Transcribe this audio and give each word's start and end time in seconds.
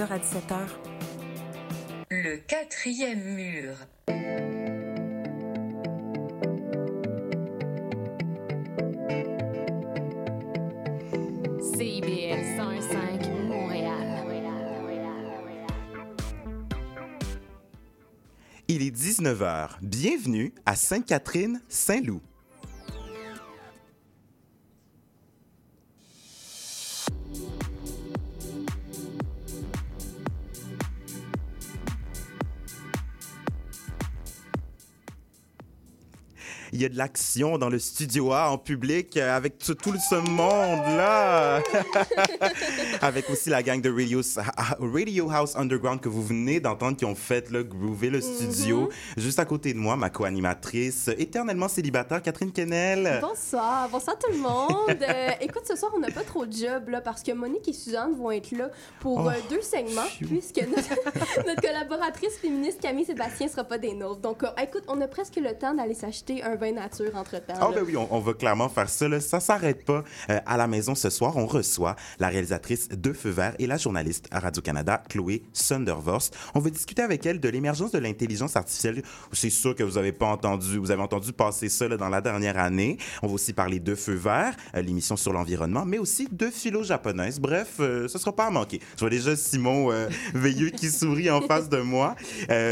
à 0.00 0.18
17h. 0.18 0.56
Le 2.10 2.36
quatrième 2.38 3.22
mur. 3.22 3.74
CIBL 11.60 12.42
105 12.56 13.28
Montréal. 13.44 13.92
Il 18.68 18.80
est 18.80 18.96
19h. 18.96 19.76
Bienvenue 19.82 20.54
à 20.64 20.74
Sainte-Catherine-Saint-Loup. 20.74 22.22
Il 22.22 22.31
y 36.82 36.86
a 36.86 36.88
de 36.88 36.98
l'action 36.98 37.58
dans 37.58 37.68
le 37.68 37.78
studio 37.78 38.32
A 38.32 38.50
en 38.50 38.58
public 38.58 39.16
euh, 39.16 39.36
avec 39.36 39.58
tout, 39.58 39.74
tout 39.74 39.94
ce 40.10 40.16
monde-là. 40.16 41.62
avec 43.00 43.30
aussi 43.30 43.50
la 43.50 43.62
gang 43.62 43.80
de 43.80 43.90
Radio, 43.90 44.20
Radio 44.80 45.30
House 45.30 45.56
Underground 45.56 46.00
que 46.00 46.08
vous 46.08 46.22
venez 46.22 46.60
d'entendre 46.60 46.96
qui 46.96 47.04
ont 47.04 47.14
fait 47.14 47.50
le 47.50 47.62
groover 47.62 48.10
le 48.10 48.20
studio. 48.20 48.88
Juste 49.16 49.38
à 49.38 49.44
côté 49.44 49.72
de 49.72 49.78
moi, 49.78 49.96
ma 49.96 50.10
co-animatrice 50.10 51.08
éternellement 51.18 51.68
célibataire, 51.68 52.20
Catherine 52.20 52.52
Kennel. 52.52 53.20
Bonsoir, 53.20 53.88
bonsoir 53.88 54.18
tout 54.18 54.32
le 54.32 54.38
monde. 54.38 55.02
Euh, 55.02 55.30
écoute, 55.40 55.62
ce 55.66 55.76
soir, 55.76 55.92
on 55.94 56.00
n'a 56.00 56.10
pas 56.10 56.24
trop 56.24 56.46
de 56.46 56.52
job 56.52 56.88
là, 56.88 57.00
parce 57.00 57.22
que 57.22 57.32
Monique 57.32 57.68
et 57.68 57.72
Suzanne 57.72 58.14
vont 58.14 58.30
être 58.30 58.50
là 58.52 58.70
pour 59.00 59.20
Oh, 59.20 59.28
euh, 59.28 59.32
deux 59.50 59.62
segments, 59.62 60.08
puisque 60.18 60.60
notre, 60.66 61.46
notre 61.46 61.60
collaboratrice 61.60 62.36
féministe 62.38 62.80
Camille 62.80 63.04
Sébastien 63.04 63.48
sera 63.48 63.64
pas 63.64 63.78
des 63.78 63.94
nôtres. 63.94 64.20
Donc, 64.20 64.42
euh, 64.42 64.48
écoute, 64.62 64.84
on 64.88 65.00
a 65.00 65.06
presque 65.06 65.36
le 65.36 65.54
temps 65.56 65.74
d'aller 65.74 65.94
s'acheter 65.94 66.42
un 66.42 66.56
vin 66.56 66.71
nature 66.72 67.14
entre-temps. 67.14 67.54
Ah 67.56 67.68
là. 67.68 67.70
ben 67.74 67.84
oui, 67.86 67.96
on, 67.96 68.08
on 68.10 68.20
va 68.20 68.34
clairement 68.34 68.68
faire 68.68 68.88
ça. 68.88 69.08
Là. 69.08 69.20
Ça 69.20 69.40
s'arrête 69.40 69.84
pas. 69.84 70.04
Euh, 70.30 70.40
à 70.46 70.56
la 70.56 70.66
maison 70.66 70.94
ce 70.94 71.10
soir, 71.10 71.36
on 71.36 71.46
reçoit 71.46 71.96
la 72.18 72.28
réalisatrice 72.28 72.88
de 72.88 73.12
Feu 73.12 73.30
Vert 73.30 73.54
et 73.58 73.66
la 73.66 73.76
journaliste 73.76 74.28
à 74.30 74.40
Radio-Canada, 74.40 75.02
Chloé 75.08 75.42
Sundervorst. 75.52 76.36
On 76.54 76.60
va 76.60 76.70
discuter 76.70 77.02
avec 77.02 77.24
elle 77.26 77.40
de 77.40 77.48
l'émergence 77.48 77.92
de 77.92 77.98
l'intelligence 77.98 78.56
artificielle. 78.56 79.02
C'est 79.32 79.50
sûr 79.50 79.74
que 79.74 79.82
vous 79.82 79.98
avez 79.98 80.12
pas 80.12 80.26
entendu, 80.26 80.78
vous 80.78 80.90
avez 80.90 81.02
entendu 81.02 81.32
passer 81.32 81.68
ça 81.68 81.88
là, 81.88 81.96
dans 81.96 82.08
la 82.08 82.20
dernière 82.20 82.58
année. 82.58 82.98
On 83.22 83.26
va 83.28 83.34
aussi 83.34 83.52
parler 83.52 83.80
de 83.80 83.94
Feu 83.94 84.14
Vert, 84.14 84.54
euh, 84.74 84.82
l'émission 84.82 85.16
sur 85.16 85.32
l'environnement, 85.32 85.84
mais 85.84 85.98
aussi 85.98 86.28
de 86.30 86.46
philo 86.46 86.82
japonaise. 86.82 87.40
Bref, 87.40 87.76
euh, 87.80 88.08
ce 88.08 88.18
sera 88.18 88.34
pas 88.34 88.46
à 88.46 88.50
manquer. 88.50 88.80
Je 88.94 89.00
vois 89.00 89.10
déjà 89.10 89.36
Simon 89.36 89.90
euh, 89.90 90.08
Veilleux 90.34 90.70
qui 90.70 90.90
sourit 90.90 91.30
en 91.30 91.40
face 91.42 91.68
de 91.68 91.78
moi. 91.78 92.14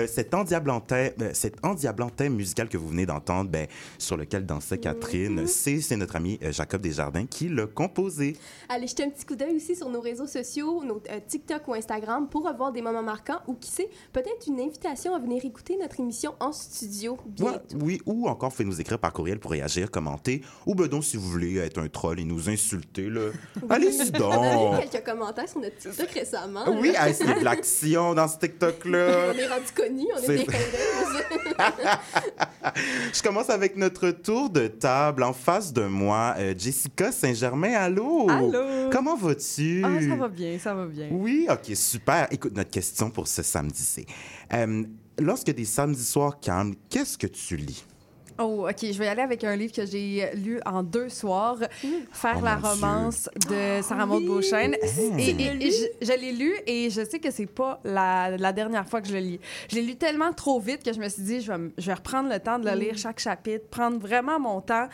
Cet 0.07 0.35
endiablant 0.35 0.81
thème, 0.81 1.13
euh, 1.21 1.31
cet 1.33 1.65
endiablant 1.65 2.11
thème 2.11 2.35
musical 2.35 2.69
que 2.69 2.77
vous 2.77 2.89
venez 2.89 3.07
d'entendre, 3.07 3.51
ben, 3.51 3.67
sur 3.99 4.17
lequel 4.17 4.47
dansait 4.47 4.79
Catherine, 4.79 5.47
c'est 5.47 5.81
c'est 5.81 5.97
notre 5.97 6.17
ami 6.17 6.39
euh, 6.43 6.53
Jacob 6.53 6.81
Desjardins 6.81 7.27
qui 7.27 7.49
l'a 7.49 7.67
composé. 7.67 8.37
Allez 8.69 8.87
jeter 8.87 9.05
un 9.05 9.11
petit 9.11 9.25
coup 9.25 9.37
d'œil 9.37 9.57
aussi 9.57 9.77
sur 9.77 9.89
nos 9.89 10.01
réseaux 10.01 10.27
sociaux, 10.27 10.83
nos 10.85 11.03
euh, 11.11 11.21
TikTok 11.27 11.67
ou 11.69 11.75
Instagram 11.75 12.29
pour 12.29 12.47
revoir 12.47 12.73
des 12.73 12.83
moments 12.83 13.03
marquants 13.03 13.41
ou 13.47 13.55
qui 13.55 13.71
sait, 13.71 13.89
peut-être 14.13 14.47
une 14.47 14.61
invitation 14.61 15.15
à 15.15 15.19
venir 15.19 15.45
écouter 15.45 15.77
notre 15.81 16.01
émission 16.01 16.35
en 16.41 16.53
studio 16.53 17.13
Ouais, 17.41 17.53
bientôt. 17.53 17.77
oui, 17.83 18.01
ou 18.07 18.29
encore, 18.29 18.51
pouvez 18.51 18.65
nous 18.65 18.81
écrire 18.81 18.99
par 18.99 19.13
courriel 19.13 19.39
pour 19.39 19.51
réagir, 19.53 19.91
commenter, 19.91 20.43
ou 20.67 20.75
ben 20.75 20.87
donc, 20.87 21.05
si 21.05 21.17
vous 21.17 21.29
voulez 21.29 21.57
être 21.59 21.79
un 21.79 21.89
troll 21.89 22.21
et 22.21 22.25
nous 22.25 22.49
insulter, 22.49 23.09
là, 23.09 23.31
allez-y 23.71 24.11
On 24.21 24.31
a 24.31 24.55
donc! 24.55 24.83
vu 24.83 24.89
quelques 24.91 25.05
commentaires 25.07 25.49
sur 25.49 25.61
notre 25.61 25.77
TikTok 25.79 26.11
récemment. 26.11 26.65
Oui, 26.81 26.93
hey, 26.99 27.15
c'est 27.15 27.25
de 27.39 27.45
l'action 27.45 28.15
dans 28.15 28.29
ce 28.29 28.39
TikTok-là. 28.39 29.31
on 29.35 29.39
est 29.39 29.47
rendu 29.47 29.73
connus, 29.75 30.07
on 30.17 30.21
C'est 30.21 30.41
est 30.41 30.47
des. 30.47 30.53
Je 33.13 33.23
commence 33.23 33.51
avec 33.51 33.70
notre 33.77 34.11
tour 34.11 34.51
de 34.51 34.67
table. 34.67 35.23
En 35.23 35.33
face 35.33 35.73
de 35.73 35.83
moi, 35.83 36.35
euh, 36.39 36.55
Jessica 36.57 37.13
Saint-Germain, 37.13 37.73
allô? 37.75 38.29
Allô? 38.29 38.91
Comment 38.91 39.17
vas-tu? 39.17 39.83
Ah, 39.85 40.01
ça 40.01 40.17
va 40.17 40.29
bien, 40.29 40.59
ça 40.59 40.75
va 40.75 40.87
bien. 40.87 41.09
Oui, 41.11 41.47
OK, 41.51 41.75
super. 41.75 42.29
Écoute, 42.31 42.55
notre 42.55 42.71
question 42.71 43.11
pour 43.11 43.27
ce 43.29 43.43
samedi, 43.43 43.83
c'est 43.83 44.07
euh, 44.53 44.85
lorsque 45.19 45.51
des 45.53 45.65
samedis 45.65 46.05
soirs 46.05 46.39
calmes, 46.41 46.75
qu'est-ce 46.89 47.17
que 47.19 47.27
tu 47.27 47.57
lis? 47.57 47.85
Oh, 48.41 48.67
OK, 48.69 48.77
je 48.83 48.99
vais 48.99 49.05
y 49.05 49.09
aller 49.09 49.23
avec 49.23 49.45
un 49.45 49.55
livre 49.55 49.73
que 49.73 49.85
j'ai 49.85 50.31
lu 50.35 50.61
en 50.65 50.83
deux 50.83 51.09
soirs, 51.09 51.59
Faire 52.13 52.39
Oh, 52.41 52.45
la 52.45 52.57
Dieu. 52.57 52.69
romance 52.69 53.29
de 53.49 53.83
Sarah 53.83 54.07
Maud 54.07 54.23
oui. 54.23 54.29
Beauchesne. 54.29 54.75
Et, 55.19 55.31
et- 55.31 55.71
je, 55.71 56.07
je 56.07 56.13
l'ai 56.19 56.33
lu 56.33 56.53
et 56.67 56.89
je 56.91 57.05
sais 57.05 57.19
que 57.19 57.31
c'est 57.31 57.47
pas 57.47 57.81
la, 57.85 58.37
la 58.39 58.53
dernière 58.53 58.89
fois 58.89 59.01
que 59.03 59.09
je 59.09 59.13
le 59.15 59.21
lis. 59.21 59.41
Je 59.71 59.77
l'ai 59.77 59.83
lu 59.83 59.97
tellement 59.97 60.33
trop 60.33 60.59
vite 60.59 60.83
que 60.83 60.93
je 60.93 60.99
me 61.01 61.09
suis 61.09 61.23
dit, 61.23 61.41
je 61.43 61.49
vais, 61.49 61.55
m- 61.55 61.73
je 61.77 61.87
vais 61.87 61.95
reprendre 61.95 62.29
le 62.31 62.41
temps 62.41 62.59
de 62.59 62.69
le 62.69 62.75
lire 62.77 62.97
chaque 62.97 63.21
chapitre, 63.21 63.67
prendre 63.69 63.99
vraiment 63.99 64.41
mon 64.41 64.61
temps. 64.61 64.89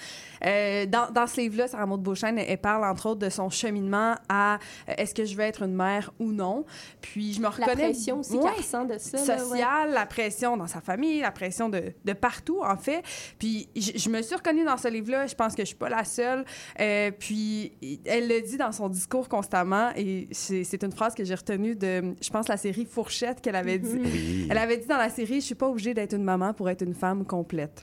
Euh, 0.45 0.87
dans, 0.87 1.11
dans 1.13 1.27
ce 1.27 1.41
livre-là, 1.41 1.69
Sarah 1.69 1.87
Maud 1.87 2.03
Beauchesne, 2.03 2.39
elle, 2.39 2.47
elle 2.49 2.59
parle 2.59 2.85
entre 2.85 3.07
autres 3.11 3.21
de 3.21 3.31
son 3.31 3.49
cheminement 3.51 4.15
à 4.29 4.55
euh, 4.89 4.93
est-ce 4.99 5.15
que 5.15 5.25
je 5.25 5.37
vais 5.37 5.49
être 5.49 5.63
une 5.63 5.75
mère 5.75 6.11
ou 6.19 6.33
non? 6.33 6.65
Puis 7.01 7.33
je 7.35 7.39
me 7.39 7.45
La 7.45 7.51
reconnais. 7.51 7.75
pression 7.75 8.21
aussi 8.21 8.33
Ouais 8.37 8.43
qu'elle 8.43 8.53
ressent 8.59 8.85
de 8.85 8.99
ça. 8.99 9.19
là, 9.19 9.35
ouais. 9.35 9.39
sociale, 9.39 9.91
la 9.93 10.07
pression 10.07 10.57
dans 10.57 10.67
sa 10.67 10.81
famille, 10.81 11.21
la 11.21 11.31
pression 11.31 11.69
de, 11.69 11.93
de 12.05 12.13
partout, 12.13 12.61
en 12.63 12.77
fait. 12.77 13.03
Puis 13.39 13.69
je, 13.77 14.09
me 14.09 14.23
suis 14.23 14.35
reconnue 14.35 14.65
dans 14.65 14.77
ce 14.77 14.89
livre-là. 14.89 15.27
Je 15.27 15.35
pense 15.35 15.55
que 15.55 15.63
je 15.63 15.69
suis 15.69 15.77
pas 15.77 15.89
la 15.89 16.05
seule. 16.05 16.45
Euh, 16.81 17.11
puis 17.19 17.73
elle 18.05 18.29
le 18.29 18.41
dit 18.41 18.57
dans 18.57 18.73
son 18.73 18.89
discours 18.89 19.29
constamment 19.29 19.91
et 19.97 20.29
c'est 20.33 20.83
une 20.83 20.93
phrase 20.93 21.15
que 21.15 21.25
j'ai 21.25 21.35
retenue 21.35 21.75
de, 21.75 22.15
je 22.21 22.31
pense, 22.31 22.49
la 22.49 22.57
série 22.57 22.87
Fourchette 22.87 23.41
qu'elle 23.41 23.57
avait 23.57 23.79
dit. 23.79 23.99
Oui. 24.03 24.47
Elle 24.51 24.59
avait 24.59 24.79
dit 24.79 24.87
dans 24.87 24.97
la 24.97 25.11
série, 25.11 25.41
je 25.41 25.47
suis 25.47 25.55
pas 25.55 25.69
obligée 25.69 25.95
d'être 25.95 26.15
une 26.15 26.25
maman 26.25 26.55
pour 26.55 26.69
être 26.71 26.83
une 26.83 26.95
femme 26.95 27.25
complète. 27.25 27.83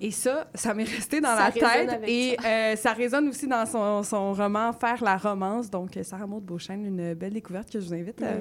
Et 0.00 0.10
ça, 0.10 0.46
ça 0.54 0.74
m'est 0.74 0.84
resté 0.84 1.20
dans 1.20 1.36
Ça 1.36 1.50
la 1.54 1.86
tête. 1.86 2.00
Et 2.06 2.36
euh, 2.44 2.76
ça 2.76 2.92
résonne 2.92 3.28
aussi 3.28 3.46
dans 3.46 3.66
son, 3.66 4.02
son 4.02 4.32
roman 4.32 4.72
Faire 4.72 5.02
la 5.02 5.16
romance. 5.16 5.70
Donc, 5.70 5.98
Sarah 6.02 6.26
Maud 6.26 6.44
Beauchesne, 6.44 6.84
une 6.84 7.14
belle 7.14 7.32
découverte 7.32 7.70
que 7.70 7.80
je 7.80 7.86
vous 7.86 7.94
invite 7.94 8.22
à, 8.22 8.34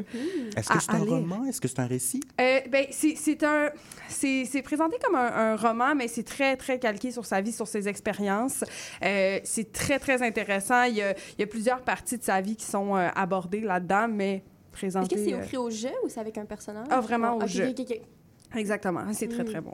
Est-ce 0.58 0.70
que 0.70 0.80
c'est 0.80 0.92
un 0.92 1.00
lire. 1.06 1.14
roman? 1.14 1.46
Est-ce 1.46 1.62
que 1.62 1.68
c'est 1.68 1.80
un 1.80 1.88
récit? 1.88 2.22
euh, 2.40 2.60
ben, 2.70 2.86
c'est 2.92 3.16
c'est 3.16 3.44
un. 3.44 3.70
C'est 4.08 4.46
c'est 4.46 4.62
présenté 4.62 4.98
comme 5.04 5.16
un, 5.16 5.32
un 5.34 5.56
roman, 5.56 5.96
mais 5.96 6.08
c'est 6.08 6.24
très, 6.24 6.43
très 6.58 6.80
calqué 6.80 7.12
sur 7.12 7.26
sa 7.26 7.42
vie, 7.42 7.52
sur 7.52 7.68
ses 7.68 7.88
expériences. 7.88 8.64
Euh, 9.04 9.40
c'est 9.44 9.72
très, 9.72 10.00
très 10.00 10.22
intéressant. 10.22 10.84
Il 10.84 10.96
y, 10.96 11.02
a, 11.02 11.12
il 11.12 11.40
y 11.40 11.44
a 11.44 11.48
plusieurs 11.48 11.82
parties 11.82 12.18
de 12.18 12.24
sa 12.24 12.40
vie 12.42 12.56
qui 12.56 12.66
sont 12.66 12.96
euh, 12.96 13.10
abordées 13.16 13.62
là-dedans, 13.62 14.08
mais 14.10 14.36
Est-ce 14.36 14.72
présentées. 14.72 15.16
que 15.16 15.24
c'est 15.24 15.34
euh, 15.34 15.42
écrit 15.42 15.58
au 15.58 15.70
jeu 15.70 15.92
ou 16.04 16.10
c'est 16.10 16.20
avec 16.20 16.38
un 16.38 16.46
personnage? 16.46 16.88
Ah, 16.90 17.02
vraiment 17.02 17.38
au 17.38 17.42
Ok, 17.42 17.48
jeu. 17.48 17.74
Exactement. 18.56 19.02
C'est 19.14 19.28
très, 19.28 19.44
Mm. 19.44 19.48
très 19.48 19.62
bon. 19.62 19.74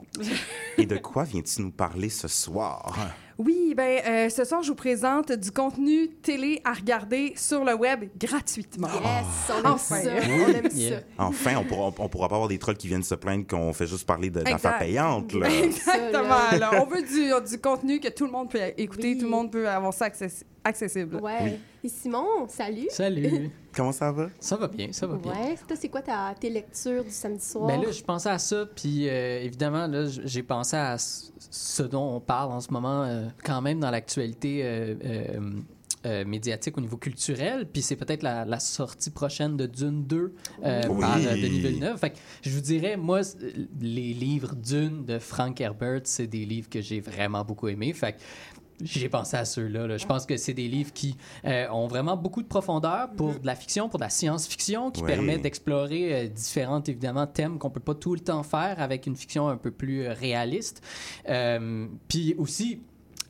Et 0.78 0.86
de 0.86 0.96
quoi 0.96 1.24
viens-tu 1.24 1.60
nous 1.60 1.70
parler 1.70 2.08
ce 2.08 2.28
soir? 2.28 2.96
Oui, 3.42 3.72
ben, 3.74 4.02
euh, 4.06 4.28
ce 4.28 4.44
soir, 4.44 4.62
je 4.62 4.68
vous 4.68 4.74
présente 4.74 5.32
du 5.32 5.50
contenu 5.50 6.10
télé 6.22 6.60
à 6.62 6.74
regarder 6.74 7.32
sur 7.36 7.64
le 7.64 7.72
web 7.74 8.04
gratuitement. 8.18 8.88
Yes, 8.88 9.24
on 9.48 9.58
aime 9.60 9.66
Enfin. 9.72 9.96
ça. 10.02 10.10
Oui. 10.14 10.42
On 10.46 10.52
aime 10.52 10.68
Yeah. 10.74 10.98
ça. 10.98 11.04
Enfin, 11.18 11.56
on 11.56 11.64
pourra, 11.64 11.90
on 11.98 12.08
pourra 12.10 12.28
pas 12.28 12.34
avoir 12.34 12.48
des 12.48 12.58
trolls 12.58 12.76
qui 12.76 12.88
viennent 12.88 13.02
se 13.02 13.14
plaindre 13.14 13.46
qu'on 13.46 13.72
fait 13.72 13.86
juste 13.86 14.06
parler 14.06 14.28
de- 14.28 14.42
d'affaires 14.42 14.78
payantes. 14.78 15.32
Là. 15.32 15.48
Exactement. 15.64 16.28
là. 16.58 16.82
On 16.82 16.84
veut 16.86 17.00
du, 17.02 17.48
du 17.50 17.58
contenu 17.58 17.98
que 17.98 18.08
tout 18.08 18.26
le 18.26 18.30
monde 18.32 18.50
peut 18.50 18.58
écouter, 18.76 19.12
Oui. 19.14 19.18
tout 19.18 19.24
le 19.24 19.30
monde 19.30 19.50
peut 19.50 19.66
avoir 19.68 19.94
ça 19.94 20.08
accessi- 20.08 20.44
accessible. 20.62 21.16
Ouais. 21.16 21.38
Oui. 21.42 21.50
Et 21.82 21.88
Simon, 21.88 22.46
salut. 22.48 22.88
Salut. 22.90 23.50
Comment 23.74 23.92
ça 23.92 24.12
va? 24.12 24.28
ça 24.38 24.56
va 24.56 24.68
bien, 24.68 24.88
ça 24.92 25.06
va 25.06 25.16
bien. 25.16 25.32
Ouais, 25.32 25.54
toi, 25.66 25.76
c'est 25.76 25.88
quoi 25.88 26.02
ta, 26.02 26.34
tes 26.38 26.50
lectures 26.50 27.04
du 27.04 27.10
samedi 27.10 27.42
soir? 27.44 27.66
Ben 27.66 27.80
là, 27.80 27.90
je 27.90 28.02
pensais 28.02 28.28
à 28.28 28.38
ça, 28.38 28.66
puis 28.66 29.08
euh, 29.08 29.40
évidemment, 29.42 29.86
là, 29.86 30.06
j'ai 30.06 30.42
pensé 30.42 30.76
à 30.76 30.98
ce- 30.98 31.82
dont 31.84 32.16
on 32.16 32.20
parle 32.20 32.52
en 32.52 32.60
ce 32.60 32.70
moment, 32.70 33.04
euh, 33.04 33.26
quand 33.44 33.62
même 33.62 33.80
dans 33.80 33.90
l'actualité 33.90 34.60
euh, 34.62 34.94
euh, 35.04 35.50
euh, 36.06 36.24
médiatique 36.26 36.76
au 36.76 36.80
niveau 36.82 36.96
culturel, 36.98 37.66
puis 37.72 37.80
c'est 37.80 37.96
peut-être 37.96 38.22
la, 38.22 38.44
la 38.44 38.60
sortie 38.60 39.10
prochaine 39.10 39.56
de 39.56 39.64
Dune 39.66 40.04
2 40.04 40.34
euh, 40.64 40.82
Oui. 40.90 41.00
par 41.00 41.16
euh, 41.16 41.34
Denis 41.34 41.60
Villeneuve. 41.60 41.96
Fait 41.98 42.10
que 42.10 42.16
je 42.42 42.50
vous 42.50 42.60
dirais, 42.60 42.96
moi, 42.98 43.20
les 43.80 44.12
livres 44.12 44.54
Dune 44.54 45.04
de 45.06 45.18
Frank 45.18 45.58
Herbert, 45.60 46.00
c'est 46.04 46.26
des 46.26 46.44
livres 46.44 46.68
que 46.68 46.82
j'ai 46.82 47.00
vraiment 47.00 47.44
beaucoup 47.44 47.68
aimés. 47.68 47.92
Fait 47.94 48.12
que 48.14 48.18
j'ai 48.82 49.08
pensé 49.08 49.36
à 49.36 49.44
ceux-là. 49.44 49.86
là. 49.86 49.96
Je 49.96 50.06
pense 50.06 50.26
que 50.26 50.36
c'est 50.36 50.54
des 50.54 50.68
livres 50.68 50.92
qui 50.92 51.16
euh, 51.44 51.68
ont 51.70 51.86
vraiment 51.86 52.16
beaucoup 52.16 52.42
de 52.42 52.48
profondeur 52.48 53.10
pour 53.16 53.38
de 53.38 53.46
la 53.46 53.54
fiction, 53.54 53.88
pour 53.88 53.98
de 53.98 54.04
la 54.04 54.10
science-fiction, 54.10 54.90
qui 54.90 55.02
Oui. 55.02 55.06
permet 55.08 55.38
d'explorer 55.38 56.14
euh, 56.14 56.28
différents, 56.28 56.82
évidemment, 56.82 57.26
thèmes 57.26 57.58
qu'on 57.58 57.70
peut 57.70 57.80
pas 57.80 57.94
tout 57.94 58.14
le 58.14 58.20
temps 58.20 58.42
faire 58.42 58.76
avec 58.80 59.06
une 59.06 59.16
fiction 59.16 59.48
un 59.48 59.56
peu 59.56 59.70
plus 59.70 60.02
euh, 60.06 60.12
réaliste. 60.12 60.82
Euh, 61.28 61.86
Puis 62.08 62.34
aussi, 62.38 62.80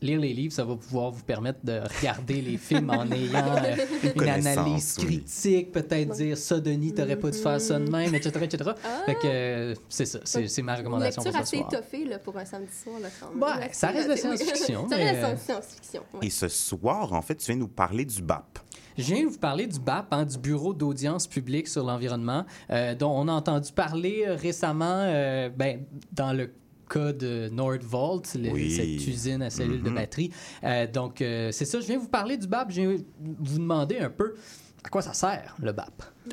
lire 0.03 0.21
les 0.21 0.33
livres, 0.33 0.53
ça 0.53 0.65
va 0.65 0.77
pouvoir 0.77 1.11
vous 1.11 1.23
permettre 1.23 1.61
de 1.65 1.81
regarder 1.99 2.41
les 2.41 2.57
films 2.57 2.91
en 2.91 3.05
ayant 3.11 3.57
euh, 3.57 3.77
une 4.17 4.29
analyse 4.29 4.97
oui. 5.01 5.07
critique, 5.07 5.73
peut-être 5.73 6.13
dire 6.13 6.37
ça, 6.37 6.61
Denis, 6.61 6.95
t'aurais 6.95 7.17
pas 7.17 7.31
dû 7.31 7.39
faire 7.39 7.61
ça 7.61 7.79
de 7.79 7.91
même, 7.91 8.15
etc., 8.15 8.41
etc. 8.43 8.71
Fait 9.07 9.15
que 9.15 9.21
euh, 9.27 9.75
c'est 9.89 10.07
ça, 10.07 10.19
c'est 10.25 10.63
ma 10.63 10.77
recommandation 10.77 11.23
pour 11.23 11.33
ce 11.33 11.39
assez 11.39 11.57
soir. 11.59 11.73
étoffée 11.73 12.05
là, 12.05 12.19
pour 12.19 12.37
un 12.37 12.45
samedi 12.45 12.73
soir. 12.73 13.01
Là, 13.01 13.09
quand 13.21 13.31
même. 13.31 13.43
Ouais, 13.43 13.67
Là, 13.67 13.73
ça 13.73 13.89
reste 13.89 14.11
de 14.11 14.17
science-fiction, 14.17 14.89
ça 14.89 14.97
mais, 14.97 15.11
reste 15.11 15.25
euh, 15.25 15.35
de 15.35 15.39
science-fiction. 15.39 16.03
ouais. 16.15 16.27
Et 16.27 16.31
ce 16.31 16.49
soir, 16.49 17.13
en 17.13 17.23
fait, 17.23 17.37
tu 17.37 17.47
viens 17.47 17.57
nous 17.61 17.69
parler 17.69 18.05
du 18.05 18.23
BAP. 18.23 18.59
Je 18.99 19.15
viens 19.15 19.27
vous 19.27 19.39
parler 19.39 19.67
du 19.67 19.79
BAP, 19.81 20.13
hein, 20.13 20.25
du 20.27 20.39
Bureau 20.39 20.75
d'audience 20.75 21.27
publique 21.27 21.69
sur 21.69 21.85
l'environnement, 21.85 22.45
euh, 22.71 22.95
dont 22.95 23.11
on 23.11 23.29
a 23.29 23.33
entendu 23.33 23.73
parler 23.73 24.25
euh, 24.27 24.35
récemment 24.35 24.85
euh, 25.07 25.49
ben, 25.49 25.85
dans 26.13 26.33
le 26.33 26.53
cas 26.93 27.13
de 27.13 27.49
Nordvolt, 27.53 28.35
le- 28.35 28.51
Oui. 28.51 28.71
cette 28.75 29.07
usine 29.07 29.43
à 29.43 29.51
cellules 29.51 29.83
de 29.83 29.89
Mhm. 29.91 29.95
batterie. 29.95 30.31
Euh, 30.65 30.87
donc, 30.87 31.21
euh, 31.23 31.51
c'est 31.53 31.65
ça, 31.65 31.81
je 31.81 31.87
viens 31.87 31.99
vous 31.99 32.09
parler 32.09 32.37
du 32.37 32.47
BAP. 32.47 32.71
Je 32.71 32.81
viens 32.81 32.97
vous 33.39 33.59
demander 33.59 33.99
un 33.99 34.11
peu 34.11 34.35
à 34.83 34.89
quoi 34.89 35.03
ça 35.03 35.13
sert, 35.13 35.57
le 35.63 35.73
BAP. 35.73 36.03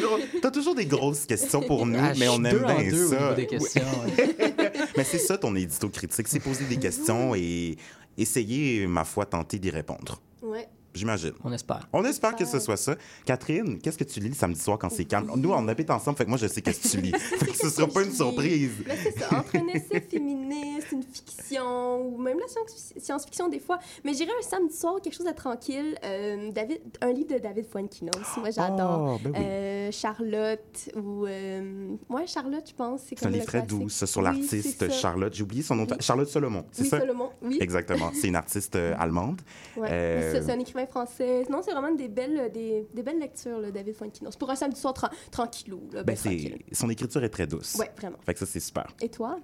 Gros- 0.00 0.18
T'as 0.40 0.50
toujours 0.50 0.74
des 0.74 0.86
grosses 0.86 1.26
questions 1.26 1.60
pour 1.62 1.86
nous, 1.86 1.98
Ah, 2.00 2.12
mais 2.18 2.28
on 2.28 2.42
aime 2.44 2.58
bien 2.64 2.90
deux 2.90 3.08
ça. 3.08 3.34
des 3.34 3.42
Oui. 3.42 3.48
questions. 3.48 3.82
ouais. 3.82 4.72
Mais 4.96 5.04
c'est 5.04 5.18
ça 5.18 5.38
ton 5.38 5.54
édito 5.56 5.88
critique, 5.88 6.28
c'est 6.28 6.40
poser 6.40 6.64
des 6.64 6.76
questions 6.76 7.34
et 7.34 7.76
essayer, 8.18 8.86
ma 8.86 9.04
foi, 9.04 9.26
tenter 9.26 9.58
d'y 9.58 9.70
répondre. 9.70 10.20
Ouais. 10.42 10.68
J'imagine. 10.94 11.32
On 11.42 11.52
espère. 11.52 11.88
On 11.92 12.04
espère 12.04 12.36
que 12.36 12.44
ce 12.44 12.58
soit 12.60 12.76
ça. 12.76 12.96
Catherine, 13.24 13.78
qu'est-ce 13.78 13.96
que 13.98 14.04
tu 14.04 14.20
lis 14.20 14.28
le 14.28 14.34
samedi 14.34 14.60
soir 14.60 14.78
quand 14.78 14.90
c'est 14.90 15.04
calme? 15.06 15.30
Nous, 15.36 15.50
on 15.50 15.66
habite 15.68 15.90
ensemble, 15.90 16.18
fait 16.18 16.24
que 16.24 16.28
moi, 16.28 16.38
je 16.38 16.46
sais 16.46 16.60
qu'est-ce 16.60 16.82
que 16.82 16.88
tu 16.88 17.00
lis. 17.00 17.12
fait 17.18 17.46
que 17.46 17.56
ce 17.56 17.70
sera 17.70 17.86
pas 17.88 18.02
une 18.02 18.12
surprise. 18.12 18.72
Mais 18.86 18.96
c'est 19.02 19.18
ça, 19.18 19.38
entre 19.38 19.56
un 19.56 19.66
essai 19.68 20.00
féministe, 20.00 20.88
une 20.92 21.02
fiction, 21.02 22.06
ou 22.06 22.18
même 22.18 22.38
la 22.38 22.46
science- 22.46 22.92
science-fiction 22.98 23.48
des 23.48 23.58
fois. 23.60 23.78
Mais 24.04 24.12
j'irais 24.14 24.32
un 24.38 24.42
samedi 24.42 24.76
soir, 24.76 24.96
quelque 25.02 25.14
chose 25.14 25.26
de 25.26 25.32
tranquille. 25.32 25.96
euh, 26.04 26.50
David, 26.52 26.80
un 27.00 27.12
livre 27.12 27.34
de 27.34 27.38
David 27.38 27.66
Fuenkinos. 27.70 28.12
Moi, 28.38 28.50
j'adore. 28.50 29.14
Oh, 29.14 29.20
ben 29.22 29.32
oui. 29.34 29.40
Euh, 29.42 29.90
Charlotte, 29.92 30.90
ou. 30.96 31.26
Euh... 31.26 31.94
Ouais, 32.08 32.26
Charlotte, 32.26 32.64
je 32.68 32.74
pense. 32.74 33.00
C'est 33.08 33.24
un 33.26 33.30
livre 33.30 33.46
très 33.46 33.62
doux, 33.62 33.88
ça, 33.88 34.06
sur 34.06 34.22
l'artiste. 34.22 34.90
Charlotte. 34.90 35.32
J'ai 35.34 35.42
oublié 35.42 35.62
son 35.62 35.76
nom. 35.76 35.86
Oui. 35.90 35.96
Charlotte 36.00 36.28
Solomon, 36.28 36.64
c'est 36.70 36.82
Oui, 36.82 36.88
ça? 36.88 37.00
Solomon, 37.00 37.30
oui. 37.42 37.58
Exactement. 37.60 38.10
C'est 38.14 38.28
une 38.28 38.36
artiste 38.36 38.76
euh, 38.76 38.94
allemande. 38.98 39.40
Ouais. 39.76 39.88
Euh, 39.90 40.42
C'est 40.44 40.52
un 40.52 40.58
écrivain 40.58 40.81
français. 40.86 41.44
Non, 41.50 41.60
c'est 41.64 41.72
vraiment 41.72 41.94
des 41.94 42.08
belles, 42.08 42.50
des, 42.52 42.86
des 42.92 43.02
belles 43.02 43.18
lectures, 43.18 43.58
là, 43.58 43.70
David 43.70 43.94
Fuenkinos. 43.94 44.36
Pour 44.36 44.50
un 44.50 44.56
samedi 44.56 44.80
soir 44.80 44.94
tra- 44.94 45.10
tranquillou. 45.30 45.88
Là, 45.92 46.02
Ben, 46.02 46.16
tranquille. 46.16 46.58
Son 46.72 46.88
écriture 46.90 47.22
est 47.24 47.28
très 47.28 47.46
douce. 47.46 47.76
Ouais, 47.78 47.90
vraiment. 47.96 48.16
Fait 48.24 48.34
que 48.34 48.40
ça, 48.40 48.46
c'est 48.46 48.60
super. 48.60 48.86
Et 49.00 49.08
toi? 49.08 49.38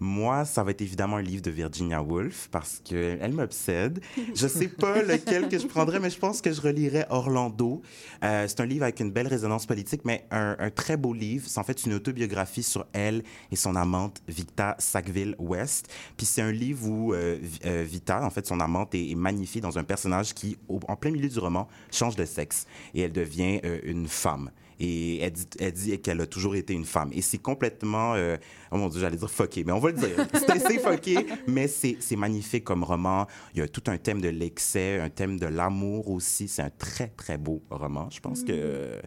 Moi, 0.00 0.44
ça 0.44 0.62
va 0.64 0.70
être 0.72 0.80
évidemment 0.82 1.16
un 1.16 1.22
livre 1.22 1.42
de 1.42 1.50
Virginia 1.50 2.02
Woolf 2.02 2.48
parce 2.50 2.80
qu'elle 2.84 3.32
m'obsède. 3.32 4.00
Je 4.34 4.46
sais 4.46 4.68
pas 4.68 5.02
lequel 5.02 5.48
que 5.48 5.58
je 5.58 5.66
prendrais, 5.66 6.00
mais 6.00 6.10
je 6.10 6.18
pense 6.18 6.40
que 6.40 6.52
je 6.52 6.60
relirais 6.60 7.06
Orlando. 7.10 7.82
Euh, 8.24 8.46
c'est 8.48 8.60
un 8.60 8.66
livre 8.66 8.82
avec 8.84 9.00
une 9.00 9.10
belle 9.10 9.28
résonance 9.28 9.66
politique, 9.66 10.02
mais 10.04 10.26
un, 10.30 10.56
un 10.58 10.70
très 10.70 10.96
beau 10.96 11.12
livre. 11.14 11.46
C'est 11.48 11.58
en 11.60 11.64
fait 11.64 11.84
une 11.84 11.94
autobiographie 11.94 12.62
sur 12.62 12.86
elle 12.92 13.22
et 13.50 13.56
son 13.56 13.76
amante, 13.76 14.22
Victa 14.28 14.76
Sackville-West. 14.78 15.88
Puis 16.16 16.26
c'est 16.26 16.42
un 16.42 16.52
livre 16.52 16.88
où 16.88 17.12
euh, 17.14 17.38
euh, 17.66 17.84
Vita, 17.86 18.24
en 18.24 18.30
fait, 18.30 18.46
son 18.46 18.60
amante, 18.60 18.94
est, 18.94 19.10
est 19.10 19.14
magnifiée 19.14 19.60
dans 19.60 19.78
un 19.78 19.84
personnage 19.84 20.34
qui, 20.34 20.56
au- 20.68 20.80
en 20.88 20.96
plein 20.96 21.10
milieu 21.10 21.28
du 21.28 21.38
roman, 21.38 21.68
change 21.90 22.16
de 22.16 22.24
sexe 22.24 22.66
et 22.94 23.02
elle 23.02 23.12
devient 23.12 23.60
euh, 23.64 23.80
une 23.84 24.08
femme. 24.08 24.50
Et 24.80 25.20
elle 25.20 25.30
dit, 25.32 25.46
elle 25.60 25.72
dit 25.72 26.00
qu'elle 26.00 26.20
a 26.20 26.26
toujours 26.26 26.56
été 26.56 26.74
une 26.74 26.84
femme. 26.84 27.10
Et 27.12 27.22
c'est 27.22 27.38
complètement, 27.38 28.14
euh, 28.14 28.36
oh 28.72 28.76
mon 28.76 28.88
Dieu, 28.88 29.00
j'allais 29.00 29.16
dire 29.16 29.30
fucké, 29.30 29.62
mais 29.62 29.70
on 29.72 29.78
va 29.78 29.92
le 29.92 29.98
dire. 29.98 30.26
C'est 30.48 30.78
fucké, 30.78 31.26
mais 31.46 31.68
c'est 31.68 31.98
c'est 32.00 32.16
magnifique 32.16 32.64
comme 32.64 32.82
roman. 32.82 33.26
Il 33.54 33.60
y 33.60 33.62
a 33.62 33.68
tout 33.68 33.84
un 33.86 33.96
thème 33.96 34.20
de 34.20 34.28
l'excès, 34.28 34.98
un 34.98 35.10
thème 35.10 35.38
de 35.38 35.46
l'amour 35.46 36.08
aussi. 36.10 36.48
C'est 36.48 36.62
un 36.62 36.70
très, 36.70 37.08
très 37.08 37.38
beau 37.38 37.62
roman. 37.70 38.08
Je 38.10 38.20
pense 38.20 38.42
que, 38.42 39.00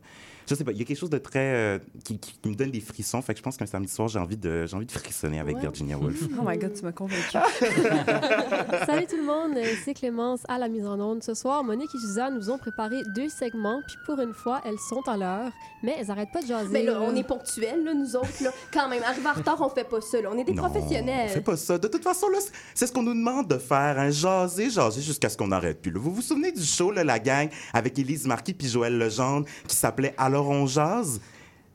je 0.48 0.56
sais 0.56 0.64
pas, 0.64 0.72
il 0.72 0.78
y 0.78 0.82
a 0.82 0.86
quelque 0.86 0.98
chose 0.98 1.10
de 1.10 1.18
très, 1.18 1.40
euh, 1.40 1.80
qui, 2.04 2.18
qui- 2.20 2.38
qui 2.42 2.50
me 2.50 2.56
donne 2.56 2.72
des 2.72 2.80
frissons. 2.82 3.22
Fait 3.22 3.34
que 3.34 3.40
je 3.40 3.44
pense 3.44 3.58
qu'un 3.58 3.66
samedi 3.66 3.92
soir, 3.92 4.08
j'ai 4.08 4.20
envie 4.20 4.38
de, 4.38 4.66
j'ai 4.66 4.76
envie 4.76 4.86
de 4.86 4.92
frissonner 4.92 5.40
avec 5.40 5.56
Ouais. 5.56 5.62
Virginia 5.62 5.98
Woolf. 5.98 6.22
Oh 6.40 6.44
my 6.48 6.58
God, 6.58 6.74
tu 6.74 6.84
m'as 6.84 6.92
convaincue. 6.92 7.38
Salut 8.86 9.06
tout 9.08 9.18
le 9.18 9.24
monde, 9.26 9.58
euh, 9.58 9.66
c'est 9.84 9.94
Clémence 9.94 10.42
à 10.48 10.58
la 10.58 10.68
mise 10.68 10.86
en 10.86 11.00
onde. 11.00 11.24
Ce 11.24 11.34
soir, 11.34 11.64
Monique 11.64 11.90
et 11.96 12.00
Suzanne 12.00 12.36
nous 12.36 12.50
ont 12.50 12.58
préparé 12.58 13.02
deux 13.16 13.30
segments, 13.30 13.82
puis 13.88 13.96
pour 14.06 14.20
une 14.20 14.34
fois, 14.34 14.62
elles 14.66 14.80
sont 14.90 15.02
à 15.08 15.18
l'heure, 15.18 15.52
mais 15.84 15.96
elles 16.00 16.12
arrêtent 16.12 16.32
pas 16.32 16.42
de 16.42 16.48
jaser. 16.48 16.70
Mais 16.72 16.84
là, 16.84 17.00
on 17.02 17.16
est 17.16 17.24
ponctuels, 17.24 17.84
là, 17.84 17.94
nous 17.94 18.16
autres. 18.16 18.44
Là. 18.44 18.52
Quand 18.74 18.90
même, 18.90 19.04
arriver 19.04 19.28
en 19.28 19.34
retard, 19.34 19.58
on 19.62 19.70
fait 19.70 19.84
pas 19.88 20.02
ça. 20.02 20.22
Là. 20.22 20.30
On 20.34 20.38
est 20.38 20.44
des 20.44 20.54
Non, 20.54 20.64
professionnels. 20.70 21.28
on 21.30 21.34
fait 21.34 21.42
pas 21.42 21.58
ça. 21.58 21.78
De 21.78 21.88
toute 21.88 22.04
façon, 22.04 22.28
là, 22.30 22.38
c'est- 22.40 22.52
c'est 22.74 22.88
ce 22.88 22.92
qu'on 22.92 23.04
nous 23.04 23.14
demande 23.14 23.48
de 23.48 23.58
faire, 23.58 23.98
hein, 24.00 24.10
jaser, 24.12 24.70
jaser 24.70 25.02
jusqu'à 25.02 25.30
ce 25.30 25.38
qu'on 25.38 25.52
arrête 25.52 25.82
plus. 25.82 25.92
là. 25.92 26.00
Vous 26.00 26.14
vous 26.14 26.22
souvenez 26.22 26.52
du 26.52 26.64
show, 26.64 26.92
là, 26.92 27.04
la 27.04 27.20
gang, 27.20 27.50
avec 27.74 27.98
Élise 27.98 28.26
Marquis 28.28 28.54
puis 28.54 28.68
Joël 28.68 28.98
Legendre, 28.98 29.46
qui 29.68 29.76
s'appelait 29.76 30.14
Alors 30.18 30.35
on 30.40 30.68
jase? 30.68 31.20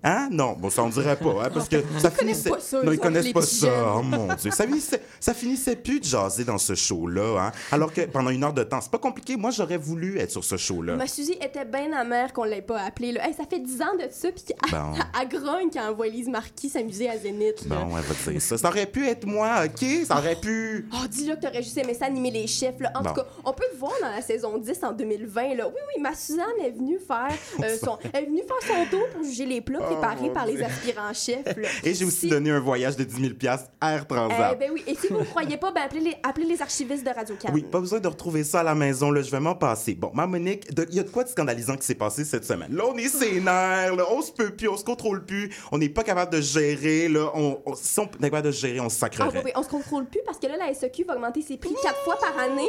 Hein? 0.02 0.28
Non, 0.30 0.54
bon, 0.58 0.70
ça 0.70 0.82
on 0.82 0.88
dirait 0.88 1.16
pas, 1.16 1.44
hein, 1.44 1.50
parce 1.52 1.68
que 1.68 1.76
ça 1.98 2.10
finissait... 2.10 2.48
pas 2.48 2.58
ça, 2.58 2.82
non, 2.82 2.90
ils 2.90 2.98
connaissent 2.98 3.32
pas 3.32 3.42
ça, 3.42 3.68
oh 3.96 4.02
mon 4.02 4.32
Dieu. 4.34 4.50
Ça 4.50 4.64
finissait, 4.64 5.02
ça 5.20 5.34
finissait 5.34 5.76
plus 5.76 6.00
de 6.00 6.04
jaser 6.06 6.44
dans 6.44 6.56
ce 6.56 6.74
show-là, 6.74 7.38
hein, 7.38 7.52
alors 7.70 7.92
que 7.92 8.00
pendant 8.02 8.30
une 8.30 8.42
heure 8.42 8.54
de 8.54 8.62
temps, 8.62 8.80
c'est 8.80 8.90
pas 8.90 8.98
compliqué. 8.98 9.36
Moi, 9.36 9.50
j'aurais 9.50 9.76
voulu 9.76 10.18
être 10.18 10.30
sur 10.30 10.42
ce 10.42 10.56
show-là. 10.56 10.96
Ma 10.96 11.06
Suzy 11.06 11.32
était 11.32 11.66
bien 11.66 11.92
amère 11.92 12.32
qu'on 12.32 12.44
l'ait 12.44 12.62
pas 12.62 12.80
appelée. 12.80 13.12
Là. 13.12 13.26
Hey, 13.28 13.34
ça 13.34 13.44
fait 13.44 13.58
10 13.58 13.82
ans 13.82 13.94
de 13.98 14.06
ça, 14.10 14.28
puis 14.32 14.42
elle, 14.48 14.70
Bon. 14.70 14.92
elle 15.20 15.28
grogne 15.28 15.68
quand 15.70 15.90
on 15.90 15.94
voit 15.94 16.06
Elise 16.06 16.28
Marquis 16.28 16.70
s'amuser 16.70 17.10
à 17.10 17.18
Zénith. 17.18 17.66
Là. 17.68 17.76
Bon, 17.76 17.96
elle 17.98 18.02
va 18.04 18.32
dire 18.32 18.40
ça. 18.40 18.56
Ça 18.56 18.68
aurait 18.68 18.86
pu 18.86 19.06
être 19.06 19.26
moi, 19.26 19.64
OK? 19.66 19.86
Ça 20.06 20.16
aurait 20.16 20.36
pu... 20.36 20.88
Oh, 20.94 21.06
dis-là 21.10 21.36
que 21.36 21.42
t'aurais 21.42 21.62
juste 21.62 21.76
aimé 21.76 21.92
ça 21.92 22.06
animer 22.06 22.30
les 22.30 22.46
chefs. 22.46 22.80
Là. 22.80 22.90
En 22.94 23.02
Bon. 23.02 23.10
tout 23.10 23.16
cas, 23.16 23.26
on 23.44 23.52
peut 23.52 23.64
voir 23.78 23.92
dans 24.00 24.10
la 24.10 24.22
saison 24.22 24.56
10 24.56 24.78
en 24.82 24.92
2020. 24.92 25.56
Là. 25.56 25.66
Oui, 25.68 25.74
oui, 25.94 26.02
ma 26.02 26.14
Suzanne 26.14 26.46
est 26.64 26.70
venue 26.70 26.98
faire 26.98 27.28
euh, 27.62 27.76
son, 27.84 27.98
elle 28.14 28.24
est 28.24 28.26
venue 28.26 28.42
faire 28.48 28.76
son 28.76 28.86
tour 28.90 29.06
pour 29.14 29.22
juger 29.24 29.44
les 29.44 29.60
plats 29.60 29.89
préparés 29.94 30.16
Oh, 30.30 30.30
par 30.30 30.46
les 30.46 30.62
aspirants 30.62 31.12
chefs. 31.14 31.56
là. 31.56 31.68
Et 31.84 31.94
j'ai 31.94 32.04
aussi 32.04 32.16
Si- 32.20 32.28
donné 32.28 32.50
un 32.50 32.60
voyage 32.60 32.96
de 32.96 33.04
10 33.04 33.20
000 33.20 33.32
Air 33.82 34.06
Transat. 34.06 34.52
Eh 34.54 34.58
ben 34.58 34.70
oui, 34.72 34.82
et 34.86 34.94
si 34.94 35.08
vous 35.08 35.20
ne 35.20 35.24
croyez 35.24 35.56
pas, 35.56 35.72
ben 35.72 35.82
appelez 35.82 36.00
les, 36.00 36.16
appelez 36.22 36.46
les 36.46 36.60
archivistes 36.62 37.04
de 37.04 37.10
radio 37.10 37.34
Oui, 37.52 37.62
pas 37.62 37.80
besoin 37.80 38.00
de 38.00 38.08
retrouver 38.08 38.44
ça 38.44 38.60
à 38.60 38.62
la 38.62 38.74
maison, 38.74 39.10
là, 39.10 39.22
je 39.22 39.30
vais 39.30 39.40
m'en 39.40 39.54
passer. 39.54 39.94
Bon, 39.94 40.10
ma 40.14 40.26
Monique, 40.26 40.72
de- 40.74 40.86
il 40.90 40.96
y 40.96 41.00
a 41.00 41.02
de 41.02 41.10
quoi 41.10 41.24
de 41.24 41.28
scandalisant 41.28 41.76
qui 41.76 41.86
s'est 41.86 41.94
passé 41.94 42.24
cette 42.24 42.44
semaine? 42.44 42.74
Là, 42.74 42.84
on 42.92 42.96
est 42.96 43.08
sénère, 43.08 43.94
là, 43.96 44.04
on 44.10 44.22
se 44.22 44.32
peut 44.32 44.50
plus, 44.50 44.68
on 44.68 44.76
se 44.76 44.84
contrôle 44.84 45.24
plus, 45.24 45.50
on 45.72 45.78
n'est 45.78 45.88
pas 45.88 46.02
capable 46.02 46.32
de 46.32 46.40
gérer, 46.40 47.08
là, 47.08 47.30
on, 47.34 47.58
on- 47.66 47.74
si 47.74 47.98
on 48.00 48.04
est 48.04 48.20
capable 48.20 48.46
de 48.46 48.52
gérer, 48.52 48.80
on 48.80 48.88
se 48.88 48.96
Ah, 48.96 49.00
sacrerait. 49.00 49.30
oui, 49.38 49.42
oui, 49.46 49.52
on 49.54 49.62
se 49.62 49.68
contrôle 49.68 50.06
plus 50.06 50.20
parce 50.26 50.38
que 50.38 50.46
là, 50.46 50.56
la 50.56 50.72
SEQ 50.74 51.04
va 51.04 51.14
augmenter 51.14 51.42
ses 51.42 51.56
prix 51.56 51.74
quatre 51.82 52.02
fois 52.04 52.18
par 52.18 52.38
année. 52.38 52.68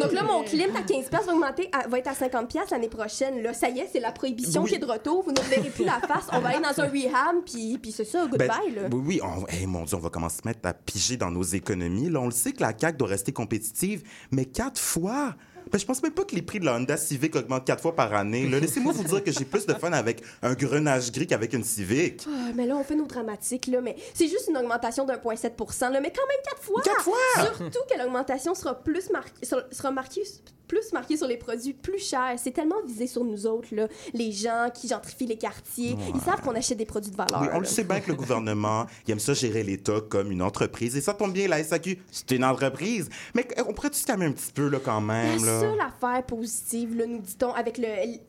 Donc 0.00 0.12
là, 0.12 0.22
mon 0.24 0.42
clim 0.42 0.74
à 0.76 0.82
15 0.82 1.06
va 1.10 1.32
augmenter, 1.32 1.68
à- 1.72 1.86
va 1.88 1.98
être 1.98 2.08
à 2.08 2.14
50 2.14 2.54
l'année 2.70 2.88
prochaine. 2.88 3.42
Là, 3.42 3.52
ça 3.52 3.68
y 3.68 3.78
est, 3.80 3.88
c'est 3.92 4.00
la 4.00 4.12
prohibition 4.12 4.62
Oui. 4.62 4.70
qui 4.70 4.76
est 4.76 4.78
de 4.78 4.86
retour. 4.86 5.22
Vous 5.24 5.32
ne 5.32 5.40
verrez 5.40 5.70
plus 5.70 5.84
la 5.84 6.00
face. 6.00 6.26
On 6.32 6.40
va 6.40 6.56
aller 6.58 6.76
dans 6.76 6.82
un 6.82 6.88
rehab, 6.88 7.36
puis, 7.44 7.78
puis 7.78 7.92
c'est 7.92 8.04
ça, 8.04 8.26
goodbye. 8.26 8.48
Ben, 8.48 8.82
là. 8.82 8.88
oui, 8.92 9.02
oui, 9.06 9.20
on, 9.22 9.46
hey, 9.48 9.66
mon 9.66 9.84
Dieu, 9.84 9.96
on 9.96 10.00
va 10.00 10.10
commencer 10.10 10.38
à 10.38 10.42
se 10.42 10.48
mettre 10.48 10.60
à 10.68 10.74
piger 10.74 11.16
dans 11.16 11.30
nos 11.30 11.42
économies. 11.42 12.10
Là, 12.10 12.20
on 12.20 12.26
le 12.26 12.30
sait 12.30 12.52
que 12.52 12.60
la 12.60 12.72
CAQ 12.76 12.98
doit 12.98 13.08
rester 13.08 13.32
compétitive, 13.32 14.02
mais 14.30 14.44
quatre 14.44 14.80
fois? 14.80 15.34
Ben, 15.70 15.78
je 15.78 15.84
pense 15.84 16.02
même 16.02 16.12
pas 16.12 16.24
que 16.24 16.34
les 16.34 16.42
prix 16.42 16.60
de 16.60 16.64
la 16.64 16.76
Honda 16.76 16.96
Civic 16.96 17.36
augmentent 17.36 17.64
quatre 17.66 17.82
fois 17.82 17.94
par 17.94 18.12
année. 18.14 18.46
Laissez-moi 18.46 18.92
vous 18.92 19.04
dire 19.04 19.22
que 19.22 19.32
j'ai 19.32 19.44
plus 19.44 19.66
de 19.66 19.74
fun 19.74 19.92
avec 19.92 20.22
un 20.42 20.54
grenage 20.54 21.12
gris 21.12 21.26
qu'avec 21.26 21.52
une 21.52 21.64
Civic. 21.64 22.26
Ah, 22.28 22.50
mais 22.54 22.66
là, 22.66 22.76
on 22.76 22.84
fait 22.84 22.96
nos 22.96 23.06
dramatiques, 23.06 23.66
là. 23.66 23.80
Mais 23.80 23.96
c'est 24.14 24.28
juste 24.28 24.48
une 24.48 24.56
augmentation 24.56 25.04
d'1,7 25.04 25.92
là. 25.92 26.00
Mais 26.00 26.12
quand 26.12 26.26
même 26.26 26.42
quatre 26.44 26.62
fois. 26.62 26.82
Quatre 26.82 27.02
fois! 27.02 27.16
Surtout 27.56 27.80
que 27.90 27.98
l'augmentation 27.98 28.54
sera 28.54 28.74
plus 28.82 29.10
marquée, 29.10 29.46
sera 29.72 29.90
marquée 29.90 30.22
plus 30.68 30.92
marquée 30.92 31.16
sur 31.16 31.26
les 31.26 31.38
produits 31.38 31.72
plus 31.72 31.98
chers. 31.98 32.34
C'est 32.36 32.52
tellement 32.52 32.80
visé 32.86 33.06
sur 33.06 33.24
nous 33.24 33.46
autres, 33.46 33.68
là. 33.72 33.88
Les 34.12 34.30
gens 34.30 34.68
qui 34.72 34.86
gentrifient 34.86 35.26
les 35.26 35.38
quartiers. 35.38 35.96
Ils 36.14 36.20
savent 36.20 36.42
qu'on 36.42 36.54
achète 36.54 36.78
des 36.78 36.84
produits 36.84 37.10
de 37.10 37.16
valeur. 37.16 37.40
Oui, 37.40 37.48
on 37.54 37.58
le 37.58 37.64
sait 37.64 37.84
bien 37.84 38.00
que 38.00 38.08
le 38.08 38.16
gouvernement, 38.16 38.86
il 39.06 39.12
aime 39.12 39.18
ça 39.18 39.32
gérer 39.32 39.62
l'État 39.62 40.00
comme 40.08 40.30
une 40.30 40.42
entreprise. 40.42 40.96
Et 40.96 41.00
ça 41.00 41.14
tombe 41.14 41.32
bien, 41.32 41.48
la 41.48 41.64
SAQ, 41.64 41.98
c'est 42.10 42.30
une 42.32 42.44
entreprise. 42.44 43.08
Mais 43.34 43.48
on 43.66 43.72
pourrait 43.72 43.90
tout 43.90 43.98
calmer 44.06 44.26
un 44.26 44.32
petit 44.32 44.52
peu, 44.52 44.68
là, 44.68 44.78
quand 44.84 45.00
même. 45.00 45.44
Là? 45.44 45.57
Seule 45.60 45.80
affaire 45.80 46.22
positive, 46.24 46.96
là, 46.96 47.06
nous 47.06 47.18
dit-on, 47.20 47.52
avec, 47.52 47.78
le, 47.78 47.86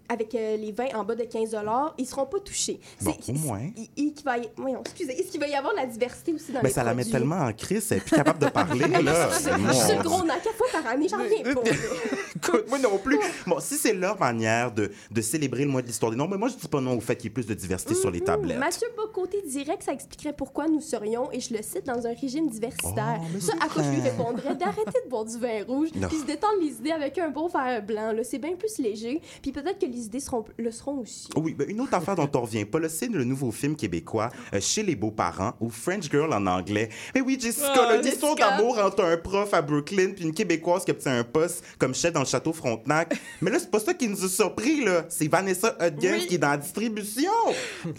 avec 0.10 0.34
euh, 0.36 0.58
les 0.58 0.72
vins 0.72 0.88
en 0.96 1.04
bas 1.04 1.16
de 1.16 1.24
15 1.24 1.56
ils 1.98 2.06
seront 2.06 2.26
pas 2.26 2.40
touchés. 2.40 2.80
Bon, 3.02 3.14
au 3.28 3.34
moins. 3.34 3.62
il- 3.78 3.90
il- 3.98 4.14
qu'il 4.14 4.26
va 4.26 4.38
y- 4.38 4.50
voyons, 4.58 4.82
excusez, 4.82 5.20
est-ce 5.20 5.32
qu'il 5.32 5.40
va 5.40 5.48
y 5.48 5.56
avoir 5.56 5.74
de 5.74 5.80
la 5.80 5.86
diversité 5.86 6.34
aussi 6.34 6.52
dans 6.52 6.62
Mais 6.62 6.70
les 6.70 6.74
ça 6.74 6.84
la 6.84 6.94
met 6.94 7.06
tellement 7.06 7.38
en 7.38 7.54
crise, 7.54 7.88
elle 7.92 7.98
est 7.98 8.02
plus 8.02 8.16
capable 8.16 8.40
de 8.40 8.48
parler, 8.50 8.88
là. 9.04 9.30
Je 9.32 9.38
suis 9.74 9.96
le 9.98 10.04
gros 10.04 10.22
quatre 10.24 10.54
fois 10.56 10.68
par 10.72 10.88
année, 10.92 11.08
j'en 11.08 11.18
reviens 11.18 11.54
pas. 11.54 11.62
Écoute, 12.36 12.66
moi 12.70 12.80
non 12.80 12.98
plus. 12.98 13.20
Bon, 13.46 13.60
si 13.60 13.76
c'est 13.76 13.94
leur 13.94 14.20
manière 14.20 14.72
de, 14.72 14.92
de 15.12 15.22
célébrer 15.22 15.66
le 15.66 15.72
mois 15.72 15.82
de 15.82 15.88
l'histoire 15.88 16.12
des 16.12 16.18
Noirs, 16.18 16.30
mais 16.30 16.38
moi, 16.38 16.48
je 16.50 16.56
dis 16.56 16.68
pas 16.68 16.80
non 16.82 16.98
au 16.98 17.02
fait 17.02 17.16
qu'il 17.16 17.26
y 17.26 17.28
ait 17.28 17.34
plus 17.34 17.46
de 17.46 17.54
diversité 17.54 17.96
sur 17.96 18.10
les 18.12 18.22
tablettes. 18.22 18.58
Mm-hmm. 18.58 18.60
Mathieu 18.60 18.88
Bocoté 18.96 19.42
dirait 19.46 19.78
que 19.78 19.84
ça 19.84 19.92
expliquerait 19.94 20.34
pourquoi 20.34 20.68
nous 20.68 20.82
serions, 20.82 21.32
et 21.32 21.40
je 21.40 21.54
le 21.54 21.62
cite, 21.62 21.86
dans 21.86 22.06
un 22.08 22.14
régime 22.14 22.48
diversitaire. 22.50 23.20
Oh, 23.22 23.40
ça, 23.40 23.54
à 23.62 23.68
quoi 23.68 23.84
je 23.84 23.90
lui 23.90 24.02
répondrais? 24.02 24.56
D'arrêter 24.56 25.00
de 25.06 25.10
boire 25.10 25.26
du 25.26 25.38
vin 25.38 25.64
rouge, 25.68 25.90
puis 25.92 26.18
se 26.20 26.26
détendre 26.26 26.54
les 26.62 26.72
idées 26.72 26.92
avec 26.92 27.18
un 27.22 27.30
bon 27.30 27.48
verre 27.48 27.84
blanc. 27.84 28.12
là. 28.12 28.24
C'est 28.24 28.38
bien 28.40 28.56
plus 28.56 28.78
léger, 28.80 29.22
puis 29.42 29.52
peut-être 29.52 29.80
que 29.80 29.86
les 29.86 30.06
idées 30.06 30.20
seront, 30.20 30.46
le 30.58 30.72
seront 30.72 31.00
aussi. 31.00 31.30
Oui, 31.36 31.54
ben, 31.54 31.70
une 31.70 31.82
autre 31.82 31.94
affaire 31.94 32.16
dont 32.16 32.30
on 32.36 32.42
revient 32.42 32.66
pas, 32.66 32.80
là, 32.80 32.90
c'est 32.90 33.08
le 33.08 33.24
nouveau 33.24 33.52
film 33.52 33.76
québécois 33.76 34.30
euh, 34.54 34.60
Chez 34.62 34.84
les 34.84 34.96
beaux-parents 34.96 35.54
ou 35.60 35.70
French 35.70 36.10
Girl 36.10 36.34
en 36.34 36.46
anglais. 36.48 36.90
Mais 37.16 37.22
oui, 37.22 37.38
Jessica, 37.40 37.68
Ah, 37.76 37.94
là, 37.94 38.02
l'histoire 38.02 38.36
Jessica. 38.38 38.58
d'amour 38.58 38.80
entre 38.80 39.04
un 39.04 39.18
prof 39.18 39.54
à 39.54 39.62
Brooklyn 39.62 40.12
puis 40.16 40.24
une 40.26 40.34
Québécoise 40.34 40.86
qui 40.86 40.92
a 40.92 40.94
obtenu 40.94 41.14
un 41.16 41.24
poste 41.24 41.64
comme 41.78 41.94
chef 41.96 42.14
dans 42.14 42.22
le 42.22 42.26
château 42.26 42.54
Frontenac. 42.54 43.16
Mais 43.42 43.52
là, 43.52 43.60
c'est 43.60 43.72
pas 43.72 43.80
ça 43.80 43.94
qui 43.94 44.08
nous 44.08 44.24
a 44.24 44.28
surpris, 44.28 44.84
là. 44.84 45.06
C'est 45.10 45.28
Vanessa 45.28 45.76
Hudgens 45.80 46.20
Oui. 46.20 46.28
qui 46.28 46.36
est 46.36 46.40
dans 46.40 46.50
la 46.52 46.58
distribution, 46.58 47.32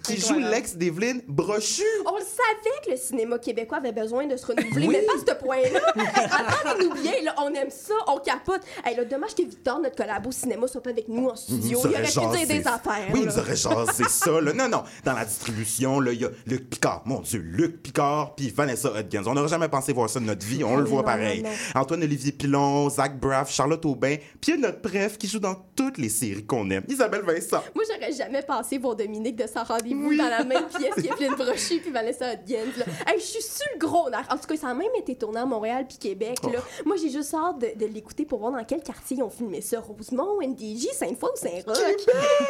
qui 0.05 0.17
joue 0.21 0.39
l'ex 0.39 0.77
d'Evelyne 0.77 1.23
Brochu. 1.29 1.83
On 2.07 2.17
le 2.17 2.23
savait 2.25 2.85
que 2.85 2.91
le 2.91 2.97
cinéma 2.97 3.39
québécois 3.39 3.79
avait 3.79 3.93
besoin 3.93 4.27
de 4.27 4.37
se 4.37 4.47
renouveler, 4.47 4.87
Oui. 4.87 4.97
mais 4.99 5.03
pas 5.03 5.13
à 5.15 5.35
ce 5.35 5.45
point-là. 5.45 5.81
Entendez-nous 6.75 6.95
bien, 7.03 7.13
là, 7.25 7.35
on 7.39 7.53
aime 7.55 7.71
ça, 7.71 7.95
on 8.07 8.19
capote. 8.19 8.61
Hey, 8.85 8.97
là, 8.97 9.05
dommage 9.11 9.35
que 9.35 9.43
Victor, 9.43 9.81
notre 9.81 9.97
collabo 9.97 10.31
cinéma, 10.33 10.67
soit 10.67 10.83
pas 10.83 10.91
avec 10.91 11.09
nous 11.09 11.29
en 11.29 11.37
studio. 11.37 11.79
nous 11.85 11.91
Il 11.91 11.95
aurait 11.95 12.03
pu 12.05 12.47
dire 12.47 12.47
des 12.63 12.67
affaires. 12.67 13.09
Oui, 13.13 13.21
il 13.23 13.27
là. 13.27 13.39
aurait 13.39 13.57
jasé 13.57 14.05
ça. 14.09 14.41
Là. 14.41 14.53
Non, 14.53 14.69
non. 14.69 14.83
Dans 15.05 15.13
la 15.13 15.25
distribution, 15.25 16.03
il 16.07 16.21
y 16.21 16.25
a 16.25 16.31
Luc 16.47 16.71
Picard. 16.71 17.03
Mon 17.05 17.21
Dieu, 17.21 17.41
Luc 17.41 17.83
Picard 17.83 18.35
puis 18.35 18.51
Vanessa 18.51 18.91
Hudgens. 18.99 19.27
On 19.27 19.35
n'aurait 19.35 19.49
jamais 19.49 19.69
pensé 19.69 19.93
voir 19.93 20.09
ça 20.09 20.21
de 20.21 20.25
notre 20.25 20.45
vie. 20.47 20.63
On 20.65 20.77
le 20.77 20.85
voit 20.85 20.99
non, 21.01 21.05
pareil. 21.05 21.43
non. 21.43 21.51
Antoine-Olivier 21.75 22.33
Pilon, 22.33 22.89
Zach 22.91 23.19
Braff, 23.19 23.51
Charlotte 23.53 23.85
Aubin. 23.85 24.17
Puis 24.41 24.53
il 24.53 24.61
y 24.61 24.65
a 24.65 24.69
notre 24.69 24.81
préf 24.81 25.19
qui 25.19 25.27
joue 25.27 25.39
dans 25.41 25.57
toutes 25.77 25.99
les 25.99 26.09
séries 26.09 26.45
qu'on 26.47 26.69
aime. 26.71 26.85
Isabelle 26.89 27.23
Vincent. 27.23 27.63
Moi, 27.75 27.85
j'aurais 27.91 28.13
jamais 28.13 28.43
pensé 28.43 28.79
voir 28.79 28.97
Dominique 28.97 29.37
de 29.37 29.47
son 29.47 29.63
rendez-vous 29.65 30.17
dans 30.17 30.29
la 30.29 30.45
même 30.45 30.65
pièce 30.79 30.95
qu'Evelyne 30.95 31.35
Brochu 31.35 31.81
puis 31.81 31.91
Vanessa 31.91 32.35
Hudgens. 32.35 32.85
Hey, 33.07 33.19
je 33.19 33.25
suis 33.25 33.43
sur 33.43 33.67
le 33.75 33.79
gros 33.79 34.09
nerf. 34.11 34.27
En 34.31 34.37
tout 34.37 34.47
cas, 34.47 34.57
ça 34.57 34.69
a 34.69 34.75
même 34.75 34.89
été 34.99 35.15
tourné 35.17 35.41
à 35.41 35.47
Montréal 35.47 35.87
puis 35.89 35.99
Québec. 35.99 36.39
Là. 36.45 36.59
Oh. 36.59 36.83
Moi, 36.87 36.97
j'ai 36.97 37.11
juste 37.11 37.35
hâte 37.35 37.59
de, 37.61 37.79
de 37.87 37.87
l'écouter 37.93 38.25
pour 38.25 38.39
voir 38.41 38.53
dans 38.53 38.65
quel 38.65 38.83
quartier 38.83 39.00
ils 39.11 39.23
ont 39.23 39.31
filmé 39.31 39.61
ça. 39.61 39.81
Rosemont, 39.81 40.41
NDJ, 40.43 40.87
Sainte-Foy 40.95 41.31
ou 41.33 41.37
Saint-Roch. 41.37 42.07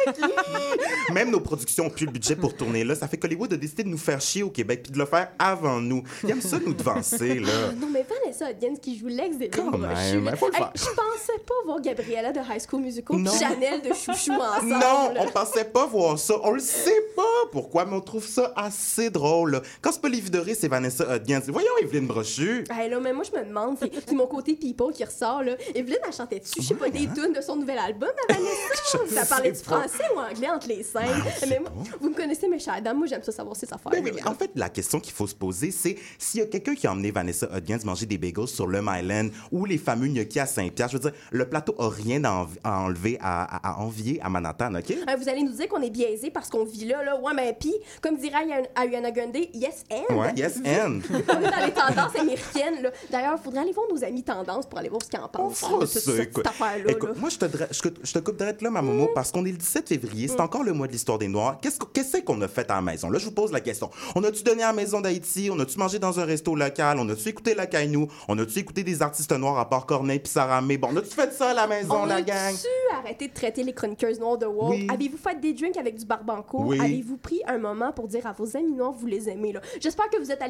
Même 1.13 1.31
nos 1.31 1.39
productions 1.39 1.85
ont 1.85 1.89
plus 1.89 2.05
le 2.05 2.11
budget 2.11 2.35
pour 2.35 2.55
tourner 2.55 2.83
là. 2.83 2.95
Ça 2.95 3.07
fait 3.07 3.17
qu'Hollywood 3.17 3.53
a 3.53 3.57
décidé 3.57 3.83
de 3.83 3.89
nous 3.89 3.97
faire 3.97 4.21
chier 4.21 4.43
au 4.43 4.49
Québec 4.49 4.83
puis 4.83 4.91
de 4.91 4.97
le 4.99 5.05
faire 5.05 5.31
avant 5.39 5.79
nous. 5.81 6.03
Ils 6.23 6.31
aiment 6.31 6.41
ça 6.41 6.59
nous 6.59 6.73
devancer, 6.73 7.39
là. 7.39 7.49
Ah 7.69 7.73
non, 7.73 7.87
mais 7.91 8.05
Vanessa 8.07 8.51
Hudgens 8.51 8.77
qui 8.79 8.97
joue 8.97 9.07
l'ex 9.07 9.37
d'Evelyne 9.37 9.51
Quand 9.71 9.77
même, 9.77 10.25
là. 10.25 10.35
faut 10.35 10.47
le 10.47 10.53
Hey, 10.55 10.59
faire. 10.61 10.71
je 10.75 10.85
pensais 10.85 11.39
pas 11.45 11.53
voir 11.65 11.81
Gabriella 11.81 12.31
de 12.31 12.39
High 12.39 12.61
School 12.67 12.81
Musical 12.81 13.17
Non. 13.17 13.31
Chanel 13.31 13.81
de 13.81 13.93
Chouchou 13.93 14.31
ensemble. 14.39 14.67
Non, 14.69 15.13
là. 15.13 15.13
on 15.19 15.27
pensait 15.31 15.65
pas 15.65 15.85
voir 15.85 16.17
ça. 16.19 16.35
On 16.43 16.51
le 16.51 16.59
sait 16.59 17.01
pas 17.15 17.21
pourquoi, 17.51 17.85
mais 17.85 17.95
on 17.95 18.01
trouve 18.01 18.25
ça 18.27 18.51
assez 18.55 19.09
drôle. 19.09 19.51
là. 19.51 19.61
Quand 19.81 19.91
c'est 19.91 20.01
pas 20.01 20.09
Livy 20.09 20.29
Doré, 20.29 20.53
c'est 20.55 20.67
Vanessa 20.67 21.15
Hudgens. 21.15 21.41
Voyons 21.49 21.69
Evelyne 21.81 22.07
Brochu. 22.07 22.63
Hey, 22.69 22.89
là, 22.89 22.99
mais 22.99 23.13
moi, 23.13 23.23
je 23.31 23.37
me 23.37 23.45
demande, 23.45 23.77
c'est 23.79 23.91
c'est 24.07 24.15
mon 24.15 24.27
côté 24.27 24.55
people 24.55 24.91
qui 24.93 25.03
ressort, 25.03 25.43
là. 25.43 25.55
Evelyne, 25.75 25.99
elle 26.05 26.13
chantait 26.13 26.39
dessus, 26.41 26.61
je 26.61 26.67
sais 26.67 26.75
pas, 26.75 26.89
des 26.89 27.07
tunes 27.07 27.33
de 27.35 27.41
son 27.41 27.55
nouvel 27.55 27.77
album 27.77 28.09
à 28.29 28.33
Vanessa? 28.33 28.97
Ça 29.21 29.25
parlait 29.25 29.51
du 29.51 29.59
français 29.59 30.03
ou 30.15 30.19
anglais 30.19 30.49
entre 30.49 30.67
les 30.67 30.83
scènes. 30.83 31.23
mais 31.49 31.59
moi, 31.59 31.71
vous 31.99 32.09
me 32.09 32.15
connaissez, 32.15 32.47
mes 32.47 32.59
chers 32.59 32.81
dames, 32.81 32.97
moi, 32.97 33.07
j'aime 33.07 33.23
ça 33.23 33.31
savoir 33.31 33.55
ces 33.55 33.65
affaires. 33.73 33.91
Ben 33.91 34.03
oui, 34.03 34.11
mais 34.13 34.27
en 34.27 34.35
fait, 34.35 34.51
la 34.55 34.69
question 34.69 34.99
qu'il 34.99 35.13
faut 35.13 35.27
se 35.27 35.35
poser, 35.35 35.71
c'est 35.71 35.95
s'il 36.17 36.41
y 36.41 36.43
a 36.43 36.47
quelqu'un 36.47 36.75
qui 36.75 36.87
a 36.87 36.91
emmené 36.91 37.11
Vanessa 37.11 37.47
Hudgens 37.55 37.85
manger 37.85 38.05
des 38.05 38.17
bagels 38.17 38.47
sur 38.47 38.67
le 38.67 38.81
Island 38.81 39.31
ou 39.51 39.65
les 39.65 39.77
fameux 39.77 40.07
gnocchis 40.07 40.39
à 40.39 40.45
Saint-Pierre, 40.45 40.89
je 40.89 40.97
veux 40.97 41.03
dire, 41.09 41.13
le 41.31 41.47
plateau 41.47 41.75
a 41.79 41.89
rien 41.89 42.23
à, 42.25 42.47
enlever, 42.63 43.17
à, 43.21 43.79
envier 43.79 44.19
à 44.21 44.29
Manhattan, 44.29 44.75
OK? 44.75 44.91
Euh, 44.91 45.15
vous 45.17 45.29
allez 45.29 45.43
nous 45.43 45.53
dire 45.53 45.67
qu'on 45.67 45.81
est 45.81 45.89
biaisé 45.89 46.29
parce 46.31 46.49
qu'on 46.49 46.65
vit 46.65 46.85
là, 46.85 47.03
là. 47.03 47.19
Ouais, 47.19 47.33
mais 47.35 47.55
puis, 47.59 47.73
comme 48.01 48.17
dirait 48.17 48.37
Ariana- 48.75 49.11
Grande, 49.11 49.35
yes 49.53 49.83
and. 49.91 50.15
Ouais, 50.15 50.33
yes, 50.35 50.57
and. 50.65 50.99
On 51.11 51.41
est 51.41 51.51
dans 51.51 51.65
les 51.65 51.73
tendances 51.73 52.15
américaines, 52.17 52.81
là. 52.81 52.91
D'ailleurs, 53.09 53.35
il 53.39 53.43
faudrait 53.43 53.61
aller 53.61 53.73
voir 53.73 53.87
nos 53.89 54.03
amis 54.03 54.23
tendances 54.23 54.65
pour 54.67 54.79
aller 54.79 54.89
voir 54.89 55.01
ce 55.03 55.09
qu'ils 55.09 55.19
en 55.19 55.25
On 55.25 55.27
pensent. 55.27 55.59
fera 55.59 55.85
ça, 55.85 55.99
cette 55.99 56.30
écoute. 56.31 57.15
Mm. 57.15 57.19
moi, 57.19 57.29
je 57.29 57.37
te, 57.37 57.45
dra- 57.45 57.67
je, 57.71 57.81
je 58.03 58.13
te 58.13 58.19
coupe 58.19 58.37
direct 58.37 58.61
là, 58.61 58.69
ma 58.69 58.81
momo, 58.81 59.09
parce 59.13 59.31
qu'on 59.31 59.45
est 59.45 59.51
le 59.51 59.57
17 59.57 59.87
février, 59.87 60.27
c'est 60.27 60.39
encore 60.39 60.63
le 60.63 60.73
mois 60.73 60.87
de 60.87 60.91
l'histoire 60.93 61.17
des 61.17 61.27
Noirs. 61.27 61.59
Qu'est-ce 61.61 62.21
qu'on 62.21 62.41
a 62.41 62.47
fait 62.47 62.69
à 62.69 62.75
la 62.75 62.81
maison? 62.81 63.09
Là, 63.09 63.19
je 63.19 63.25
vous 63.25 63.31
pose 63.31 63.51
la 63.51 63.61
question. 63.61 63.89
On 64.15 64.23
a-tu 64.23 64.43
donné 64.43 64.63
à 64.63 64.67
la 64.67 64.73
maison 64.73 65.01
d'Haïti? 65.01 65.49
On 65.51 65.59
a-tu 65.59 65.77
mangé 65.77 65.99
dans 65.99 66.19
un 66.19 66.25
resto 66.25 66.55
local? 66.55 66.97
On 66.99 67.07
a-tu 67.09 67.29
écouté 67.29 67.55
la 67.55 67.65
Kainou? 67.65 68.07
On 68.27 68.37
a-tu 68.37 68.59
écouté 68.59 68.83
des 68.83 69.01
artistes 69.01 69.31
noirs 69.31 69.57
à 69.59 69.69
part 69.69 69.85
Corneille 69.85 70.19
puis 70.19 70.31
Sarah 70.31 70.61
May? 70.61 70.77
Bon, 70.77 70.89
on 70.91 70.97
a-tu 70.97 71.09
fait 71.09 71.33
ça 71.33 71.51
à 71.51 71.53
la 71.53 71.67
maison, 71.67 72.01
On 72.01 72.05
la 72.05 72.21
gang? 72.21 72.53
tu 72.53 72.95
arrêté 72.95 73.27
de 73.27 73.33
traiter 73.33 73.63
les 73.63 73.73
chroniqueuses 73.73 74.19
noires 74.19 74.37
de 74.37 74.45
woke? 74.45 74.71
Oui. 74.71 74.87
Avez-vous 74.93 75.17
fait 75.17 75.39
des 75.39 75.53
drinks 75.53 75.77
avec 75.77 75.97
du 75.97 76.05
barbancourt? 76.05 76.67
Oui. 76.67 76.79
Avez-vous 76.79 77.17
pris 77.17 77.41
un 77.47 77.57
moment 77.57 77.91
pour 77.93 78.07
dire 78.07 78.25
à 78.27 78.33
vos 78.33 78.55
amis 78.57 78.73
noirs 78.73 78.91
vous 78.91 79.07
les 79.07 79.29
aimez? 79.29 79.53
J'espère 79.79 80.09
que 80.09 80.17
vous 80.19 80.31
êtes 80.31 80.41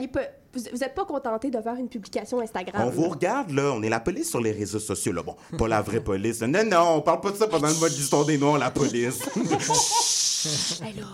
vous, 0.53 0.61
vous 0.73 0.83
êtes 0.83 0.93
pas 0.93 1.05
contenté 1.05 1.49
de 1.49 1.61
faire 1.61 1.75
une 1.75 1.87
publication 1.87 2.39
Instagram. 2.41 2.83
On 2.85 2.89
vous 2.89 3.07
regarde, 3.09 3.51
là. 3.51 3.71
On 3.73 3.81
est 3.83 3.89
la 3.89 3.99
police 3.99 4.29
sur 4.29 4.41
les 4.41 4.51
réseaux 4.51 4.79
sociaux, 4.79 5.13
là. 5.13 5.21
Bon, 5.23 5.60
pas 5.61 5.67
la 5.67 5.81
vraie 5.81 5.99
police. 5.99 6.41
Non, 6.41 6.63
non, 6.65 6.95
on 6.97 7.01
parle 7.01 7.21
pas 7.21 7.31
de 7.31 7.37
ça 7.37 7.47
pendant 7.47 7.67
le 7.67 7.75
mois 7.75 7.89
de 7.89 7.93
l'histoire 7.93 8.25
des 8.25 8.37
Noirs, 8.37 8.57
la 8.57 8.71
police. 8.71 9.19
Là, 10.81 11.05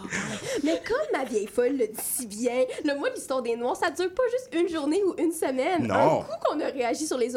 Mais 0.64 0.82
comme 0.86 0.98
ma 1.14 1.24
vieille 1.24 1.48
folle 1.48 1.78
le 1.78 1.88
dit 1.88 1.94
si 2.02 2.26
bien, 2.26 2.64
le 2.84 2.98
mois 2.98 3.10
de 3.10 3.16
l'histoire 3.16 3.42
des 3.42 3.56
Noirs, 3.56 3.76
ça 3.76 3.90
dure 3.90 4.14
pas 4.14 4.24
juste 4.32 4.50
une 4.54 4.70
journée 4.70 5.02
ou 5.04 5.14
une 5.18 5.32
semaine. 5.32 5.88
Non. 5.88 6.22
Un 6.22 6.24
coup 6.24 6.32
qu'on 6.46 6.60
a 6.60 6.68
réagi 6.68 7.06
sur 7.06 7.18
les, 7.18 7.28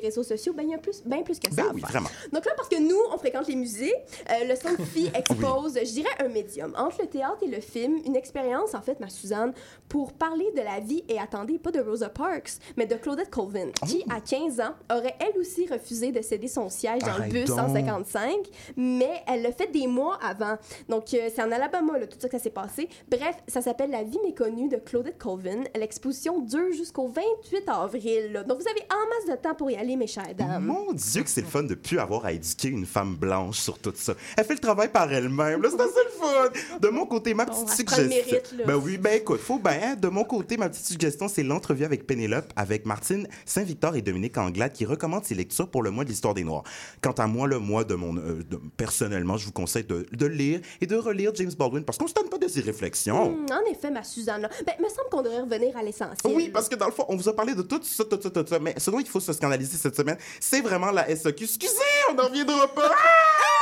réseaux 0.00 0.22
sociaux, 0.22 0.52
ben 0.52 0.62
il 0.62 0.70
y 0.70 0.74
a 0.74 0.78
plus, 0.78 1.02
ben 1.04 1.22
plus 1.22 1.38
que 1.38 1.52
ça. 1.52 1.62
Ben 1.62 1.72
oui, 1.74 1.82
vraiment. 1.82 2.08
Donc 2.32 2.44
là, 2.44 2.52
parce 2.56 2.68
que 2.68 2.80
nous, 2.80 2.98
on 3.12 3.18
fréquente 3.18 3.48
les 3.48 3.56
musées, 3.56 3.94
euh, 4.30 4.44
le 4.48 4.56
Centre 4.56 4.82
Phi 4.84 5.10
expose, 5.14 5.78
je 5.78 5.92
dirais, 5.92 6.10
un 6.20 6.28
médium. 6.28 6.72
Entre 6.76 7.02
le 7.02 7.08
théâtre 7.08 7.38
et 7.42 7.48
le 7.48 7.60
film, 7.60 8.00
une 8.06 8.16
expérience, 8.16 8.74
en 8.74 8.82
fait, 8.82 9.00
ma 9.00 9.08
Suzanne, 9.08 9.52
pour 9.88 10.12
parler 10.12 10.50
de 10.56 10.62
la 10.62 10.80
vie, 10.80 11.04
et 11.08 11.18
attendez, 11.18 11.58
pas 11.58 11.70
de 11.70 11.80
Rosa 11.80 12.08
Parks, 12.08 12.52
mais 12.76 12.86
de 12.86 12.94
Claudette 12.94 13.30
Colvin, 13.30 13.70
qui, 13.86 14.04
à 14.10 14.20
15 14.20 14.60
ans, 14.60 14.74
aurait 14.90 15.16
elle 15.20 15.38
aussi 15.38 15.66
refusé 15.66 16.12
de 16.12 16.22
céder 16.22 16.48
son 16.48 16.68
siège 16.68 17.00
dans 17.00 17.08
Arrête 17.08 17.32
le 17.32 17.40
bus 17.40 17.48
donc. 17.48 17.58
155, 17.58 18.32
mais 18.76 19.22
elle 19.26 19.42
l'a 19.42 19.52
fait 19.52 19.70
des 19.70 19.86
mois 19.86 20.18
avant. 20.22 20.56
Donc, 20.88 21.12
euh, 21.14 21.28
c'est 21.34 21.42
en 21.42 21.50
Alabama, 21.52 21.98
là, 21.98 22.06
tout 22.06 22.18
ça 22.20 22.28
que 22.28 22.36
ça 22.36 22.42
s'est 22.42 22.50
passé. 22.50 22.88
Bref, 23.10 23.36
ça 23.48 23.60
s'appelle 23.62 23.90
La 23.90 24.02
vie 24.02 24.18
méconnue 24.24 24.68
de 24.68 24.76
Claudette 24.76 25.18
Colvin. 25.18 25.62
L'exposition 25.76 26.40
dure 26.40 26.72
jusqu'au 26.72 27.08
28 27.08 27.68
avril. 27.68 28.32
là. 28.32 28.42
Donc, 28.44 28.60
vous 28.60 28.68
avez 28.68 28.82
en 28.90 29.08
masse 29.08 29.36
de 29.36 29.42
temps 29.42 29.54
pour 29.54 29.70
y 29.70 29.76
aller, 29.76 29.96
mes 29.96 30.06
chères 30.06 30.34
dames. 30.36 30.64
Mon 30.64 30.92
Dieu, 30.92 31.22
que 31.22 31.28
c'est 31.30 31.40
le 31.42 31.46
fun 31.46 31.62
de 31.62 31.74
plus 31.74 31.98
avoir 31.98 32.24
à 32.24 32.32
éduquer 32.32 32.68
une 32.68 32.86
femme 32.86 33.14
blanche 33.16 33.58
sur 33.58 33.78
tout 33.78 33.92
ça. 33.94 34.14
Elle 34.36 34.44
fait 34.44 34.54
le 34.54 34.60
travail 34.60 34.88
par 34.90 35.12
elle-même. 35.12 35.62
C'est 35.62 35.80
assez 35.80 36.04
le 36.04 36.10
fun. 36.10 36.78
De 36.80 36.88
mon 36.88 37.06
côté, 37.06 37.34
ma 37.34 37.46
petite 37.46 37.68
le 37.68 37.74
suggestion. 37.74 38.08
mérite. 38.08 38.54
Ben 38.66 38.76
oui, 38.76 38.98
ben 38.98 39.14
écoute, 39.14 39.40
faut 39.40 39.58
bien. 39.58 39.78
hein. 39.82 39.96
De 39.96 40.08
mon 40.08 40.24
côté, 40.24 40.56
ma 40.56 40.68
petite 40.68 40.86
suggestion, 40.86 41.28
c'est 41.28 41.42
l'entrevue 41.42 41.84
avec 41.84 42.06
Pénélope, 42.06 42.52
avec 42.56 42.86
Martine 42.86 43.26
Saint-Victor 43.46 43.96
et 43.96 44.02
Dominique 44.02 44.36
Anglade, 44.38 44.72
qui 44.72 44.84
recommandent 44.84 45.24
ses 45.24 45.34
lectures 45.34 45.68
pour 45.68 45.82
le 45.82 45.90
mois 45.90 46.04
de 46.04 46.08
l'histoire 46.10 46.34
des 46.34 46.44
Noirs. 46.44 46.64
Quant 47.00 47.12
à 47.12 47.26
moi, 47.26 47.46
le 47.46 47.58
mois 47.58 47.84
de 47.84 47.94
mon. 47.94 48.16
euh, 48.16 48.42
de- 48.48 48.60
personnellement, 48.76 49.36
je 49.36 49.46
vous 49.46 49.52
conseille 49.52 49.84
de, 49.84 50.06
de 50.10 50.26
lire 50.26 50.60
et 50.80 50.86
de 50.86 50.96
relire 50.96 51.21
James 51.34 51.52
Baldwin 51.58 51.84
parce 51.84 51.98
qu'on 51.98 52.06
se 52.06 52.14
donne 52.14 52.28
pas 52.28 52.38
de 52.38 52.48
ses 52.48 52.60
réflexions. 52.60 53.30
Hmm, 53.30 53.46
en 53.52 53.70
effet, 53.70 53.90
ma 53.90 54.02
Suzanne. 54.04 54.48
Ben, 54.66 54.74
me 54.80 54.88
semble 54.88 55.08
qu'on 55.10 55.22
devrait 55.22 55.40
revenir 55.42 55.76
à 55.76 55.82
l'essentiel. 55.82 56.34
Oui, 56.34 56.48
parce 56.48 56.68
que 56.68 56.74
dans 56.74 56.86
le 56.86 56.92
fond, 56.92 57.04
on 57.08 57.16
vous 57.16 57.28
a 57.28 57.34
parlé 57.34 57.54
de 57.54 57.62
tout 57.62 57.80
ça, 57.82 58.04
tout 58.04 58.18
ça, 58.20 58.30
tout 58.30 58.44
ça, 58.46 58.58
mais 58.58 58.74
ce 58.78 58.90
dont 58.90 58.98
il 59.00 59.08
faut 59.08 59.20
se 59.20 59.32
scandaliser 59.32 59.76
cette 59.76 59.96
semaine, 59.96 60.16
c'est 60.40 60.60
vraiment 60.60 60.90
la 60.90 61.14
SAQ. 61.14 61.44
Excusez, 61.44 61.72
on 62.10 62.14
n'en 62.14 62.24
reviendra 62.24 62.68
pas. 62.68 62.90
Ah! 62.90 62.94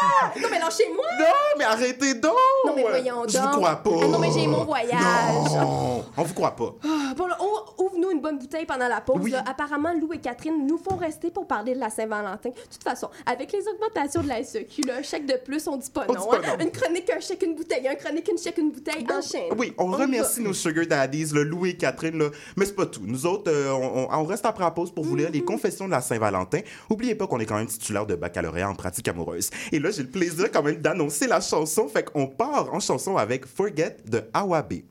Non, 0.41 0.49
mais 0.51 0.59
lâchez-moi! 0.59 1.05
Non, 1.19 1.27
mais 1.59 1.65
arrêtez 1.65 2.15
donc! 2.15 2.33
Non, 2.67 2.73
mais 2.75 2.83
voyons 2.83 3.23
Je 3.29 3.37
vous 3.37 3.45
donc. 3.45 3.53
crois 3.57 3.77
pas. 3.77 3.91
Ah 4.03 4.07
non, 4.07 4.19
mais 4.19 4.31
j'ai 4.33 4.47
mon 4.47 4.65
voyage. 4.65 5.53
Non, 5.53 6.05
on 6.17 6.23
vous 6.23 6.33
croit 6.35 6.57
pas. 6.57 6.75
Ah, 6.85 7.13
Bon, 7.15 7.27
là, 7.27 7.37
on- 7.39 7.85
ouvre-nous 7.85 8.11
une 8.13 8.21
bonne 8.21 8.39
bouteille 8.39 8.65
pendant 8.65 8.89
la 8.89 9.03
pause. 9.03 9.19
Oui. 9.21 9.31
là. 9.31 9.45
Apparemment, 9.47 9.93
Lou 9.93 10.11
et 10.15 10.19
Catherine 10.19 10.67
nous 10.67 10.79
font 10.79 10.97
rester 10.97 11.31
pour 11.31 11.47
parler 11.47 11.75
de 11.75 11.81
la 11.81 11.91
Saint-Valentin. 11.91 12.49
De 12.49 12.55
toute 12.73 12.83
façon, 12.83 13.11
avec 13.27 13.53
les 13.53 13.61
augmentations 13.69 14.23
de 14.23 14.29
la 14.29 14.43
SEQ, 14.43 14.83
là, 14.87 14.97
un 14.97 15.03
chèque 15.03 15.27
de 15.27 15.37
plus, 15.45 15.67
on 15.69 15.77
dit 15.77 15.91
pas 15.91 16.07
On 16.09 16.15
non. 16.15 16.21
dit 16.23 16.29
pas 16.29 16.37
hein. 16.49 16.57
non. 16.59 16.65
Une 16.65 16.71
chronique, 16.73 17.11
un 17.11 17.21
chèque, 17.21 17.43
une 17.43 17.50
bouteille. 17.55 17.89
Un 17.89 17.95
chronique, 17.95 18.29
une 18.31 18.39
chèque, 18.39 18.59
une 18.59 18.71
bouteille. 18.71 19.07
Enchaîne. 19.11 19.53
Oui, 19.57 19.73
on, 19.79 19.87
remercie 19.87 20.41
va. 20.41 20.49
nos 20.49 20.55
sugar 20.55 20.87
daddies, 20.87 21.33
là, 21.33 21.43
Lou 21.45 21.67
et 21.67 21.75
Catherine, 21.75 22.19
là, 22.19 22.31
mais 22.57 22.67
c'est 22.67 22.77
pas 22.77 22.87
tout. 22.87 23.03
Nous 23.05 23.27
autres, 23.27 23.51
euh, 23.51 23.71
on, 23.73 24.25
reste 24.25 24.45
après 24.45 24.65
la 24.65 24.71
pause 24.71 24.93
pour 24.93 25.05
vous 25.05 25.17
lire 25.17 25.31
Mm-hmm. 25.31 25.33
les 25.33 25.45
confessions 25.45 25.87
de 25.87 25.91
la 25.91 26.01
Saint-Valentin. 26.01 26.61
Oubliez 26.89 27.15
pas 27.15 27.27
qu'on 27.27 27.41
est 27.41 27.47
quand 27.47 27.57
même 27.57 27.67
titulaire 27.67 28.07
de 28.07 28.15
baccalauréat 28.15 28.69
en 28.69 28.75
pratique 28.75 29.09
amoureuse. 29.09 29.51
Et 29.73 29.79
là, 29.79 29.91
j'ai 29.91 30.03
le 30.03 30.09
plaisir 30.09 30.51
quand 30.51 30.63
même 30.63 30.77
d'annoncer 30.77 31.27
la 31.27 31.41
chanson, 31.41 31.89
fait 31.89 32.05
qu'on 32.05 32.27
part 32.27 32.73
en 32.73 32.81
chanson 32.81 33.17
avec 33.17 33.47
Forget 33.47 33.97
de 34.07 34.23
Awabe. 34.33 34.83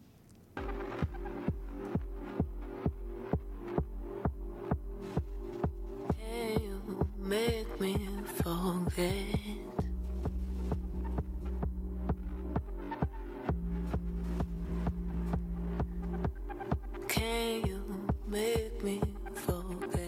Make 7.21 7.79
me 7.79 7.93
forget? 8.43 9.48
Can 17.29 17.63
you 17.67 17.83
make 18.27 18.83
me 18.83 18.99
forget? 19.35 19.99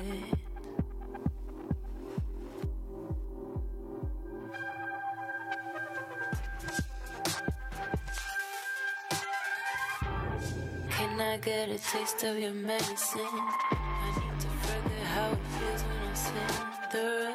Can 10.90 11.22
I 11.22 11.38
get 11.38 11.70
a 11.70 11.78
taste 11.78 12.24
of 12.24 12.40
your 12.40 12.54
medicine? 12.54 13.22
I 13.22 14.18
need 14.18 14.40
to 14.40 14.48
forget 14.48 15.06
how 15.14 15.32
it 15.32 15.38
feels 15.60 15.82
when 15.84 15.98
I'm 16.08 16.16
spinning 16.16 16.74
through. 16.90 17.31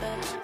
that 0.00 0.37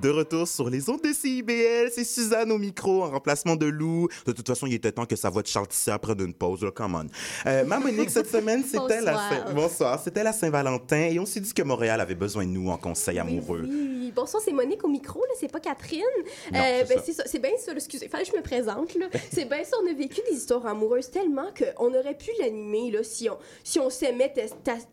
De 0.00 0.08
retour 0.08 0.48
sur 0.48 0.70
les 0.70 0.88
ondes 0.88 1.02
de 1.02 1.12
CIBL, 1.12 1.90
c'est 1.94 2.04
Suzanne 2.04 2.50
au 2.52 2.56
micro 2.58 3.02
en 3.02 3.10
remplacement 3.10 3.54
de 3.54 3.66
Lou. 3.66 4.08
De 4.24 4.32
toute 4.32 4.46
façon, 4.46 4.66
il 4.66 4.72
était 4.74 4.92
temps 4.92 5.04
que 5.04 5.14
sa 5.16 5.28
voix 5.28 5.42
de 5.42 5.46
Charles 5.46 5.68
Tissier 5.68 5.92
prenne 6.00 6.20
une 6.20 6.32
pause, 6.32 6.62
là, 6.62 6.70
come 6.70 6.94
on. 6.94 7.06
Euh, 7.48 7.64
ma 7.64 7.78
Monique, 7.78 8.08
cette 8.08 8.30
semaine, 8.30 8.62
c'était 8.64 9.02
la. 9.02 9.12
Saint- 9.14 9.52
Bonsoir, 9.54 10.00
c'était 10.02 10.22
la 10.22 10.32
Saint-Valentin 10.32 11.08
et 11.10 11.18
on 11.18 11.26
s'est 11.26 11.40
dit 11.40 11.52
que 11.52 11.62
Montréal 11.62 12.00
avait 12.00 12.14
besoin 12.14 12.46
de 12.46 12.50
nous 12.50 12.70
en 12.70 12.78
conseil 12.78 13.18
amoureux. 13.18 13.66
Oui, 13.68 13.99
Bonsoir, 14.14 14.42
c'est 14.42 14.52
Monique 14.52 14.84
au 14.84 14.88
micro, 14.88 15.20
là, 15.20 15.34
c'est 15.38 15.50
pas 15.50 15.60
Catherine. 15.60 16.02
Euh, 16.54 16.84
ben, 16.84 17.00
c'est, 17.04 17.38
bien 17.38 17.50
ça, 17.58 17.72
excusez, 17.72 18.08
fallait 18.08 18.24
que 18.24 18.30
je 18.30 18.36
me 18.36 18.42
présente. 18.42 18.94
Là. 18.94 19.06
Ben. 19.12 19.20
c'est 19.32 19.44
bien 19.44 19.64
ça, 19.64 19.76
on 19.82 19.90
a 19.90 19.92
vécu 19.92 20.20
des 20.28 20.36
histoires 20.36 20.66
amoureuses 20.66 21.10
tellement 21.10 21.48
qu'on 21.56 21.94
aurait 21.94 22.16
pu 22.16 22.30
l'animer 22.40 22.90
là, 22.90 23.02
si 23.02 23.28
on 23.28 23.38
si 23.64 23.78
on 23.78 23.90
s'aimait. 23.90 24.32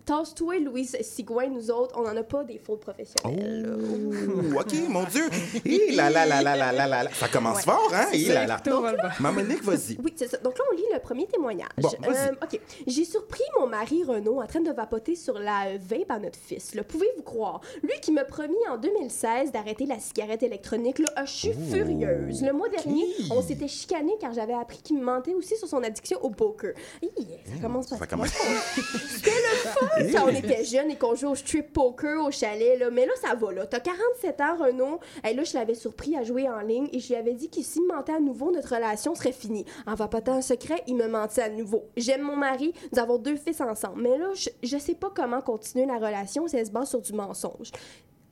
Tasse-toi, 0.05 0.59
Louise 0.59 0.97
Sigouin, 1.01 1.47
nous 1.47 1.71
autres, 1.71 1.95
on 1.97 2.03
n'en 2.03 2.15
a 2.15 2.23
pas 2.23 2.43
des 2.43 2.57
faux 2.57 2.77
professionnels. 2.77 3.77
Oh, 3.77 4.59
OK, 4.59 4.73
mon 4.89 5.03
Dieu. 5.05 5.29
Hi, 5.65 5.95
la, 5.95 6.09
la, 6.09 6.25
la, 6.25 6.41
la, 6.41 6.55
la, 6.55 6.87
la, 6.87 7.09
Ça 7.13 7.27
commence 7.27 7.63
fort, 7.63 7.91
hein? 7.93 8.07
Hi, 8.13 8.25
la, 8.25 8.45
la. 8.45 8.57
Donc, 8.57 8.85
Ma 9.19 9.31
Monique, 9.31 9.63
vas-y. 9.63 9.97
Oui, 10.03 10.13
c'est 10.15 10.27
ça. 10.27 10.37
Donc 10.37 10.57
là, 10.57 10.65
on 10.71 10.75
lit 10.75 10.85
le 10.93 10.99
premier 10.99 11.27
témoignage. 11.27 11.67
Bon, 11.77 11.89
euh, 12.07 12.31
OK. 12.41 12.59
J'ai 12.85 13.05
surpris 13.05 13.43
mon 13.59 13.67
mari 13.67 14.03
Renaud 14.03 14.41
en 14.41 14.47
train 14.47 14.61
de 14.61 14.71
vapoter 14.71 15.15
sur 15.15 15.39
la 15.39 15.77
vape 15.79 16.09
à 16.09 16.19
notre 16.19 16.39
fils. 16.39 16.75
Là. 16.75 16.83
Pouvez-vous 16.83 17.23
croire? 17.23 17.61
Lui 17.83 17.99
qui 18.01 18.11
me 18.11 18.23
promit 18.25 18.55
en 18.69 18.77
2000 18.77 19.06
2016 19.11 19.51
d'arrêter 19.51 19.85
la 19.85 19.99
cigarette 19.99 20.43
électronique. 20.43 20.99
Là, 20.99 21.07
je 21.25 21.31
suis 21.31 21.53
furieuse. 21.53 22.41
Le 22.43 22.51
mois 22.51 22.69
dernier, 22.69 23.05
on 23.31 23.41
s'était 23.41 23.67
chicané 23.67 24.13
car 24.19 24.33
j'avais 24.33 24.53
appris 24.53 24.79
qu'il 24.79 24.97
me 24.97 25.03
mentait 25.03 25.33
aussi 25.33 25.55
sur 25.57 25.67
son 25.67 25.81
addiction 25.83 26.19
au 26.23 26.29
poker. 26.29 26.73
Hi, 27.01 27.09
ça 27.45 27.61
commence 27.61 27.87
pas 27.87 27.97
Ça 27.97 28.07
commence. 28.07 28.29
C'était 29.09 29.31
le 29.31 29.69
fun 29.69 30.19
quand 30.19 30.25
on 30.25 30.35
était 30.35 30.63
jeunes 30.63 30.91
et 30.91 30.97
qu'on 30.97 31.15
jouait 31.15 31.29
au 31.29 31.35
strip 31.35 31.71
poker 31.73 32.23
au 32.25 32.31
chalet. 32.31 32.77
Là. 32.79 32.89
Mais 32.89 33.05
là, 33.05 33.13
ça 33.21 33.33
va. 33.35 33.51
là. 33.53 33.65
T'as 33.65 33.79
47 33.79 34.41
ans, 34.41 34.57
Renaud. 34.57 34.99
Et 35.27 35.33
là, 35.33 35.43
je 35.43 35.53
l'avais 35.53 35.75
surpris 35.75 36.15
à 36.17 36.23
jouer 36.23 36.49
en 36.49 36.59
ligne 36.59 36.87
et 36.91 36.99
je 36.99 37.07
lui 37.07 37.15
avais 37.15 37.33
dit 37.33 37.49
que 37.49 37.61
s'il 37.61 37.83
me 37.83 37.93
mentait 37.95 38.13
à 38.13 38.19
nouveau, 38.19 38.51
notre 38.51 38.75
relation 38.75 39.15
serait 39.15 39.31
finie. 39.31 39.65
En 39.85 39.95
vapotant 39.95 40.33
un 40.33 40.41
secret, 40.41 40.83
il 40.87 40.95
me 40.95 41.07
mentait 41.07 41.41
à 41.41 41.49
nouveau. 41.49 41.85
J'aime 41.95 42.21
mon 42.21 42.35
mari, 42.35 42.73
nous 42.91 42.99
avons 42.99 43.17
deux 43.17 43.35
fils 43.37 43.61
ensemble. 43.61 44.01
Mais 44.01 44.17
là, 44.17 44.29
je, 44.33 44.49
je 44.63 44.77
sais 44.77 44.95
pas 44.95 45.11
comment 45.15 45.41
continuer 45.41 45.85
la 45.85 45.95
relation 45.97 46.47
si 46.47 46.57
elle 46.57 46.65
se 46.65 46.71
base 46.71 46.89
sur 46.89 47.01
du 47.01 47.13
mensonge. 47.13 47.71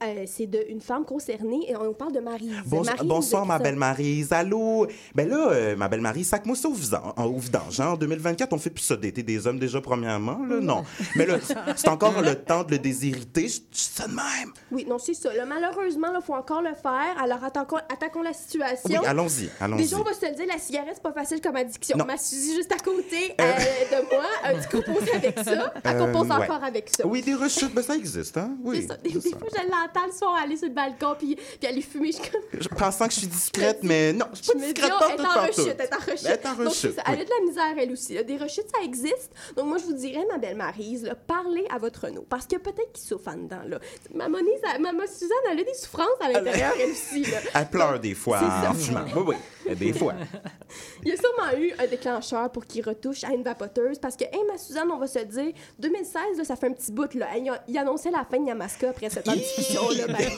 Euh, 0.04 0.26
c'est 0.28 0.46
de 0.48 0.60
une 0.70 0.82
femme 0.82 1.06
concernée 1.06 1.70
et 1.72 1.76
on 1.78 1.94
parle 1.94 2.12
de 2.12 2.20
Marie. 2.20 2.52
Bon- 2.66 2.84
bonsoir, 3.06 3.46
ma 3.46 3.60
belle 3.60 3.78
Marise. 3.78 4.34
Allô? 4.34 4.88
Ben 5.16 5.28
là, 5.30 5.52
euh, 5.52 5.76
ma 5.78 5.88
belle 5.88 6.02
Marie, 6.02 6.26
sac-moi 6.26 6.56
ça 6.58 6.68
au 6.68 6.74
vidange. 6.74 7.80
En, 7.80 7.84
hein. 7.84 7.88
En 7.94 7.96
2024, 7.96 8.52
on 8.52 8.58
fait 8.58 8.70
plus 8.72 8.84
ça 8.84 8.98
d'été 8.98 9.24
des 9.24 9.48
hommes 9.48 9.58
déjà, 9.58 9.80
premièrement. 9.80 10.40
Là, 10.46 10.60
non. 10.60 10.84
Mais 11.16 11.26
là, 11.26 11.38
c'est 11.78 11.88
encore 11.88 12.22
le 12.22 12.36
temps 12.36 12.64
de 12.66 12.72
le 12.72 12.80
déshériter. 12.80 13.48
Je 13.48 13.60
ça 13.72 14.08
de 14.08 14.14
même. 14.14 14.52
Oui, 14.72 14.86
non, 14.88 14.98
c'est 15.00 15.14
ça. 15.14 15.34
là. 15.34 15.46
malheureusement, 15.46 16.08
il 16.14 16.22
faut 16.22 16.34
encore 16.34 16.62
le 16.62 16.74
faire. 16.76 17.16
Alors, 17.22 17.42
attaquons, 17.44 17.78
attaquons 17.78 18.22
la 18.22 18.34
situation. 18.34 19.00
Oui, 19.02 19.08
allons-y, 19.08 19.50
allons-y. 19.62 19.84
Déjà, 19.84 19.98
on 19.98 20.04
va 20.04 20.14
se 20.14 20.26
le 20.26 20.36
dire, 20.36 20.46
la 20.52 20.60
cigarette, 20.60 20.92
c'est 20.96 21.04
pas 21.04 21.14
facile 21.14 21.40
comme 21.40 21.56
addiction. 21.56 21.98
Non. 21.98 22.06
Ma 22.06 22.18
Suzy, 22.18 22.54
juste 22.54 22.72
à 22.74 22.78
côté 22.84 23.34
euh, 23.40 23.54
de 23.54 24.14
moi, 24.14 24.26
euh, 24.48 24.60
tu 24.62 24.78
composes 24.78 25.08
avec 25.14 25.40
ça. 25.40 25.74
Elle 25.86 25.96
Euh, 25.96 26.06
compose 26.06 26.28
ouais. 26.28 26.44
encore 26.44 26.64
avec 26.66 26.90
ça. 26.96 27.08
Oui, 27.08 27.22
des 27.22 27.34
rechutes, 27.36 27.74
ben 27.74 27.82
ça 27.82 27.96
existe, 27.96 28.36
hein? 28.38 28.58
Oui. 28.62 28.82
c'est 28.82 28.88
ça. 28.88 28.98
Des, 28.98 29.10
c'est 29.12 29.20
des 29.24 29.30
ça. 29.30 29.38
fois, 29.40 29.48
je 29.56 29.62
le 30.06 30.12
soir 30.12 30.36
aller 30.36 30.58
sur 30.58 30.68
le 30.68 30.74
balcon 30.74 31.16
puis, 31.18 31.36
puis 31.36 31.68
aller 31.68 31.82
fumer. 31.82 32.12
Je, 32.12 32.18
comme- 32.18 32.62
Je 32.62 32.68
pensant 32.68 33.08
que 33.08 33.14
je 33.14 33.20
suis 33.20 33.28
discrète, 33.28 33.80
mais 33.84 34.14
non, 34.14 34.26
je 34.34 34.44
suis 34.44 34.54
pas 34.54 34.60
discrète 34.60 34.92
oh, 34.96 35.00
pas 35.00 35.10
elle 35.14 35.22
en 35.22 35.24
partout. 35.24 35.62
rechute, 35.62 35.76
elle 35.80 35.86
est 35.86 35.94
en 35.94 35.98
rechute. 35.98 36.26
Elle 36.26 36.32
est 36.32 36.46
en 36.46 36.56
Donc, 36.56 36.68
rechute. 36.68 36.98
Elle 37.06 37.20
a 37.22 37.24
de 37.24 37.30
la 37.30 37.46
misère, 37.48 37.76
elle 37.78 37.92
aussi. 37.92 38.14
là. 38.14 38.24
Des 38.24 38.38
rechutes, 38.38 38.68
ça 38.76 38.84
existe. 38.84 39.32
Donc, 39.56 39.68
moi, 39.68 39.78
je 39.78 39.86
vous 39.86 39.94
dirais, 39.94 40.26
ma 40.32 40.38
belle 40.38 40.56
Marise, 40.58 41.10
parlez 41.28 41.66
à 41.70 41.78
votre 41.78 42.06
Renault. 42.06 42.26
Parce 42.30 42.46
que 42.46 42.58
peut-être 42.58 42.92
qu'il 42.94 43.06
souffre 43.06 43.30
en 43.30 43.38
dedans. 43.38 43.62
Là. 43.68 43.80
Ma, 44.14 44.28
Monise, 44.30 44.62
Suzanne, 45.08 45.38
elle 45.52 45.60
a 45.60 45.64
des 45.64 45.74
souffrances 45.74 46.08
à 46.22 46.32
l'intérieur, 46.32 46.74
elle 46.80 46.92
aussi. 46.92 47.24
Là. 47.24 47.38
Elle 47.54 47.70
pleure 47.70 48.00
des 48.00 48.14
fois 48.14 48.40
en 48.70 48.74
fumant. 48.74 49.06
Oui, 49.16 49.24
oui. 49.28 49.36
Des 49.74 49.94
fois. 49.94 50.14
Il 51.04 51.10
y 51.10 51.12
a 51.12 51.16
sûrement 51.16 51.58
eu 51.60 51.72
un 51.80 51.88
déclencheur 51.88 52.52
pour 52.52 52.66
qu'il 52.66 52.84
retouche 52.86 53.24
à 53.24 53.34
une 53.34 53.44
vapoteuse 53.44 53.98
parce 54.00 54.16
que, 54.16 54.24
hey, 54.26 54.42
ma 54.52 54.58
Suzanne, 54.58 54.90
on 54.92 54.98
va 54.98 55.08
se 55.08 55.20
dire, 55.20 55.52
2016, 55.80 56.38
là, 56.38 56.44
ça 56.44 56.56
fait 56.56 56.68
un 56.68 56.74
petit 56.74 56.92
bout. 56.92 57.14
Là. 57.16 57.28
Hey, 57.36 57.44
il 57.44 57.50
a- 57.50 57.64
il 57.68 57.78
annonçait 57.78 58.12
la 58.12 58.26
fin 58.30 58.40
de 58.40 58.48
Yamaska 58.48 58.90
après 58.90 59.10
cette 59.10 59.26
ben, 59.26 59.36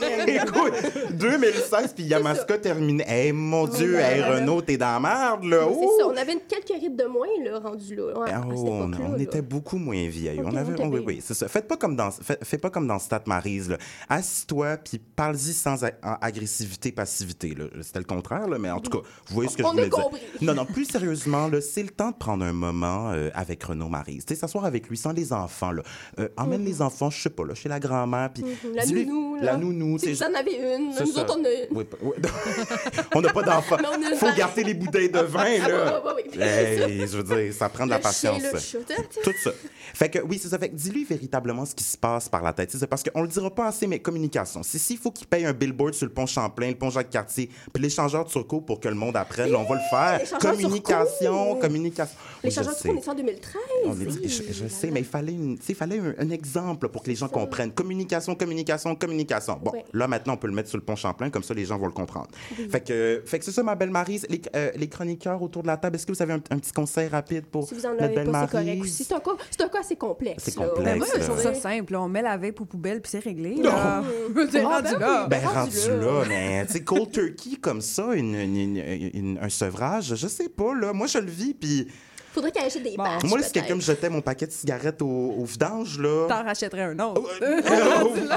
vraiment. 0.00 0.26
Écoute, 0.26 1.12
2016, 1.12 1.92
puis 1.94 2.04
Yamaska 2.04 2.58
terminé. 2.58 3.04
Eh, 3.08 3.32
mon 3.32 3.66
Dieu, 3.66 3.92
là 3.94 4.12
hey, 4.14 4.20
là. 4.20 4.34
Renault, 4.36 4.62
t'es 4.62 4.76
dans 4.76 4.92
la 4.92 5.00
merde, 5.00 5.44
là. 5.44 5.66
C'est 5.68 6.00
ça, 6.02 6.06
on 6.08 6.16
avait 6.16 6.32
une 6.34 6.40
quelques 6.40 6.80
rides 6.80 6.96
de 6.96 7.04
moins, 7.04 7.26
là, 7.44 7.58
rendu 7.58 7.94
là. 7.96 8.12
À 8.26 8.40
Oh, 8.46 8.50
on, 8.50 8.88
époque-là, 8.90 9.06
on 9.10 9.12
là. 9.16 9.22
était 9.22 9.42
beaucoup 9.42 9.78
moins 9.78 10.08
vieilles. 10.08 10.40
Ok, 10.40 10.46
on 10.52 10.56
avait, 10.56 10.74
oh, 10.82 10.86
oui, 10.90 11.00
oui, 11.04 11.20
c'est 11.22 11.34
ça. 11.34 11.48
Faites 11.48 11.66
pas 11.68 11.76
comme 11.76 11.96
dans, 11.96 12.10
fais, 12.10 12.38
fais 12.42 12.58
pas 12.58 12.70
comme 12.70 12.86
dans 12.86 12.98
Stat 12.98 13.22
Maryse. 13.26 13.68
là. 13.70 13.78
Assis-toi 14.08 14.76
puis 14.78 14.98
parle-y 14.98 15.52
sans 15.52 15.84
agressivité, 16.02 16.92
passivité. 16.92 17.54
là. 17.54 17.64
C'était 17.82 17.98
le 17.98 18.04
contraire, 18.04 18.48
là, 18.48 18.58
mais 18.58 18.70
en 18.70 18.80
tout 18.80 18.90
cas, 18.90 19.08
vous 19.28 19.34
voyez 19.34 19.50
ce 19.50 19.56
que 19.56 19.62
On 19.62 19.68
je 19.68 19.72
voulais 19.72 19.88
dire. 19.88 19.98
compris. 20.04 20.20
Non, 20.40 20.54
non, 20.54 20.64
plus 20.64 20.84
sérieusement, 20.84 21.48
là, 21.48 21.60
c'est 21.60 21.82
le 21.82 21.90
temps 21.90 22.10
de 22.10 22.16
prendre 22.16 22.44
un 22.44 22.52
moment 22.52 23.10
euh, 23.12 23.30
avec 23.34 23.62
Renaud 23.64 23.88
Maryse. 23.88 24.24
Tu 24.24 24.34
sais, 24.34 24.40
s'asseoir 24.40 24.64
avec 24.64 24.88
lui 24.88 24.96
sans 24.96 25.12
les 25.12 25.32
enfants. 25.32 25.72
Là. 25.72 25.82
Euh, 26.18 26.28
emmène 26.36 26.64
les 26.64 26.80
enfants, 26.82 27.10
je 27.10 27.20
sais 27.22 27.30
pas, 27.30 27.44
là, 27.44 27.54
chez 27.54 27.68
la 27.68 27.80
grand-mère. 27.80 28.30
puis 28.32 28.42
Mhm, 28.44 28.74
La 28.74 28.86
nounou, 28.86 29.36
là. 29.36 29.42
La 29.42 29.56
nounou. 29.56 29.98
Si 29.98 30.12
vous 30.12 30.22
en 30.22 30.34
avez 30.34 30.54
une, 30.56 30.88
nous 30.88 31.12
ça. 31.12 31.22
autres, 31.22 31.36
on 31.38 31.44
a 31.44 31.48
une. 31.50 31.66
Oui, 31.76 31.84
pas- 31.84 31.96
oui. 32.02 32.12
on 33.14 33.20
n'a 33.20 33.32
pas 33.32 33.42
d'enfants. 33.42 33.76
Une 33.78 34.16
Faut 34.16 34.32
garder 34.36 34.64
les 34.64 34.74
bouteilles 34.74 35.10
de 35.10 35.18
vin, 35.20 35.58
là. 35.68 36.02
Ah. 36.04 36.14
Hey, 36.40 37.00
je 37.06 37.18
veux 37.18 37.22
dire, 37.22 37.52
ça 37.54 37.68
prend 37.68 37.84
de 37.84 37.90
la 37.90 37.98
Le 37.98 38.02
chien, 38.12 38.32
patience. 38.32 38.52
le 38.52 38.58
chat. 38.94 39.02
Tout 39.22 39.32
ça. 39.42 39.50
Fait 39.94 40.08
que 40.08 40.18
oui, 40.20 40.38
c'est 40.40 40.48
ça. 40.48 40.58
Fait 40.58 40.68
que 40.68 40.74
dis-lui 40.74 41.04
véritablement 41.04 41.64
ce 41.64 41.74
qui 41.74 41.84
se 41.84 41.96
passe 41.96 42.28
par 42.28 42.42
la 42.42 42.52
tête. 42.52 42.70
C'est 42.70 42.86
parce 42.86 43.02
qu'on 43.02 43.22
le 43.22 43.28
dira 43.28 43.50
pas 43.54 43.66
assez, 43.68 43.86
mais 43.86 43.98
communication. 44.00 44.62
Si 44.62 44.78
s'il 44.78 44.98
faut 44.98 45.10
qu'il 45.10 45.26
paye 45.26 45.44
un 45.44 45.52
billboard 45.52 45.94
sur 45.94 46.06
le 46.06 46.12
pont 46.12 46.26
Champlain, 46.26 46.68
le 46.68 46.74
pont 46.76 46.90
Jacques-Cartier, 46.90 47.50
puis 47.72 47.82
l'échangeur 47.82 48.24
de 48.24 48.30
Turcot 48.30 48.60
pour 48.60 48.80
que 48.80 48.88
le 48.88 48.94
monde 48.94 49.07
apprenne, 49.14 49.54
on 49.54 49.64
va 49.64 49.74
le 49.76 49.80
faire. 49.90 50.38
Communication, 50.40 51.56
communication. 51.56 52.16
Les 52.42 52.50
Oui, 52.50 52.54
je 52.54 52.56
changements 52.62 52.72
de 52.72 52.78
sais. 52.78 52.90
on 52.90 52.96
est 52.96 53.08
en 53.08 53.14
2013. 53.14 53.54
On 53.86 54.00
est 54.00 54.04
dit- 54.06 54.28
je, 54.28 54.52
je 54.52 54.68
sais, 54.68 54.90
mais 54.92 55.00
il 55.00 55.06
fallait, 55.06 55.32
une, 55.32 55.58
il 55.68 55.74
fallait 55.74 55.98
un, 55.98 56.14
un 56.18 56.30
exemple 56.30 56.88
pour 56.88 57.02
que 57.02 57.08
les 57.08 57.16
gens 57.16 57.28
comprennent. 57.28 57.72
Communication, 57.72 58.34
communication, 58.36 58.94
communication. 58.94 59.58
Bon, 59.62 59.72
là, 59.92 60.06
maintenant, 60.06 60.34
on 60.34 60.36
peut 60.36 60.46
le 60.46 60.52
mettre 60.54 60.68
sur 60.68 60.78
le 60.78 60.84
pont 60.84 60.94
Champlain, 60.96 61.30
comme 61.30 61.42
ça, 61.42 61.52
les 61.54 61.64
gens 61.64 61.78
vont 61.78 61.86
le 61.86 61.92
comprendre. 61.92 62.28
Fait 62.70 62.80
que, 62.80 63.22
fait 63.26 63.38
que 63.40 63.44
c'est 63.44 63.50
ça, 63.52 63.62
ma 63.62 63.74
belle. 63.74 63.90
Les, 64.28 64.40
euh, 64.54 64.70
les 64.76 64.88
chroniqueurs 64.88 65.42
autour 65.42 65.62
de 65.62 65.66
la 65.68 65.76
table, 65.76 65.96
est-ce 65.96 66.06
que 66.06 66.12
vous 66.12 66.22
avez 66.22 66.34
un, 66.34 66.42
un 66.50 66.58
petit 66.58 66.72
conseil 66.72 67.08
rapide 67.08 67.46
pour 67.46 67.66
Si 67.66 67.74
vous 67.74 67.86
en 67.86 67.90
notre 67.90 68.04
avez 68.04 68.14
belle 68.14 68.30
pas, 68.30 68.46
c'est 68.48 68.56
un, 68.58 69.16
un 69.16 69.68
cas 69.68 69.80
assez 69.80 69.96
complexe. 69.96 70.44
C'est 70.44 70.56
là. 70.56 70.66
complexe, 70.66 70.84
Ben, 70.90 70.98
moi, 70.98 71.06
je 71.14 71.18
là. 71.18 71.24
trouve 71.24 71.40
ça 71.42 71.54
simple. 71.54 71.92
là. 71.92 72.02
On 72.02 72.08
met 72.08 72.22
la 72.22 72.36
vape 72.36 72.60
aux 72.60 72.64
poubelles, 72.64 73.00
puis 73.00 73.10
c'est 73.10 73.18
réglé. 73.18 73.56
Non. 73.56 73.62
là. 73.72 74.02
C'est 74.50 74.62
Ah, 74.64 74.80
rendu 74.80 74.92
ben 74.92 74.98
là. 75.00 75.22
oui. 75.24 75.28
Ben, 75.30 75.46
rendu 75.46 75.58
rendu 75.58 75.88
là. 75.88 75.96
là, 75.96 76.24
mais 76.28 76.66
tu 76.66 76.72
sais, 76.74 76.84
cold 76.84 77.10
turkey 77.10 77.56
comme 77.60 77.80
ça, 77.80 78.14
une, 78.14 78.34
une- 78.34 78.56
une- 78.56 78.97
une- 79.14 79.38
un 79.42 79.48
sevrage, 79.48 80.14
je 80.14 80.26
sais 80.26 80.48
pas, 80.48 80.74
là. 80.74 80.92
Moi, 80.92 81.06
je 81.06 81.18
le 81.18 81.30
vis, 81.30 81.54
puis 81.54 81.88
Faudrait 82.30 82.52
qu'elle 82.52 82.66
achète 82.66 82.82
des 82.82 82.94
Bon. 82.96 83.02
patchs. 83.04 83.24
moi, 83.24 83.42
si 83.42 83.50
quelqu'un 83.50 83.74
me 83.74 83.80
jetait 83.80 84.10
mon 84.10 84.20
paquet 84.20 84.46
de 84.46 84.52
cigarettes 84.52 85.00
au, 85.02 85.06
au 85.38 85.44
vidange, 85.44 85.98
là. 85.98 86.26
T'en 86.28 86.44
rachèterais 86.44 86.82
un 86.82 86.98
autre. 87.00 87.22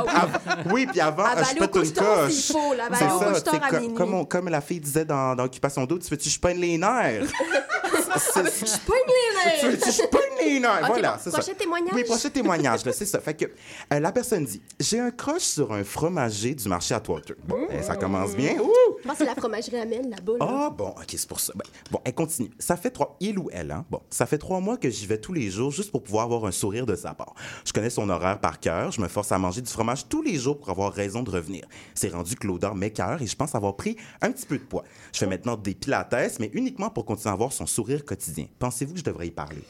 Av- 0.08 0.40
oui, 0.72 0.88
puis 0.88 1.02
avant, 1.02 1.26
je 1.38 1.60
pète 1.60 1.76
une 1.76 1.94
coche. 1.94 2.32
C'est 2.32 2.54
ça, 2.54 3.60
co- 3.70 3.90
comme, 3.90 4.14
on- 4.14 4.26
comme 4.26 4.48
la 4.50 4.62
fille 4.62 4.80
disait 4.80 5.06
dans, 5.06 5.36
dans 5.36 5.44
Occupation 5.44 5.86
d'eau, 5.86 6.00
tu 6.00 6.08
veux-tu 6.10 6.30
que 6.30 6.34
je 6.34 6.40
peigne 6.40 6.60
les 6.60 6.78
nerfs? 6.78 7.28
C'est- 8.18 8.66
Je 8.66 8.80
pogne 8.86 8.98
les 9.08 9.60
tu 9.60 9.66
nerfs. 9.68 9.92
je 9.92 10.08
peigne 10.08 10.48
les 10.54 10.60
nerfs? 10.60 10.84
Voilà, 10.86 11.12
bon, 11.14 11.18
c'est 11.24 11.32
ça. 11.32 11.38
prochain 11.40 11.54
témoignage. 11.54 11.94
Oui, 11.94 12.04
prochain 12.04 12.30
témoignage, 12.30 12.80
c'est 12.94 13.06
ça. 13.06 13.20
Fait 13.20 13.34
que 13.34 13.46
euh, 13.46 14.00
la 14.00 14.12
personne 14.12 14.46
dit 14.46 14.62
J'ai 14.80 15.00
un 15.00 15.12
crush 15.12 15.42
sur 15.44 15.72
un 15.72 15.84
fromager 15.84 16.54
du 16.56 16.68
marché 16.68 16.94
à 16.94 17.00
Twitter. 17.00 17.36
Bon, 17.46 17.68
eh, 17.70 17.82
ça 17.82 17.96
commence 17.96 18.36
bien. 18.36 18.56
Ouh! 18.60 18.72
Je 19.02 19.08
pense 19.08 19.14
que 19.14 19.18
c'est 19.20 19.26
la 19.26 19.36
fromagerie 19.36 19.78
Amel, 19.80 20.10
là-bas. 20.10 20.34
là. 20.40 20.48
Ah, 20.48 20.70
bon, 20.70 20.90
OK, 20.90 21.06
c'est 21.10 21.28
pour 21.28 21.40
ça. 21.40 21.54
Ben, 21.56 21.66
bon, 21.90 22.00
elle 22.04 22.14
continue. 22.14 22.52
Ça 22.60 22.76
fait 22.78 22.92
trois... 22.92 23.16
Il 23.20 23.40
ou 23.40 23.50
elle, 23.52 23.72
hein? 23.72 23.86
Bon, 23.90 24.02
ça 24.10 24.26
fait 24.26 24.38
trois 24.38 24.60
mois 24.60 24.78
que 24.78 24.90
j'y 24.90 25.06
vais 25.08 25.18
tous 25.20 25.34
les 25.34 25.50
jours 25.50 25.72
juste 25.72 25.92
pour 25.92 26.04
pouvoir 26.04 26.26
avoir 26.26 26.46
un 26.46 26.52
sourire 26.52 26.86
de 26.86 26.96
sa 26.96 27.14
part. 27.14 27.34
Je 27.66 27.74
connais 27.74 27.90
son 27.90 28.10
horaire 28.10 28.40
par 28.40 28.60
cœur. 28.60 28.92
Je 28.92 29.02
me 29.02 29.08
force 29.08 29.32
à 29.32 29.38
manger 29.38 29.62
du 29.62 29.72
fromage 29.72 30.08
tous 30.08 30.22
les 30.22 30.36
jours 30.36 30.58
pour 30.60 30.70
avoir 30.70 30.92
raison 30.94 31.24
de 31.24 31.32
revenir. 31.32 31.66
C'est 31.96 32.10
rendu 32.10 32.36
que 32.36 32.46
l'odeur 32.48 32.76
m'écœure 32.76 33.22
et 33.22 33.28
je 33.28 33.36
pense 33.36 33.56
avoir 33.56 33.76
pris 33.76 33.96
un 34.22 34.32
petit 34.32 34.46
peu 34.46 34.58
de 34.58 34.64
poids. 34.64 34.84
Je 35.14 35.20
fais 35.20 35.28
maintenant 35.28 35.56
des 35.56 35.74
pilates, 35.74 36.12
mais 36.40 36.50
uniquement 36.54 36.90
pour 36.90 37.06
continuer 37.06 37.30
à 37.30 37.34
avoir 37.34 37.54
son 37.54 37.66
sourire 37.66 38.01
quotidien. 38.02 38.48
Pensez-vous 38.60 38.94
que 38.94 39.00
je 39.00 39.04
devrais 39.04 39.28
y 39.28 39.32
parler? 39.32 39.64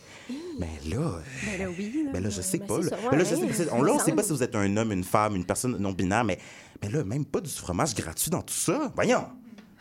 Mais 0.59 0.69
là... 0.89 0.97
euh, 0.97 1.19
Ben 1.45 1.59
là, 1.65 1.69
oui. 1.77 2.03
là. 2.05 2.11
ben 2.13 2.23
là, 2.23 2.29
je 2.29 2.41
sais 2.41 2.57
Ben, 2.59 2.67
pas. 2.67 2.77
Là, 2.79 2.89
ça, 2.89 2.97
Ben 3.11 3.17
là, 3.17 3.23
je 3.23 3.35
ouais, 3.35 3.53
sais, 3.53 3.67
on, 3.71 3.81
là, 3.81 3.93
on 3.93 3.99
sait 3.99 4.11
pas 4.13 4.23
si 4.23 4.31
vous 4.31 4.43
êtes 4.43 4.55
un 4.55 4.77
homme, 4.77 4.91
une 4.91 5.03
femme, 5.03 5.35
une 5.35 5.45
personne 5.45 5.77
non 5.77 5.91
binaire, 5.91 6.23
mais, 6.23 6.37
mais 6.81 6.89
là, 6.89 7.03
même 7.03 7.25
pas 7.25 7.41
du 7.41 7.49
fromage 7.49 7.95
gratuit 7.95 8.29
dans 8.31 8.41
tout 8.41 8.53
ça. 8.53 8.91
Voyons. 8.95 9.25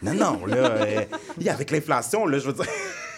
Non, 0.03 0.15
non, 0.15 0.47
là, 0.47 0.57
euh, 0.57 1.05
avec 1.49 1.71
l'inflation, 1.71 2.27
là, 2.27 2.39
je 2.39 2.47
veux 2.47 2.53
dire. 2.55 2.67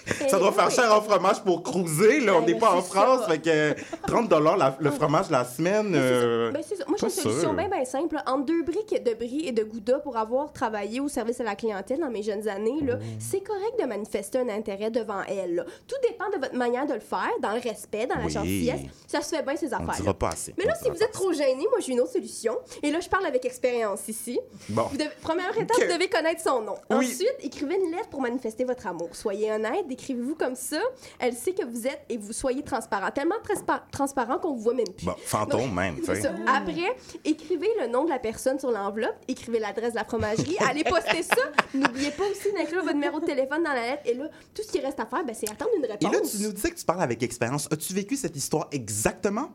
Ça 0.28 0.38
doit 0.38 0.52
faire 0.52 0.70
cher 0.70 0.92
en 0.92 1.00
fromage 1.00 1.42
pour 1.44 1.62
cruiser, 1.62 2.20
là. 2.20 2.34
On 2.36 2.40
Ben, 2.40 2.46
n'est 2.52 2.58
pas 2.58 2.72
en 2.74 2.82
France, 2.82 3.20
fait 3.28 3.38
que 3.38 3.74
30 4.06 4.30
la- 4.30 4.76
le 4.80 4.90
fromage 4.90 5.30
la 5.30 5.44
semaine. 5.44 5.92
euh, 5.94 6.50
Ben. 6.52 6.60
Moi, 6.88 6.96
j'ai 6.98 7.04
une 7.06 7.10
solution 7.10 7.52
bien, 7.54 7.68
bien 7.68 7.84
simple. 7.84 8.14
là. 8.16 8.24
Entre 8.26 8.46
deux 8.46 8.62
briques 8.62 9.02
de 9.04 9.14
brie 9.14 9.46
et 9.46 9.52
de 9.52 9.62
gouda 9.64 9.98
pour 10.00 10.16
avoir 10.16 10.52
travaillé 10.52 11.00
au 11.00 11.08
service 11.08 11.40
à 11.40 11.44
la 11.44 11.54
clientèle 11.54 12.00
dans 12.00 12.10
mes 12.10 12.22
jeunes 12.22 12.48
années, 12.48 12.80
là, 12.82 12.96
Oh. 13.00 13.04
c'est 13.18 13.40
correct 13.40 13.80
de 13.80 13.86
manifester 13.86 14.38
un 14.38 14.48
intérêt 14.48 14.90
devant 14.90 15.22
elle. 15.28 15.54
là. 15.56 15.64
Tout 15.86 15.96
dépend 16.08 16.28
de 16.30 16.36
votre 16.38 16.54
manière 16.56 16.86
de 16.86 16.94
le 16.94 17.00
faire, 17.00 17.30
dans 17.40 17.52
le 17.52 17.60
respect, 17.60 18.06
dans 18.06 18.16
la 18.18 18.24
Oui. 18.26 18.30
gentillesse. 18.32 18.80
Ça 19.06 19.20
se 19.20 19.34
fait 19.34 19.42
bien, 19.42 19.56
ces 19.56 19.72
On 19.74 19.78
affaires. 19.78 20.00
dira 20.02 20.14
pas 20.14 20.28
assez. 20.28 20.54
Mais 20.58 20.64
là, 20.64 20.74
On 20.80 20.84
si 20.84 20.90
vous 20.90 21.02
êtes 21.02 21.12
trop 21.12 21.32
gêné, 21.32 21.66
moi, 21.70 21.78
j'ai 21.80 21.92
une 21.92 22.00
autre 22.00 22.12
solution. 22.12 22.58
Et 22.82 22.90
là, 22.90 23.00
je 23.00 23.08
parle 23.08 23.26
avec 23.26 23.44
expérience 23.44 24.08
ici. 24.08 24.38
Bon. 24.68 24.82
Vous 24.90 24.96
devez- 24.96 25.10
première 25.22 25.50
étape, 25.56 25.76
vous 25.78 25.92
devez 25.92 26.08
connaître 26.08 26.40
son 26.42 26.60
nom. 26.62 26.74
Oui. 26.90 27.06
Ensuite, 27.06 27.34
écrivez 27.40 27.76
une 27.76 27.92
lettre 27.92 28.08
pour 28.08 28.20
manifester 28.20 28.64
votre 28.64 28.86
amour. 28.86 29.10
Soyez 29.12 29.52
honnête, 29.52 29.86
décrivez-vous 29.96 30.34
comme 30.34 30.54
ça. 30.54 30.80
Elle 31.18 31.34
sait 31.34 31.52
que 31.52 31.64
vous 31.64 31.86
êtes 31.86 32.02
et 32.08 32.16
vous 32.16 32.32
soyez 32.32 32.62
transparent. 32.62 33.10
Tellement 33.10 33.36
transpa- 33.44 33.82
transparent 33.90 34.38
qu'on 34.38 34.54
vous 34.54 34.60
voit 34.62 34.74
même 34.74 34.88
plus. 34.96 35.06
Bon, 35.06 35.14
fantôme 35.24 35.72
même, 35.74 36.02
ça. 36.04 36.12
Après, 36.46 36.96
écrivez 37.24 37.68
le 37.80 37.86
nom 37.88 38.04
de 38.04 38.10
la 38.10 38.18
personne 38.18 38.58
sur 38.58 38.70
l'enveloppe, 38.70 39.14
écrivez 39.28 39.58
l'adresse 39.58 39.92
de 39.92 39.98
la 39.98 40.04
fromagerie, 40.04 40.56
allez 40.68 40.84
poster 40.84 41.22
ça. 41.22 41.36
N'oubliez 41.74 42.10
pas 42.10 42.24
aussi 42.30 42.52
d'inclure 42.52 42.82
votre 42.82 42.94
numéro 42.94 43.20
de 43.20 43.26
téléphone 43.26 43.62
dans 43.62 43.72
la 43.72 43.82
lettre. 43.92 44.02
Et 44.06 44.14
là, 44.14 44.28
tout 44.54 44.62
ce 44.62 44.72
qui 44.72 44.80
reste 44.80 44.98
à 45.00 45.06
faire, 45.06 45.24
ben, 45.24 45.34
c'est 45.34 45.50
attendre 45.50 45.70
une 45.76 45.84
Et 45.84 45.88
réponse. 45.88 46.12
là, 46.12 46.20
tu 46.20 46.42
nous 46.42 46.52
disais 46.52 46.70
que 46.70 46.78
tu 46.78 46.84
parles 46.84 47.02
avec 47.02 47.22
expérience. 47.22 47.68
As-tu 47.70 47.92
vécu 47.92 48.16
cette 48.16 48.36
histoire 48.36 48.68
exactement? 48.72 49.50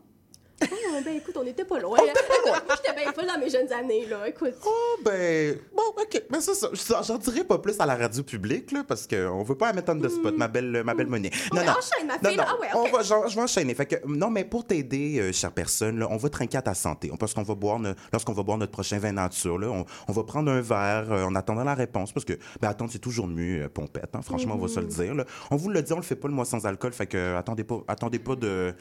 Ah, 0.61 1.01
ben 1.05 1.15
écoute, 1.17 1.35
on 1.37 1.43
n'était 1.43 1.65
pas 1.65 1.79
loin. 1.79 1.97
J'étais 2.05 2.95
bien 3.03 3.11
folle 3.13 3.27
dans 3.27 3.39
mes 3.39 3.49
jeunes 3.49 3.71
années, 3.71 4.05
là. 4.07 4.27
Écoute. 4.27 4.55
Oh, 4.65 4.97
ben. 5.03 5.57
Bon, 5.75 5.83
OK. 6.01 6.21
C'est 6.39 6.53
ça. 6.55 6.69
Je- 6.73 7.05
J'en 7.07 7.17
dirai 7.17 7.43
pas 7.43 7.59
plus 7.59 7.79
à 7.79 7.85
la 7.85 7.95
radio 7.95 8.23
publique, 8.23 8.71
là, 8.71 8.83
parce 8.87 9.05
qu'on 9.07 9.43
veut 9.43 9.55
pas 9.55 9.67
la 9.67 9.73
mettre 9.73 9.91
en 9.91 9.95
de 9.95 10.09
spot, 10.09 10.35
ma 10.35 10.47
belle, 10.47 10.81
ma 10.83 10.93
belle 10.95 11.07
monnaie. 11.07 11.29
Ouais, 11.51 11.59
enchaîne, 11.61 12.07
ma 12.07 12.15
Non, 12.17 12.29
fille, 12.29 12.37
non. 12.37 12.43
Ah 12.47 12.55
ouais, 12.59 12.67
on 12.73 12.89
va, 12.89 13.03
je 13.03 13.35
vais 13.35 13.41
enchaîner. 13.41 13.75
Fait 13.75 13.85
que, 13.85 13.95
non, 14.07 14.29
mais 14.31 14.45
pour 14.45 14.65
t'aider, 14.65 15.19
euh, 15.19 15.31
chère 15.31 15.51
personne, 15.51 15.99
là, 15.99 16.07
on 16.09 16.17
va 16.17 16.29
trinquer 16.29 16.57
à 16.57 16.61
ta 16.63 16.73
santé. 16.73 17.11
Parce 17.19 17.33
qu'on 17.33 17.43
va 17.43 17.53
boire, 17.55 17.79
lorsqu'on 18.11 18.33
va 18.33 18.41
boire 18.43 18.57
notre 18.57 18.71
prochain 18.71 18.97
vin 18.97 19.11
nature, 19.11 19.59
là, 19.59 19.67
on, 20.07 20.11
va 20.11 20.23
prendre 20.23 20.51
un 20.51 20.61
verre 20.61 21.11
euh, 21.11 21.23
en 21.25 21.35
attendant 21.35 21.63
la 21.63 21.75
réponse, 21.75 22.11
parce 22.11 22.25
que, 22.25 22.33
ben, 22.61 22.69
attendre, 22.69 22.91
c'est 22.91 22.99
toujours 22.99 23.27
mieux, 23.27 23.63
euh, 23.65 23.69
pompette, 23.69 24.09
hein, 24.15 24.21
franchement, 24.23 24.55
on 24.57 24.61
va 24.61 24.67
se 24.67 24.79
le 24.79 24.87
Mm-hmm. 24.87 25.03
dire. 25.03 25.15
là. 25.15 25.25
On 25.51 25.55
vous 25.57 25.69
le 25.69 25.81
dit, 25.81 25.91
on 25.93 25.97
le 25.97 26.01
fait 26.01 26.15
pas 26.15 26.27
le 26.29 26.33
mois 26.33 26.45
sans 26.45 26.65
alcool, 26.65 26.93
fait 26.93 27.07
que, 27.07 27.35
attendez 27.35 27.63
pas, 27.63 27.81
attendez 27.87 28.19
pas 28.19 28.35
de, 28.35 28.73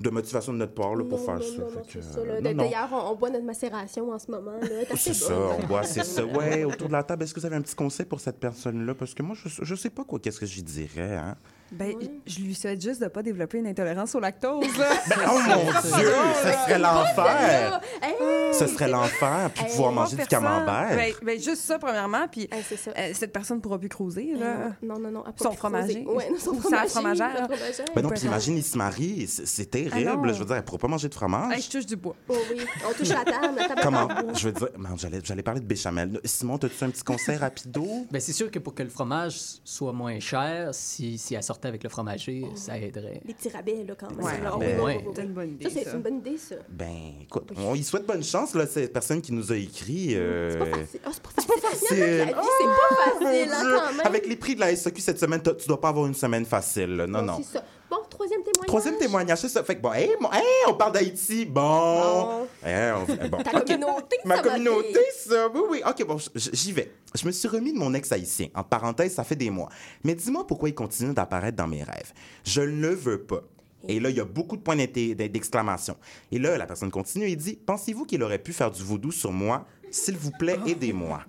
de 0.00 0.10
motivation 0.10 0.52
de 0.52 0.58
notre 0.58 0.74
part, 0.74 0.94
là, 0.94 1.04
pour 1.16 1.24
faire 1.24 1.38
non, 1.38 2.02
ça. 2.02 2.20
que. 2.20 2.54
D'ailleurs, 2.54 2.88
on, 2.92 3.12
on 3.12 3.14
boit 3.16 3.30
notre 3.30 3.44
macération 3.44 4.10
en 4.10 4.18
ce 4.18 4.30
moment. 4.30 4.52
Assez 4.90 4.96
C'est 4.96 5.14
ça, 5.14 5.34
on 5.34 5.66
boit, 5.66 5.82
c'est 5.82 6.04
ça. 6.04 6.24
Ouais, 6.24 6.64
autour 6.64 6.88
de 6.88 6.92
la 6.92 7.02
table, 7.02 7.24
est-ce 7.24 7.34
que 7.34 7.40
vous 7.40 7.46
avez 7.46 7.56
un 7.56 7.62
petit 7.62 7.74
conseil 7.74 8.06
pour 8.06 8.20
cette 8.20 8.38
personne-là? 8.38 8.94
Parce 8.94 9.14
que 9.14 9.22
moi, 9.22 9.36
je, 9.42 9.48
je 9.62 9.74
sais 9.74 9.90
pas 9.90 10.04
quoi, 10.04 10.18
qu'est-ce 10.18 10.40
que 10.40 10.46
j'y 10.46 10.62
dirais, 10.62 11.16
hein? 11.16 11.36
Ben, 11.72 11.94
je 12.26 12.40
lui 12.40 12.54
souhaite 12.54 12.80
juste 12.80 13.00
de 13.02 13.08
pas 13.08 13.22
développer 13.22 13.58
une 13.58 13.66
intolérance 13.66 14.14
au 14.14 14.20
lactose. 14.20 14.64
là. 14.78 14.86
Oh 15.28 15.38
mon 15.46 15.64
Dieu, 15.96 16.12
ce 16.42 16.52
serait 16.52 16.78
l'enfer! 16.78 17.80
Hey, 18.02 18.14
Ce 18.54 18.66
serait 18.68 18.88
l'enfer, 18.88 19.50
puis 19.54 19.64
Hey, 19.64 19.70
pouvoir 19.72 19.92
manger 19.92 20.16
du 20.16 20.26
camembert. 20.26 20.96
Ben, 20.96 21.12
ben, 21.22 21.40
juste 21.40 21.62
ça, 21.62 21.78
premièrement. 21.78 22.28
Puis 22.30 22.42
hey, 22.52 22.62
c'est 22.68 22.76
ça. 22.76 22.92
euh, 22.96 23.10
cette 23.14 23.32
personne 23.32 23.60
pourra 23.60 23.78
plus 23.78 23.88
cruiser. 23.88 24.34
Là. 24.38 24.72
Non, 24.82 24.98
non, 24.98 25.10
non. 25.10 25.24
elle 25.26 25.32
Son 25.42 25.52
fromager. 25.52 26.04
croiser. 26.04 26.28
Ouais, 26.28 26.30
non, 26.32 26.38
son 26.38 26.50
Ou 26.56 26.60
fromagère. 26.60 26.88
sa 26.88 27.00
fromagère. 27.00 27.48
Ben 27.94 28.02
non, 28.02 28.08
puis 28.10 28.20
imagine, 28.26 28.56
il 28.56 28.64
se 28.64 28.78
marie, 28.78 29.26
c'est 29.26 29.70
terrible. 29.70 30.08
Ah 30.28 30.32
je 30.32 30.38
veux 30.38 30.44
dire, 30.44 30.56
elle 30.56 30.64
pourra 30.64 30.78
pas 30.78 30.88
manger 30.88 31.08
de 31.08 31.14
fromage. 31.14 31.52
Hey, 31.54 31.62
je 31.62 31.70
touche 31.70 31.86
du 31.86 31.96
bois. 31.96 32.14
Oh 32.28 32.34
oui, 32.50 32.60
on 32.88 32.92
touche 32.92 33.08
la 33.08 33.24
table, 33.24 33.56
la 33.56 33.64
table 33.68 33.80
est 33.80 33.82
Comment? 33.82 34.08
Je 34.34 34.48
veux 34.48 34.52
dire, 34.52 34.68
j'allais 34.96 35.20
j'allais 35.24 35.42
parler 35.42 35.60
de 35.60 35.66
béchamel. 35.66 36.20
Simon, 36.24 36.56
as-tu 36.56 36.84
un 36.84 36.90
petit 36.90 37.02
conseil 37.04 37.36
rapido? 37.36 37.86
Ben, 38.10 38.20
c'est 38.20 38.32
sûr 38.32 38.50
que 38.50 38.58
pour 38.60 38.74
que 38.74 38.82
le 38.82 38.88
fromage 38.90 39.36
soit 39.64 39.92
moins 39.92 40.20
cher, 40.20 40.70
si, 40.72 41.18
si 41.18 41.34
elle 41.34 41.42
sortait 41.56 41.68
avec 41.68 41.82
le 41.82 41.88
fromager, 41.88 42.44
ça 42.54 42.78
aiderait. 42.78 43.20
Des 43.24 43.34
petits 43.34 43.48
rabais, 43.48 43.84
là, 43.86 43.94
quand 43.98 44.10
même. 44.10 44.24
Ouais, 44.24 44.40
Là, 44.42 44.56
ben, 44.58 44.78
oui, 44.78 44.84
ouais. 44.84 44.96
oui, 44.98 45.04
oui, 45.06 45.12
C'est 45.16 45.22
une 45.22 45.32
bonne 45.32 45.50
idée. 45.52 45.70
Ça, 45.70 45.80
c'est 45.84 45.92
une 45.94 46.02
bonne 46.02 46.16
idée, 46.18 46.36
ça. 46.38 46.54
Ben, 46.68 47.12
écoute, 47.22 47.50
on 47.56 47.74
y 47.74 47.82
souhaite 47.82 48.06
bonne 48.06 48.22
chance, 48.22 48.54
là, 48.54 48.66
cette 48.66 48.92
personne 48.92 49.20
qui 49.22 49.32
nous 49.32 49.52
a 49.52 49.56
écrit. 49.56 50.14
euh, 50.14 50.50
C'est 50.50 50.58
pas 50.58 50.76
facile. 50.78 51.00
Ah, 51.04 51.10
c'est 51.12 51.22
pas 51.22 51.68
facile. 51.68 51.96
vie, 51.96 51.96
c'est 51.98 52.26
pas 52.26 53.14
Mon 53.20 53.26
facile, 53.26 53.48
hein, 53.52 53.60
Dieu. 53.62 53.76
quand 53.78 53.92
même. 53.96 54.06
Avec 54.06 54.26
les 54.26 54.36
prix 54.36 54.54
de 54.54 54.60
la 54.60 54.76
SAQ 54.76 55.00
cette 55.00 55.18
semaine, 55.18 55.40
tu 55.42 55.66
dois 55.66 55.80
pas 55.80 55.88
avoir 55.88 56.06
une 56.06 56.14
semaine 56.14 56.44
facile. 56.44 56.96
là. 56.96 57.06
Non, 57.06 57.22
non. 57.22 57.36
C'est 57.38 57.58
ça. 57.58 57.64
Bon, 57.90 57.98
troisième 58.10 58.40
témoignage. 58.42 58.66
Troisième 58.66 58.98
témoignage, 58.98 59.38
c'est 59.38 59.48
ça. 59.48 59.62
Fait 59.62 59.76
que 59.76 59.80
bon, 59.80 59.92
hey, 59.92 60.10
mon- 60.20 60.32
hey, 60.32 60.42
on 60.68 60.74
parle 60.74 60.92
d'Haïti. 60.92 61.44
Bon. 61.44 61.60
Bon. 61.62 62.46
Hey, 62.64 62.92
on- 62.92 63.28
bon. 63.28 63.42
Ta 63.42 63.58
Ok. 63.58 63.66
communauté, 63.66 64.16
Ma 64.24 64.36
ça, 64.36 64.42
communauté, 64.42 65.00
ça. 65.16 65.48
Oui, 65.54 65.60
oui. 65.70 65.82
OK, 65.88 66.04
bon, 66.06 66.16
j'y 66.34 66.72
vais. 66.72 66.92
Je 67.14 67.26
me 67.26 67.32
suis 67.32 67.48
remis 67.48 67.72
de 67.72 67.78
mon 67.78 67.94
ex 67.94 68.10
haïtien. 68.12 68.48
En 68.54 68.62
parenthèse, 68.64 69.14
ça 69.14 69.24
fait 69.24 69.36
des 69.36 69.50
mois. 69.50 69.68
Mais 70.04 70.14
dis-moi 70.14 70.46
pourquoi 70.46 70.68
il 70.68 70.74
continue 70.74 71.14
d'apparaître 71.14 71.56
dans 71.56 71.68
mes 71.68 71.82
rêves. 71.84 72.12
Je 72.44 72.60
ne 72.62 72.88
le 72.88 72.94
veux 72.94 73.22
pas. 73.22 73.42
Et 73.88 74.00
là, 74.00 74.10
il 74.10 74.16
y 74.16 74.20
a 74.20 74.24
beaucoup 74.24 74.56
de 74.56 74.62
points 74.62 74.74
d'exclamation. 74.74 75.96
Et 76.32 76.38
là, 76.40 76.58
la 76.58 76.66
personne 76.66 76.90
continue 76.90 77.28
et 77.28 77.36
dit 77.36 77.56
Pensez-vous 77.66 78.04
qu'il 78.04 78.22
aurait 78.22 78.38
pu 78.40 78.52
faire 78.52 78.70
du 78.70 78.82
vaudou 78.82 79.12
sur 79.12 79.30
moi? 79.30 79.64
S'il 79.90 80.16
vous 80.16 80.30
plaît, 80.32 80.58
aidez-moi. 80.66 81.20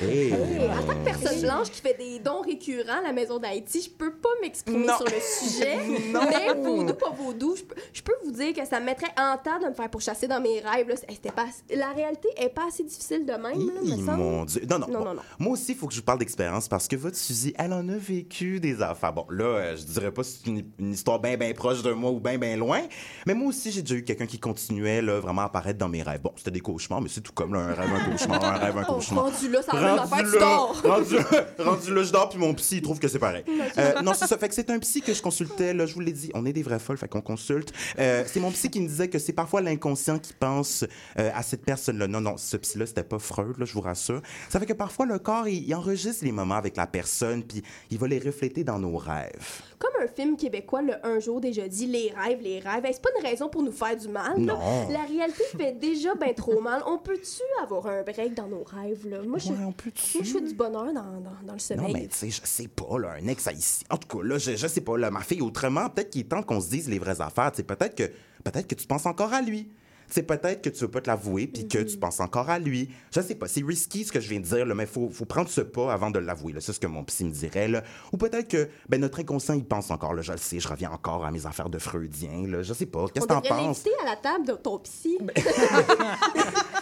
Hey, 0.00 0.08
Hey, 0.08 0.32
en 0.32 0.82
tant 0.86 0.94
que 0.98 1.04
personne 1.04 1.40
blanche 1.40 1.70
qui 1.70 1.80
fait 1.80 1.96
des 1.98 2.18
dons 2.18 2.40
récurrents 2.42 2.98
à 2.98 3.02
la 3.02 3.12
maison 3.12 3.38
d'Haïti, 3.38 3.82
je 3.82 3.90
peux 3.90 4.12
pas 4.12 4.28
m'exprimer 4.42 4.86
sur 4.86 5.04
le 5.04 5.20
sujet. 5.20 5.78
Non. 6.12 6.20
Mais 6.28 6.54
vaudou, 6.54 6.94
pas 6.94 7.10
vaudou, 7.10 7.54
je 7.56 7.62
peux, 7.62 7.74
je 7.92 8.02
peux 8.02 8.14
vous 8.24 8.30
dire 8.32 8.52
que 8.54 8.64
ça 8.66 8.80
me 8.80 8.86
mettrait 8.86 9.10
en 9.18 9.36
temps 9.36 9.58
de 9.60 9.66
me 9.68 9.74
faire 9.74 9.90
pourchasser 9.90 10.26
dans 10.26 10.40
mes 10.40 10.60
rêves. 10.60 10.88
là. 10.88 10.94
C'était 10.96 11.30
pas, 11.30 11.46
la 11.74 11.92
réalité 11.92 12.28
est 12.36 12.48
pas 12.48 12.66
assez 12.68 12.82
difficile 12.84 13.24
de 13.26 13.32
même. 13.32 13.42
là, 13.42 13.80
me 13.82 14.04
semble. 14.06 14.16
mon 14.18 14.44
Dieu. 14.44 14.62
Non, 14.68 14.78
non. 14.78 14.86
Non, 14.88 14.98
bon, 15.00 15.04
non, 15.06 15.14
non. 15.14 15.22
Moi 15.38 15.52
aussi, 15.52 15.72
il 15.72 15.78
faut 15.78 15.86
que 15.86 15.92
je 15.94 15.98
vous 16.00 16.04
parle 16.04 16.18
d'expérience 16.18 16.68
parce 16.68 16.88
que 16.88 16.96
votre 16.96 17.16
Suzy, 17.16 17.54
elle 17.58 17.72
en 17.72 17.86
a 17.88 17.96
vécu 17.96 18.60
des 18.60 18.80
affaires. 18.82 19.12
Bon, 19.12 19.26
là, 19.30 19.44
euh, 19.44 19.76
je 19.76 19.82
dirais 19.84 20.10
pas 20.12 20.22
que 20.22 20.28
c'est 20.28 20.46
une, 20.46 20.64
une 20.78 20.92
histoire 20.92 21.18
bien, 21.20 21.36
bien 21.36 21.52
proche 21.52 21.82
de 21.82 21.92
moi 21.92 22.10
ou 22.10 22.20
bien, 22.20 22.38
bien 22.38 22.56
loin. 22.56 22.82
Mais 23.26 23.34
moi 23.34 23.48
aussi, 23.48 23.70
j'ai 23.70 23.82
déjà 23.82 23.94
eu 23.96 24.04
quelqu'un 24.04 24.26
qui 24.26 24.38
continuait 24.38 25.02
là, 25.02 25.20
vraiment 25.20 25.42
à 25.42 25.46
apparaître 25.46 25.78
dans 25.78 25.88
mes 25.88 26.02
rêves. 26.02 26.20
Bon, 26.22 26.32
c'était 26.36 26.50
des 26.50 26.60
cauchemars, 26.60 27.00
mais 27.00 27.08
c'est 27.08 27.20
tout 27.20 27.32
comme 27.32 27.54
là, 27.54 27.67
un 27.68 27.74
rêve, 27.74 27.90
un 27.94 28.10
cauchemar, 28.10 28.44
un 28.44 28.52
rêve, 28.58 28.78
un 28.78 28.84
Oh, 28.88 28.92
cauchemar. 28.94 29.24
rendu 29.24 29.48
là, 29.50 29.62
ça 29.62 29.72
a 29.72 29.80
même 29.80 29.98
affaire, 29.98 30.18
tu 30.18 30.32
là, 30.34 30.40
dors. 30.40 30.82
rendu, 30.82 31.14
là, 31.14 31.24
rendu 31.64 31.94
là, 31.94 32.02
je 32.02 32.12
dors, 32.12 32.28
puis 32.28 32.38
mon 32.38 32.54
psy, 32.54 32.76
il 32.76 32.82
trouve 32.82 32.98
que 32.98 33.08
c'est 33.08 33.18
pareil. 33.18 33.44
Euh, 33.78 34.00
non, 34.02 34.12
c'est 34.14 34.26
ça. 34.26 34.38
Fait 34.38 34.48
que 34.48 34.54
c'est 34.54 34.70
un 34.70 34.78
psy 34.78 35.02
que 35.02 35.12
je 35.14 35.22
consultais, 35.22 35.74
là, 35.74 35.86
je 35.86 35.94
vous 35.94 36.00
l'ai 36.00 36.12
dit. 36.12 36.30
On 36.34 36.44
est 36.46 36.52
des 36.52 36.62
vraies 36.62 36.78
folles, 36.78 36.96
fait 36.98 37.08
qu'on 37.08 37.20
consulte. 37.20 37.72
Euh, 37.98 38.24
c'est 38.26 38.40
mon 38.40 38.50
psy 38.50 38.70
qui 38.70 38.80
me 38.80 38.88
disait 38.88 39.08
que 39.08 39.18
c'est 39.18 39.32
parfois 39.32 39.60
l'inconscient 39.60 40.18
qui 40.18 40.32
pense 40.32 40.84
euh, 41.18 41.30
à 41.34 41.42
cette 41.42 41.64
personne-là. 41.64 42.06
Non, 42.08 42.20
non, 42.20 42.36
ce 42.36 42.56
psy-là, 42.56 42.86
c'était 42.86 43.02
pas 43.04 43.18
Freud, 43.18 43.58
là, 43.58 43.64
je 43.64 43.72
vous 43.72 43.80
rassure. 43.80 44.22
Ça 44.48 44.58
fait 44.60 44.66
que 44.66 44.72
parfois, 44.72 45.06
le 45.06 45.18
corps, 45.18 45.48
il, 45.48 45.66
il 45.66 45.74
enregistre 45.74 46.24
les 46.24 46.32
moments 46.32 46.56
avec 46.56 46.76
la 46.76 46.86
personne, 46.86 47.42
puis 47.42 47.62
il 47.90 47.98
va 47.98 48.08
les 48.08 48.18
refléter 48.18 48.64
dans 48.64 48.78
nos 48.78 48.96
rêves. 48.96 49.62
Comme 49.78 49.92
un 50.02 50.08
film 50.08 50.36
québécois, 50.36 50.82
le 50.82 50.94
Un 51.06 51.20
jour 51.20 51.40
déjà 51.40 51.68
dit, 51.68 51.86
les 51.86 52.10
rêves, 52.16 52.40
les 52.42 52.58
rêves. 52.58 52.84
Hey, 52.84 52.92
c'est 52.94 53.02
pas 53.02 53.10
une 53.18 53.24
raison 53.24 53.48
pour 53.48 53.62
nous 53.62 53.70
faire 53.72 53.96
du 53.96 54.08
mal. 54.08 54.32
là. 54.44 54.54
Non. 54.54 54.88
La 54.90 55.02
réalité 55.04 55.44
fait 55.56 55.72
déjà 55.78 56.14
bien 56.16 56.32
trop 56.32 56.60
mal. 56.60 56.82
On 56.86 56.98
peut-tu 56.98 57.42
avoir 57.62 57.86
un 57.86 58.02
break 58.02 58.34
dans 58.34 58.48
nos 58.48 58.64
rêves? 58.64 59.08
Là? 59.08 59.22
Moi, 59.22 59.38
je, 59.38 59.48
Ouais, 59.50 59.64
on 59.66 59.72
peut-tu? 59.72 60.18
moi, 60.18 60.24
je 60.26 60.32
fais 60.32 60.40
du 60.40 60.54
bonheur 60.54 60.86
dans, 60.86 61.20
dans, 61.20 61.36
dans 61.44 61.52
le 61.52 61.58
sommeil. 61.58 61.86
Non, 61.86 61.92
mais 61.92 62.08
tu 62.08 62.16
sais, 62.16 62.30
je 62.30 62.40
sais 62.44 62.68
pas, 62.68 62.98
là, 62.98 63.14
un 63.22 63.26
ex 63.28 63.46
haïtien. 63.46 63.86
En 63.90 63.96
tout 63.98 64.08
cas, 64.18 64.24
là, 64.24 64.38
je, 64.38 64.56
je 64.56 64.66
sais 64.66 64.80
pas, 64.80 64.98
là, 64.98 65.10
ma 65.12 65.20
fille, 65.20 65.40
autrement, 65.42 65.88
peut-être 65.90 66.10
qu'il 66.10 66.22
est 66.22 66.28
temps 66.28 66.42
qu'on 66.42 66.60
se 66.60 66.68
dise 66.70 66.88
les 66.88 66.98
vraies 66.98 67.20
affaires. 67.20 67.52
Peut-être 67.52 67.94
que, 67.94 68.10
peut-être 68.42 68.66
que 68.66 68.74
tu 68.74 68.86
penses 68.86 69.06
encore 69.06 69.32
à 69.32 69.42
lui. 69.42 69.70
C'est 70.10 70.22
peut-être 70.22 70.62
que 70.62 70.70
tu 70.70 70.80
veux 70.80 70.90
pas 70.90 71.00
te 71.00 71.08
l'avouer 71.08 71.46
puis 71.46 71.68
que 71.68 71.78
tu 71.78 71.96
penses 71.98 72.20
encore 72.20 72.48
à 72.50 72.58
lui. 72.58 72.90
Je 73.14 73.20
sais 73.20 73.34
pas, 73.34 73.46
c'est 73.48 73.62
risky 73.62 74.04
ce 74.04 74.12
que 74.12 74.20
je 74.20 74.28
viens 74.28 74.40
de 74.40 74.44
dire, 74.44 74.64
là, 74.66 74.74
mais 74.74 74.86
faut, 74.86 75.08
faut 75.10 75.24
prendre 75.26 75.48
ce 75.48 75.60
pas 75.60 75.92
avant 75.92 76.10
de 76.10 76.18
l'avouer. 76.18 76.54
C'est 76.60 76.72
ce 76.72 76.80
que 76.80 76.86
mon 76.86 77.04
psy 77.04 77.24
me 77.24 77.30
dirait. 77.30 77.68
Là. 77.68 77.82
Ou 78.12 78.16
peut-être 78.16 78.48
que 78.48 78.68
ben, 78.88 79.00
notre 79.00 79.20
inconscient, 79.20 79.54
il 79.54 79.64
pense 79.64 79.90
encore. 79.90 80.14
Là, 80.14 80.22
je 80.22 80.32
le 80.32 80.38
sais, 80.38 80.60
je 80.60 80.68
reviens 80.68 80.90
encore 80.90 81.24
à 81.24 81.30
mes 81.30 81.44
affaires 81.46 81.68
de 81.68 81.78
freudien. 81.78 82.46
Là. 82.46 82.62
Je 82.62 82.72
sais 82.72 82.86
pas. 82.86 83.04
Qu'est-ce 83.12 83.26
que 83.26 83.32
t'en 83.32 83.40
penses? 83.42 83.84
à 84.02 84.04
la 84.10 84.16
table 84.16 84.46
de 84.46 84.52
ton 84.54 84.78
psy. 84.78 85.18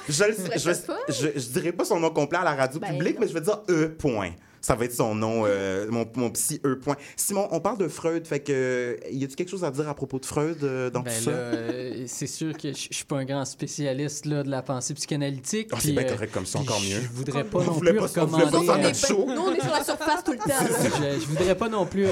Je, 0.08 0.22
le- 0.24 0.34
je, 0.56 0.70
je, 1.08 1.40
je 1.40 1.48
dirais 1.48 1.72
pas 1.72 1.84
son 1.84 1.98
nom 1.98 2.10
complet 2.10 2.38
à 2.38 2.44
la 2.44 2.54
radio 2.54 2.78
Ben, 2.78 2.92
publique, 2.92 3.14
non. 3.16 3.20
mais 3.22 3.28
je 3.28 3.34
vais 3.34 3.40
dire 3.40 3.60
E. 3.68 3.88
Point. 3.98 4.30
Ça 4.66 4.74
va 4.74 4.84
être 4.84 4.94
son 4.94 5.14
nom, 5.14 5.44
euh, 5.46 5.86
mon, 5.90 6.04
mon 6.16 6.28
psy 6.30 6.60
E. 6.64 6.74
Point. 6.74 6.96
Simon, 7.14 7.46
on 7.52 7.60
parle 7.60 7.78
de 7.78 7.86
Freud, 7.86 8.26
fait 8.26 8.40
que 8.40 8.98
y 9.12 9.22
a-tu 9.22 9.36
quelque 9.36 9.48
chose 9.48 9.62
à 9.62 9.70
dire 9.70 9.88
à 9.88 9.94
propos 9.94 10.18
de 10.18 10.26
Freud 10.26 10.58
euh, 10.64 10.90
dans 10.90 11.02
Ben 11.02 11.12
tout 11.16 11.26
ça? 11.26 11.30
euh, 11.30 12.04
c'est 12.08 12.26
sûr 12.26 12.52
que 12.56 12.72
je 12.72 12.88
suis 12.90 13.04
pas 13.04 13.18
un 13.18 13.24
grand 13.24 13.44
spécialiste 13.44 14.26
là, 14.26 14.42
de 14.42 14.50
la 14.50 14.62
pensée 14.62 14.92
psychanalytique. 14.94 15.68
Ah, 15.70 15.76
c'est 15.78 15.92
bien 15.92 16.02
euh, 16.02 16.08
correct 16.08 16.32
comme 16.32 16.46
ça, 16.46 16.58
encore 16.58 16.80
mieux. 16.80 17.00
Je 17.00 17.08
voudrais 17.12 17.44
pas 17.44 17.60
On 17.60 17.64
non 17.64 17.78
plus 17.78 17.96
recommander. 17.96 18.44
nous, 18.50 18.58
on 18.68 19.52
est 19.52 19.60
sur 19.60 19.70
la 19.70 19.84
surface 19.84 20.24
tout 20.24 20.32
le 20.32 20.38
temps. 20.38 21.14
je, 21.20 21.26
voudrais 21.26 21.54
pas 21.54 21.68
non 21.68 21.86
plus 21.86 22.06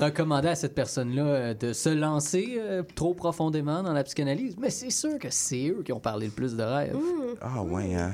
recommander 0.00 0.48
à 0.48 0.54
cette 0.54 0.74
personne-là 0.74 1.24
euh, 1.24 1.54
de 1.54 1.72
se 1.72 1.88
lancer 1.88 2.56
euh, 2.58 2.82
trop 2.94 3.14
profondément 3.14 3.82
dans 3.82 3.92
la 3.92 4.04
psychanalyse, 4.04 4.56
mais 4.58 4.70
c'est 4.70 4.90
sûr 4.90 5.18
que 5.18 5.28
c'est 5.30 5.68
eux 5.68 5.82
qui 5.84 5.92
ont 5.92 6.00
parlé 6.00 6.26
le 6.26 6.32
plus 6.32 6.56
de 6.56 6.62
rêves. 6.62 6.96
Ah 7.40 7.62
ouais, 7.62 7.94
hein? 7.94 8.12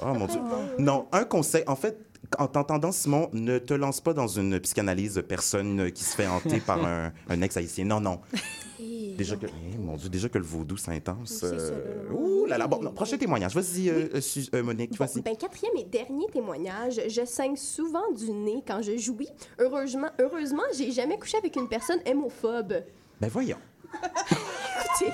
Oh 0.00 0.12
mon 0.12 0.26
Dieu. 0.26 0.40
Non, 0.78 1.06
un 1.12 1.24
conseil. 1.24 1.64
En 1.66 1.76
fait, 1.76 1.96
en 2.38 2.46
t'entendant, 2.48 2.92
Simon, 2.92 3.28
ne 3.32 3.58
te 3.58 3.74
lance 3.74 4.00
pas 4.00 4.12
dans 4.12 4.26
une 4.28 4.58
psychanalyse 4.60 5.14
de 5.14 5.20
personne 5.20 5.90
qui 5.92 6.04
se 6.04 6.14
fait 6.16 6.26
hanter 6.26 6.60
par 6.60 6.84
un, 6.86 7.12
un 7.28 7.42
ex-haïtien. 7.42 7.84
Non, 7.84 8.00
non. 8.00 8.20
Déjà 9.16 9.34
que, 9.36 9.46
Eh, 9.46 9.78
mon 9.78 9.96
Dieu, 9.96 10.10
déjà 10.10 10.28
que 10.28 10.36
le 10.36 10.44
vaudou, 10.44 10.76
c'est 10.76 10.90
intense. 10.90 11.40
Euh, 11.42 12.04
là. 12.10 12.14
Ouh 12.14 12.44
là 12.44 12.58
là. 12.58 12.66
Bon, 12.66 12.82
non, 12.82 12.92
prochain 12.92 13.16
témoignage. 13.16 13.54
Vas-y, 13.54 13.88
euh, 13.88 14.08
euh, 14.14 14.20
Su- 14.20 14.44
euh, 14.54 14.62
Monique, 14.62 14.98
Bon, 14.98 15.06
ben, 15.24 15.34
quatrième 15.34 15.74
et 15.78 15.84
dernier 15.84 16.26
témoignage, 16.30 17.00
je 17.08 17.24
saigne 17.24 17.56
souvent 17.56 18.12
du 18.12 18.30
nez 18.30 18.62
quand 18.66 18.82
je 18.82 18.98
jouis. 18.98 19.30
Heureusement, 19.58 20.08
heureusement, 20.20 20.62
j'ai 20.76 20.90
jamais 20.92 21.18
couché 21.18 21.38
avec 21.38 21.56
une 21.56 21.66
personne 21.66 22.00
hémophobe. 22.04 22.74
Ben 23.18 23.28
voyons. 23.30 23.56
Écoutez, 24.98 25.12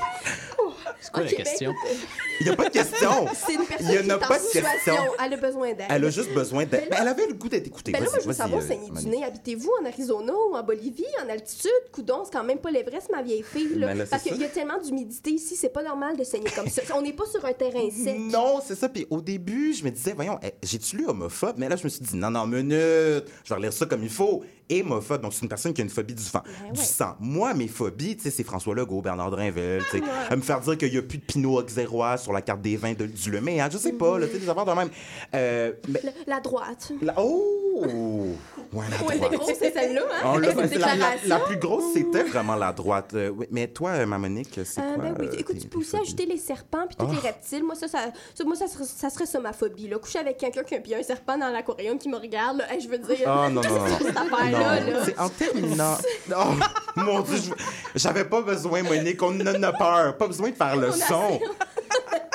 C'est 1.01 1.13
quoi 1.13 1.23
la 1.23 1.31
ben, 1.31 1.37
question? 1.37 1.71
écoute, 1.73 1.99
Il 2.41 2.47
n'y 2.47 2.53
a 2.53 2.57
pas 2.57 2.65
de 2.65 2.71
question. 2.71 3.11
c'est 3.35 3.55
une 3.55 3.65
personne 3.67 3.87
Il 3.89 3.95
y 3.95 3.99
en 3.99 4.03
qui 4.03 4.11
a 4.11 4.15
est 4.15 4.19
pas 4.19 4.27
en 4.27 4.37
de 4.39 4.43
situation, 4.43 4.95
question. 4.95 5.13
elle 5.25 5.33
a 5.33 5.37
besoin 5.37 5.69
d'aide. 5.75 5.87
Elle 5.91 6.05
a 6.05 6.11
juste 6.11 6.33
besoin 6.35 6.65
de. 6.65 6.71
Ben 6.71 6.83
Ben, 6.91 6.99
elle 7.01 7.09
avait 7.09 7.27
le 7.27 7.35
goût 7.35 7.49
d'être 7.49 7.67
écoutée. 7.67 7.93
Ben 7.93 8.03
là, 8.03 8.11
moi, 8.11 8.19
je 8.23 8.27
veux 8.29 8.33
savoir 8.35 8.63
euh, 8.63 8.67
saigner 8.67 8.91
du 8.91 9.07
nez. 9.09 9.25
Habitez-vous 9.25 9.71
en 9.83 9.87
Arizona 9.87 10.33
ou 10.51 10.55
en 10.55 10.63
Bolivie, 10.63 11.05
en 11.25 11.29
altitude? 11.29 11.71
Coudon, 11.93 12.23
c'est 12.25 12.33
quand 12.33 12.45
même 12.45 12.59
pas 12.59 12.71
l'Everest, 12.71 13.11
ma 13.11 13.23
vieille 13.23 13.43
fille. 13.43 13.75
Là, 13.77 13.89
Ben 13.89 13.99
là, 13.99 14.05
parce 14.09 14.23
qu'il 14.23 14.37
y 14.37 14.45
a 14.45 14.49
tellement 14.49 14.79
d'humidité 14.79 15.31
ici, 15.31 15.57
c'est 15.57 15.73
pas 15.73 15.83
normal 15.83 16.17
de 16.17 16.25
saigner 16.25 16.51
comme 16.55 16.69
ça. 16.69 16.83
On 16.97 17.03
n'est 17.03 17.13
pas 17.13 17.27
sur 17.27 17.45
un 17.45 17.53
terrain 17.53 17.89
sec. 17.91 18.19
Non, 18.19 18.61
c'est 18.65 18.75
ça. 18.77 18.89
Puis 18.89 19.07
au 19.11 19.21
début, 19.21 19.73
je 19.75 19.85
me 19.85 19.91
disais, 19.91 20.13
voyons, 20.13 20.39
eh, 20.43 20.53
j'ai-tu 20.63 20.97
lu 20.99 21.07
homophobe? 21.07 21.57
Mais 21.59 21.69
là, 21.69 21.77
je 21.77 21.85
me 21.85 21.89
suis 21.89 22.01
dit, 22.05 22.17
non, 22.17 22.31
non, 22.31 22.47
minute, 22.47 23.25
je 23.45 23.49
vais 23.49 23.55
relire 23.55 23.73
ça 23.73 23.87
comme 23.87 24.03
il 24.03 24.11
faut. 24.11 24.43
Hémophobe, 24.69 25.21
donc 25.23 25.33
c'est 25.33 25.43
une 25.43 25.49
personne 25.49 25.73
qui 25.75 25.81
a 25.81 25.85
une 25.85 25.91
phobie 25.91 26.15
du, 26.15 26.23
Ben 26.33 26.43
du 26.73 26.81
ouais. 26.81 26.85
sang. 26.87 27.15
Moi, 27.21 27.55
mes 27.55 27.69
phobies, 27.69 28.17
tu 28.17 28.23
sais, 28.25 28.31
c'est 28.31 28.45
François 28.45 28.75
Legault, 28.75 29.03
Bernard 29.03 29.31
Drinville, 29.31 29.83
tu 29.91 29.99
sais, 29.99 30.05
à 30.31 30.37
me 30.37 30.43
faire 30.43 30.61
dire 30.61 30.79
qu'il 30.79 30.91
n'y 30.93 30.99
a 30.99 31.03
plus 31.03 31.19
de 31.19 31.25
Pinot 31.25 31.59
Auxerrois 31.59 32.17
sur 32.17 32.33
la 32.33 32.43
carte 32.43 32.63
des 32.63 32.77
vins 32.77 32.93
de, 32.95 33.07
du 33.07 33.31
Lemay, 33.31 33.61
hein, 33.61 33.69
je 33.71 33.79
sais 33.79 33.93
pas, 33.93 34.19
là, 34.19 34.27
tu 34.27 34.35
sais, 34.35 34.39
des 34.41 34.49
affaires 34.49 34.65
de 34.65 34.73
même. 34.73 34.91
Euh, 35.35 35.73
mais, 35.89 36.01
Le- 36.05 36.11
la 36.27 36.41
droite. 36.41 36.93
la- 37.03 37.15
oh! 37.19 38.29
Ouais, 38.73 38.85
la 38.91 39.07
Ouais, 39.07 39.17
droite. 39.19 39.31
c'est 39.33 39.37
gros, 39.39 39.51
c'est 39.59 39.73
celle-là, 39.73 40.03
hein? 40.13 40.23
On 40.25 40.39
l'a- 40.39 41.41
plus 41.41 41.57
grosse, 41.59 41.85
c'était 41.95 42.23
vraiment 42.23 42.55
la 42.57 42.73
droite. 42.73 43.11
Euh, 43.15 43.31
oui, 43.31 43.47
mais 43.51 43.69
toi, 43.69 43.91
euh, 43.91 44.07
ma 44.07 44.19
Monique, 44.19 44.61
c'est 44.65 44.81
Euh, 44.81 44.95
quoi? 44.95 45.05
ben 45.05 45.17
oui, 45.19 45.27
euh, 45.33 45.39
écoute, 45.39 45.59
tu 45.59 45.67
peux 45.69 45.79
aussi 45.79 45.97
ajouter 45.97 46.27
les 46.27 46.37
serpents 46.39 46.87
puis 46.87 46.97
tous 46.97 47.07
Ah. 47.09 47.13
les 47.13 47.19
reptiles. 47.19 47.65
Moi, 47.65 47.75
ça, 47.75 47.89
ça, 47.89 47.99
ça- 48.35 48.45
moi, 48.45 48.55
ça, 48.57 48.67
serait, 48.69 48.85
ça 48.85 49.11
serait 49.11 49.27
ça 49.27 49.41
ma 49.41 49.53
phobie. 49.53 49.89
Là. 49.89 49.99
Coucher 49.99 50.19
avec 50.21 50.37
quelqu'un 50.39 50.63
qui 50.63 50.95
a 50.95 50.99
un 50.99 51.03
serpent 51.03 51.37
dans 51.39 51.49
l'aquarium 51.51 51.99
qui 51.99 52.09
me 52.09 52.17
regarde. 52.17 52.59
Là. 52.59 52.73
Hey, 52.73 52.81
je 52.81 52.89
veux 52.89 52.99
dire, 52.99 53.17
Ah 53.27 53.49
non, 53.51 53.61
non, 53.63 53.71
non, 53.71 54.51
non. 54.51 54.59
C'est 55.05 55.19
en 55.19 55.29
terminant. 55.29 55.99
Oh, 56.35 56.55
mon 56.97 57.21
Dieu, 57.21 57.37
je- 57.37 57.99
j'avais 57.99 58.25
pas 58.25 58.41
besoin, 58.43 58.83
Monique, 58.83 59.23
on 59.23 59.39
en 59.41 59.63
a 59.63 59.73
peur. 59.73 60.17
Pas 60.17 60.27
besoin 60.27 60.51
de 60.51 60.55
faire 60.55 60.77
le 60.77 60.91
son. 60.93 61.41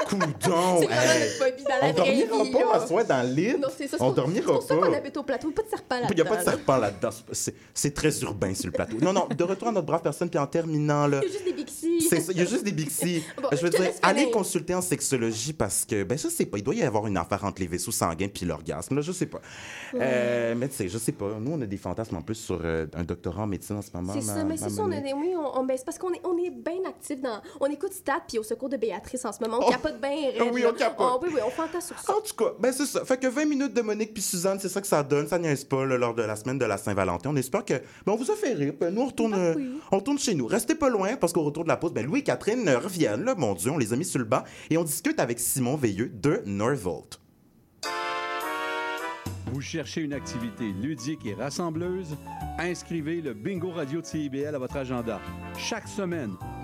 Coudon. 0.08 0.82
Hey. 0.90 1.92
On 1.92 1.94
dormira 1.94 2.44
vie. 2.44 2.52
pas, 2.52 2.80
ma 2.80 2.88
soeur, 2.88 3.06
dans 3.06 3.28
le 3.28 3.34
lit. 3.34 3.58
Non, 3.58 3.68
c'est 3.76 3.88
ça. 3.88 3.98
On 4.00 4.12
dormira 4.12 4.46
C'est 4.48 4.52
pour 4.54 4.64
ça 4.64 4.76
qu'on 4.76 4.92
pas. 4.92 4.98
habite 4.98 5.18
au 5.18 5.24
plateau. 5.24 5.52
Pas 5.52 5.62
de 5.64 5.70
serpent 5.70 5.96
là-dedans. 5.96 6.10
Il 6.12 6.16
n'y 6.16 6.22
a 6.22 6.26
pas 6.26 6.38
de 6.38 6.44
serpent 6.44 6.78
là-dedans. 6.78 7.10
C'est- 7.74 7.92
très 7.94 8.20
urbain 8.22 8.54
sur 8.54 8.68
le 8.68 8.72
plateau. 8.74 8.98
Non, 9.02 9.14
non, 9.14 9.28
de 9.28 9.44
retour 9.44 9.70
à 9.70 9.72
notre 9.72 9.86
brave 9.88 10.02
personne, 10.02 10.30
puis 10.30 10.38
en 10.40 10.46
terminant, 10.48 11.08
là. 11.08 11.22
Il 11.24 11.28
y 11.28 11.30
a 11.30 11.34
juste 11.34 11.46
des 11.46 11.54
Bixi. 11.54 12.02
C'est 12.10 12.20
ça, 12.22 12.32
il 12.32 12.38
y 12.38 12.42
a 12.42 12.46
juste 12.46 12.64
des 12.64 12.72
bixi. 12.72 13.24
Bon, 13.42 13.50
je 13.52 13.58
veux 13.58 13.72
je 13.72 13.78
dire, 13.78 13.92
allez 14.02 14.30
consulter 14.32 14.74
en 14.76 14.82
sexologie 14.82 15.54
parce 15.54 15.86
que, 15.86 16.04
ben, 16.04 16.18
je 16.18 16.28
sais 16.28 16.46
pas, 16.46 16.58
il 16.58 16.64
doit 16.64 16.76
y 16.76 16.84
avoir 16.84 17.08
une 17.08 17.18
affaire 17.18 17.44
entre 17.44 17.62
les 17.62 17.68
vaisseaux 17.68 17.92
sanguins 17.92 18.28
puis 18.28 18.46
l'orgasme, 18.46 18.96
là, 18.96 19.02
je 19.02 19.12
sais 19.12 19.26
pas. 19.26 19.42
Euh, 19.96 20.54
mais 20.58 20.68
tu 20.70 20.76
sais, 20.76 20.90
je 20.90 20.98
sais 20.98 21.12
pas. 21.12 21.32
Nous, 21.40 21.52
on 21.52 21.62
a 21.62 21.66
des 21.66 21.78
fantasmes 21.78 22.16
en 22.18 22.22
plus 22.22 22.36
sur 22.36 22.60
euh, 22.64 22.86
un 22.96 23.04
doctorat 23.04 23.44
en 23.44 23.48
médecine 23.48 23.78
en 23.78 23.82
ce 23.82 23.90
moment. 23.94 24.14
C'est 24.14 24.22
ça, 24.22 24.36
mais 24.44 24.56
ma 24.56 24.58
c'est 24.58 24.70
ça, 24.70 24.82
on, 24.84 24.92
est, 24.92 25.14
oui, 25.14 25.34
on, 25.36 25.60
on- 25.60 25.64
ben, 25.66 25.76
c'est 25.78 25.86
parce 25.86 25.98
qu'on 25.98 26.12
est, 26.14 26.22
on 26.24 26.38
est 26.38 26.52
bien 26.52 26.80
actifs 26.88 27.22
dans. 27.22 27.42
On 27.60 27.66
écoute 27.68 27.94
Stat 27.94 28.22
puis 28.28 28.38
au 28.40 28.44
secours 28.44 28.70
de 28.70 28.78
Béatrice 28.78 29.26
en 29.26 29.32
ce 29.32 29.40
moment. 29.42 29.58
On 29.62 29.68
Oh. 29.68 29.72
capote 29.72 29.97
bien 29.98 30.10
raide. 30.10 30.36
Ah 30.40 30.44
oui, 30.52 30.64
on 30.68 30.74
capote. 30.74 31.08
Oh, 31.16 31.20
oui, 31.24 31.30
oui, 31.34 31.40
on 31.46 31.50
fantasme 31.50 31.96
sur 31.96 32.00
ça. 32.00 32.14
En 32.16 32.22
tout 32.22 32.36
cas, 32.36 32.54
ben 32.60 32.72
c'est 32.72 32.86
ça. 32.86 33.04
Fait 33.06 33.18
que 33.18 33.28
20 33.28 33.46
minutes 33.46 33.74
de 33.74 33.82
Monique 33.82 34.14
puis 34.14 34.24
Suzanne, 34.24 34.60
c'est 34.60 34.70
ça 34.70 34.82
que 34.82 34.88
ça 34.88 35.04
donne. 35.04 35.28
Ça 35.28 35.38
niaise 35.40 35.64
pas 35.64 35.86
là, 35.86 35.98
lors 35.98 36.14
de 36.14 36.24
la 36.24 36.36
semaine 36.36 36.58
de 36.58 36.66
la 36.66 36.78
Saint-Valentin. 36.78 37.30
On 37.32 37.36
espère 37.36 37.66
que 37.66 37.74
ben, 37.74 38.14
on 38.14 38.16
vous 38.16 38.32
a 38.32 38.36
fait 38.36 38.54
rire. 38.54 38.74
Ben, 38.80 38.94
nous, 38.94 39.02
on 39.02 39.08
retourne, 39.08 39.32
Ben 39.32 39.40
euh, 39.40 39.54
oui. 39.56 39.80
on 39.92 39.98
retourne 39.98 40.20
chez 40.20 40.34
nous. 40.36 40.48
Restez 40.48 40.76
pas 40.76 40.90
loin 40.90 41.16
parce 41.18 41.34
qu'au 41.34 41.44
retour 41.44 41.64
de 41.64 41.70
la 41.70 41.78
pause, 41.78 41.94
ben, 41.94 42.06
Louis 42.06 42.20
et 42.20 42.24
Catherine 42.24 42.68
euh, 42.68 42.80
reviennent. 42.80 43.24
Là, 43.24 43.36
mon 43.36 43.54
Dieu, 43.54 43.72
on 43.72 43.78
les 43.78 43.94
a 43.94 43.96
mis 43.96 44.06
sur 44.06 44.20
le 44.20 44.26
banc 44.26 44.44
et 44.70 44.78
on 44.78 44.84
discute 44.84 45.20
avec 45.20 45.40
Simon 45.40 45.76
Veilleux 45.76 46.10
de 46.14 46.42
Norvolt. 46.46 47.20
Vous 49.54 49.62
cherchez 49.62 50.02
une 50.02 50.14
activité 50.14 50.66
ludique 50.82 51.26
et 51.26 51.34
rassembleuse? 51.34 52.18
Inscrivez 52.60 53.22
le 53.22 53.34
Bingo 53.34 53.72
Radio 53.72 54.02
de 54.02 54.06
CIBL 54.06 54.54
à 54.54 54.60
votre 54.60 54.76
agenda. 54.76 55.22
Chaque 55.58 55.88
semaine, 55.88 56.34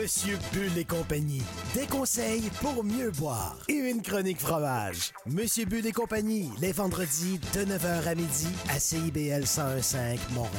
Monsieur 0.00 0.38
Bull 0.54 0.78
et 0.78 0.84
compagnie. 0.84 1.42
Des 1.74 1.86
conseils 1.86 2.48
pour 2.62 2.82
mieux 2.82 3.10
boire. 3.10 3.58
Et 3.68 3.74
une 3.74 4.00
chronique 4.00 4.40
fromage. 4.40 5.12
Monsieur 5.26 5.66
Bull 5.66 5.84
et 5.84 5.92
compagnie, 5.92 6.48
les 6.58 6.72
vendredis 6.72 7.38
de 7.52 7.66
9h 7.66 8.08
à 8.08 8.14
midi 8.14 8.48
à 8.70 8.80
CIBL 8.80 9.40
1015 9.40 10.18
Montréal. 10.32 10.52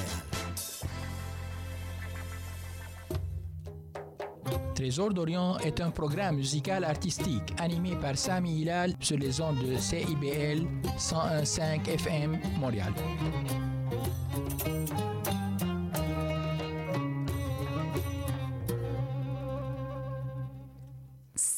Trésor 4.76 5.12
d'Orient 5.12 5.58
est 5.60 5.82
un 5.82 5.90
programme 5.90 6.36
musical 6.36 6.84
artistique 6.84 7.54
animé 7.58 7.96
par 7.96 8.16
Sami 8.18 8.62
Hilal 8.62 8.94
sur 9.00 9.18
les 9.18 9.42
ondes 9.42 9.66
de 9.66 9.76
CIBL 9.76 10.68
101.5 11.00 11.88
FM 11.88 12.38
Montréal. 12.60 12.94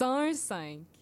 c'est 0.04 0.10
un 0.10 0.34
5. 0.34 0.93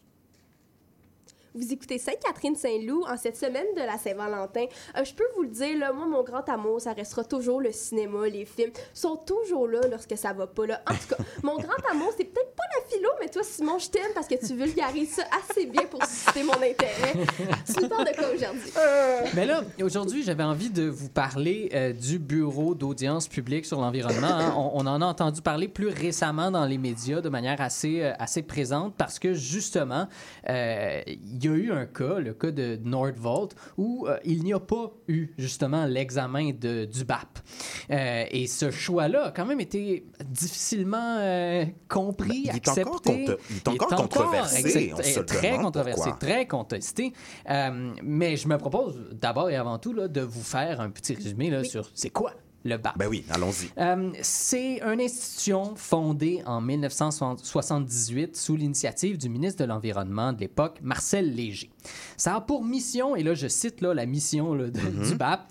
Vous 1.53 1.73
écoutez 1.73 1.97
Sainte-Catherine-Saint-Loup 1.97 3.03
en 3.09 3.17
cette 3.17 3.35
semaine 3.35 3.65
de 3.75 3.81
la 3.81 3.97
Saint-Valentin. 3.97 4.65
Euh, 4.97 5.03
je 5.03 5.13
peux 5.13 5.25
vous 5.35 5.43
le 5.43 5.49
dire, 5.49 5.77
là, 5.77 5.91
moi, 5.91 6.05
mon 6.05 6.23
grand 6.23 6.47
amour, 6.47 6.79
ça 6.79 6.93
restera 6.93 7.25
toujours 7.25 7.59
le 7.59 7.73
cinéma, 7.73 8.25
les 8.29 8.45
films. 8.45 8.71
sont 8.93 9.17
toujours 9.17 9.67
là 9.67 9.81
lorsque 9.91 10.17
ça 10.17 10.31
va 10.31 10.47
pas. 10.47 10.65
Là. 10.65 10.81
En 10.89 10.93
tout 10.93 11.13
cas, 11.13 11.21
mon 11.43 11.55
grand 11.57 11.91
amour, 11.91 12.13
c'est 12.15 12.23
peut-être 12.23 12.55
pas 12.55 12.63
la 12.79 12.87
philo, 12.89 13.09
mais 13.19 13.27
toi, 13.27 13.43
Simon, 13.43 13.79
je 13.79 13.89
t'aime 13.89 14.13
parce 14.15 14.27
que 14.27 14.35
tu 14.35 14.55
vulgarises 14.55 15.09
ça 15.15 15.23
assez 15.43 15.65
bien 15.65 15.83
pour 15.87 16.01
susciter 16.05 16.43
mon 16.43 16.53
intérêt. 16.53 17.25
Tu 17.65 17.81
nous 17.81 17.89
parles 17.89 18.07
de 18.07 18.15
quoi 18.15 18.29
aujourd'hui? 18.33 18.71
Mais 19.35 19.45
là, 19.45 19.61
aujourd'hui, 19.83 20.23
j'avais 20.23 20.43
envie 20.43 20.69
de 20.69 20.87
vous 20.87 21.09
parler 21.09 21.69
euh, 21.73 21.91
du 21.91 22.17
Bureau 22.17 22.75
d'audience 22.75 23.27
publique 23.27 23.65
sur 23.65 23.81
l'environnement. 23.81 24.27
hein. 24.29 24.53
On, 24.55 24.71
on 24.75 24.87
en 24.87 25.01
a 25.01 25.05
entendu 25.05 25.41
parler 25.41 25.67
plus 25.67 25.89
récemment 25.89 26.49
dans 26.49 26.65
les 26.65 26.77
médias 26.77 27.19
de 27.19 27.27
manière 27.27 27.59
assez, 27.59 28.03
euh, 28.03 28.13
assez 28.19 28.41
présente 28.41 28.93
parce 28.95 29.19
que, 29.19 29.33
justement, 29.33 30.07
euh, 30.47 31.01
il 31.41 31.49
y 31.49 31.53
a 31.53 31.55
eu 31.57 31.71
un 31.71 31.85
cas, 31.85 32.19
le 32.19 32.33
cas 32.33 32.51
de 32.51 32.77
Nordvolt, 32.83 33.55
où 33.77 34.07
euh, 34.07 34.17
il 34.25 34.43
n'y 34.43 34.53
a 34.53 34.59
pas 34.59 34.91
eu, 35.07 35.33
justement, 35.37 35.85
l'examen 35.85 36.51
de- 36.51 36.85
du 36.85 37.03
BAP. 37.05 37.39
Euh, 37.89 38.23
et 38.31 38.47
ce 38.47 38.71
choix-là 38.71 39.25
a 39.27 39.31
quand 39.31 39.45
même 39.45 39.59
été 39.59 40.05
difficilement 40.25 41.17
euh, 41.19 41.65
compris, 41.89 42.43
Ben, 42.45 42.51
il 42.53 42.55
est 42.55 42.67
accepté. 42.67 42.81
encore 42.81 43.01
conte- 43.01 43.37
il 43.49 43.55
est 43.57 43.67
encore 43.67 43.95
controversé, 43.95 44.59
exact- 44.59 44.93
on 44.99 45.03
se 45.03 45.19
le 45.19 45.25
très 45.25 45.57
controversé, 45.57 46.01
pourquoi. 46.09 46.17
très 46.19 46.47
contesté. 46.47 47.13
Euh, 47.49 47.93
mais 48.03 48.37
je 48.37 48.47
me 48.47 48.57
propose 48.57 48.99
d'abord 49.13 49.49
et 49.49 49.55
avant 49.55 49.77
tout 49.79 49.93
là, 49.93 50.07
de 50.07 50.21
vous 50.21 50.43
faire 50.43 50.81
un 50.81 50.89
petit 50.89 51.13
résumé 51.15 51.49
là, 51.49 51.63
sur 51.63 51.89
c'est 51.93 52.09
quoi 52.09 52.33
le 52.63 52.77
BAP. 52.77 52.97
Ben 52.97 53.07
oui, 53.07 53.23
allons-y. 53.29 53.69
Euh, 53.79 54.11
c'est 54.21 54.81
une 54.81 55.01
institution 55.01 55.75
fondée 55.75 56.41
en 56.45 56.61
1978 56.61 58.35
sous 58.35 58.55
l'initiative 58.55 59.17
du 59.17 59.29
ministre 59.29 59.61
de 59.63 59.67
l'Environnement 59.67 60.33
de 60.33 60.39
l'époque, 60.39 60.79
Marcel 60.81 61.33
Léger. 61.33 61.71
Ça 62.17 62.35
a 62.35 62.41
pour 62.41 62.63
mission, 62.63 63.15
et 63.15 63.23
là 63.23 63.33
je 63.33 63.47
cite 63.47 63.81
là, 63.81 63.93
la 63.93 64.05
mission 64.05 64.53
là, 64.53 64.69
de- 64.69 64.79
Mhm. 64.79 65.07
du 65.09 65.15
BAP, 65.15 65.41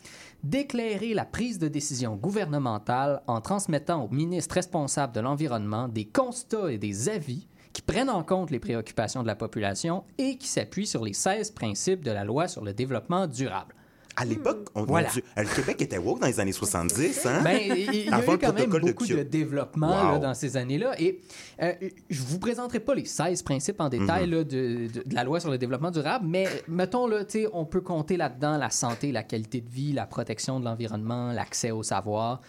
d'éclairer 0.43 1.13
la 1.15 1.25
prise 1.25 1.59
de 1.59 1.69
décision 1.69 2.17
gouvernementale 2.17 3.23
en 3.27 3.41
transmettant 3.41 4.05
au 4.05 4.09
ministre 4.09 4.55
responsable 4.55 5.15
de 5.15 5.21
l'environnement 5.21 5.89
des 5.89 6.07
constats 6.07 6.73
et 6.73 6.79
des 6.79 7.09
avis 7.09 7.47
qui 7.73 7.83
prennent 7.83 8.11
en 8.11 8.23
compte 8.25 8.51
les 8.51 8.59
préoccupations 8.59 9.23
de 9.23 9.27
la 9.29 9.37
population 9.37 10.03
et 10.19 10.37
qui 10.39 10.49
s'appuient 10.49 10.87
sur 10.87 11.05
les 11.05 11.13
16 11.13 11.51
principes 11.51 12.03
de 12.05 12.11
la 12.11 12.25
loi 12.25 12.49
sur 12.49 12.65
le 12.65 12.73
développement 12.73 13.27
durable. 13.27 13.75
À 14.21 14.25
l'époque, 14.27 14.69
on 14.75 14.85
Voilà. 14.85 15.09
le 15.37 15.55
Québec 15.57 15.81
était 15.81 15.97
woke 15.97 16.21
dans 16.21 16.27
les 16.27 16.39
années 16.41 16.53
70, 16.53 17.25
hein? 17.27 17.41
Ben, 17.43 17.59
il 17.65 17.95
il 17.95 18.05
y 18.05 18.09
a 18.11 18.17
Avant 18.17 18.33
eu 18.33 18.37
le 18.37 18.39
quand 18.39 18.53
même 18.53 18.71
de 18.71 18.79
beaucoup 18.79 19.07
de, 19.07 19.23
développement 19.23 19.89
Wow. 19.89 20.13
là, 20.13 20.19
dans 20.19 20.35
ces 20.35 20.57
années-là. 20.59 21.01
Et 21.01 21.21
euh, 21.63 21.73
je 22.11 22.23
vous 22.23 22.39
présenterai 22.39 22.81
pas 22.81 22.95
les 22.95 23.07
16 23.07 23.43
principes 23.43 23.81
en 23.81 23.89
détail 23.89 24.27
Mhm. 24.27 24.31
là, 24.35 24.45
de, 24.45 24.89
de- 24.89 25.09
de 25.09 25.15
la 25.15 25.25
loi 25.25 25.41
sur 25.41 25.51
le 25.51 25.57
développement 25.57 25.91
durable, 25.91 26.27
mais 26.29 26.47
mettons, 26.69 27.07
là, 27.07 27.23
on 27.55 27.65
peut 27.65 27.81
compter 27.81 28.17
là-dedans 28.19 28.59
la 28.59 28.69
santé, 28.71 29.11
la 29.11 29.23
qualité 29.23 29.61
de 29.63 29.71
vie, 29.71 29.93
la 29.93 30.05
protection 30.07 30.61
de 30.61 30.67
l'environnement, 30.67 31.33
l'accès 31.33 31.71
au 31.71 31.83
savoir 31.83 32.43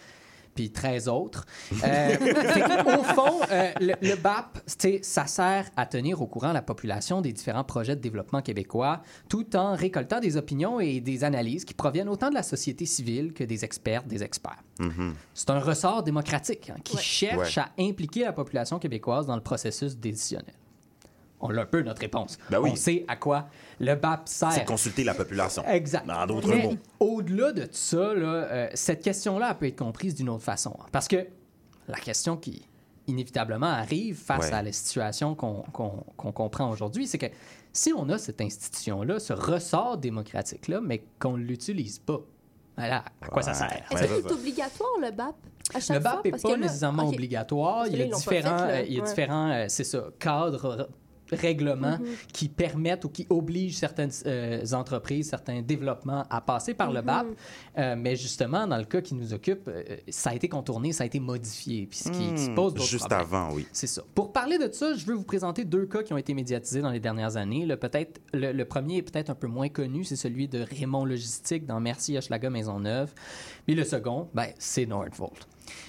puis 0.54 0.70
13 0.70 1.08
autres. 1.08 1.46
Euh, 1.84 2.16
au 2.98 3.02
fond, 3.02 3.40
euh, 3.50 3.70
le, 3.80 3.94
le 4.02 4.16
BAP, 4.16 4.58
ça 5.02 5.26
sert 5.26 5.66
à 5.76 5.86
tenir 5.86 6.20
au 6.20 6.26
courant 6.26 6.52
la 6.52 6.62
population 6.62 7.20
des 7.20 7.32
différents 7.32 7.64
projets 7.64 7.96
de 7.96 8.00
développement 8.00 8.42
québécois, 8.42 9.02
tout 9.28 9.56
en 9.56 9.74
récoltant 9.74 10.20
des 10.20 10.36
opinions 10.36 10.80
et 10.80 11.00
des 11.00 11.24
analyses 11.24 11.64
qui 11.64 11.74
proviennent 11.74 12.08
autant 12.08 12.28
de 12.30 12.34
la 12.34 12.42
société 12.42 12.86
civile 12.86 13.32
que 13.32 13.44
des 13.44 13.64
experts, 13.64 14.04
des 14.04 14.22
experts. 14.22 14.62
Mhm. 14.78 15.14
C'est 15.34 15.50
un 15.50 15.60
ressort 15.60 16.02
démocratique 16.02 16.70
hein, 16.70 16.76
qui 16.84 16.96
Ouais. 16.96 17.02
cherche 17.02 17.56
Ouais. 17.56 17.62
à 17.62 17.70
impliquer 17.82 18.24
la 18.24 18.32
population 18.32 18.78
québécoise 18.78 19.26
dans 19.26 19.36
le 19.36 19.42
processus 19.42 19.96
décisionnel. 19.96 20.54
On 21.42 21.50
l'a 21.50 21.62
un 21.62 21.66
peu 21.66 21.82
notre 21.82 22.00
réponse. 22.00 22.38
Ben 22.50 22.60
oui. 22.60 22.70
On 22.72 22.76
sait 22.76 23.04
à 23.08 23.16
quoi 23.16 23.48
le 23.80 23.94
BAP 23.96 24.28
sert. 24.28 24.52
C'est 24.52 24.64
consulter 24.64 25.02
la 25.04 25.12
population. 25.14 25.64
Exact. 25.66 26.08
En 26.08 26.24
d'autres 26.26 26.54
mots. 26.54 26.74
Au-delà 27.00 27.52
de 27.52 27.66
ça, 27.72 28.14
là, 28.14 28.26
euh, 28.28 28.68
cette 28.74 29.02
question-là 29.02 29.52
peut 29.54 29.66
être 29.66 29.78
comprise 29.78 30.14
d'une 30.14 30.28
autre 30.28 30.44
façon. 30.44 30.76
hein. 30.80 30.86
Parce 30.92 31.08
que 31.08 31.26
la 31.88 31.98
question 31.98 32.36
qui 32.36 32.66
inévitablement 33.08 33.66
arrive 33.66 34.16
face 34.16 34.46
Ouais. 34.46 34.52
à 34.54 34.62
la 34.62 34.70
situation 34.72 35.34
qu'on 35.34 35.64
comprend 36.32 36.70
aujourd'hui, 36.70 37.08
c'est 37.08 37.18
que 37.18 37.26
si 37.72 37.92
on 37.92 38.08
a 38.10 38.18
cette 38.18 38.40
institution-là, 38.40 39.18
ce 39.18 39.32
ressort 39.32 39.98
démocratique-là, 39.98 40.80
mais 40.80 41.02
qu'on 41.18 41.36
ne 41.36 41.42
l'utilise 41.42 41.98
pas, 41.98 42.20
voilà, 42.76 43.04
à 43.20 43.26
quoi 43.26 43.42
ça 43.42 43.52
sert? 43.54 43.82
Est-ce 43.90 44.04
c'est 44.06 44.22
ouais. 44.22 44.32
obligatoire, 44.32 44.90
le 45.00 45.10
BAP? 45.10 45.34
À 45.74 45.80
chaque 45.80 45.96
Le 45.96 46.02
BAP 46.02 46.24
n'est 46.24 46.30
pas 46.32 46.38
que 46.38 46.48
là- 46.48 46.56
nécessairement 46.58 47.08
obligatoire. 47.08 47.86
Il 47.88 47.96
y 47.96 48.02
a 48.02 48.04
ils 48.04 48.10
l'ont 48.10 48.18
pas 48.20 48.30
différents, 48.30 48.58
fait, 48.58 48.64
là. 48.66 48.70
euh, 48.70 48.82
il 48.86 48.92
y 48.94 48.98
a 48.98 49.02
Ouais. 49.02 49.08
différents 49.08 49.50
euh, 49.50 49.64
c'est 49.68 49.84
ça, 49.84 50.04
cadres, 50.18 50.88
règlements 51.34 51.98
Mhm. 51.98 52.06
qui 52.32 52.48
permettent 52.48 53.04
ou 53.04 53.08
qui 53.08 53.26
obligent 53.30 53.76
certaines 53.76 54.10
euh, 54.26 54.64
entreprises, 54.72 55.28
certains 55.30 55.62
développements 55.62 56.24
à 56.30 56.40
passer 56.40 56.74
par 56.74 56.92
le 56.92 57.00
Mhm. 57.00 57.06
BAP. 57.06 57.26
Euh, 57.78 57.94
mais 57.98 58.16
justement, 58.16 58.66
dans 58.66 58.78
le 58.78 58.84
cas 58.84 59.00
qui 59.00 59.14
nous 59.14 59.32
occupe, 59.34 59.68
euh, 59.68 59.82
ça 60.08 60.30
a 60.30 60.34
été 60.34 60.48
contourné, 60.48 60.92
ça 60.92 61.04
a 61.04 61.06
été 61.06 61.20
modifié, 61.20 61.86
puis 61.86 61.98
ce 61.98 62.10
qui, 62.10 62.34
qui 62.34 62.50
Hmm, 62.50 62.54
pose 62.54 62.74
d'autres 62.74 62.86
Juste 62.86 63.08
problèmes. 63.08 63.20
avant, 63.20 63.52
oui. 63.54 63.66
C'est 63.72 63.86
ça. 63.86 64.02
Pour 64.14 64.32
parler 64.32 64.58
de 64.58 64.70
ça, 64.72 64.94
je 64.94 65.04
veux 65.06 65.14
vous 65.14 65.24
présenter 65.24 65.64
deux 65.64 65.86
cas 65.86 66.02
qui 66.02 66.12
ont 66.12 66.18
été 66.18 66.34
médiatisés 66.34 66.80
dans 66.82 66.90
les 66.90 67.00
dernières 67.00 67.36
années. 67.36 67.66
Le, 67.66 67.76
peut-être, 67.76 68.20
le, 68.32 68.52
le 68.52 68.64
premier 68.64 68.98
est 68.98 69.02
peut-être 69.02 69.30
un 69.30 69.34
peu 69.34 69.46
moins 69.46 69.68
connu, 69.68 70.04
c'est 70.04 70.16
celui 70.16 70.48
de 70.48 70.60
Raymond 70.60 71.04
Logistique 71.04 71.66
dans 71.66 71.80
Merci 71.80 72.16
Hochelaga 72.16 72.50
Maisonneuve. 72.50 73.12
Mais 73.68 73.74
le 73.74 73.84
second, 73.84 74.28
ben, 74.34 74.48
c'est 74.58 74.86
Nordvolt. 74.86 75.46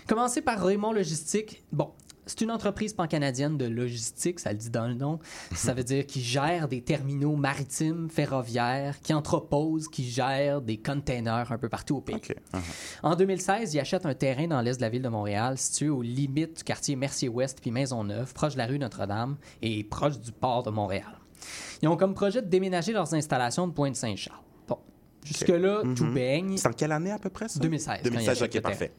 Commencer 0.08 0.42
par 0.42 0.64
Raymond 0.64 0.94
Logistique. 0.94 1.64
Bon, 1.72 1.90
c'est 2.26 2.42
une 2.42 2.52
entreprise 2.52 2.94
pan-canadienne 2.94 3.58
de 3.58 3.66
logistique, 3.66 4.40
ça 4.40 4.52
le 4.52 4.58
dit 4.58 4.70
dans 4.70 4.88
le 4.88 4.94
nom. 4.94 5.20
Ça 5.56 5.74
veut 5.74 5.84
dire 5.84 6.06
qu'il 6.06 6.22
gère 6.22 6.68
des 6.68 6.82
terminaux 6.82 7.36
maritimes, 7.36 8.10
ferroviaires, 8.10 9.00
qui 9.02 9.14
entreposent, 9.14 9.88
qui 9.88 10.10
gère 10.10 10.62
des 10.62 10.78
containers 10.78 11.52
un 11.52 11.58
peu 11.58 11.70
partout 11.70 11.98
au 11.98 12.02
pays. 12.02 12.16
Uh-huh. 12.16 12.60
En 13.04 13.16
2016, 13.16 13.74
il 13.74 13.80
achète 13.80 14.06
un 14.06 14.14
terrain 14.14 14.48
dans 14.48 14.62
l'est 14.62 14.78
de 14.78 14.82
la 14.82 14.90
ville 14.90 15.02
de 15.02 15.10
Montréal, 15.10 15.58
situé 15.58 15.90
aux 15.90 16.02
limites 16.02 16.58
du 16.58 16.64
quartier 16.64 16.96
Mercier-Ouest 16.96 17.60
puis 17.62 17.72
Maisonneuve, 17.72 18.34
proche 18.34 18.54
de 18.54 18.58
la 18.60 18.68
rue 18.68 18.80
Notre-Dame 18.80 19.38
et 19.62 19.84
proche 19.84 20.20
du 20.20 20.32
port 20.32 20.64
de 20.64 20.70
Montréal. 20.70 21.20
Ils 21.82 21.88
ont 21.90 21.98
comme 21.98 22.14
projet 22.14 22.42
de 22.42 22.48
déménager 22.48 22.94
leurs 22.94 23.14
installations 23.14 23.68
de 23.68 23.74
Pointe-Saint-Charles. 23.74 24.40
Bon, 24.68 24.78
jusque-là, 25.26 25.82
tout 25.96 26.06
Mhm. 26.06 26.14
baigne. 26.14 26.58
C'est 26.58 26.68
en 26.68 26.72
quelle 26.74 26.92
année 26.94 27.12
à 27.12 27.20
peu 27.20 27.30
près, 27.30 27.50
ça? 27.50 27.60
2016. 27.60 27.98
quand 28.04 28.10
il 28.10 28.12
2016, 28.12 28.30
achète 28.42 28.56
OK, 28.56 28.56
le 28.56 28.62
terrain. 28.78 28.92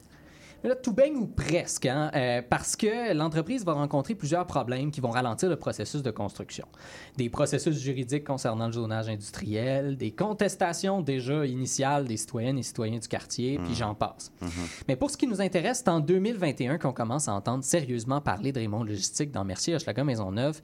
Là, 0.69 0.77
tout 0.77 0.93
baigne 0.93 1.17
ou 1.17 1.27
presque, 1.27 1.87
hein, 1.87 2.11
euh, 2.15 2.43
parce 2.49 2.77
que 2.77 3.15
l'entreprise 3.15 3.65
va 3.65 3.73
rencontrer 3.75 4.15
plusieurs 4.15 4.47
problèmes 4.47 4.91
qui 4.91 5.01
vont 5.01 5.11
ralentir 5.11 5.49
le 5.49 5.57
processus 5.57 6.03
de 6.03 6.11
construction. 6.11 6.67
Des 7.17 7.29
processus 7.29 7.79
juridiques 7.79 8.25
concernant 8.25 8.67
le 8.67 8.73
zonage 8.73 9.09
industriel, 9.09 9.97
des 9.97 10.11
contestations 10.11 11.01
déjà 11.01 11.47
initiales 11.47 12.07
des 12.07 12.17
citoyennes 12.17 12.59
et 12.59 12.63
citoyens 12.63 12.99
du 12.99 13.09
quartier, 13.09 13.59
puis 13.59 13.75
j'en 13.75 13.95
passe. 13.95 14.33
Mais 14.89 14.97
pour 14.97 15.11
ce 15.11 15.17
qui 15.17 15.27
nous 15.27 15.41
intéresse, 15.41 15.83
c'est 15.85 15.91
en 15.91 16.01
2021 16.01 16.79
qu'on 16.79 16.93
commence 16.93 17.29
à 17.29 17.35
entendre 17.35 17.65
sérieusement 17.65 18.21
parler 18.21 18.53
de 18.53 18.59
Raymond 18.59 18.85
Logistique 18.85 19.31
dans 19.31 19.45
Mercier, 19.45 19.75
Hochelaga, 19.75 20.05
Maisonneuve, 20.05 20.61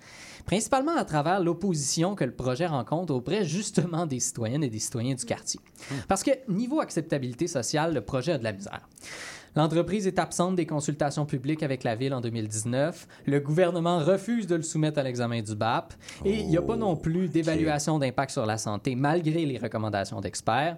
principalement 0.46 0.96
à 0.96 1.04
travers 1.04 1.40
l'opposition 1.40 2.14
que 2.14 2.24
le 2.24 2.32
projet 2.32 2.66
rencontre 2.66 3.14
auprès 3.14 3.44
justement 3.44 4.06
des 4.06 4.20
citoyennes 4.20 4.64
et 4.64 4.70
des 4.70 4.78
citoyens 4.78 5.14
du 5.14 5.24
quartier. 5.24 5.60
Parce 6.08 6.22
que 6.22 6.30
niveau 6.48 6.80
acceptabilité 6.80 7.46
sociale, 7.46 7.94
le 7.94 8.00
projet 8.00 8.32
a 8.32 8.38
de 8.38 8.44
la 8.44 8.52
misère. 8.52 8.88
L'entreprise 9.56 10.06
est 10.06 10.18
absente 10.18 10.54
des 10.54 10.66
consultations 10.66 11.26
publiques 11.26 11.62
avec 11.62 11.82
la 11.82 11.96
ville 11.96 12.14
en 12.14 12.20
2019. 12.20 13.08
Le 13.26 13.40
gouvernement 13.40 13.98
refuse 13.98 14.46
de 14.46 14.54
le 14.54 14.62
soumettre 14.62 15.00
à 15.00 15.02
l'examen 15.02 15.42
du 15.42 15.56
BAP. 15.56 15.92
Et 16.24 16.38
il 16.38 16.46
n'y 16.46 16.56
a 16.56 16.62
pas 16.62 16.76
non 16.76 16.96
plus 16.96 17.28
d'évaluation 17.28 17.98
d'impact 17.98 18.30
sur 18.30 18.46
la 18.46 18.58
santé 18.58 18.94
malgré 18.94 19.44
les 19.46 19.58
recommandations 19.58 20.20
d'experts. 20.20 20.76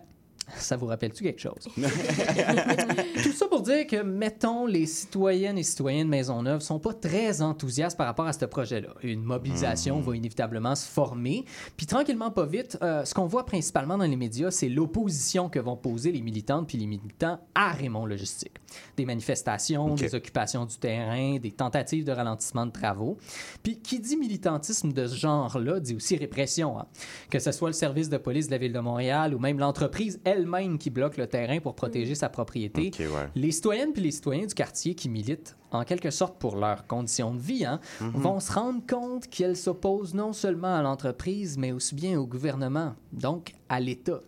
Ça 0.56 0.76
vous 0.76 0.86
rappelle-tu 0.86 1.22
quelque 1.22 1.40
chose? 1.40 1.68
Tout 3.22 3.32
ça 3.32 3.46
pour 3.46 3.62
dire 3.62 3.86
que, 3.86 4.02
mettons, 4.02 4.66
les 4.66 4.86
citoyennes 4.86 5.58
et 5.58 5.62
citoyens 5.62 6.04
de 6.04 6.10
Maisonneuve 6.10 6.60
sont 6.60 6.78
pas 6.78 6.92
très 6.92 7.42
enthousiastes 7.42 7.96
par 7.96 8.06
rapport 8.06 8.26
à 8.26 8.32
ce 8.32 8.44
projet-là. 8.44 8.88
Une 9.02 9.22
mobilisation 9.22 10.00
va 10.00 10.16
inévitablement 10.16 10.74
se 10.74 10.86
former. 10.88 11.44
Puis 11.76 11.86
tranquillement, 11.86 12.30
pas 12.30 12.46
vite, 12.46 12.78
euh, 12.82 13.04
ce 13.04 13.14
qu'on 13.14 13.26
voit 13.26 13.46
principalement 13.46 13.98
dans 13.98 14.04
les 14.04 14.16
médias, 14.16 14.50
c'est 14.50 14.68
l'opposition 14.68 15.48
que 15.48 15.58
vont 15.58 15.76
poser 15.76 16.12
les 16.12 16.20
militantes 16.22 16.66
puis 16.68 16.78
les 16.78 16.86
militants 16.86 17.38
à 17.54 17.72
Raymond 17.72 18.06
Logistique. 18.06 18.54
Des 18.96 19.04
manifestations, 19.04 19.94
des 19.94 20.14
occupations 20.14 20.64
du 20.66 20.76
terrain, 20.76 21.38
des 21.38 21.52
tentatives 21.52 22.04
de 22.04 22.12
ralentissement 22.12 22.66
de 22.66 22.72
travaux. 22.72 23.18
Puis 23.62 23.78
qui 23.80 24.00
dit 24.00 24.16
militantisme 24.16 24.92
de 24.92 25.06
ce 25.06 25.16
genre-là 25.16 25.80
dit 25.80 25.94
aussi 25.94 26.16
répression. 26.16 26.78
hein. 26.78 26.86
Que 27.30 27.38
ce 27.38 27.52
soit 27.52 27.68
le 27.68 27.74
service 27.74 28.08
de 28.08 28.16
police 28.16 28.46
de 28.46 28.52
la 28.52 28.58
ville 28.58 28.72
de 28.72 28.80
Montréal 28.80 29.34
ou 29.34 29.38
même 29.38 29.58
l'entreprise 29.58 30.20
elle-même 30.42 30.78
qui 30.78 30.90
bloque 30.90 31.16
le 31.16 31.26
terrain 31.26 31.60
pour 31.60 31.74
protéger 31.74 32.14
sa 32.14 32.28
propriété. 32.28 32.90
Ouais. 32.98 33.28
Les 33.34 33.50
citoyennes 33.52 33.92
puis 33.92 34.02
les 34.02 34.10
citoyens 34.10 34.46
du 34.46 34.54
quartier 34.54 34.94
qui 34.94 35.08
militent 35.08 35.56
en 35.70 35.84
quelque 35.84 36.10
sorte 36.10 36.38
pour 36.38 36.56
leurs 36.56 36.86
conditions 36.86 37.34
de 37.34 37.40
vie 37.40 37.64
hein, 37.64 37.80
vont 38.00 38.40
se 38.40 38.52
rendre 38.52 38.82
compte 38.86 39.28
qu'elles 39.28 39.56
s'opposent 39.56 40.14
non 40.14 40.32
seulement 40.32 40.76
à 40.76 40.82
l'entreprise, 40.82 41.56
mais 41.56 41.72
aussi 41.72 41.94
bien 41.94 42.18
au 42.18 42.26
gouvernement, 42.26 42.94
donc 43.12 43.54
à 43.68 43.80
l'État. 43.80 44.20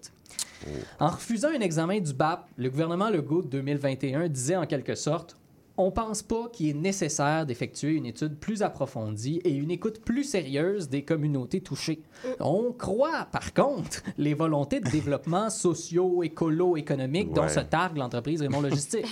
En 0.98 1.08
refusant 1.08 1.48
un 1.48 1.60
examen 1.60 2.00
du 2.00 2.14
BAP, 2.14 2.48
le 2.56 2.70
gouvernement 2.70 3.10
Legault 3.10 3.42
de 3.42 3.48
2021 3.48 4.28
disait 4.28 4.56
en 4.56 4.66
quelque 4.66 4.94
sorte 4.94 5.36
on 5.76 5.90
pense 5.90 6.22
pas 6.22 6.48
qu'il 6.52 6.68
est 6.68 6.72
nécessaire 6.74 7.46
d'effectuer 7.46 7.94
une 7.94 8.06
étude 8.06 8.36
plus 8.38 8.62
approfondie 8.62 9.40
et 9.44 9.50
une 9.52 9.70
écoute 9.72 10.00
plus 10.04 10.22
sérieuse 10.24 10.88
des 10.88 11.02
communautés 11.02 11.60
touchées. 11.60 12.00
On 12.38 12.72
croit, 12.72 13.26
par 13.32 13.52
contre, 13.52 14.02
les 14.16 14.34
volontés 14.34 14.78
de 14.80 14.88
développement 14.88 15.50
socio, 15.50 16.22
écolo, 16.22 16.76
économique 16.76 17.32
dont 17.32 17.42
Ouais. 17.42 17.48
se 17.48 17.60
targue 17.60 17.96
l'entreprise 17.96 18.40
Raymond 18.40 18.60
Logistique. 18.60 19.06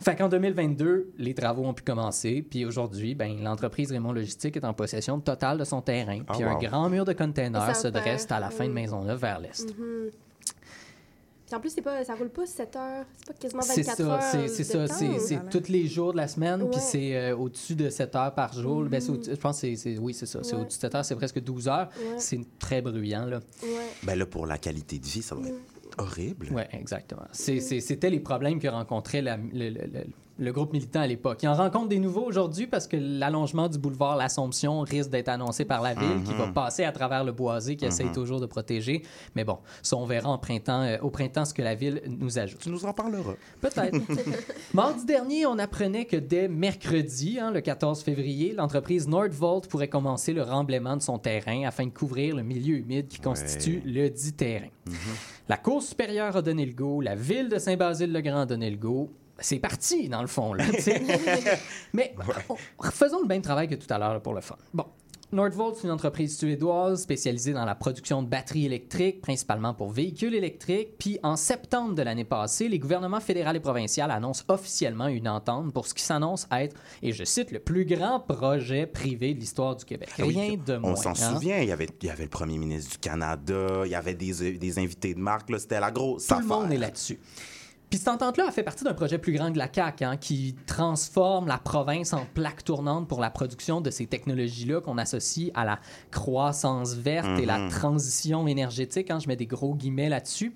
Fait 0.00 0.16
qu'en 0.16 0.28
2022, 0.28 1.12
les 1.16 1.32
travaux 1.34 1.64
ont 1.64 1.72
pu 1.72 1.82
commencer, 1.84 2.42
puis 2.42 2.66
aujourd'hui, 2.66 3.14
ben, 3.14 3.42
l'entreprise 3.42 3.90
Raymond 3.90 4.12
Logistique 4.12 4.56
est 4.56 4.64
en 4.64 4.74
possession 4.74 5.18
totale 5.20 5.56
de 5.56 5.64
son 5.64 5.80
terrain, 5.80 6.18
Ah, 6.26 6.32
puis 6.34 6.42
un 6.42 6.54
wow. 6.54 6.60
grand 6.60 6.90
mur 6.90 7.04
de 7.06 7.12
containers 7.14 7.74
se 7.76 7.88
dresse 7.88 8.26
à 8.30 8.40
la 8.40 8.50
fin 8.50 8.66
de. 8.66 8.72
Maisonneuve 8.72 9.20
vers 9.20 9.38
l'est. 9.38 9.64
Mhm. 9.78 10.10
Puis 11.46 11.54
en 11.54 11.60
plus, 11.60 11.70
c'est 11.70 11.82
pas, 11.82 12.02
ça 12.04 12.14
roule 12.14 12.30
pas 12.30 12.46
7 12.46 12.76
heures. 12.76 13.04
C'est 13.18 13.26
pas 13.26 13.32
quasiment 13.34 13.62
C'est 13.62 13.82
24 13.82 13.96
ça, 13.96 14.02
heures. 14.04 14.48
c'est 14.48 14.64
ça, 14.64 14.88
temps. 14.88 14.94
c'est 14.98 15.18
c'est 15.20 15.50
tous 15.50 15.68
les 15.70 15.86
jours 15.86 16.12
de 16.12 16.16
la 16.16 16.26
semaine, 16.26 16.68
puis 16.70 16.80
c'est 16.80 17.14
euh, 17.16 17.36
au-dessus 17.36 17.74
de 17.74 17.90
7 17.90 18.16
heures 18.16 18.34
par 18.34 18.52
jour. 18.54 18.82
Ben, 18.84 19.00
c'est 19.00 19.10
au- 19.10 19.22
je 19.22 19.34
pense 19.34 19.56
que 19.60 19.60
c'est- 19.60 19.76
c'est 19.76 19.98
oui, 19.98 20.14
c'est 20.14 20.24
ça, 20.26 20.40
c'est 20.42 20.54
au-dessus 20.56 20.78
de 20.78 20.80
7 20.80 20.94
heures, 20.94 21.04
c'est 21.04 21.16
presque 21.16 21.40
12 21.40 21.68
heures. 21.68 21.90
Ouais. 21.98 22.14
C'est 22.18 22.40
très 22.58 22.80
bruyant 22.80 23.26
là. 23.26 23.40
Ouais. 23.62 23.68
Ben 24.04 24.18
là, 24.18 24.24
pour 24.26 24.46
la 24.46 24.56
qualité 24.58 24.98
de 24.98 25.04
vie, 25.06 25.20
ça 25.22 25.34
doit 25.34 25.46
être 25.48 25.54
horrible. 25.98 26.48
Ouais, 26.52 26.68
exactement. 26.72 27.22
C'est- 27.32 27.60
c'est- 27.60 27.80
C'était 27.80 28.08
les 28.10 28.20
problèmes 28.20 28.58
que 28.58 28.68
rencontrait 28.68 29.20
la- 29.20 29.36
le, 29.36 29.68
le- 29.68 29.70
le- 29.70 30.06
le 30.38 30.52
groupe 30.52 30.72
militant 30.72 31.00
à 31.00 31.06
l'époque. 31.06 31.42
Il 31.42 31.48
en 31.48 31.54
rencontre 31.54 31.88
des 31.88 31.98
nouveaux 31.98 32.24
aujourd'hui 32.24 32.66
parce 32.66 32.86
que 32.86 32.96
l'allongement 32.96 33.68
du 33.68 33.78
boulevard 33.78 34.16
L'Assomption 34.16 34.80
risque 34.80 35.10
d'être 35.10 35.28
annoncé 35.28 35.64
par 35.64 35.80
la 35.82 35.94
ville, 35.94 36.22
qui 36.24 36.34
va 36.34 36.48
passer 36.48 36.84
à 36.84 36.92
travers 36.92 37.24
le 37.24 37.32
boisé, 37.32 37.76
qui 37.76 37.84
essaye 37.84 38.10
toujours 38.12 38.40
de 38.40 38.46
protéger. 38.46 39.02
Mais 39.34 39.44
bon, 39.44 39.58
ça, 39.82 39.96
on 39.96 40.06
verra 40.06 40.30
en 40.30 40.38
printemps, 40.38 40.82
euh, 40.82 40.96
au 41.02 41.10
printemps 41.10 41.44
ce 41.44 41.54
que 41.54 41.62
la 41.62 41.74
ville 41.74 42.02
nous 42.06 42.38
ajoute. 42.38 42.60
Tu 42.60 42.70
nous 42.70 42.84
en 42.84 42.92
parleras. 42.92 43.34
Peut-être. 43.60 43.96
Mardi 44.74 45.04
dernier, 45.04 45.46
on 45.46 45.58
apprenait 45.58 46.04
que 46.04 46.16
dès 46.16 46.48
mercredi, 46.48 47.38
hein, 47.38 47.50
le 47.50 47.60
14 47.60 48.02
février, 48.02 48.52
l'entreprise 48.52 49.08
Nordvolt 49.08 49.68
pourrait 49.68 49.88
commencer 49.88 50.32
le 50.32 50.42
remblaiement 50.42 50.96
de 50.96 51.02
son 51.02 51.18
terrain 51.18 51.64
afin 51.64 51.86
de 51.86 51.90
couvrir 51.90 52.36
le 52.36 52.42
milieu 52.42 52.76
humide 52.76 53.08
qui 53.08 53.20
constitue 53.20 53.82
le 53.84 54.08
dit 54.08 54.32
terrain. 54.32 54.68
La 55.48 55.56
Cour 55.56 55.82
supérieure 55.82 56.36
a 56.36 56.42
donné 56.42 56.66
le 56.66 56.72
go, 56.72 57.00
la 57.00 57.14
ville 57.14 57.48
de 57.48 57.58
Saint-Basile-le-Grand 57.58 58.40
a 58.40 58.46
donné 58.46 58.70
le 58.70 58.76
go. 58.76 59.10
C'est 59.38 59.58
parti, 59.58 60.08
dans 60.08 60.20
le 60.22 60.28
fond. 60.28 60.52
Là. 60.54 60.64
Mais 61.92 62.14
on- 62.48 62.90
faisons 62.90 63.20
le 63.22 63.26
même 63.26 63.42
travail 63.42 63.68
que 63.68 63.74
tout 63.74 63.92
à 63.92 63.98
l'heure 63.98 64.20
pour 64.22 64.34
le 64.34 64.40
fun. 64.40 64.56
Bon. 64.72 64.86
Nordvolt, 65.32 65.74
c'est 65.76 65.84
une 65.88 65.90
entreprise 65.90 66.38
suédoise 66.38 67.02
spécialisée 67.02 67.52
dans 67.52 67.64
la 67.64 67.74
production 67.74 68.22
de 68.22 68.28
batteries 68.28 68.66
électriques, 68.66 69.20
principalement 69.20 69.74
pour 69.74 69.90
véhicules 69.90 70.32
électriques. 70.34 70.96
Puis 70.96 71.18
en 71.24 71.34
septembre 71.34 71.96
de 71.96 72.02
l'année 72.02 72.24
passée, 72.24 72.68
les 72.68 72.78
gouvernements 72.78 73.18
fédéral 73.18 73.56
et 73.56 73.60
provincial 73.60 74.12
annoncent 74.12 74.44
officiellement 74.46 75.08
une 75.08 75.26
entente 75.26 75.72
pour 75.72 75.88
ce 75.88 75.94
qui 75.94 76.04
s'annonce 76.04 76.46
être, 76.52 76.76
et 77.02 77.10
je 77.10 77.24
cite, 77.24 77.50
le 77.50 77.58
plus 77.58 77.84
grand 77.84 78.20
projet 78.20 78.86
privé 78.86 79.34
de 79.34 79.40
l'histoire 79.40 79.74
du 79.74 79.84
Québec. 79.84 80.08
Ah 80.20 80.22
Oui, 80.24 80.34
Rien 80.38 80.56
de 80.64 80.76
moins. 80.76 80.92
On 80.92 80.96
s'en 80.96 81.10
hein? 81.10 81.34
souvient, 81.34 81.58
il 81.58 81.68
y, 81.68 81.72
avait, 81.72 81.88
il 82.00 82.06
y 82.06 82.10
avait 82.10 82.24
le 82.24 82.30
premier 82.30 82.58
ministre 82.58 82.92
du 82.92 82.98
Canada, 82.98 83.82
il 83.86 83.90
y 83.90 83.96
avait 83.96 84.14
des, 84.14 84.56
des 84.56 84.78
invités 84.78 85.14
de 85.14 85.20
marque, 85.20 85.50
c'était 85.58 85.80
la 85.80 85.90
grosse 85.90 86.28
Tout 86.28 86.38
le 86.38 86.46
monde 86.46 86.70
est 86.70 86.76
là-dessus. 86.78 87.18
Puis 87.94 88.00
cette 88.00 88.08
entente-là 88.08 88.46
a 88.48 88.50
fait 88.50 88.64
partie 88.64 88.82
d'un 88.82 88.92
projet 88.92 89.18
plus 89.18 89.32
grand 89.34 89.52
que 89.52 89.56
la 89.58 89.72
CAQ, 89.72 90.02
hein, 90.04 90.16
qui 90.16 90.56
transforme 90.66 91.46
la 91.46 91.58
province 91.58 92.12
en 92.12 92.26
plaque 92.34 92.64
tournante 92.64 93.06
pour 93.06 93.20
la 93.20 93.30
production 93.30 93.80
de 93.80 93.88
ces 93.90 94.06
technologies-là 94.06 94.80
qu'on 94.80 94.98
associe 94.98 95.52
à 95.54 95.64
la 95.64 95.78
croissance 96.10 96.94
verte 96.94 97.38
et 97.38 97.46
la 97.46 97.58
Mhm. 97.58 97.68
transition 97.68 98.48
énergétique. 98.48 99.12
hein, 99.12 99.20
je 99.20 99.28
mets 99.28 99.36
des 99.36 99.46
gros 99.46 99.76
guillemets 99.76 100.08
là-dessus. 100.08 100.52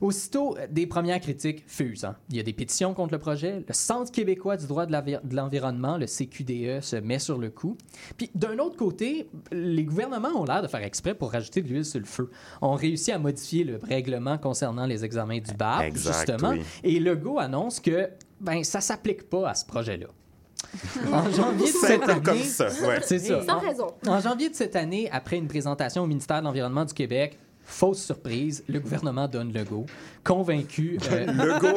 Aussitôt, 0.00 0.56
des 0.70 0.86
premières 0.86 1.18
critiques 1.20 1.64
fusent. 1.66 2.04
hein. 2.04 2.14
Il 2.30 2.36
y 2.36 2.38
a 2.38 2.44
des 2.44 2.52
pétitions 2.52 2.94
contre 2.94 3.14
le 3.14 3.18
projet. 3.18 3.64
Le 3.66 3.74
Centre 3.74 4.12
québécois 4.12 4.56
du 4.56 4.68
droit 4.68 4.86
de 4.86 4.92
l'environnement, 5.34 5.96
le 5.98 6.06
CQDE, 6.06 6.82
se 6.82 6.94
met 6.94 7.18
sur 7.18 7.36
le 7.38 7.50
coup. 7.50 7.76
Puis 8.16 8.30
d'un 8.36 8.58
autre 8.60 8.76
côté, 8.76 9.28
les 9.50 9.82
gouvernements 9.84 10.40
ont 10.40 10.44
l'air 10.44 10.62
de 10.62 10.68
faire 10.68 10.84
exprès 10.84 11.14
pour 11.16 11.32
rajouter 11.32 11.62
de 11.62 11.68
l'huile 11.68 11.84
sur 11.84 11.98
le 11.98 12.06
feu. 12.06 12.30
On 12.62 12.74
réussit 12.74 13.12
à 13.12 13.18
modifier 13.18 13.64
le 13.64 13.76
règlement 13.82 14.38
concernant 14.38 14.86
les 14.86 15.04
examens 15.04 15.38
du 15.40 15.52
BAP, 15.52 15.82
Exact, 15.82 16.14
justement. 16.30 16.50
oui. 16.50 16.62
Et 16.84 16.98
Legault 17.00 17.38
annonce 17.38 17.80
que 17.80 18.08
ben 18.40 18.62
ça 18.64 18.80
s'applique 18.80 19.28
pas 19.28 19.50
à 19.50 19.54
ce 19.54 19.64
projet-là. 19.64 20.06
En 21.12 21.30
janvier 21.30 21.72
de 21.72 21.76
cette 21.76 22.02
année, 22.08 22.22
comme 22.22 22.38
ça, 22.42 22.66
ouais. 22.86 23.00
c'est 23.02 23.18
ça. 23.18 23.42
Sans 23.44 23.54
En- 23.56 23.58
raison. 23.60 23.86
en 24.06 24.20
janvier 24.20 24.48
de 24.50 24.54
cette 24.54 24.74
année, 24.76 25.08
après 25.12 25.36
une 25.36 25.46
présentation 25.48 26.02
au 26.02 26.06
ministère 26.06 26.40
de 26.40 26.44
l'Environnement 26.46 26.84
du 26.84 26.92
Québec, 26.92 27.38
fausse 27.62 28.02
surprise, 28.02 28.64
le 28.68 28.80
gouvernement 28.80 29.28
donne 29.28 29.52
le 29.52 29.64
go, 29.64 29.86
convaincu, 30.26 30.98
euh, 31.12 31.26
Le 31.26 31.58
go. 31.60 31.68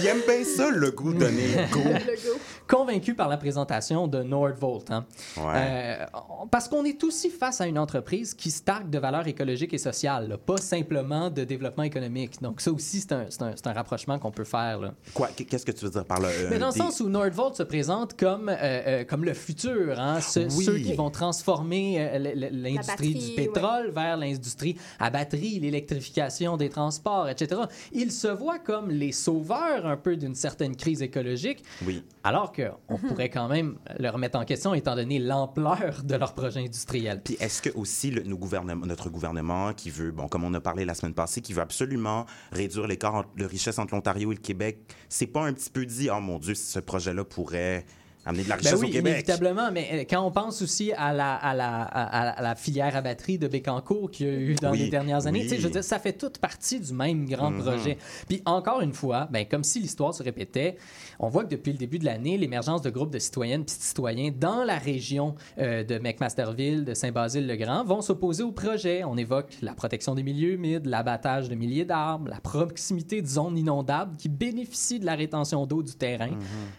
il 0.00 0.06
aime 0.06 0.20
bien 0.26 0.44
ça, 0.44 0.70
le 0.70 0.90
goût 0.90 1.12
donné 1.14 1.46
le 1.48 1.72
go. 1.72 1.80
Le 1.84 2.14
go. 2.32 2.38
convaincu 2.68 3.14
par 3.14 3.28
la 3.28 3.36
présentation 3.36 4.06
de 4.08 4.22
Nordvolt. 4.22 4.90
hein. 4.90 5.04
Ouais. 5.36 5.42
Euh, 5.56 6.06
parce 6.50 6.68
qu'on 6.68 6.84
est 6.84 7.02
aussi 7.04 7.30
face 7.30 7.60
à 7.60 7.66
une 7.66 7.78
entreprise 7.78 8.34
qui 8.34 8.50
se 8.50 8.62
targue 8.62 8.90
de 8.90 8.98
valeurs 8.98 9.26
écologiques 9.28 9.72
et 9.74 9.78
sociales, 9.78 10.28
là, 10.28 10.38
pas 10.38 10.56
simplement 10.56 11.30
de 11.30 11.44
développement 11.44 11.84
économique. 11.84 12.40
Donc 12.42 12.60
ça 12.60 12.72
aussi, 12.72 13.00
c'est 13.00 13.12
un, 13.12 13.26
c'est 13.28 13.42
un- 13.42 13.52
c'est 13.54 13.66
un 13.66 13.72
rapprochement 13.72 14.18
qu'on 14.18 14.30
peut 14.30 14.44
faire. 14.44 14.80
là. 14.80 14.94
Quoi, 15.14 15.28
qu'est-ce 15.28 15.64
que 15.64 15.72
tu 15.72 15.84
veux 15.84 15.90
dire 15.90 16.04
par 16.04 16.20
là? 16.20 16.28
euh, 16.28 16.48
Mais 16.50 16.58
dans 16.58 16.66
le 16.68 16.72
sens 16.72 17.00
où 17.00 17.08
Nordvolt 17.08 17.54
se 17.54 17.62
présente 17.62 18.18
comme, 18.18 18.48
euh, 18.48 18.54
euh, 18.60 19.04
comme 19.04 19.24
le 19.24 19.34
futur, 19.34 19.98
hein, 20.00 20.20
ce- 20.20 20.40
Oui. 20.56 20.64
ceux 20.64 20.78
qui 20.78 20.94
vont 20.94 21.10
transformer 21.10 21.96
euh, 21.98 22.48
l'industrie 22.50 23.14
du 23.14 23.30
pétrole 23.36 23.90
vers 23.90 24.16
l'industrie 24.16 24.76
à 24.98 25.10
batterie, 25.10 25.60
l'électrification 25.60 26.56
des 26.56 26.68
transports, 26.70 27.03
etc. 27.30 27.60
Ils 27.92 28.10
se 28.12 28.28
voient 28.28 28.58
comme 28.58 28.90
les 28.90 29.12
sauveurs 29.12 29.86
un 29.86 29.96
peu 29.96 30.16
d'une 30.16 30.34
certaine 30.34 30.74
crise 30.76 31.02
écologique, 31.02 31.62
Oui. 31.86 32.02
alors 32.22 32.52
qu'on 32.52 32.98
pourrait 32.98 33.28
quand 33.30 33.48
même 33.48 33.76
le 33.98 34.08
remettre 34.08 34.38
en 34.38 34.44
question 34.44 34.74
étant 34.74 34.96
donné 34.96 35.18
l'ampleur 35.18 36.02
de 36.02 36.14
leur 36.16 36.34
projet 36.34 36.60
industriel. 36.60 37.20
Puis 37.22 37.36
est-ce 37.40 37.60
que 37.62 37.70
aussi 37.76 38.10
le, 38.10 38.22
nos 38.22 38.36
gouvernements- 38.38 38.86
notre 38.86 39.10
gouvernement 39.10 39.72
qui 39.74 39.90
veut, 39.90 40.10
bon, 40.10 40.28
comme 40.28 40.44
on 40.44 40.54
a 40.54 40.60
parlé 40.60 40.84
la 40.84 40.94
semaine 40.94 41.14
passée, 41.14 41.40
qui 41.40 41.52
veut 41.52 41.62
absolument 41.62 42.26
réduire 42.52 42.86
l'écart 42.86 43.14
entre- 43.14 43.34
de 43.36 43.44
richesse 43.44 43.78
entre 43.78 43.94
l'Ontario 43.94 44.32
et 44.32 44.34
le 44.36 44.40
Québec, 44.40 44.78
c'est 45.08 45.26
pas 45.26 45.42
un 45.44 45.52
petit 45.52 45.70
peu 45.70 45.84
dit, 45.86 46.08
oh 46.10 46.20
mon 46.20 46.38
Dieu, 46.38 46.54
ce 46.54 46.78
projet-là 46.80 47.24
pourrait 47.24 47.84
amener 48.26 48.44
de 48.44 48.48
la 48.48 48.56
richesse 48.56 48.72
Ben 48.72 48.78
oui, 48.80 48.86
au 48.88 48.92
Québec? 48.92 49.12
inévitablement, 49.12 49.70
mais 49.72 49.88
euh, 49.92 50.04
quand 50.08 50.20
on 50.22 50.30
pense 50.30 50.62
aussi 50.62 50.92
à 50.92 51.12
la, 51.12 51.34
à 51.34 51.54
la, 51.54 51.82
à, 51.82 52.30
à 52.30 52.42
la 52.42 52.54
filière 52.54 52.96
à 52.96 53.00
batterie 53.02 53.38
de 53.38 53.48
Bécancourt 53.48 54.10
qu'il 54.10 54.26
y 54.26 54.30
a 54.30 54.32
eu 54.32 54.54
dans 54.54 54.70
Oui, 54.72 54.78
les 54.78 54.88
dernières 54.88 55.26
années, 55.26 55.40
oui. 55.40 55.44
tu 55.44 55.50
sais, 55.54 55.56
je 55.58 55.62
veux 55.66 55.72
dire, 55.72 55.84
ça 55.84 55.98
fait 55.98 56.12
toute 56.14 56.38
partie 56.38 56.80
du 56.80 56.92
même 56.92 57.26
grand 57.26 57.50
Mhm. 57.50 57.60
projet. 57.62 57.98
Puis 58.28 58.42
encore 58.46 58.80
une 58.80 58.92
fois, 58.92 59.28
ben, 59.30 59.44
comme 59.46 59.64
si 59.64 59.80
l'histoire 59.80 60.14
se 60.14 60.22
répétait, 60.22 60.76
on 61.18 61.28
voit 61.28 61.44
que 61.44 61.50
depuis 61.50 61.72
le 61.72 61.78
début 61.78 61.98
de 61.98 62.04
l'année, 62.04 62.38
l'émergence 62.38 62.82
de 62.82 62.90
groupes 62.90 63.12
de 63.12 63.18
citoyennes 63.18 63.62
et 63.62 63.64
de 63.64 63.70
citoyens 63.70 64.30
dans 64.38 64.64
la 64.64 64.78
région 64.78 65.34
euh, 65.58 65.84
de 65.84 65.98
McMasterville, 65.98 66.84
de 66.84 66.94
Saint-Basile-le-Grand, 66.94 67.84
vont 67.84 68.00
s'opposer 68.00 68.42
au 68.42 68.52
projet. 68.52 69.04
On 69.04 69.16
évoque 69.16 69.50
la 69.62 69.74
protection 69.74 70.14
des 70.14 70.22
milieux 70.22 70.52
humides, 70.52 70.86
l'abattage 70.86 71.48
de 71.48 71.54
milliers 71.54 71.84
d'arbres, 71.84 72.28
la 72.30 72.40
proximité 72.40 73.20
de 73.22 73.26
zones 73.26 73.58
inondables 73.58 74.16
qui 74.16 74.28
bénéficient 74.28 74.98
de 75.00 75.06
la 75.06 75.14
rétention 75.14 75.66
d'eau 75.66 75.82
du 75.82 75.92
terrain, 75.94 76.30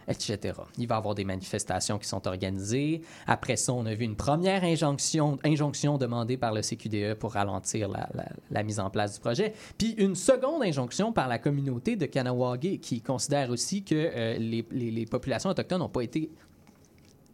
etc. 0.07 0.53
Il 0.77 0.87
va 0.87 0.95
y 0.95 0.97
avoir 0.97 1.15
des 1.15 1.25
manifestations 1.35 1.97
qui 1.99 2.07
sont 2.07 2.27
organisées. 2.27 3.01
Après 3.27 3.55
ça, 3.57 3.73
on 3.73 3.85
a 3.85 3.93
vu 3.93 4.05
une 4.05 4.15
première 4.15 4.63
injonction, 4.63 5.37
injonction 5.43 5.97
demandée 5.97 6.37
par 6.37 6.53
le 6.53 6.61
CQDE 6.61 7.15
pour 7.15 7.33
ralentir 7.33 7.89
la, 7.89 8.09
la- 8.13 8.29
la 8.51 8.63
mise 8.63 8.79
en 8.79 8.89
place 8.89 9.13
du 9.15 9.19
projet. 9.19 9.53
Puis 9.77 9.91
une 9.97 10.15
seconde 10.15 10.63
injonction 10.63 11.11
par 11.11 11.27
la 11.27 11.37
communauté 11.39 11.95
de 11.95 12.05
Kanawagé 12.05 12.77
qui 12.79 13.01
considère 13.01 13.49
aussi 13.49 13.83
que 13.83 13.95
euh, 13.95 14.37
les, 14.37 14.65
les- 14.71 14.91
les 14.91 15.05
populations 15.05 15.49
autochtones 15.49 15.79
n'ont 15.79 15.89
pas 15.89 16.01
été 16.03 16.29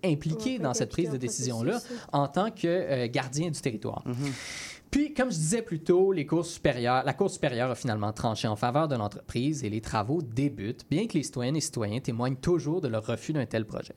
impliquées 0.03 0.57
dans 0.57 0.73
cette 0.73 0.89
prise 0.89 1.11
de 1.11 1.17
décision-là 1.17 1.79
en 2.11 2.27
tant 2.27 2.49
que 2.49 2.67
euh, 2.67 3.07
gardiens 3.07 3.51
du 3.51 3.61
territoire. 3.61 4.03
Puis, 4.91 5.13
comme 5.13 5.31
je 5.31 5.37
disais 5.37 5.61
plus 5.61 5.79
tôt, 5.79 6.11
les 6.11 6.25
cours 6.25 6.45
supérieures, 6.45 7.03
la 7.05 7.13
Cour 7.13 7.29
supérieure 7.31 7.71
a 7.71 7.75
finalement 7.75 8.11
tranché 8.11 8.47
en 8.49 8.57
faveur 8.57 8.89
de 8.89 8.95
l'entreprise 8.95 9.63
et 9.63 9.69
les 9.69 9.79
travaux 9.79 10.21
débutent, 10.21 10.85
bien 10.91 11.07
que 11.07 11.13
les 11.13 11.23
citoyennes 11.23 11.55
et 11.55 11.61
citoyens 11.61 11.99
témoignent 12.01 12.35
toujours 12.35 12.81
de 12.81 12.89
leur 12.89 13.05
refus 13.05 13.31
d'un 13.31 13.45
tel 13.45 13.65
projet. 13.65 13.95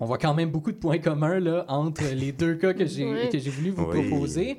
On 0.00 0.06
voit 0.06 0.16
quand 0.18 0.32
même 0.32 0.50
beaucoup 0.50 0.70
de 0.70 0.76
points 0.76 0.98
communs 1.00 1.40
là, 1.40 1.64
entre 1.68 2.04
les 2.14 2.30
deux 2.32 2.54
cas 2.54 2.72
que 2.72 2.86
j'ai 2.86 3.28
j'ai 3.32 3.50
voulu 3.50 3.70
vous 3.70 3.84
Oui. 3.84 4.08
proposer. 4.08 4.58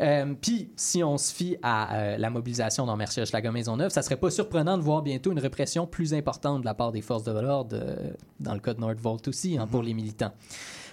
Euh, 0.00 0.34
Puis, 0.40 0.70
si 0.76 1.04
on 1.04 1.16
se 1.18 1.32
fie 1.32 1.56
à 1.62 1.94
euh, 1.94 2.16
la 2.18 2.30
mobilisation 2.30 2.86
dans 2.86 2.96
Mercier 2.96 3.24
Schlager 3.26 3.50
Maisonneuve, 3.50 3.90
ça 3.90 4.02
serait 4.02 4.16
pas 4.16 4.30
surprenant 4.30 4.78
de 4.78 4.82
voir 4.82 5.02
bientôt 5.02 5.30
une 5.30 5.38
répression 5.38 5.86
plus 5.86 6.12
importante 6.14 6.62
de 6.62 6.66
la 6.66 6.74
part 6.74 6.90
des 6.90 7.02
forces 7.02 7.22
de 7.24 7.38
l'ordre, 7.38 7.76
euh, 7.78 8.10
dans 8.40 8.54
le 8.54 8.60
cas 8.60 8.74
de 8.74 8.80
Nordvolt 8.80 9.28
aussi, 9.28 9.58
hein, 9.58 9.68
pour 9.70 9.82
les 9.82 9.94
militants. 9.94 10.32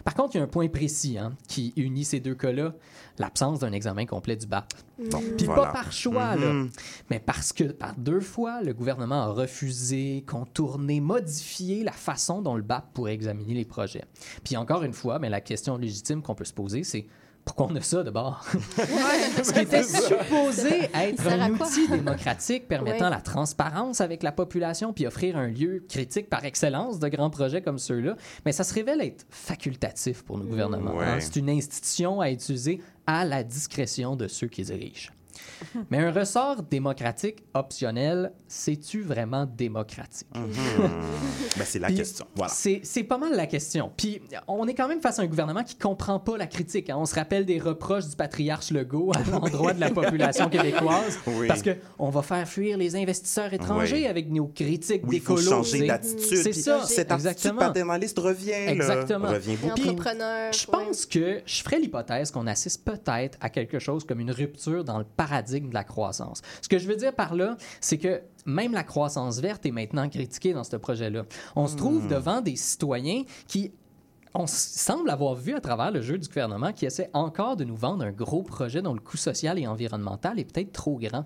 Par 0.06 0.14
contre, 0.14 0.36
il 0.36 0.38
y 0.38 0.42
a 0.42 0.44
un 0.44 0.48
point 0.48 0.68
précis 0.70 1.18
hein, 1.18 1.34
qui 1.48 1.74
unit 1.76 2.06
ces 2.06 2.20
deux 2.22 2.36
cas-là, 2.36 2.74
l'absence 3.18 3.60
d'un 3.60 3.72
examen 3.74 4.06
complet 4.06 4.36
du 4.38 4.46
BAP. 4.46 4.72
Bon, 5.12 5.20
Puis 5.36 5.48
voilà. 5.48 5.64
pas 5.64 5.72
par 5.74 5.92
choix, 5.92 6.36
là, 6.36 6.54
Mhm. 6.54 6.70
mais 7.10 7.20
parce 7.20 7.52
que 7.52 7.64
par 7.66 7.96
deux 7.98 8.20
fois, 8.22 8.62
le 8.62 8.74
gouvernement 8.74 9.24
a 9.24 9.28
refusé, 9.28 10.24
contourné, 10.28 11.02
modifié 11.02 11.84
la 11.84 11.92
façon 11.92 12.42
dont 12.44 12.56
le 12.56 12.62
BAP 12.62 12.94
pourrait 12.94 13.14
examiner 13.16 13.56
les 13.56 13.66
projets. 13.66 14.06
Puis 14.44 14.56
encore 14.56 14.84
une 14.84 14.94
fois, 14.94 15.18
mais 15.20 15.30
la 15.30 15.42
question 15.42 15.76
légitime 15.76 16.22
qu'on 16.22 16.36
peut 16.36 16.46
se 16.46 16.54
poser, 16.54 16.84
c'est 16.84 17.08
pourquoi 17.46 17.68
on 17.70 17.76
a 17.76 17.82
ça 17.82 18.04
d'abord? 18.04 18.44
Ce 19.44 19.54
qui 19.54 19.60
était 19.60 19.84
supposé 19.84 20.90
être 20.94 21.28
un 21.28 21.52
outil 21.54 21.88
démocratique 21.88 22.68
permettant 22.68 23.06
Ouais. 23.06 23.12
la 23.12 23.22
transparence 23.22 24.02
avec 24.02 24.24
la 24.24 24.32
population 24.32 24.94
puis 24.94 25.06
offrir 25.06 25.38
un 25.38 25.48
lieu 25.48 25.84
critique 25.88 26.30
par 26.30 26.44
excellence 26.44 27.00
de 27.00 27.08
grands 27.08 27.30
projets 27.30 27.62
comme 27.62 27.78
ceux-là, 27.78 28.16
mais 28.46 28.52
ça 28.52 28.64
se 28.64 28.74
révèle 28.74 29.02
être 29.02 29.26
facultatif 29.30 30.24
pour 30.24 30.38
nos 30.38 30.46
gouvernements. 30.46 30.96
Ouais. 30.96 31.06
hein. 31.06 31.18
C'est 31.20 31.36
une 31.36 31.50
institution 31.50 32.20
à 32.20 32.32
utiliser 32.32 32.82
à 33.08 33.24
la 33.26 33.44
discrétion 33.44 34.16
de 34.16 34.28
ceux 34.28 34.48
qui 34.48 34.64
dirigent. 34.64 35.12
Mais 35.92 36.00
un 36.00 36.12
ressort 36.12 36.64
démocratique 36.64 37.44
optionnel, 37.54 38.32
c'est-tu 38.48 39.02
vraiment 39.02 39.46
démocratique? 39.46 40.28
Ben, 41.58 41.64
c'est 41.66 41.80
la 41.80 41.88
Puis, 41.88 41.98
question. 41.98 42.26
Voilà. 42.36 42.52
C'est 42.54 42.82
c'est 42.84 43.04
pas 43.04 43.18
mal 43.18 43.34
la 43.36 43.48
question. 43.48 43.90
Puis 43.96 44.22
on 44.48 44.68
est 44.68 44.74
quand 44.74 44.90
même 44.90 45.00
face 45.02 45.20
à 45.20 45.22
un 45.22 45.28
gouvernement 45.28 45.64
qui 45.64 45.76
comprend 45.76 46.20
pas 46.20 46.38
la 46.38 46.48
critique. 46.48 46.90
hein. 46.90 46.98
On 46.98 47.06
se 47.06 47.16
rappelle 47.16 47.46
des 47.46 47.60
reproches 47.60 48.08
du 48.08 48.16
patriarche 48.18 48.72
Legault 48.72 49.12
à 49.16 49.24
l'endroit 49.32 49.74
de 49.74 49.80
la 49.80 49.90
population 49.90 50.50
québécoise. 50.50 51.18
Oui. 51.28 51.48
Parce 51.48 51.62
qu'on 51.64 52.10
va 52.10 52.22
faire 52.24 52.46
fuir 52.48 52.78
les 52.78 52.96
investisseurs 52.98 53.54
étrangers 53.54 53.96
Oui. 54.02 54.08
avec 54.08 54.30
nos 54.30 54.48
critiques 54.48 55.04
Oui, 55.06 55.18
il 55.18 55.22
faut 55.22 55.38
changer 55.38 55.88
d'attitude. 55.88 56.26
C'est 56.44 56.52
ça, 56.54 56.84
Cette 56.86 57.12
attitude 57.12 57.28
exactement. 57.32 57.60
paternaliste 57.60 58.20
revient. 58.20 58.50
là. 58.52 58.72
Exactement. 58.72 59.30
Revient 59.30 59.54
Et 59.54 59.58
beaucoup. 59.58 59.76
Puis. 59.76 59.86
Je 59.96 60.68
ouais. 60.68 60.72
pense 60.72 61.06
que 61.06 61.42
je 61.46 61.64
ferais 61.64 61.80
l'hypothèse 61.80 62.32
qu'on 62.32 62.48
assiste 62.48 62.84
peut-être 62.84 63.38
à 63.40 63.50
quelque 63.50 63.80
chose 63.80 64.04
comme 64.06 64.20
une 64.20 64.32
rupture 64.32 64.84
dans 64.84 64.98
le 64.98 65.06
paradigme 65.26 65.70
de 65.70 65.74
la 65.74 65.84
croissance. 65.84 66.42
Ce 66.62 66.68
que 66.70 66.78
je 66.78 66.88
veux 66.88 66.96
dire 66.96 67.14
par 67.14 67.36
là, 67.36 67.58
c'est 67.82 67.98
que 67.98 68.22
même 68.46 68.74
la 68.74 68.84
croissance 68.84 69.40
verte 69.40 69.66
est 69.66 69.72
maintenant 69.72 70.08
critiquée 70.10 70.54
dans 70.54 70.64
ce 70.64 70.76
projet-là. 70.76 71.24
On 71.56 71.68
se 71.68 71.76
trouve 71.76 72.08
devant 72.08 72.42
des 72.42 72.56
citoyens 72.56 73.24
qui 73.48 73.72
on 74.38 74.48
semble 74.48 75.10
avoir 75.12 75.34
vu 75.34 75.54
à 75.54 75.62
travers 75.62 75.92
le 75.92 76.02
jeu 76.02 76.18
du 76.18 76.28
gouvernement 76.28 76.74
qui 76.74 76.86
essaie 76.86 77.10
encore 77.14 77.56
de 77.56 77.64
nous 77.64 77.78
vendre 77.78 78.04
un 78.04 78.12
gros 78.12 78.44
projet 78.44 78.82
dont 78.82 78.94
le 78.94 79.00
coût 79.00 79.16
social 79.16 79.58
et 79.58 79.66
environnemental 79.66 80.38
est 80.40 80.44
peut-être 80.44 80.74
trop 80.74 80.98
grand. 81.00 81.26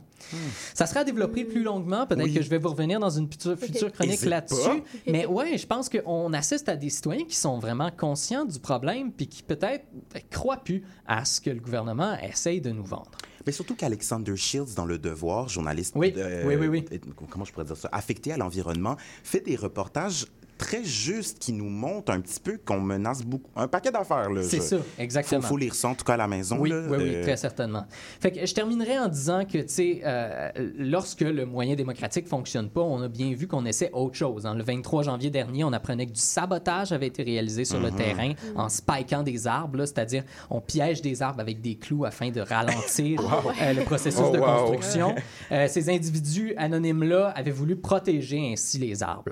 Ça 0.76 0.86
sera 0.86 1.04
développé 1.04 1.44
plus 1.44 1.64
longuement. 1.64 2.06
Peut-être 2.06 2.26
Oui. 2.26 2.36
que 2.36 2.44
je 2.44 2.50
vais 2.52 2.60
vous 2.60 2.70
revenir 2.70 3.00
dans 3.00 3.10
une 3.10 3.28
future, 3.28 3.58
future 3.58 3.92
chronique 3.92 4.22
là-dessus. 4.22 4.84
Mais 5.08 5.26
ouais, 5.26 5.58
je 5.58 5.66
pense 5.66 5.90
qu'on 5.90 6.32
assiste 6.34 6.70
à 6.70 6.76
des 6.76 6.92
citoyens 6.92 7.26
qui 7.26 7.36
sont 7.36 7.58
vraiment 7.58 7.90
conscients 7.90 8.46
du 8.46 8.60
problème 8.60 9.12
puis 9.12 9.28
qui 9.28 9.42
peut-être 9.42 9.86
ben, 10.14 10.22
croient 10.30 10.58
plus 10.64 10.84
à 11.08 11.26
ce 11.26 11.42
que 11.42 11.50
le 11.50 11.60
gouvernement 11.62 12.16
essaye 12.20 12.62
de 12.62 12.70
nous 12.70 12.86
vendre. 12.86 13.10
Mais 13.46 13.52
surtout 13.52 13.76
qu'Alexander 13.76 14.36
Shields, 14.36 14.74
dans 14.76 14.86
Le 14.86 14.98
Devoir, 14.98 15.48
journaliste 15.50 15.94
Oui, 15.96 16.12
de- 16.12 16.46
oui, 16.46 16.56
oui, 16.56 16.68
oui. 16.68 16.86
euh, 16.92 16.98
comment 17.30 17.46
je 17.46 17.52
pourrais 17.54 17.66
dire 17.66 17.78
ça, 17.78 17.90
affecté 17.92 18.32
à 18.32 18.38
l'environnement, 18.38 18.98
fait 19.24 19.40
des 19.42 19.56
reportages 19.56 20.26
très 20.60 20.84
justes 20.84 21.40
qui 21.40 21.54
nous 21.54 21.70
montrent 21.70 22.12
un 22.12 22.20
petit 22.22 22.40
peu 22.40 22.60
qu'on 22.64 22.80
menace 22.80 23.24
beaucoup. 23.24 23.50
Un 23.56 23.68
paquet 23.68 23.90
d'affaires, 23.92 24.30
là. 24.30 24.44
C'est 24.44 24.60
ça, 24.62 24.78
Faut, 24.78 24.84
exactement. 25.00 25.42
faut 25.42 25.58
lire 25.58 25.74
ça, 25.74 25.88
en 25.88 25.96
tout 25.96 26.04
cas, 26.06 26.14
à 26.14 26.18
la 26.18 26.28
maison. 26.28 26.58
Oui, 26.60 26.70
là, 26.70 26.82
oui, 26.88 26.98
oui, 27.00 27.16
euh, 27.16 27.24
très 27.24 27.38
certainement. 27.38 27.86
Fait 28.20 28.32
que 28.32 28.46
je 28.46 28.54
terminerai 28.54 29.00
en 29.00 29.08
disant 29.08 29.46
que, 29.46 29.58
tu 29.60 29.68
sais, 29.70 30.02
euh, 30.06 30.52
lorsque 30.78 31.22
le 31.22 31.46
moyen 31.46 31.74
démocratique 31.76 32.28
fonctionne 32.28 32.70
pas, 32.70 32.82
on 32.82 33.02
a 33.02 33.08
bien 33.08 33.34
vu 33.34 33.48
qu'on 33.48 33.66
essaie 33.66 33.90
autre 33.94 34.16
chose. 34.16 34.46
hein. 34.46 34.54
Le 34.54 34.64
23 34.64 35.04
janvier 35.04 35.30
dernier, 35.32 35.64
on 35.64 35.74
apprenait 35.74 36.06
que 36.06 36.12
du 36.12 36.20
sabotage 36.20 36.92
avait 36.92 37.08
été 37.08 37.24
réalisé 37.24 37.66
sur 37.66 37.80
le 37.80 37.90
terrain 37.92 38.34
en 38.56 38.70
spikant 38.70 39.24
des 39.24 39.48
arbres, 39.48 39.86
c'est-à-dire 39.86 40.24
on 40.50 40.60
piège 40.62 41.02
des 41.02 41.22
arbres 41.22 41.40
avec 41.40 41.62
des 41.62 41.76
clous 41.76 42.04
afin 42.06 42.30
de 42.30 42.42
ralentir 42.42 43.22
euh, 43.62 43.74
le 43.74 43.84
processus 43.86 44.20
Oh, 44.22 44.32
de 44.32 44.40
wow. 44.40 44.66
construction. 44.66 45.16
Euh, 45.52 45.68
ces 45.68 45.90
individus 45.90 46.54
anonymes-là 46.58 47.30
avaient 47.36 47.50
voulu 47.50 47.76
protéger 47.76 48.52
ainsi 48.52 48.78
les 48.78 49.02
arbres. 49.02 49.32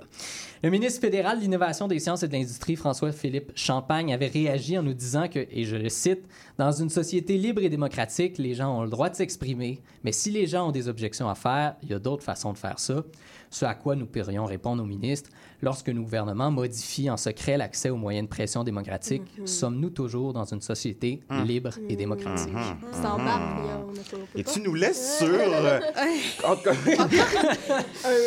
Le 0.67 0.71
ministre 0.71 0.99
fédéral 0.99 1.37
de 1.37 1.43
l'Innovation 1.43 1.87
des 1.87 1.97
sciences 1.97 2.23
et 2.23 2.27
de 2.27 2.33
l'Industrie, 2.33 2.75
François-Philippe 2.75 3.53
Champagne, 3.55 4.13
avait 4.13 4.27
réagi 4.27 4.77
en 4.77 4.83
nous 4.83 4.93
disant 4.93 5.29
que, 5.29 5.47
et 5.49 5.63
je 5.63 5.77
le 5.77 5.87
cite, 5.87 6.27
Dans 6.57 6.73
une 6.73 6.89
société 6.89 7.37
libre 7.37 7.61
et 7.61 7.69
démocratique, 7.69 8.37
les 8.37 8.53
gens 8.53 8.77
ont 8.77 8.83
le 8.83 8.89
droit 8.89 9.09
de 9.09 9.15
s'exprimer, 9.15 9.79
mais 10.03 10.11
si 10.11 10.29
les 10.29 10.45
gens 10.45 10.67
ont 10.67 10.71
des 10.73 10.89
objections 10.89 11.29
à 11.29 11.35
faire, 11.35 11.77
il 11.83 11.89
y 11.91 11.93
a 11.93 11.99
d'autres 11.99 12.25
façons 12.25 12.51
de 12.51 12.57
faire 12.57 12.79
ça. 12.79 13.05
Ce 13.49 13.63
à 13.63 13.75
quoi 13.75 13.95
nous 13.95 14.07
pourrions 14.07 14.43
répondre 14.43 14.83
au 14.83 14.85
ministre, 14.85 15.29
lorsque 15.61 15.89
nos 15.89 16.01
gouvernements 16.03 16.51
modifient 16.51 17.09
en 17.09 17.17
secret 17.17 17.57
l'accès 17.57 17.89
aux 17.89 17.95
moyens 17.97 18.27
de 18.27 18.29
pression 18.29 18.63
démocratique, 18.63 19.23
sommes-nous 19.45 19.89
toujours 19.89 20.33
dans 20.33 20.45
une 20.45 20.61
société 20.61 21.21
libre 21.45 21.71
et 21.89 21.95
démocratique? 21.95 22.53
Sans 22.93 23.17
barbe, 23.17 23.59
il 23.63 23.65
y 23.67 23.69
a- 23.69 23.77
on 23.87 23.91
a 23.91 23.95
pas- 23.95 24.01
on 24.13 24.17
peut 24.33 24.39
Et 24.39 24.43
tu 24.43 24.61
nous 24.61 24.73
laisses 24.73 25.17
sur... 25.17 25.27
euh, 25.29 25.79
en 26.43 26.55
tout 26.55 26.63
cas- 26.63 26.73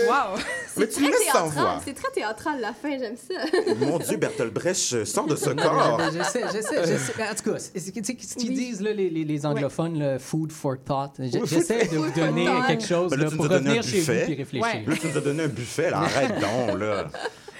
Wow! 0.08 0.38
Mais 0.76 0.86
tu 0.86 0.94
C'est 0.94 1.00
nous 1.00 1.08
très 1.10 1.18
laisses 1.18 1.26
sans 1.32 1.42
théâtral. 1.44 1.50
voix. 1.64 1.80
C'est 1.84 1.94
très 1.94 2.10
théâtral 2.12 2.60
la 2.60 2.72
fin, 2.72 2.98
j'aime 2.98 3.16
ça. 3.16 3.74
Mon 3.86 3.98
Dieu, 3.98 4.16
Bertolt 4.16 4.52
Brecht 4.54 4.92
euh, 4.92 5.04
sort 5.04 5.26
de 5.26 5.36
ce 5.36 5.50
corps. 5.50 6.00
J'essaie, 6.12 6.44
j'essaie, 6.52 6.84
j'essaie. 6.86 7.12
En 7.30 7.34
tout 7.34 7.50
cas, 7.52 7.58
c'est- 7.58 7.78
c'est- 7.78 7.92
tu 7.92 8.04
sais, 8.04 8.16
ce 8.20 8.34
qu'ils 8.36 8.50
Oui. 8.50 8.54
disent, 8.56 8.80
là, 8.80 8.92
les, 8.92 9.10
les- 9.10 9.24
les 9.24 9.46
anglophones, 9.46 9.98
le 9.98 10.18
food 10.18 10.52
for 10.52 10.76
thought. 10.84 11.12
J'essaie 11.18 11.86
de 11.88 11.96
vous 11.96 12.10
donner 12.12 12.46
quelque 12.66 12.84
chose 12.86 13.10
Ben 13.10 13.18
là, 13.18 13.24
là, 13.24 13.30
pour 13.30 13.48
revenir 13.48 13.82
chez 13.82 14.00
vous 14.00 14.10
et 14.12 14.34
réfléchir. 14.34 14.82
Là, 14.86 14.96
tu 15.00 15.06
nous 15.08 15.16
as 15.16 15.20
donné 15.20 15.42
un 15.44 15.48
buffet, 15.48 15.90
là. 15.90 15.98
Arrête 16.00 16.34
donc, 16.40 16.78
là. 16.78 17.08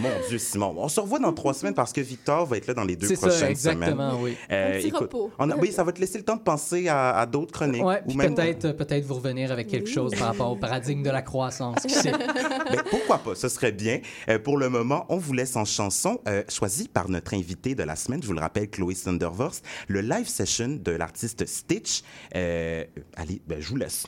Mon 0.01 0.09
Dieu, 0.29 0.39
Simon. 0.39 0.75
On 0.79 0.89
se 0.89 0.99
revoit 1.01 1.19
dans 1.19 1.33
trois 1.33 1.53
semaines 1.55 1.75
parce 1.75 1.93
que 1.93 2.01
Victor 2.01 2.47
va 2.47 2.57
être 2.57 2.67
là 2.67 2.75
dans 2.75 2.85
les 2.85 2.97
deux 2.97 3.07
C'est 3.07 3.17
prochaines 3.17 3.39
ça, 3.39 3.51
exactement, 3.51 4.11
semaines. 4.13 4.23
oui. 4.25 4.37
Euh, 4.51 4.69
Un 4.79 4.81
petit 4.81 4.91
repos. 4.91 5.31
on 5.39 5.51
a- 5.51 5.57
oui, 5.57 5.73
ça 5.73 5.85
va 5.85 5.93
te 5.93 6.01
laisser 6.01 6.19
le 6.19 6.25
temps 6.25 6.37
de 6.37 6.43
penser 6.43 6.89
à, 6.89 7.17
à 7.19 7.27
d'autres 7.27 7.53
chroniques. 7.53 7.85
Ouais, 7.85 8.03
ou 8.07 8.15
même 8.15 8.35
peut-être, 8.35 8.65
euh, 8.67 8.73
peut-être 8.73 9.05
vous 9.05 9.15
revenir 9.15 9.53
avec 9.53 9.69
quelque 9.69 9.89
chose 9.91 10.15
par 10.15 10.29
rapport 10.29 10.51
au 10.53 10.57
paradigme 10.57 11.03
de 11.03 11.11
la 11.11 11.23
croissance. 11.23 11.77
Qui 11.83 11.91
sait? 11.95 12.13
Ben, 12.71 12.83
pourquoi 12.89 13.19
pas, 13.19 13.35
ce 13.35 13.49
serait 13.49 13.73
bien. 13.73 14.01
Euh, 14.29 14.39
pour 14.39 14.57
le 14.57 14.69
moment, 14.69 15.05
on 15.09 15.17
vous 15.17 15.33
laisse 15.33 15.57
en 15.57 15.65
chanson 15.65 16.21
euh, 16.29 16.45
choisie 16.49 16.87
par 16.87 17.09
notre 17.09 17.35
invité 17.35 17.75
de 17.75 17.83
la 17.83 17.97
semaine, 17.97 18.23
je 18.23 18.29
vous 18.29 18.33
le 18.33 18.41
rappelle, 18.41 18.71
Chloé 18.71 18.95
Sundervorst, 18.95 19.65
le 19.89 20.01
live 20.03 20.29
session 20.29 20.79
de 20.81 20.93
l'artiste 20.93 21.45
Stitch. 21.47 22.03
Euh, 22.37 22.85
allez, 23.17 23.43
ben, 23.49 23.61
je 23.61 23.69
vous 23.69 23.77
laisse. 23.77 24.05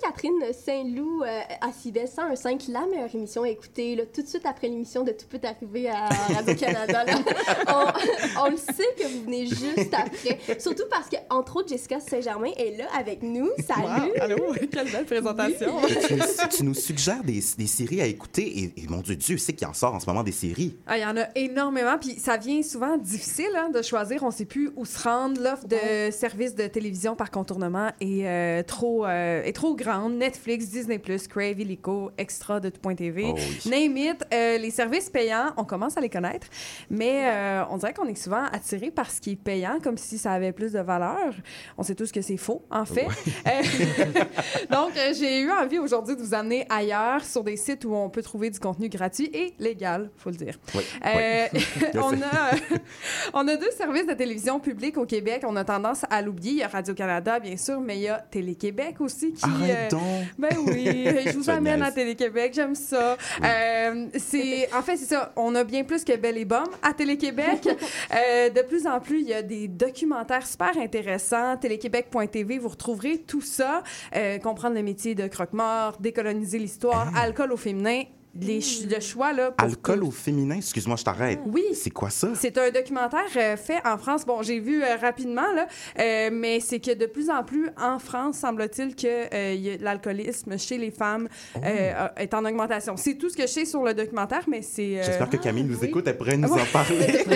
Sainte-Catherine 0.00 0.52
Saint-Loup 0.52 1.11
euh, 1.22 1.40
à 1.60 1.72
CIBEL 1.72 2.06
101.5, 2.06 2.70
la 2.70 2.86
meilleure 2.86 3.14
émission 3.14 3.42
à 3.42 3.48
écouter 3.48 3.96
là, 3.96 4.04
tout 4.12 4.22
de 4.22 4.26
suite 4.26 4.46
après 4.46 4.68
l'émission 4.68 5.04
de 5.04 5.12
Tout 5.12 5.26
peut 5.28 5.40
arriver 5.42 5.88
à 5.88 6.08
Radio-Canada. 6.34 7.04
on, 7.68 8.42
on 8.42 8.50
le 8.50 8.56
sait 8.56 8.94
que 8.98 9.06
vous 9.06 9.24
venez 9.24 9.46
juste 9.46 9.92
après. 9.92 10.38
Surtout 10.58 10.84
parce 10.90 11.08
que, 11.08 11.16
entre 11.30 11.56
autres, 11.56 11.68
Jessica 11.68 12.00
Saint-Germain 12.00 12.50
est 12.56 12.76
là 12.78 12.86
avec 12.98 13.22
nous. 13.22 13.50
Salut! 13.66 14.12
Wow, 14.12 14.22
allô, 14.22 14.54
quelle 14.70 14.90
belle 14.90 15.04
présentation. 15.04 15.80
tu, 16.06 16.14
nous, 16.14 16.24
tu 16.56 16.64
nous 16.64 16.74
suggères 16.74 17.24
des, 17.24 17.40
des 17.58 17.66
séries 17.66 18.00
à 18.00 18.06
écouter 18.06 18.42
et, 18.42 18.82
et 18.82 18.86
mon 18.88 19.00
Dieu, 19.00 19.16
Dieu 19.16 19.38
sait 19.38 19.52
qu'il 19.52 19.66
en 19.66 19.74
sort 19.74 19.94
en 19.94 20.00
ce 20.00 20.06
moment 20.06 20.22
des 20.22 20.32
séries. 20.32 20.76
Ah, 20.86 20.98
Il 20.98 21.02
y 21.02 21.06
en 21.06 21.16
a 21.16 21.26
énormément, 21.34 21.98
puis 21.98 22.16
ça 22.18 22.36
vient 22.36 22.62
souvent 22.62 22.96
difficile 22.96 23.50
hein, 23.56 23.70
de 23.70 23.82
choisir. 23.82 24.22
On 24.22 24.26
ne 24.26 24.32
sait 24.32 24.44
plus 24.44 24.70
où 24.76 24.84
se 24.84 25.02
rendre. 25.02 25.40
L'offre 25.40 25.66
de 25.66 26.10
services 26.10 26.54
de 26.54 26.66
télévision 26.66 27.16
par 27.16 27.30
contournement 27.30 27.90
est, 28.00 28.26
euh, 28.26 28.62
trop, 28.62 29.06
euh, 29.06 29.42
est 29.42 29.52
trop 29.52 29.74
grande. 29.74 30.14
Netflix, 30.14 30.68
Disney+, 30.68 31.00
Crave, 31.18 31.60
Illico, 31.60 32.10
Extra 32.18 32.60
de 32.60 32.68
tout.tv. 32.68 33.26
Oh 33.28 33.34
oui. 33.36 33.70
Name 33.70 33.96
it. 33.96 34.24
Euh, 34.32 34.58
les 34.58 34.70
services 34.70 35.10
payants, 35.10 35.52
on 35.56 35.64
commence 35.64 35.96
à 35.96 36.00
les 36.00 36.08
connaître, 36.08 36.46
mais 36.90 37.24
euh, 37.26 37.64
on 37.70 37.76
dirait 37.76 37.94
qu'on 37.94 38.06
est 38.06 38.14
souvent 38.14 38.44
attiré 38.52 38.90
par 38.90 39.10
ce 39.10 39.20
qui 39.20 39.32
est 39.32 39.36
payant, 39.36 39.78
comme 39.82 39.96
si 39.96 40.18
ça 40.18 40.32
avait 40.32 40.52
plus 40.52 40.72
de 40.72 40.80
valeur. 40.80 41.34
On 41.78 41.82
sait 41.82 41.94
tous 41.94 42.12
que 42.12 42.22
c'est 42.22 42.36
faux, 42.36 42.64
en 42.70 42.84
fait. 42.84 43.06
Euh, 43.46 43.62
Donc, 44.70 44.92
j'ai 45.18 45.40
eu 45.40 45.50
envie 45.50 45.78
aujourd'hui 45.78 46.14
de 46.14 46.22
vous 46.22 46.34
amener 46.34 46.64
ailleurs 46.68 47.24
sur 47.24 47.42
des 47.42 47.56
sites 47.56 47.84
où 47.84 47.94
on 47.94 48.08
peut 48.08 48.22
trouver 48.22 48.50
du 48.50 48.60
contenu 48.60 48.88
gratuit 48.88 49.30
et 49.32 49.54
légal, 49.58 50.10
faut 50.16 50.30
le 50.30 50.36
dire. 50.36 50.58
Oui. 50.74 50.82
On, 51.94 52.14
a, 52.20 52.54
on 53.34 53.46
a 53.48 53.56
deux 53.56 53.70
services 53.70 54.06
de 54.06 54.14
télévision 54.14 54.60
publique 54.60 54.96
au 54.96 55.06
Québec. 55.06 55.42
On 55.46 55.56
a 55.56 55.64
tendance 55.64 56.04
à 56.10 56.22
l'oublier. 56.22 56.52
Il 56.52 56.58
y 56.58 56.62
a 56.62 56.68
Radio-Canada, 56.68 57.38
bien 57.38 57.56
sûr, 57.56 57.80
mais 57.80 57.96
il 57.96 58.02
y 58.02 58.08
a 58.08 58.18
Télé-Québec 58.18 59.00
aussi. 59.00 59.32
Qui, 59.32 59.44
Arrête 59.44 59.92
euh, 59.92 59.96
donc. 59.96 60.26
ben 60.38 60.56
oui, 60.66 61.01
je 61.04 61.36
vous 61.36 61.50
amène 61.50 61.82
à 61.82 61.90
Télé-Québec, 61.90 62.52
j'aime 62.54 62.74
ça. 62.74 63.16
Euh, 63.42 64.06
c'est, 64.16 64.72
en 64.74 64.82
fait, 64.82 64.96
c'est 64.96 65.06
ça. 65.06 65.32
On 65.36 65.54
a 65.54 65.64
bien 65.64 65.84
plus 65.84 66.04
que 66.04 66.16
Belle 66.16 66.38
et 66.38 66.44
Bomme 66.44 66.70
à 66.82 66.92
Télé-Québec. 66.92 67.68
Euh, 68.12 68.50
de 68.50 68.60
plus 68.62 68.86
en 68.86 69.00
plus, 69.00 69.20
il 69.20 69.28
y 69.28 69.32
a 69.32 69.42
des 69.42 69.68
documentaires 69.68 70.46
super 70.46 70.76
intéressants. 70.76 71.56
Téléquébec.tv, 71.56 72.58
vous 72.58 72.68
retrouverez 72.68 73.18
tout 73.18 73.40
ça. 73.40 73.82
Euh, 74.14 74.38
comprendre 74.38 74.74
le 74.74 74.82
métier 74.82 75.14
de 75.14 75.26
croque-mort, 75.26 75.96
décoloniser 75.98 76.58
l'histoire, 76.58 77.10
alcool 77.16 77.52
au 77.52 77.56
féminin. 77.56 78.02
Les 78.34 78.60
ch- 78.62 78.86
le 78.90 78.98
choix, 79.00 79.32
là, 79.34 79.50
pour 79.50 79.68
Alcool 79.68 80.04
au 80.04 80.10
féminin, 80.10 80.56
excuse-moi, 80.56 80.96
je 80.96 81.04
t'arrête. 81.04 81.40
Oui. 81.46 81.64
C'est 81.74 81.90
quoi 81.90 82.08
ça? 82.08 82.28
C'est 82.34 82.56
un 82.56 82.70
documentaire 82.70 83.26
euh, 83.36 83.56
fait 83.58 83.80
en 83.86 83.98
France. 83.98 84.24
Bon, 84.24 84.40
j'ai 84.42 84.58
vu 84.58 84.82
euh, 84.82 84.96
rapidement, 84.96 85.52
là, 85.54 85.66
euh, 85.98 86.30
mais 86.32 86.60
c'est 86.60 86.80
que 86.80 86.94
de 86.94 87.04
plus 87.06 87.28
en 87.28 87.42
plus, 87.44 87.68
en 87.78 87.98
France, 87.98 88.38
semble-t-il 88.38 88.96
que 88.96 89.06
euh, 89.34 89.76
l'alcoolisme 89.80 90.58
chez 90.58 90.78
les 90.78 90.90
femmes 90.90 91.28
euh, 91.62 92.08
est 92.16 92.32
en 92.32 92.44
augmentation. 92.44 92.96
C'est 92.96 93.14
tout 93.16 93.28
ce 93.28 93.36
que 93.36 93.42
je 93.42 93.48
sais 93.48 93.64
sur 93.66 93.82
le 93.82 93.92
documentaire, 93.92 94.44
mais 94.48 94.62
c'est... 94.62 94.98
euh, 95.00 95.02
J'espère 95.04 95.28
que 95.28 95.36
Camille 95.36 95.64
nous 95.64 95.78
oui. 95.80 95.88
écoute, 95.88 96.04
elle 96.06 96.16
pourrait 96.16 96.36
nous 96.38 96.48
Ouais. 96.52 96.62
en 96.62 96.66
parler. 96.72 96.98
je, 97.24 97.28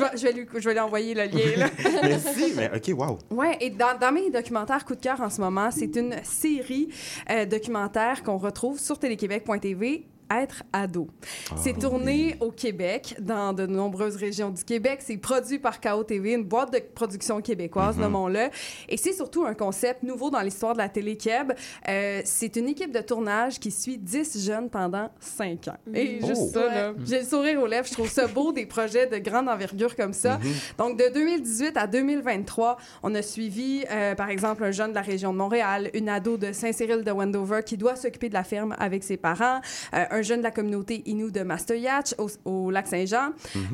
vais, 0.00 0.10
je, 0.16 0.22
vais 0.24 0.32
lui, 0.32 0.46
je 0.54 0.60
vais 0.68 0.74
lui 0.74 0.80
envoyer 0.80 1.14
le 1.14 1.22
lien, 1.24 1.56
là. 1.56 1.70
Merci, 2.02 2.52
mais 2.56 2.70
OK, 2.74 2.90
wow. 2.98 3.18
Ouais, 3.30 3.56
et 3.60 3.70
dans, 3.70 3.96
dans 3.98 4.12
mes 4.12 4.30
documentaires 4.30 4.84
coup 4.84 4.94
de 4.94 5.00
cœur 5.00 5.20
en 5.22 5.30
ce 5.30 5.40
moment, 5.40 5.70
c'est 5.70 5.96
une 5.96 6.16
série 6.22 6.88
euh, 7.30 7.46
documentaire 7.46 8.22
qu'on 8.22 8.36
retrouve 8.36 8.78
sur 8.78 8.98
téléquébec.tv. 8.98 10.04
Être 10.42 10.62
ado. 10.72 11.08
c'est 11.56 11.78
tourné 11.78 12.36
au 12.40 12.50
Québec, 12.50 13.16
dans 13.20 13.52
de 13.52 13.66
nombreuses 13.66 14.16
régions 14.16 14.50
du 14.50 14.64
Québec. 14.64 15.00
C'est 15.02 15.16
produit 15.16 15.58
par 15.58 15.80
KO 15.80 16.02
TV, 16.04 16.32
une 16.32 16.44
boîte 16.44 16.72
de 16.72 16.78
production 16.78 17.40
québécoise, 17.40 17.96
nommons-le. 17.98 18.48
Et 18.88 18.96
c'est 18.96 19.12
surtout 19.12 19.44
un 19.44 19.54
concept 19.54 20.02
nouveau 20.02 20.30
dans 20.30 20.40
l'histoire 20.40 20.72
de 20.72 20.78
la 20.78 20.88
télé 20.88 21.16
Québ. 21.16 21.52
Euh, 21.88 22.20
c'est 22.24 22.56
une 22.56 22.68
équipe 22.68 22.92
de 22.92 23.00
tournage 23.00 23.58
qui 23.60 23.70
suit 23.70 23.98
10 23.98 24.44
jeunes 24.44 24.70
pendant 24.70 25.10
5 25.20 25.68
ans. 25.68 25.76
Et 25.92 26.18
Oh. 26.22 26.26
juste 26.26 26.52
ça, 26.54 26.66
là, 26.66 26.92
j'ai 27.04 27.20
le 27.20 27.24
sourire 27.26 27.60
aux 27.60 27.66
lèvres. 27.66 27.86
Je 27.86 27.92
trouve 27.92 28.08
ça 28.10 28.26
beau, 28.26 28.52
des 28.52 28.66
projets 28.66 29.06
de 29.06 29.18
grande 29.18 29.48
envergure 29.48 29.94
comme 29.96 30.12
ça. 30.12 30.38
Donc, 30.78 30.98
de 30.98 31.12
2018 31.12 31.76
à 31.76 31.86
2023, 31.86 32.76
on 33.02 33.14
a 33.14 33.22
suivi, 33.22 33.84
euh, 33.90 34.14
par 34.14 34.30
exemple, 34.30 34.64
un 34.64 34.70
jeune 34.70 34.90
de 34.90 34.94
la 34.94 35.00
région 35.02 35.32
de 35.32 35.38
Montréal, 35.38 35.90
une 35.94 36.08
ado 36.08 36.36
de 36.36 36.52
Saint-Cyril 36.52 37.02
de 37.04 37.10
Wendover 37.10 37.60
qui 37.64 37.76
doit 37.76 37.96
s'occuper 37.96 38.28
de 38.28 38.34
la 38.34 38.44
ferme 38.44 38.74
avec 38.78 39.02
ses 39.04 39.16
parents, 39.16 39.60
euh, 39.94 40.04
un 40.10 40.22
jeune 40.24 40.38
de 40.40 40.44
la 40.44 40.50
communauté 40.50 41.02
Innu 41.06 41.30
de 41.30 41.42
Mastoyatch 41.42 42.14
au, 42.18 42.28
au 42.44 42.70
lac 42.70 42.86
Saint-Jean. 42.88 43.30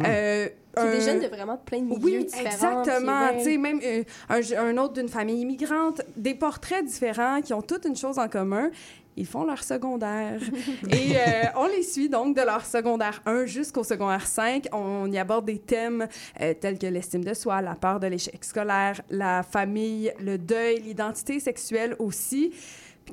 Euh, 0.06 0.48
C'est 0.76 0.90
des 0.92 1.00
jeunes 1.00 1.20
de 1.20 1.26
vraiment 1.26 1.56
plein 1.56 1.78
de 1.80 1.84
milieux 1.86 2.00
oui, 2.02 2.24
différents. 2.26 2.82
exactement. 2.82 3.28
puis, 3.28 3.36
ouais. 3.36 3.44
Tu 3.44 3.50
sais, 3.50 3.56
même 3.56 3.80
euh, 3.84 4.02
un, 4.28 4.68
un 4.68 4.76
autre 4.78 4.94
d'une 4.94 5.08
famille 5.08 5.40
immigrante, 5.40 6.02
des 6.16 6.34
portraits 6.34 6.84
différents 6.84 7.40
qui 7.40 7.54
ont 7.54 7.62
toutes 7.62 7.84
une 7.86 7.96
chose 7.96 8.18
en 8.18 8.28
commun. 8.28 8.70
Ils 9.16 9.26
font 9.26 9.44
leur 9.44 9.62
secondaire. 9.64 10.40
Et 10.88 11.16
euh, 11.16 11.20
on 11.56 11.66
les 11.66 11.82
suit 11.82 12.08
donc 12.08 12.36
de 12.36 12.42
leur 12.42 12.64
secondaire 12.64 13.20
1 13.26 13.44
jusqu'au 13.44 13.82
secondaire 13.82 14.26
5. 14.26 14.68
On 14.72 15.10
y 15.10 15.18
aborde 15.18 15.44
des 15.46 15.58
thèmes 15.58 16.06
euh, 16.40 16.54
tels 16.58 16.78
que 16.78 16.86
l'estime 16.86 17.24
de 17.24 17.34
soi, 17.34 17.60
la 17.60 17.74
peur 17.74 17.98
de 17.98 18.06
l'échec 18.06 18.42
scolaire, 18.44 19.00
la 19.10 19.42
famille, 19.42 20.12
le 20.20 20.38
deuil, 20.38 20.80
l'identité 20.80 21.40
sexuelle 21.40 21.96
aussi. 21.98 22.52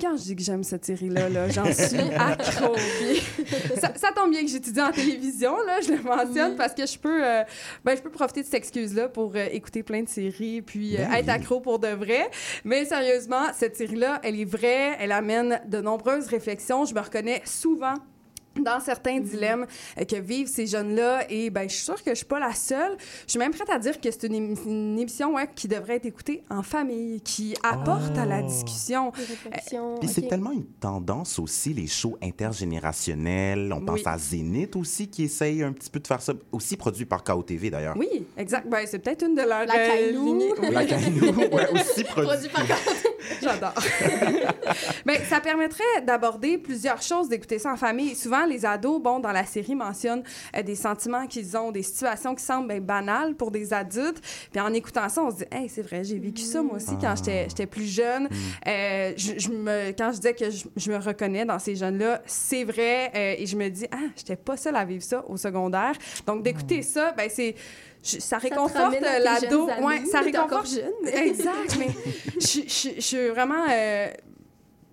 Quand 0.00 0.16
je 0.16 0.22
dis 0.22 0.36
que 0.36 0.42
j'aime 0.42 0.62
cette 0.62 0.84
série-là, 0.84 1.28
là, 1.28 1.48
j'en 1.48 1.72
suis 1.72 1.98
accro. 2.18 2.74
Ça, 3.80 3.92
ça 3.96 4.12
tombe 4.14 4.30
bien 4.30 4.42
que 4.42 4.48
j'étudie 4.50 4.80
en 4.80 4.90
télévision, 4.92 5.56
là, 5.66 5.80
je 5.80 5.92
le 5.92 6.02
mentionne, 6.02 6.56
parce 6.56 6.74
que 6.74 6.86
je 6.86 6.98
peux, 6.98 7.24
euh, 7.24 7.42
ben, 7.84 7.96
je 7.96 8.02
peux 8.02 8.10
profiter 8.10 8.40
de 8.40 8.46
cette 8.46 8.54
excuse-là 8.54 9.08
pour 9.08 9.32
euh, 9.34 9.46
écouter 9.52 9.82
plein 9.82 10.02
de 10.02 10.08
séries 10.08 10.62
puis 10.62 10.96
euh, 10.96 11.04
Ben 11.04 11.14
être 11.14 11.26
oui. 11.26 11.30
accro 11.30 11.60
pour 11.60 11.78
de 11.78 11.88
vrai. 11.88 12.30
Mais 12.64 12.84
sérieusement, 12.84 13.52
cette 13.54 13.76
série-là, 13.76 14.20
elle 14.22 14.40
est 14.40 14.44
vraie, 14.44 14.96
elle 14.98 15.12
amène 15.12 15.60
de 15.66 15.80
nombreuses 15.80 16.26
réflexions. 16.26 16.84
Je 16.84 16.94
me 16.94 17.00
reconnais 17.00 17.42
souvent 17.44 17.94
dans 18.62 18.80
certains 18.80 19.20
dilemmes 19.20 19.66
euh, 20.00 20.04
que 20.04 20.16
vivent 20.16 20.48
ces 20.48 20.66
jeunes-là. 20.66 21.24
Et 21.30 21.50
ben, 21.50 21.68
je 21.68 21.74
suis 21.74 21.84
sûre 21.84 22.02
que 22.02 22.10
je 22.10 22.16
suis 22.16 22.26
pas 22.26 22.38
la 22.40 22.52
seule. 22.54 22.96
Je 23.26 23.30
suis 23.32 23.38
même 23.38 23.52
prête 23.52 23.70
à 23.70 23.78
dire 23.78 24.00
que 24.00 24.10
c'est 24.10 24.24
une, 24.24 24.34
émi- 24.54 24.58
une 24.66 24.98
émission 24.98 25.34
ouais, 25.34 25.48
qui 25.54 25.68
devrait 25.68 25.96
être 25.96 26.06
écoutée 26.06 26.42
en 26.50 26.62
famille, 26.62 27.20
qui 27.20 27.54
apporte 27.62 28.16
à 28.16 28.24
la 28.26 28.40
Oh. 28.40 28.46
discussion. 28.46 29.10
Réflexions. 29.10 29.96
Puis 29.98 30.08
c'est 30.08 30.28
tellement 30.28 30.52
une 30.52 30.64
tendance 30.66 31.38
aussi, 31.38 31.74
les 31.74 31.86
shows 31.88 32.16
intergénérationnels. 32.22 33.72
On 33.72 33.80
pense 33.80 33.96
Oui. 34.00 34.02
à 34.06 34.16
Zénith 34.18 34.76
aussi, 34.76 35.08
qui 35.08 35.24
essaye 35.24 35.62
un 35.62 35.72
petit 35.72 35.90
peu 35.90 35.98
de 36.00 36.06
faire 36.06 36.20
ça, 36.22 36.32
aussi 36.52 36.76
produit 36.76 37.04
par 37.04 37.24
KOTV 37.24 37.70
d'ailleurs. 37.70 37.96
Oui, 37.96 38.26
exact. 38.36 38.68
Ben, 38.68 38.86
c'est 38.86 38.98
peut-être 38.98 39.26
une 39.26 39.34
de 39.34 39.42
leurs 39.42 39.66
La 39.66 39.74
euh. 39.74 40.12
Oui. 40.16 40.44
La 40.70 40.84
Caillou, 40.84 41.32
ouais, 41.32 41.68
aussi 41.72 42.04
produit. 42.04 42.28
Produit 42.28 42.48
par 42.48 42.64
J'adore. 43.42 43.74
Mais 45.04 45.18
ça 45.28 45.40
permettrait 45.40 46.02
d'aborder 46.06 46.58
plusieurs 46.58 47.02
choses, 47.02 47.28
d'écouter 47.28 47.58
ça 47.58 47.72
en 47.72 47.76
famille. 47.76 48.14
Souvent, 48.14 48.44
les 48.48 48.66
ados, 48.66 49.00
bon, 49.00 49.20
dans 49.20 49.32
la 49.32 49.44
série, 49.44 49.74
mentionnent 49.74 50.22
euh, 50.56 50.62
des 50.62 50.74
sentiments 50.74 51.26
qu'ils 51.26 51.56
ont, 51.56 51.70
des 51.70 51.82
situations 51.82 52.34
qui 52.34 52.42
semblent 52.42 52.68
ben, 52.68 52.80
banales 52.80 53.34
pour 53.34 53.50
des 53.50 53.72
adultes. 53.72 54.20
Puis 54.50 54.60
en 54.60 54.72
écoutant 54.72 55.08
ça, 55.08 55.22
on 55.22 55.30
se 55.30 55.36
dit, 55.36 55.44
hey, 55.52 55.68
c'est 55.68 55.82
vrai, 55.82 56.02
j'ai 56.04 56.18
vécu 56.18 56.42
ça 56.42 56.62
moi 56.62 56.76
aussi 56.76 56.96
quand 57.00 57.14
j'étais 57.16 57.46
j'étais 57.48 57.66
plus 57.66 57.86
jeune. 57.86 58.28
Euh, 58.66 59.12
je, 59.16 59.32
je 59.38 59.50
me, 59.50 59.90
quand 59.92 60.10
je 60.12 60.16
disais 60.16 60.34
que 60.34 60.50
je, 60.50 60.64
je 60.76 60.90
me 60.90 60.96
reconnais 60.98 61.44
dans 61.44 61.58
ces 61.58 61.76
jeunes-là, 61.76 62.22
c'est 62.26 62.64
vrai. 62.64 63.10
euh, 63.14 63.34
et 63.38 63.46
je 63.46 63.56
me 63.56 63.68
dis, 63.68 63.86
ah, 63.92 63.96
j'étais 64.16 64.36
pas 64.36 64.56
seule 64.56 64.76
à 64.76 64.84
vivre 64.84 65.04
ça 65.04 65.24
au 65.28 65.36
secondaire. 65.36 65.92
Donc 66.26 66.42
d'écouter 66.42 66.82
ça, 66.82 67.12
ben 67.16 67.28
c'est 67.30 67.54
je- 68.02 68.20
ça 68.20 68.36
te 68.38 68.42
réconforte 68.42 68.94
euh, 69.02 69.18
l'ado. 69.18 69.66
Ouais, 69.82 70.04
ça 70.06 70.20
réconforte. 70.20 70.68
jeune, 70.70 70.92
Exact, 71.12 71.76
mais 71.78 71.88
je, 72.40 72.60
je- 72.66 72.94
je 72.96 73.00
suis 73.00 73.28
vraiment 73.28 73.64
euh, 73.70 74.08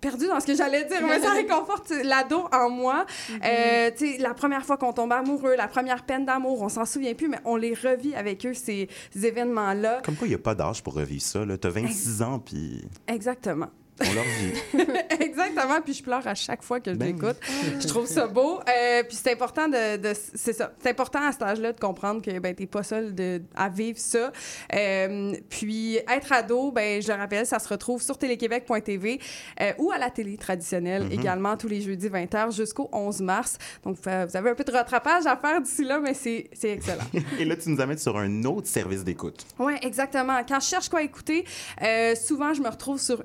perdue 0.06 0.28
dans 0.28 0.39
ce 0.39 0.45
que 0.45 0.56
j'allais 0.56 0.86
dire, 0.86 1.01
mais 1.01 1.20
ça 1.20 1.32
réconforte 1.34 1.91
l'ado 2.03 2.47
en 2.51 2.70
moi. 2.70 3.08
Euh, 3.43 3.89
tu 3.97 4.14
sais, 4.14 4.18
la 4.20 4.36
première 4.36 4.64
fois 4.64 4.78
qu'on 4.78 4.93
tombe 4.93 5.12
amoureux, 5.12 5.56
la 5.56 5.68
première 5.68 6.03
peine 6.03 6.26
d'amour, 6.26 6.62
on 6.62 6.70
s'en 6.70 6.86
souvient 6.86 7.16
plus, 7.16 7.28
mais 7.28 7.39
on 7.43 7.56
les 7.56 7.74
revit 7.74 8.14
avec 8.14 8.45
eux, 8.45 8.53
ces, 8.53 8.88
ces 9.12 9.26
événements-là. 9.26 10.01
Comme 10.03 10.16
quoi, 10.16 10.28
il 10.28 10.32
n'y 10.32 10.36
a 10.36 10.39
pas 10.39 10.53
d'âge 10.53 10.84
pour 10.84 10.93
revivre 10.93 11.24
ça. 11.24 11.43
Tu 11.60 11.68
as 11.68 11.70
26 11.72 12.22
ans, 12.22 12.39
puis 12.39 12.88
Exactement. 13.08 13.70
On 14.02 14.14
leur 14.14 14.24
vit. 14.24 14.82
Exactement, 15.22 15.82
puis 15.84 15.93
je 15.93 16.04
pleure 16.04 16.26
à 16.28 16.36
chaque 16.36 16.64
fois 16.64 16.80
que 16.80 16.91
je 16.93 16.98
Ben 16.98 17.08
l'écoute. 17.16 17.38
Je 17.80 17.88
trouve 17.88 18.06
ça 18.08 18.28
beau. 18.28 18.60
Euh, 18.60 19.04
puis 19.04 19.18
c'est 19.22 19.32
important 19.32 19.68
de, 19.68 19.98
de- 19.98 20.14
c'est 20.34 20.54
ça, 20.54 20.72
c'est 20.82 20.89
important 20.89 21.20
à 21.22 21.32
cet 21.32 21.41
âge-là 21.43 21.72
de 21.74 21.80
comprendre 21.80 22.22
que 22.22 22.38
ben 22.39 22.54
t'es 22.54 22.66
pas 22.66 22.84
seul 22.84 23.14
de, 23.16 23.41
à 23.56 23.70
vivre 23.70 23.98
ça. 24.00 24.32
Euh, 24.74 25.34
puis 25.50 25.96
être 25.98 26.32
ado, 26.34 26.72
ben 26.72 27.02
je 27.02 27.08
le 27.08 27.14
rappelle, 27.18 27.46
ça 27.46 27.60
se 27.60 27.68
retrouve 27.70 28.02
sur 28.02 28.18
téléquébec.tv 28.18 29.20
euh, 29.62 29.72
ou 29.78 29.91
à 29.91 29.98
la 29.98 30.10
télé 30.10 30.38
traditionnelle 30.38 31.04
Mhm. 31.06 31.12
également 31.12 31.58
tous 31.58 31.68
les 31.68 31.82
jeudis 31.82 32.10
20h 32.10 32.56
jusqu'au 32.56 32.89
11 32.91 33.22
mars. 33.22 33.58
Donc 33.84 33.98
vous 34.04 34.10
avez 34.10 34.50
un 34.50 34.56
peu 34.56 34.64
de 34.64 34.72
rattrapage 34.72 35.26
à 35.26 35.36
faire 35.38 35.62
d'ici 35.62 35.84
là, 35.84 36.00
mais 36.00 36.14
c'est 36.14 36.50
c'est 36.54 36.72
excellent. 36.72 37.04
Et 37.39 37.46
là, 37.46 37.56
tu 37.56 37.70
nous 37.70 37.80
amènes 37.82 37.98
sur 37.98 38.18
un 38.18 38.43
autre 38.43 38.68
service 38.68 39.04
d'écoute. 39.04 39.46
Oui, 39.60 39.74
exactement. 39.82 40.41
Quand 40.48 40.60
je 40.60 40.66
cherche 40.68 40.89
quoi 40.89 41.02
écouter, 41.04 41.46
euh, 41.82 42.16
souvent 42.16 42.54
je 42.54 42.62
me 42.62 42.70
retrouve 42.70 43.00
sur 43.00 43.24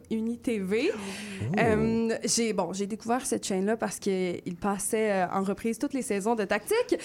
Euh, 1.58 2.16
j'ai 2.24 2.52
bon, 2.52 2.72
j'ai 2.72 2.86
découvert 2.86 3.24
cette 3.24 3.46
chaîne-là 3.46 3.76
parce 3.76 3.98
qu'il 3.98 4.56
passait 4.60 5.10
euh, 5.10 5.26
en 5.32 5.42
reprise 5.42 5.78
toutes 5.78 5.94
les 5.94 6.02
saisons 6.02 6.34
de 6.34 6.44
Tactique. 6.44 6.96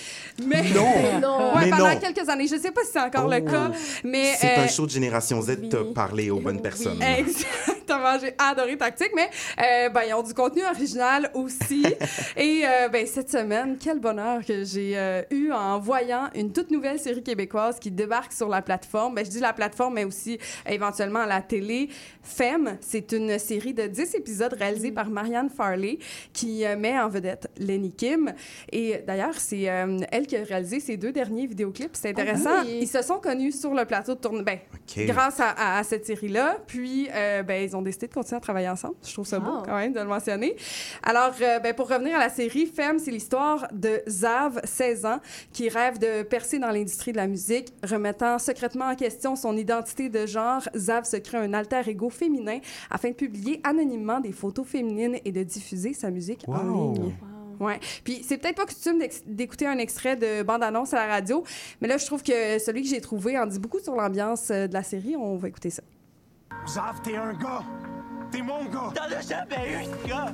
Mais 0.46 0.62
Non! 0.74 0.86
Non. 1.22 1.54
Ouais, 1.56 1.66
Mais 1.66 1.70
pendant 1.72 1.94
non. 1.94 2.00
quelques 2.00 2.28
années. 2.30 2.48
Je 2.48 2.58
sais 2.58 2.72
pas 2.72 2.82
si 2.84 2.92
c'est 2.94 3.00
encore 3.00 3.28
le 3.30 3.38
Oh. 3.38 3.50
cas, 3.50 3.72
mais 4.04 4.34
C'est 4.38 4.58
euh, 4.60 4.64
un 4.64 4.68
show 4.68 4.86
de 4.86 4.92
Génération 4.92 5.42
Z, 5.42 5.58
oui. 5.62 5.70
t'as 5.70 5.84
parlé 5.94 6.30
aux 6.30 6.40
bonnes 6.40 6.62
personnes. 6.62 7.00
Exactement, 7.02 8.18
j'ai 8.20 8.34
adoré 8.38 8.78
Tactique, 8.78 9.12
mais 9.16 9.30
euh, 9.62 9.90
ben, 9.90 10.02
ils 10.08 10.14
ont 10.14 10.24
du 10.24 10.34
contenu 10.34 10.64
original 10.66 11.30
aussi. 11.34 11.86
Et 12.38 12.62
euh, 12.66 12.90
ben, 12.90 13.06
cette 13.08 13.30
semaine, 13.30 13.78
quel 13.80 14.00
bonheur 14.00 14.44
que 14.46 14.64
j'ai 14.64 14.98
euh, 14.98 15.22
eu 15.32 15.52
en 15.52 15.80
voyant 15.80 16.30
une 16.36 16.52
toute 16.52 16.72
nouvelle 16.72 17.00
série 17.00 17.24
québécoise 17.24 17.80
qui 17.80 17.92
débarque 17.92 18.34
sur 18.34 18.50
la 18.50 18.62
plateforme. 18.62 19.16
Ben, 19.16 19.26
je 19.26 19.30
dis 19.32 19.40
la 19.40 19.54
plateforme, 19.54 19.96
mais 19.96 20.04
aussi 20.06 20.38
euh, 20.68 20.72
éventuellement 20.72 21.20
à 21.22 21.28
la 21.28 21.42
télé. 21.42 21.90
Femme, 22.22 22.78
c'est 22.82 23.12
une 23.12 23.38
série 23.46 23.74
de 23.74 23.88
10 23.88 24.16
épisodes 24.16 24.54
réalisés 24.54 24.92
par 24.92 25.10
Marianne 25.10 25.50
Farley 25.50 26.00
qui 26.34 26.66
euh, 26.66 26.76
met 26.76 27.00
en 27.00 27.08
vedette 27.10 27.48
Lenny 27.58 27.92
Kim. 27.92 28.34
Et 28.72 29.00
d'ailleurs, 29.08 29.36
c'est 29.40 29.70
euh, 29.70 30.00
elle 30.12 30.28
qui 30.28 30.36
a 30.38 30.44
réalisé 30.44 30.80
ces 30.80 30.98
deux 30.98 31.12
derniers 31.12 31.48
vidéoclips. 31.48 31.92
C'est 31.94 32.10
intéressant. 32.10 32.64
oui. 32.66 32.80
Ils 32.82 32.88
se 32.88 33.02
sont 33.02 33.20
connus 33.20 33.54
sur 33.54 33.74
le 33.74 33.86
plateau 33.86 34.16
de 34.16 34.20
tournée. 34.20 34.44
Ben, 34.44 34.60
grâce 35.06 35.40
à, 35.40 35.50
à- 35.52 35.80
à 35.80 35.84
cette 35.84 36.06
série-là. 36.06 36.58
Puis, 36.68 37.08
euh, 37.14 37.44
ben, 37.44 37.64
ils 37.64 37.76
ont 37.76 37.82
décidé 37.82 38.08
de 38.08 38.14
continuer 38.14 38.38
à 38.38 38.42
travailler 38.42 38.70
ensemble. 38.70 38.96
Je 39.06 39.14
trouve 39.14 39.26
ça 39.28 39.40
beau 39.40 39.52
Wow. 39.58 39.64
quand 39.64 39.76
même 39.78 39.94
de 39.94 40.00
le 40.00 40.06
mentionner. 40.08 40.56
Alors, 41.04 41.34
euh, 41.42 41.60
ben, 41.60 41.74
pour 41.74 41.88
revenir 41.90 42.16
à 42.16 42.20
la 42.20 42.30
série, 42.30 42.66
Femme, 42.66 42.98
c'est 43.00 43.12
l'histoire 43.12 43.68
de 43.72 44.02
Zav, 44.10 44.60
16 44.64 45.06
ans, 45.06 45.20
qui 45.54 45.70
rêve 45.70 46.00
de 46.00 46.24
percer 46.24 46.58
dans 46.60 46.72
l'industrie 46.72 47.12
de 47.12 47.18
la 47.18 47.28
musique. 47.28 47.68
Remettant 47.84 48.40
secrètement 48.40 48.86
en 48.86 48.96
question 48.96 49.36
son 49.36 49.56
identité 49.56 50.10
de 50.10 50.26
genre, 50.26 50.62
Zav 50.76 51.04
se 51.06 51.18
crée 51.18 51.38
un 51.38 51.54
alter 51.54 51.82
ego 51.88 52.10
féminin 52.10 52.60
afin 52.90 53.10
de 53.10 53.14
publier 53.14 53.35
anonymement 53.64 54.20
des 54.20 54.32
photos 54.32 54.66
féminines 54.68 55.18
et 55.26 55.32
de 55.32 55.44
diffuser 55.44 55.94
sa 55.94 56.10
musique 56.12 56.44
en 56.48 56.54
Wow. 56.66 56.94
ligne. 56.94 57.16
Ouais. 57.60 57.80
Puis 58.04 58.22
c'est 58.28 58.38
peut-être 58.38 58.58
pas 58.58 58.66
coutume 58.66 59.02
d'écouter 59.28 59.66
un 59.66 59.78
extrait 59.78 60.18
de 60.18 60.44
bande-annonce 60.44 60.94
à 60.94 61.08
la 61.08 61.14
radio, 61.14 61.44
mais 61.82 61.88
là, 61.88 61.98
je 61.98 62.06
trouve 62.06 62.22
que 62.22 62.60
celui 62.60 62.82
que 62.84 62.90
j'ai 62.90 63.00
trouvé 63.00 63.40
en 63.40 63.46
dit 63.46 63.60
beaucoup 63.60 63.80
sur 63.80 63.96
l'ambiance 63.96 64.50
euh, 64.52 64.68
de 64.68 64.74
la 64.74 64.84
série. 64.84 65.16
On 65.16 65.38
va 65.38 65.48
écouter 65.48 65.70
ça. 65.70 65.82
Zav, 66.68 67.02
t'es 67.04 67.16
un 67.16 67.34
gars. 67.34 67.64
T'es 68.36 68.42
mon 68.42 68.66
gars. 68.66 68.92
T'en 68.94 69.16
as 69.16 69.22
jamais 69.22 69.72
eu 69.72 69.86
de 69.86 70.10
gars. 70.10 70.34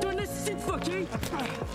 T'es 0.00 0.06
un 0.06 0.18
assisté 0.18 0.54
de 0.54 0.60
fucké! 0.60 1.06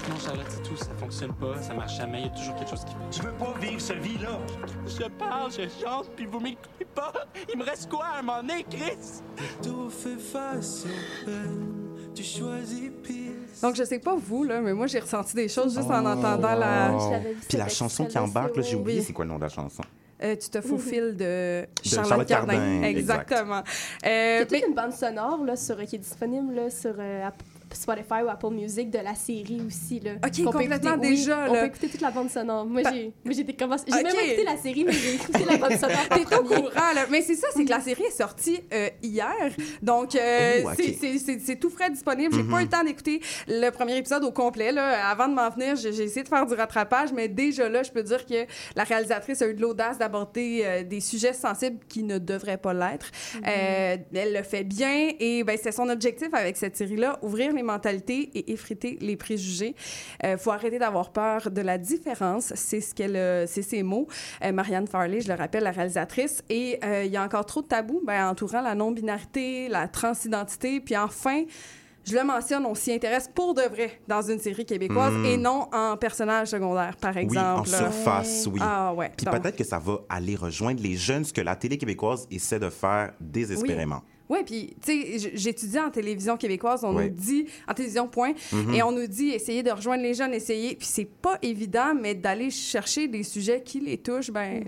Non, 0.10 0.20
Charlotte, 0.24 0.46
c'est 0.48 0.62
tout, 0.62 0.78
ça 0.78 0.92
fonctionne 1.00 1.34
pas, 1.34 1.60
ça 1.60 1.74
marche 1.74 1.98
jamais, 1.98 2.20
il 2.20 2.26
y 2.26 2.28
a 2.28 2.32
toujours 2.32 2.56
quelque 2.56 2.70
chose 2.70 2.86
qui. 2.86 2.94
Tu 3.10 3.26
veux 3.26 3.32
pas 3.32 3.54
vivre 3.60 3.82
cette 3.82 3.98
vie-là? 3.98 4.38
Je 4.86 5.08
parle, 5.08 5.52
je 5.52 5.64
chante, 5.84 6.12
puis 6.16 6.28
vous 6.28 6.40
m'écoutez 6.40 6.86
pas! 6.94 7.14
Il 7.52 7.58
me 7.58 7.64
reste 7.64 7.90
quoi 7.90 8.06
à 8.06 8.20
un 8.20 8.22
moment 8.22 8.42
donné, 8.42 8.64
Chris? 8.70 9.24
Tout 9.64 9.90
fait 9.90 10.20
face 10.20 10.86
aux 10.86 11.26
peines, 11.26 12.12
tu 12.14 12.24
choisis 12.24 12.92
pire. 13.02 13.32
Donc, 13.64 13.76
je 13.76 13.86
sais 13.86 14.00
pas 14.00 14.16
vous, 14.16 14.44
là, 14.44 14.62
mais 14.62 14.74
moi, 14.74 14.86
j'ai 14.86 15.00
ressenti 15.00 15.36
des 15.36 15.48
choses 15.48 15.76
juste 15.76 15.90
en 15.90 16.06
entendant 16.06 16.54
la... 16.54 16.92
Oh. 16.94 17.12
L'avais 17.12 17.34
vu, 17.34 17.40
Puis 17.50 17.58
la 17.58 17.70
chanson 17.70 18.06
qui 18.06 18.20
embarque, 18.20 18.56
là, 18.56 18.62
j'ai 18.62 18.76
oublié 18.76 19.02
c'est 19.02 19.14
quoi 19.14 19.26
le 19.26 19.32
nom 19.32 19.38
de 19.38 19.44
la 19.44 19.50
chanson. 19.50 19.84
Euh, 20.24 20.36
tu 20.36 20.50
te 20.50 20.62
faufiles 20.62 21.16
de, 21.16 21.66
Charlotte, 21.84 22.10
Charlotte 22.10 22.28
Cardin. 22.28 22.54
Cardin, 22.54 22.82
exact. 22.84 23.32
Exactement. 23.32 23.64
Il 24.04 24.08
y 24.08 24.12
Euh, 24.12 24.38
a 24.38 24.42
toute 24.42 24.52
mais- 24.52 24.64
une 24.68 24.74
bande 24.74 24.94
sonore 24.94 25.44
là, 25.46 25.56
sur, 25.56 25.78
qui 25.86 25.96
est 25.96 26.00
disponible 26.00 26.56
là, 26.56 26.70
sur 26.72 26.96
euh, 26.98 27.28
Spotify 27.74 28.22
ou 28.26 28.30
Apple 28.30 28.50
Music 28.52 28.90
de 28.90 29.00
la 29.00 29.16
série 29.16 29.62
aussi. 29.66 30.00
Là, 30.00 30.12
Ok, 30.26 30.44
complètement 30.44 30.76
écouter- 30.76 31.08
oui, 31.10 31.16
déjà, 31.18 31.46
On 31.50 31.54
là. 31.54 31.60
peut 31.62 31.66
écouter 31.68 31.90
toute 31.90 32.02
la 32.02 32.12
bande 32.12 32.30
sonore. 32.30 32.66
Moi, 32.66 32.82
j'ai 32.92 33.12
moi, 33.26 33.34
j'ai 33.34 33.44
des 33.44 33.54
commencé- 33.54 33.86
J'ai 33.88 33.94
Ok. 34.00 34.04
même 34.04 34.26
écouté 34.26 34.44
la 34.44 34.58
série, 34.58 34.84
mais 34.86 34.92
j'ai 34.94 35.16
écouté 35.16 35.40
la 35.50 35.58
bande 35.58 35.74
sonore. 35.78 35.98
T'es 36.10 36.36
au 36.36 36.44
courant, 36.44 36.94
là. 36.96 37.06
Mais 37.10 37.22
c'est 37.22 37.36
ça, 37.36 37.48
c'est 37.56 37.66
que 37.66 37.70
la 37.70 37.82
série 37.82 38.04
est 38.04 38.18
sortie 38.18 38.60
euh, 38.74 38.90
hier. 39.04 39.34
Donc, 39.82 40.16
euh, 40.16 40.62
Oh, 40.66 40.70
c'est- 40.76 40.94
c'est- 41.00 41.18
c'est 41.20 41.40
c'est 41.40 41.56
tout 41.58 41.70
frais 41.70 41.90
disponible. 41.90 42.34
J'ai 42.34 42.44
Mhm. 42.44 42.50
pas 42.52 42.62
eu 42.62 42.64
le 42.66 42.70
temps 42.70 42.84
d'écouter 42.84 43.22
le 43.48 43.70
premier 43.70 43.98
épisode 43.98 44.24
au 44.24 44.32
complet. 44.32 44.72
Là. 44.72 45.08
Avant 45.10 45.28
de 45.28 45.34
m'en 45.34 45.50
venir, 45.50 45.76
j'ai 45.76 45.90
essayé 45.90 46.24
de 46.24 46.28
faire 46.30 46.46
du 46.46 46.54
rattrapage, 46.54 47.12
mais 47.14 47.28
déjà 47.28 47.70
là, 47.70 47.84
je 47.84 47.92
peux 47.92 48.04
dire 48.04 48.26
que 48.26 48.46
la 48.76 48.84
réalisatrice 48.84 49.42
a 49.42 49.48
eu 49.48 49.54
de 49.54 49.62
l'audace 49.62 49.98
d'aborder 49.98 50.62
euh, 50.64 50.84
des 50.84 51.00
sujets 51.00 51.34
sensibles 51.34 51.80
qui 51.88 52.04
ne 52.04 52.18
devraient 52.18 52.58
pas 52.58 52.74
l'être. 52.74 53.12
Euh, 53.46 53.98
elle 54.14 54.34
le 54.34 54.44
fait 54.44 54.64
bien 54.64 55.12
et 55.20 55.44
ben, 55.44 55.58
c'est 55.62 55.72
son 55.72 55.90
objectif 55.90 56.30
avec 56.34 56.58
cette 56.58 56.76
série-là, 56.76 57.20
ouvrir 57.22 57.54
les 57.58 57.64
mentalités 57.64 58.30
et 58.34 58.52
effriter 58.54 58.98
les 59.02 59.18
préjugés. 59.18 59.76
Il 60.24 60.38
faut 60.38 60.52
arrêter 60.52 60.80
d'avoir 60.80 61.12
peur 61.12 61.52
de 61.52 61.62
la 61.62 61.78
différence. 61.78 62.54
C'est 62.56 62.82
ce 62.82 62.96
qu'elle, 62.96 63.16
euh, 63.16 63.46
c'est 63.48 63.62
ses 63.62 63.84
mots. 63.84 64.08
Euh, 64.44 64.52
Marianne 64.52 64.88
Farley, 64.88 65.22
je 65.22 65.28
le 65.28 65.34
rappelle, 65.36 65.64
la 65.64 65.72
réalisatrice. 65.72 66.44
Et 66.50 66.80
euh, 66.84 67.04
il 67.06 67.12
y 67.12 67.18
a 67.18 67.24
encore 67.24 67.46
trop 67.46 67.62
de 67.62 67.68
tabous 67.68 68.02
ben, 68.06 68.30
entourant 68.30 68.62
la 68.62 68.76
non-binarité, 68.76 69.68
la 69.68 69.88
transidentité. 69.88 70.80
Puis 70.80 70.96
enfin, 70.98 71.44
je 72.06 72.16
le 72.16 72.24
mentionne, 72.24 72.66
on 72.66 72.74
s'y 72.76 72.94
intéresse 72.94 73.30
pour 73.34 73.54
de 73.54 73.64
vrai 73.64 74.00
dans 74.08 74.22
une 74.22 74.40
série 74.40 74.66
québécoise 74.66 75.14
Mm. 75.14 75.26
et 75.26 75.38
non 75.38 75.68
en 75.74 75.98
personnage 75.98 76.48
secondaire, 76.50 76.96
par 76.98 77.18
exemple. 77.18 77.68
Oui, 77.68 77.76
en 77.76 77.78
surface, 77.78 78.48
oui. 78.52 78.60
Ah 78.64 78.94
ouais. 78.94 79.12
Puis 79.18 79.26
Donc- 79.26 79.42
peut-être 79.42 79.58
que 79.58 79.64
ça 79.66 79.80
va 79.80 79.98
aller 80.08 80.36
rejoindre 80.36 80.82
les 80.82 80.96
jeunes, 80.96 81.26
ce 81.26 81.34
que 81.34 81.42
la 81.42 81.56
télé 81.56 81.78
québécoise 81.78 82.26
essaie 82.32 82.60
de 82.60 82.70
faire 82.70 83.12
désespérément. 83.20 84.02
Oui, 84.06 84.12
puis, 84.46 84.76
tu 84.86 85.20
sais, 85.20 85.32
j'étudie 85.36 85.80
en 85.80 85.90
télévision 85.90 86.36
québécoise, 86.38 86.84
on 86.84 86.96
Ouais. 86.96 87.10
nous 87.10 87.16
dit, 87.16 87.46
en 87.68 87.74
télévision, 87.74 88.08
point, 88.08 88.34
Mhm. 88.52 88.74
et 88.74 88.84
on 88.84 88.92
nous 88.92 89.08
dit, 89.08 89.30
essayez 89.30 89.64
de 89.64 89.72
rejoindre 89.72 90.04
les 90.04 90.14
jeunes, 90.14 90.34
essayez. 90.34 90.76
Puis 90.76 90.88
c'est 90.90 91.06
pas 91.10 91.38
évident, 91.42 91.94
mais 92.00 92.14
d'aller 92.16 92.50
chercher 92.50 93.08
des 93.08 93.24
sujets 93.24 93.62
qui 93.64 93.80
les 93.80 93.98
touchent, 93.98 94.32
ben, 94.32 94.64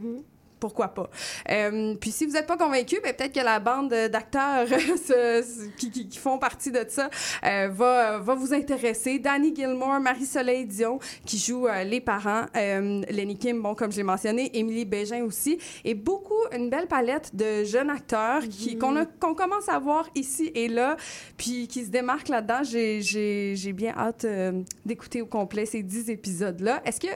pourquoi 0.60 0.89
pas. 0.89 1.10
Euh, 1.49 1.95
puis 1.95 2.12
si 2.12 2.26
vous 2.26 2.34
n'êtes 2.34 2.47
pas 2.47 2.57
convaincu, 2.57 2.99
ben, 3.03 3.14
peut-être 3.14 3.34
que 3.34 3.39
la 3.43 3.60
bande 3.60 3.89
d'acteurs 3.89 4.68
qui, 5.78 5.91
qui- 5.91 6.07
qui 6.10 6.18
font 6.18 6.38
partie 6.38 6.72
de 6.72 6.86
ça 6.88 7.10
euh, 7.45 7.70
va, 7.72 8.20
va 8.20 8.36
vous 8.36 8.53
intéresser. 8.53 9.20
Danny 9.20 9.55
Gilmore, 9.55 9.99
Marie-Soleil 9.99 10.66
Dion, 10.66 10.99
qui 11.26 11.38
joue 11.38 11.68
euh, 11.68 11.84
les 11.84 12.01
parents, 12.01 12.45
euh, 12.55 13.01
Lenny 13.10 13.38
Kim, 13.38 13.62
bon, 13.62 13.76
comme 13.76 13.91
je 13.91 13.97
l'ai 13.97 14.03
mentionné, 14.03 14.57
Émilie 14.57 14.86
Bégin 14.86 15.24
aussi, 15.24 15.57
et 15.86 15.93
beaucoup, 15.93 16.34
une 16.55 16.70
belle 16.70 16.88
palette 16.88 17.36
de 17.36 17.64
jeunes 17.64 17.89
acteurs 17.89 18.41
qui, 18.49 18.78
qu'on, 18.78 18.95
a- 18.95 19.05
qu'on 19.05 19.34
commence 19.36 19.70
à 19.70 19.80
voir 19.80 20.10
ici 20.16 20.51
et 20.55 20.68
là, 20.68 20.97
puis 21.38 21.68
qui 21.68 21.86
se 21.86 21.89
démarquent 21.89 22.30
là-dedans. 22.30 22.64
J'ai, 22.64 23.01
j'ai, 23.01 23.53
j'ai 23.55 23.74
bien 23.74 23.93
hâte 23.97 24.26
euh, 24.26 24.62
d'écouter 24.86 25.22
au 25.22 25.26
complet 25.26 25.66
ces 25.66 25.84
dix 25.84 26.10
épisodes-là. 26.10 26.82
Est-ce 26.86 26.99
que... 26.99 27.07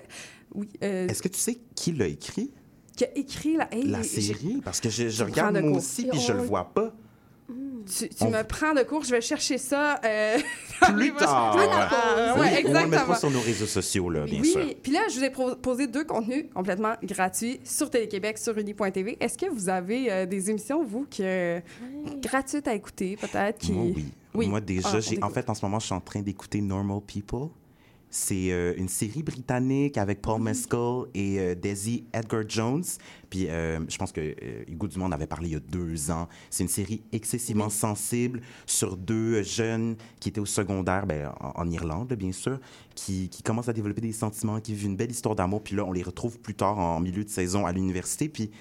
Oui. 0.55 0.69
euh, 0.83 1.07
Est-ce 1.07 1.21
que 1.23 1.27
tu 1.29 1.39
sais 1.39 1.57
qui 1.75 1.91
l'a 1.93 2.05
écrit, 2.07 2.51
qui 2.95 3.05
a 3.05 3.17
écrit 3.17 3.57
la, 3.57 3.67
Hey, 3.73 3.87
la 3.87 4.01
j'ai- 4.01 4.21
série? 4.21 4.61
Parce 4.63 4.79
que 4.79 4.89
je, 4.89 5.09
je 5.09 5.23
regarde 5.23 5.57
moi 5.59 5.77
aussi, 5.77 6.05
puis 6.05 6.19
je 6.19 6.33
le 6.33 6.41
vois 6.43 6.65
pas. 6.73 6.93
Tu, 7.85 8.07
tu 8.07 8.23
On- 8.23 8.29
me 8.31 8.41
prends 8.43 8.73
de 8.73 8.81
court, 8.83 9.03
je 9.03 9.11
vais 9.11 9.19
chercher 9.19 9.57
ça. 9.57 9.99
euh, 10.05 10.37
Plus 10.95 11.13
tard. 11.15 11.53
Oui, 11.57 12.41
Ouais, 12.41 12.63
on 12.65 12.73
le 12.73 12.87
mettra 12.87 13.15
sur 13.15 13.29
nos 13.29 13.41
réseaux 13.41 13.65
sociaux, 13.65 14.09
là, 14.09 14.23
bien 14.23 14.41
sûr. 14.41 14.61
Oui, 14.63 14.77
puis 14.81 14.93
là, 14.93 15.01
je 15.11 15.17
vous 15.19 15.23
ai 15.25 15.29
pro- 15.29 15.55
posé 15.57 15.87
deux 15.87 16.05
contenus 16.05 16.45
complètement 16.55 16.93
gratuits 17.03 17.59
sur 17.65 17.89
Télé-Québec, 17.89 18.37
sur 18.37 18.57
uni.tv. 18.57 19.17
Est-ce 19.19 19.37
que 19.37 19.47
vous 19.51 19.67
avez 19.67 20.09
euh, 20.09 20.25
des 20.25 20.49
émissions, 20.49 20.81
vous, 20.85 21.05
que... 21.11 21.59
gratuites 22.21 22.67
à 22.69 22.73
écouter, 22.73 23.17
peut-être? 23.17 23.57
Qui... 23.59 23.73
Moi, 23.73 23.93
oui. 24.33 24.47
Moi, 24.47 24.61
déjà, 24.61 24.87
Ah, 24.93 24.95
on 24.95 24.99
j'ai, 25.01 25.21
en 25.21 25.29
fait, 25.29 25.49
en 25.49 25.53
ce 25.53 25.65
moment, 25.65 25.79
je 25.79 25.85
suis 25.87 25.95
en 25.95 25.99
train 26.01 26.21
d'écouter 26.21 26.61
Normal 26.61 27.01
People. 27.05 27.49
C'est 28.15 28.51
euh, 28.51 28.75
une 28.77 28.89
série 28.89 29.23
britannique 29.23 29.97
avec 29.97 30.21
Paul 30.21 30.39
Mm-hmm. 30.39 30.43
Mescal 30.43 31.05
et 31.15 31.39
euh, 31.39 31.55
Daisy 31.55 32.05
Edgar 32.13 32.43
Jones. 32.47 32.83
Puis 33.31 33.47
euh, 33.49 33.79
je 33.89 33.97
pense 33.97 34.11
que 34.11 34.35
Hugo 34.69 34.87
Dumont 34.87 35.07
en 35.07 35.11
avait 35.11 35.25
parlé 35.25 35.49
il 35.49 35.53
y 35.53 35.55
a 35.55 35.59
deux 35.59 36.11
ans. 36.11 36.27
C'est 36.51 36.61
une 36.61 36.69
série 36.69 37.01
excessivement 37.11 37.69
sensible 37.69 38.41
sur 38.67 38.97
deux 38.97 39.41
jeunes 39.41 39.95
qui 40.19 40.29
étaient 40.29 40.39
au 40.39 40.45
secondaire, 40.45 41.07
ben, 41.07 41.33
en, 41.39 41.53
en 41.55 41.71
Irlande, 41.71 42.13
bien 42.13 42.31
sûr, 42.31 42.59
qui, 42.93 43.29
qui 43.29 43.41
commencent 43.41 43.69
à 43.69 43.73
développer 43.73 44.01
des 44.01 44.11
sentiments, 44.11 44.59
qui 44.59 44.75
vivent 44.75 44.85
une 44.85 44.95
belle 44.95 45.09
histoire 45.09 45.33
d'amour. 45.33 45.63
Puis 45.63 45.75
là, 45.75 45.83
on 45.83 45.91
les 45.91 46.03
retrouve 46.03 46.37
plus 46.37 46.53
tard 46.53 46.77
en 46.77 46.99
milieu 46.99 47.23
de 47.23 47.29
saison 47.29 47.65
à 47.65 47.71
l'université. 47.71 48.29
Puis 48.29 48.51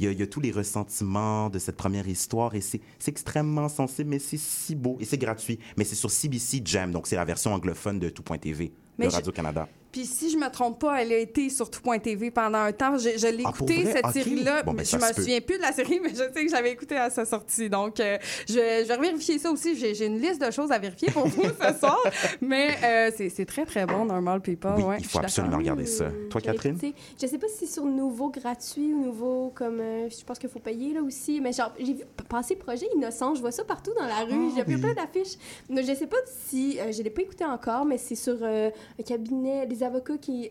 il 0.00 0.12
y, 0.12 0.14
y 0.14 0.22
a 0.22 0.26
tous 0.26 0.40
les 0.40 0.50
ressentiments 0.50 1.48
de 1.48 1.58
cette 1.58 1.76
première 1.76 2.06
histoire 2.06 2.54
et 2.54 2.60
c'est 2.60 2.82
c'est 2.98 3.10
extrêmement 3.10 3.70
sensible, 3.70 4.10
mais 4.10 4.18
c'est 4.18 4.36
si 4.36 4.74
beau 4.74 4.98
et 5.00 5.06
c'est 5.06 5.16
gratuit. 5.16 5.58
Mais 5.78 5.84
c'est 5.84 5.94
sur 5.94 6.10
CBC 6.10 6.60
Jam, 6.62 6.92
donc 6.92 7.06
c'est 7.06 7.16
la 7.16 7.24
version 7.24 7.54
anglophone 7.54 7.98
de 7.98 8.10
Tout.tv 8.10 8.70
Mais 8.98 9.06
de 9.06 9.10
je- 9.10 9.16
Radio-Canada. 9.16 9.68
Puis 9.90 10.04
si 10.04 10.30
je 10.30 10.36
me 10.36 10.50
trompe 10.50 10.80
pas, 10.80 11.00
elle 11.00 11.10
a 11.12 11.16
été 11.16 11.48
sur 11.48 11.70
tout.tv 11.70 12.30
pendant 12.30 12.58
un 12.58 12.72
temps. 12.72 12.98
Je, 12.98 13.08
je 13.16 13.26
l'ai 13.28 13.42
Ah, 13.46 13.52
pour 13.52 13.68
écouté, 13.70 13.84
vrai? 13.84 13.92
cette 14.04 14.12
série-là. 14.12 14.62
Bon, 14.62 14.74
ben, 14.74 14.84
je 14.84 14.96
me 14.96 15.12
souviens 15.14 15.40
plus 15.40 15.56
de 15.56 15.62
la 15.62 15.72
série, 15.72 15.98
mais 16.02 16.10
je 16.10 16.16
sais 16.16 16.44
que 16.44 16.50
j'avais 16.50 16.72
écouté 16.72 16.94
à 16.98 17.08
sa 17.08 17.24
sortie. 17.24 17.70
Donc, 17.70 17.98
euh, 17.98 18.18
je, 18.46 18.52
je 18.54 18.86
vais 18.86 18.98
vérifier 18.98 19.38
ça 19.38 19.50
aussi. 19.50 19.74
J'ai 19.76 20.04
une 20.04 20.20
liste 20.20 20.42
de 20.44 20.50
choses 20.50 20.70
à 20.72 20.78
vérifier 20.78 21.10
pour 21.10 21.26
vous 21.26 21.42
ce 21.42 21.78
soir. 21.80 21.98
Mais 22.42 22.76
euh, 22.84 23.10
c'est 23.30 23.46
très, 23.46 23.64
très 23.64 23.86
bon, 23.86 24.04
Normal 24.04 24.42
People. 24.42 24.72
Oui, 24.76 24.82
ouais, 24.82 24.96
il 24.98 25.06
faut 25.06 25.20
absolument 25.20 25.56
regarder 25.56 25.86
ça. 25.86 26.10
Toi, 26.28 26.42
Je 26.44 26.50
vais 26.50 26.52
Catherine? 26.56 26.78
Je 27.20 27.26
sais 27.26 27.38
pas 27.38 27.48
si 27.48 27.66
c'est 27.66 27.72
sur 27.72 27.84
nouveau 27.86 28.28
gratuit 28.28 28.92
ou 28.92 29.04
nouveau 29.06 29.52
comme. 29.54 29.80
euh, 29.80 30.08
je 30.10 30.22
pense 30.22 30.38
qu'il 30.38 30.50
faut 30.50 30.58
payer 30.58 30.92
là 30.92 31.00
aussi. 31.02 31.40
Mais 31.40 31.52
genre, 31.54 31.72
j'ai 31.78 31.94
vu 31.94 32.02
passer 32.28 32.56
Projet 32.56 32.86
Innocent. 32.94 33.36
Je 33.36 33.40
vois 33.40 33.52
ça 33.52 33.64
partout 33.64 33.92
dans 33.98 34.06
la 34.06 34.24
rue. 34.26 34.48
Ah, 34.50 34.52
j'ai 34.54 34.64
vu 34.64 34.74
oui. 34.74 34.80
plein 34.82 34.92
d'affiches. 34.92 35.38
Mais 35.70 35.82
je 35.82 35.94
sais 35.94 36.06
pas 36.06 36.18
si. 36.46 36.78
euh, 36.78 36.92
je 36.92 37.02
l'ai 37.02 37.10
pas 37.10 37.22
écouté 37.22 37.46
encore, 37.46 37.86
mais 37.86 37.96
c'est 37.96 38.14
sur 38.16 38.36
euh, 38.42 38.68
un 38.98 39.02
cabinet. 39.02 39.66
Des 39.66 39.82
avocats 39.82 40.18
qui. 40.18 40.50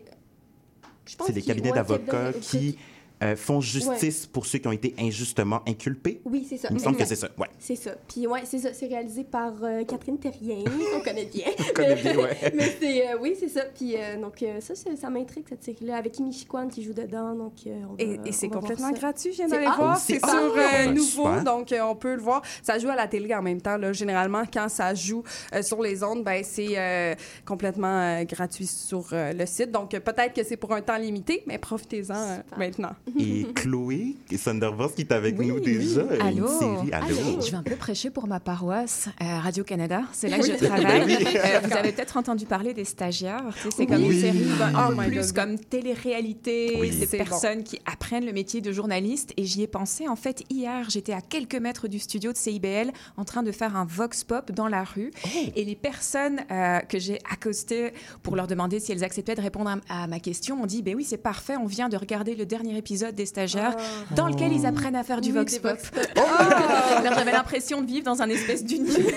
C'est 1.06 1.32
des 1.32 1.42
cabinets 1.42 1.70
ouais, 1.70 1.76
d'avocats 1.76 2.32
qui 2.34 2.76
euh, 3.22 3.36
font 3.36 3.60
justice 3.60 4.26
pour 4.26 4.46
ceux 4.46 4.58
qui 4.58 4.68
ont 4.68 4.72
été 4.72 4.94
injustement 4.98 5.60
inculpés? 5.66 6.20
Oui, 6.24 6.46
c'est 6.48 6.56
ça. 6.56 6.68
Il 6.70 6.74
me 6.74 6.78
semble 6.78 6.96
que 6.96 7.04
c'est 7.04 7.16
ça, 7.16 7.28
ouais. 7.38 7.48
C'est 7.58 7.76
ça. 7.76 7.92
Puis 8.08 8.26
ouais, 8.26 8.40
c'est 8.44 8.58
ça. 8.58 8.72
C'est 8.72 8.86
réalisé 8.86 9.24
par 9.24 9.52
euh, 9.62 9.84
Catherine 9.84 10.18
Terrien, 10.18 10.64
qu'on 10.92 11.00
connaît 11.00 11.24
bien. 11.26 11.46
On 11.58 11.72
connaît 11.74 11.94
bien, 11.96 12.16
ouais. 12.16 12.36
Mais 12.54 12.76
c'est, 12.80 13.08
euh, 13.08 13.18
oui, 13.20 13.36
c'est 13.38 13.48
ça. 13.48 13.62
Puis 13.74 13.94
euh, 13.96 14.20
donc 14.20 14.44
ça, 14.60 14.74
ça 14.74 15.10
m'intrigue 15.10 15.44
cette 15.48 15.64
série-là 15.64 15.96
avec 15.96 16.18
Imi 16.18 16.32
Chiquan 16.32 16.68
qui 16.68 16.82
joue 16.82 16.92
dedans. 16.92 17.34
Donc 17.34 17.54
euh, 17.66 17.70
on 17.90 17.94
va- 17.94 18.02
Et, 18.02 18.28
et 18.28 18.32
c'est 18.32 18.46
on 18.46 18.50
va 18.50 18.58
voir 18.60 18.60
complètement 18.62 18.94
ça. 18.94 19.00
gratuit, 19.00 19.32
je 19.32 19.36
viens 19.38 19.48
d'aller 19.48 19.66
ah, 19.68 19.76
voir. 19.76 19.98
C'est 19.98 20.18
Ah, 20.22 20.28
sur 20.30 20.38
euh, 20.38 20.54
ben, 20.56 20.94
Nouveau, 20.94 21.06
super. 21.26 21.44
donc 21.44 21.72
euh, 21.72 21.80
on 21.82 21.96
peut 21.96 22.14
le 22.14 22.20
voir. 22.22 22.42
Ça 22.62 22.78
joue 22.78 22.88
à 22.88 22.96
la 22.96 23.06
télé 23.08 23.34
en 23.34 23.42
même 23.42 23.60
temps. 23.60 23.76
Là. 23.76 23.92
Généralement, 23.92 24.42
quand 24.52 24.68
ça 24.68 24.94
joue 24.94 25.22
euh, 25.54 25.62
sur 25.62 25.82
les 25.82 26.02
ondes, 26.02 26.22
ben, 26.24 26.42
c'est 26.44 26.78
euh, 26.78 27.14
complètement 27.44 27.88
euh, 28.20 28.24
gratuit 28.24 28.66
sur 28.66 29.06
euh, 29.12 29.32
le 29.32 29.46
site. 29.46 29.70
Donc 29.70 29.94
euh, 29.94 30.00
peut-être 30.00 30.34
que 30.34 30.44
c'est 30.44 30.56
pour 30.56 30.72
un 30.72 30.82
temps 30.82 30.96
limité, 30.98 31.42
mais 31.46 31.58
profitez-en 31.58 32.14
euh, 32.14 32.36
maintenant. 32.56 32.92
Et 33.18 33.46
Chloé 33.54 34.14
Sandervos 34.36 34.88
qui 34.90 35.02
est 35.02 35.12
avec 35.12 35.38
nous 35.38 35.60
déjà. 35.60 36.00
euh, 36.00 36.18
Allô? 36.20 36.46
Une 36.46 36.58
série. 36.58 36.92
Allô? 36.92 37.40
Je 37.44 37.50
vais 37.50 37.56
un 37.56 37.62
peu 37.62 37.76
prêcher 37.76 38.10
pour 38.10 38.26
ma 38.26 38.40
paroisse, 38.40 39.08
euh, 39.22 39.38
Radio-Canada. 39.40 40.02
C'est 40.12 40.28
là 40.28 40.38
que 40.38 40.44
Oui. 40.44 40.52
je 40.60 40.64
travaille. 40.64 41.02
Oui. 41.06 41.16
Euh, 41.36 41.60
vous 41.64 41.72
avez 41.72 41.92
peut-être 41.92 42.16
entendu 42.16 42.44
parler 42.46 42.74
des 42.74 42.84
stagiaires. 42.84 43.44
Tu 43.54 43.62
sais, 43.62 43.68
C'est 43.76 43.86
comme 43.86 44.02
Oui. 44.02 44.14
une 44.14 44.20
série 44.20 44.44
ben, 44.58 44.72
Oh 44.90 44.94
plus 44.96 45.32
God. 45.32 45.32
comme 45.34 45.58
télé-réalité, 45.58 46.76
Oui. 46.80 46.90
des 46.90 47.06
bon. 47.06 47.16
personnes 47.24 47.62
qui 47.64 47.78
apprennent 47.86 48.24
le 48.26 48.32
métier 48.32 48.60
de 48.60 48.72
journaliste. 48.72 49.32
Et 49.36 49.44
j'y 49.44 49.62
ai 49.62 49.66
pensé, 49.66 50.08
en 50.08 50.16
fait, 50.16 50.42
hier, 50.50 50.88
j'étais 50.90 51.12
à 51.12 51.20
quelques 51.20 51.54
mètres 51.56 51.88
du 51.88 51.98
studio 51.98 52.32
de 52.32 52.36
CIBL 52.36 52.90
en 53.16 53.24
train 53.24 53.42
de 53.42 53.52
faire 53.52 53.76
un 53.76 53.84
vox 53.84 54.24
pop 54.24 54.52
dans 54.52 54.68
la 54.68 54.84
rue. 54.84 55.10
Oh. 55.24 55.28
Et 55.56 55.64
les 55.64 55.76
personnes 55.76 56.40
euh, 56.50 56.78
que 56.80 56.98
j'ai 56.98 57.18
accostées 57.30 57.92
pour 58.22 58.36
leur 58.36 58.46
demander 58.46 58.80
si 58.80 58.92
elles 58.92 59.04
acceptaient 59.04 59.34
de 59.34 59.40
répondre 59.42 59.70
à, 59.88 60.02
à 60.02 60.06
ma 60.06 60.20
question 60.20 60.56
m'ont 60.56 60.66
dit, 60.66 60.82
ben 60.82 60.94
oui, 60.94 61.04
c'est 61.04 61.16
parfait, 61.18 61.56
on 61.56 61.66
vient 61.66 61.88
de 61.88 61.96
regarder 61.96 62.34
le 62.34 62.46
dernier 62.46 62.76
épisode 62.76 62.97
des 63.12 63.26
stagiaires 63.26 63.76
dans 64.14 64.28
lequel 64.28 64.52
ils 64.52 64.66
apprennent 64.66 64.96
à 64.96 65.02
faire 65.04 65.20
du 65.20 65.30
Oui, 65.30 65.36
vox 65.38 65.58
pop. 65.58 65.78
Alors 66.16 67.14
j'avais 67.14 67.32
l'impression 67.32 67.80
de 67.80 67.86
vivre 67.86 68.04
dans 68.04 68.20
un 68.22 68.28
espèce 68.28 68.64
d'univers 68.64 69.12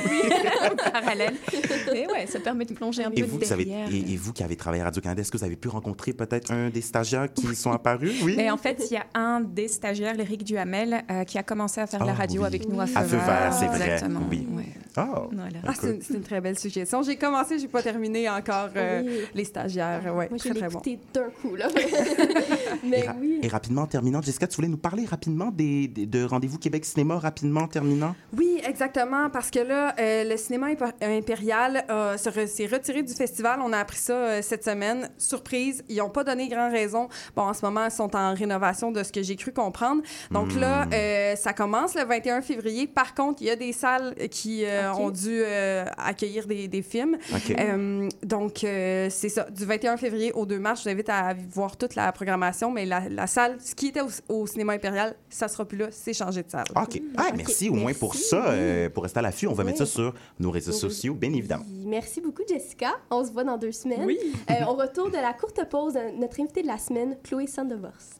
parallèle. 0.94 1.34
Et 1.94 2.08
ouais, 2.08 2.26
ça 2.28 2.40
permet 2.40 2.66
de 2.66 2.74
plonger 2.74 3.04
un 3.04 3.12
Et 3.12 3.22
peu 3.22 3.28
vous, 3.28 3.38
qui 3.40 3.52
avez- 3.52 3.66
derrière. 3.66 3.88
et, 3.92 4.14
et 4.14 4.18
vous 4.18 4.34
qui 4.34 4.44
avez 4.44 4.56
travaillé 4.56 4.82
à 4.82 4.86
Radio-Canada, 4.86 5.22
est-ce 5.22 5.32
que 5.32 5.38
vous 5.38 5.44
avez 5.44 5.56
pu 5.56 5.68
rencontrer 5.68 6.14
peut-être 6.14 6.52
un 6.52 6.70
des 6.70 6.82
stagiaires 6.82 7.32
qui 7.34 7.56
sont 7.56 7.72
apparus? 7.72 8.22
Oui. 8.24 8.36
Mais 8.38 8.50
en 8.50 8.58
fait, 8.58 8.82
il 8.90 8.94
y 8.94 8.98
a 8.98 9.06
un 9.14 9.42
des 9.42 9.68
stagiaires, 9.68 10.16
l'Éric 10.16 10.44
Duhamel, 10.44 11.04
euh, 11.10 11.24
qui 11.24 11.38
a 11.38 11.44
commencé 11.44 11.82
à 11.82 11.88
faire 11.88 12.00
de 12.02 12.06
la 12.06 12.12
Ah, 12.14 12.16
radio 12.16 12.42
oui. 12.42 12.48
avec 12.48 12.68
nous 12.70 12.80
à 12.80 12.86
Feu 12.88 12.98
À 12.98 13.04
Feu 13.04 13.18
Vert, 13.18 13.54
c'est 13.54 13.66
vrai. 13.68 13.94
Exactement. 13.94 14.22
Oui. 14.30 14.48
Ouais. 14.52 14.64
Ah, 14.98 15.24
Voilà. 15.32 15.50
Ah, 15.66 15.72
c'est 15.80 16.14
une, 16.14 16.22
très 16.22 16.42
belle 16.42 16.60
suggestion. 16.60 17.02
J'ai 17.02 17.16
commencé, 17.16 17.58
j'ai 17.60 17.68
pas 17.70 17.82
terminé 17.82 18.30
encore 18.30 18.70
euh, 18.76 19.02
Oui. 19.06 19.12
les 19.34 19.46
stagiaires. 19.46 20.02
Ouais, 20.14 20.28
Moi, 20.30 20.38
je 20.38 20.50
très, 20.50 20.54
très 20.60 20.68
bon. 20.70 20.82
d'un 21.14 21.30
coup, 21.42 21.56
là. 21.56 21.68
Et, 22.84 22.88
Mais 22.88 23.02
ra- 23.08 23.16
oui. 23.20 23.40
et 23.42 23.48
rapidement, 23.48 23.71
en 23.80 23.86
terminant, 23.88 24.22
Jessica, 24.22 24.48
tu 24.48 24.56
voulais 24.58 24.68
nous 24.68 24.78
parler 24.78 25.06
rapidement 25.06 25.52
des, 25.52 25.88
des- 25.88 26.06
de 26.06 26.24
Rendez-vous 26.24 26.58
Québec 26.58 26.84
Cinéma, 26.84 27.18
rapidement, 27.18 27.62
en 27.62 27.68
terminant? 27.68 28.16
Oui, 28.38 28.60
exactement, 28.68 29.30
parce 29.30 29.50
que 29.50 29.60
là, 29.60 29.96
euh, 30.00 30.24
le 30.26 30.36
cinéma 30.38 30.68
imp- 30.68 30.96
impérial 31.02 31.86
euh, 31.90 32.18
s'est 32.18 32.66
retiré 32.68 33.04
du 33.04 33.14
festival. 33.14 33.60
On 33.64 33.72
a 33.72 33.78
appris 33.78 33.98
ça 34.00 34.14
euh, 34.14 34.42
cette 34.42 34.64
semaine. 34.66 35.10
Surprise, 35.18 35.84
ils 35.88 35.98
n'ont 35.98 36.10
pas 36.10 36.24
donné 36.24 36.48
grand 36.50 36.70
raison. 36.72 37.08
Bon, 37.36 37.44
en 37.44 37.54
ce 37.54 37.64
moment, 37.66 37.86
ils 37.86 37.92
sont 37.92 38.16
en 38.16 38.34
rénovation 38.34 38.92
de 38.92 39.04
ce 39.04 39.12
que 39.12 39.22
j'ai 39.22 39.36
cru 39.36 39.52
comprendre. 39.54 40.02
Donc 40.32 40.54
là, 40.56 40.88
euh, 40.94 41.36
ça 41.36 41.54
commence 41.54 41.96
le 41.96 42.04
21 42.04 42.42
février. 42.42 42.88
Par 42.88 43.14
contre, 43.14 43.42
il 43.42 43.48
y 43.48 43.52
a 43.52 43.56
des 43.56 43.72
salles 43.74 44.16
qui 44.30 44.64
ont 44.98 45.10
dû 45.12 45.42
accueillir 45.98 46.48
des, 46.48 46.68
des 46.68 46.82
films. 46.82 47.18
Donc, 48.24 48.60
c'est 48.62 49.30
ça. 49.30 49.48
Du 49.50 49.66
21 49.66 49.98
février 49.98 50.32
au 50.34 50.46
2 50.46 50.60
mars, 50.60 50.80
je 50.82 50.90
vous 50.90 50.94
invite 50.94 51.10
à 51.10 51.34
voir 51.54 51.78
toute 51.78 51.96
la 51.96 52.12
programmation, 52.12 52.72
mais 52.72 52.86
la, 52.86 53.02
la 53.10 53.28
salle, 53.28 53.58
ce 53.64 53.76
qui 53.76 53.88
était 53.88 54.02
au, 54.02 54.10
au 54.30 54.48
cinéma 54.48 54.74
impérial, 54.74 55.16
ça 55.30 55.48
sera 55.48 55.66
plus 55.66 55.78
là, 55.78 55.88
c'est 55.92 56.14
changé 56.14 56.44
de 56.44 56.50
salle. 56.50 56.66
OK. 56.76 57.02
Ah, 57.18 57.30
merci 57.36 57.70
au 57.70 57.74
moins 57.76 57.94
pour 57.94 58.16
ça, 58.16 58.52
euh, 58.52 58.90
pour 58.90 59.04
rester 59.04 59.20
à 59.20 59.22
l'affût. 59.22 59.48
On 59.48 59.54
va 59.54 59.64
mettre 59.64 59.80
ça 59.80 59.86
sur 59.86 60.14
nos 60.40 60.52
réseaux 60.52 60.72
Oui. 60.72 60.78
sociaux, 60.80 61.14
bien 61.14 61.32
évidemment. 61.34 61.66
Merci 61.86 62.22
beaucoup, 62.22 62.44
Jessica. 62.48 62.92
On 63.10 63.24
se 63.26 63.32
voit 63.32 63.44
dans 63.44 63.58
deux 63.58 63.72
semaines. 63.72 64.06
Oui. 64.06 64.18
Euh, 64.50 64.66
au 64.66 64.74
retour 64.74 65.10
de 65.10 65.18
la 65.18 65.34
courte 65.34 65.64
pause, 65.70 65.96
euh, 65.96 66.12
notre 66.18 66.40
invitée 66.42 66.62
de 66.64 66.68
la 66.68 66.78
semaine, 66.78 67.18
Chloé 67.24 67.48
Sandevorst. 67.48 68.20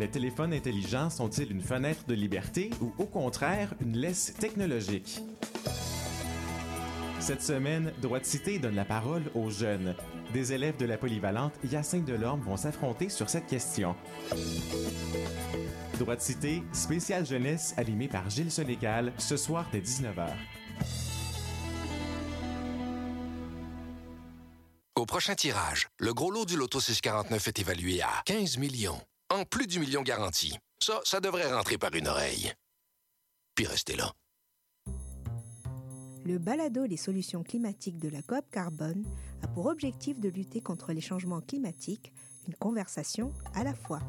Les 0.00 0.08
téléphones 0.08 0.54
intelligents 0.54 1.10
sont-ils 1.10 1.52
une 1.52 1.60
fenêtre 1.60 2.04
de 2.08 2.14
liberté 2.14 2.70
ou 2.80 2.90
au 2.96 3.04
contraire 3.04 3.74
une 3.82 3.98
laisse 3.98 4.32
technologique? 4.40 5.20
Cette 7.20 7.42
semaine, 7.42 7.92
Droit 8.00 8.18
de 8.18 8.24
cité 8.24 8.58
donne 8.58 8.76
la 8.76 8.86
parole 8.86 9.24
aux 9.34 9.50
jeunes. 9.50 9.94
Des 10.32 10.54
élèves 10.54 10.78
de 10.78 10.86
la 10.86 10.96
polyvalente 10.96 11.52
Hyacinthe 11.62 12.06
Delorme 12.06 12.40
vont 12.40 12.56
s'affronter 12.56 13.10
sur 13.10 13.28
cette 13.28 13.46
question. 13.46 13.94
Droit 15.98 16.16
de 16.16 16.22
cité, 16.22 16.62
spécial 16.72 17.26
jeunesse 17.26 17.74
animé 17.76 18.08
par 18.08 18.30
Gilles 18.30 18.50
Solégal, 18.50 19.12
ce 19.18 19.36
soir 19.36 19.68
dès 19.70 19.80
19h. 19.80 20.30
Au 25.00 25.06
prochain 25.06 25.34
tirage, 25.34 25.88
le 25.96 26.12
gros 26.12 26.30
lot 26.30 26.44
du 26.44 26.58
Loto 26.58 26.78
649 26.78 27.48
est 27.48 27.58
évalué 27.58 28.02
à 28.02 28.10
15 28.26 28.58
millions, 28.58 29.00
en 29.30 29.46
plus 29.46 29.66
du 29.66 29.78
million 29.78 30.02
garanti. 30.02 30.58
Ça, 30.78 31.00
ça 31.04 31.20
devrait 31.20 31.50
rentrer 31.50 31.78
par 31.78 31.94
une 31.94 32.06
oreille. 32.06 32.52
Puis 33.54 33.64
restez 33.64 33.96
là. 33.96 34.12
Le 36.26 36.36
balado 36.36 36.84
Les 36.84 36.98
solutions 36.98 37.42
climatiques 37.42 37.98
de 37.98 38.10
la 38.10 38.20
coop 38.20 38.44
Carbone 38.52 39.06
a 39.42 39.48
pour 39.48 39.64
objectif 39.64 40.20
de 40.20 40.28
lutter 40.28 40.60
contre 40.60 40.92
les 40.92 41.00
changements 41.00 41.40
climatiques, 41.40 42.12
une 42.46 42.54
conversation 42.56 43.32
à 43.54 43.64
la 43.64 43.72
fois. 43.72 44.00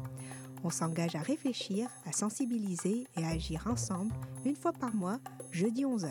On 0.62 0.68
s'engage 0.68 1.14
à 1.14 1.22
réfléchir, 1.22 1.88
à 2.04 2.12
sensibiliser 2.12 3.06
et 3.16 3.24
à 3.24 3.28
agir 3.28 3.66
ensemble 3.66 4.12
une 4.44 4.56
fois 4.56 4.74
par 4.74 4.94
mois, 4.94 5.20
jeudi 5.52 5.86
11h. 5.86 6.10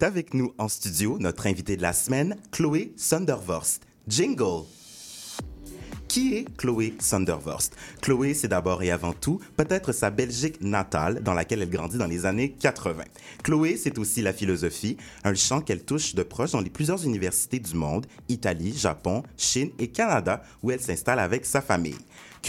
Avec 0.00 0.34
nous 0.34 0.52
en 0.58 0.68
studio, 0.68 1.18
notre 1.18 1.46
invitée 1.46 1.76
de 1.76 1.82
la 1.82 1.92
semaine, 1.92 2.36
Chloé 2.52 2.92
Sondervorst. 2.96 3.82
Jingle! 4.06 4.64
Qui 6.08 6.36
est 6.36 6.56
Chloé 6.56 6.94
Sondervorst? 7.00 7.74
Chloé, 8.00 8.34
c'est 8.34 8.48
d'abord 8.48 8.82
et 8.82 8.90
avant 8.90 9.12
tout 9.12 9.40
peut-être 9.56 9.92
sa 9.92 10.10
Belgique 10.10 10.60
natale 10.60 11.22
dans 11.22 11.34
laquelle 11.34 11.60
elle 11.62 11.70
grandit 11.70 11.98
dans 11.98 12.06
les 12.06 12.24
années 12.24 12.52
80. 12.52 13.02
Chloé, 13.42 13.76
c'est 13.76 13.98
aussi 13.98 14.22
la 14.22 14.32
philosophie, 14.32 14.96
un 15.24 15.34
champ 15.34 15.60
qu'elle 15.60 15.84
touche 15.84 16.14
de 16.14 16.22
proche 16.22 16.52
dans 16.52 16.60
les 16.60 16.70
plusieurs 16.70 17.04
universités 17.04 17.58
du 17.58 17.74
monde, 17.74 18.06
Italie, 18.28 18.76
Japon, 18.76 19.24
Chine 19.36 19.70
et 19.78 19.88
Canada, 19.88 20.42
où 20.62 20.70
elle 20.70 20.80
s'installe 20.80 21.18
avec 21.18 21.44
sa 21.44 21.60
famille. 21.60 21.98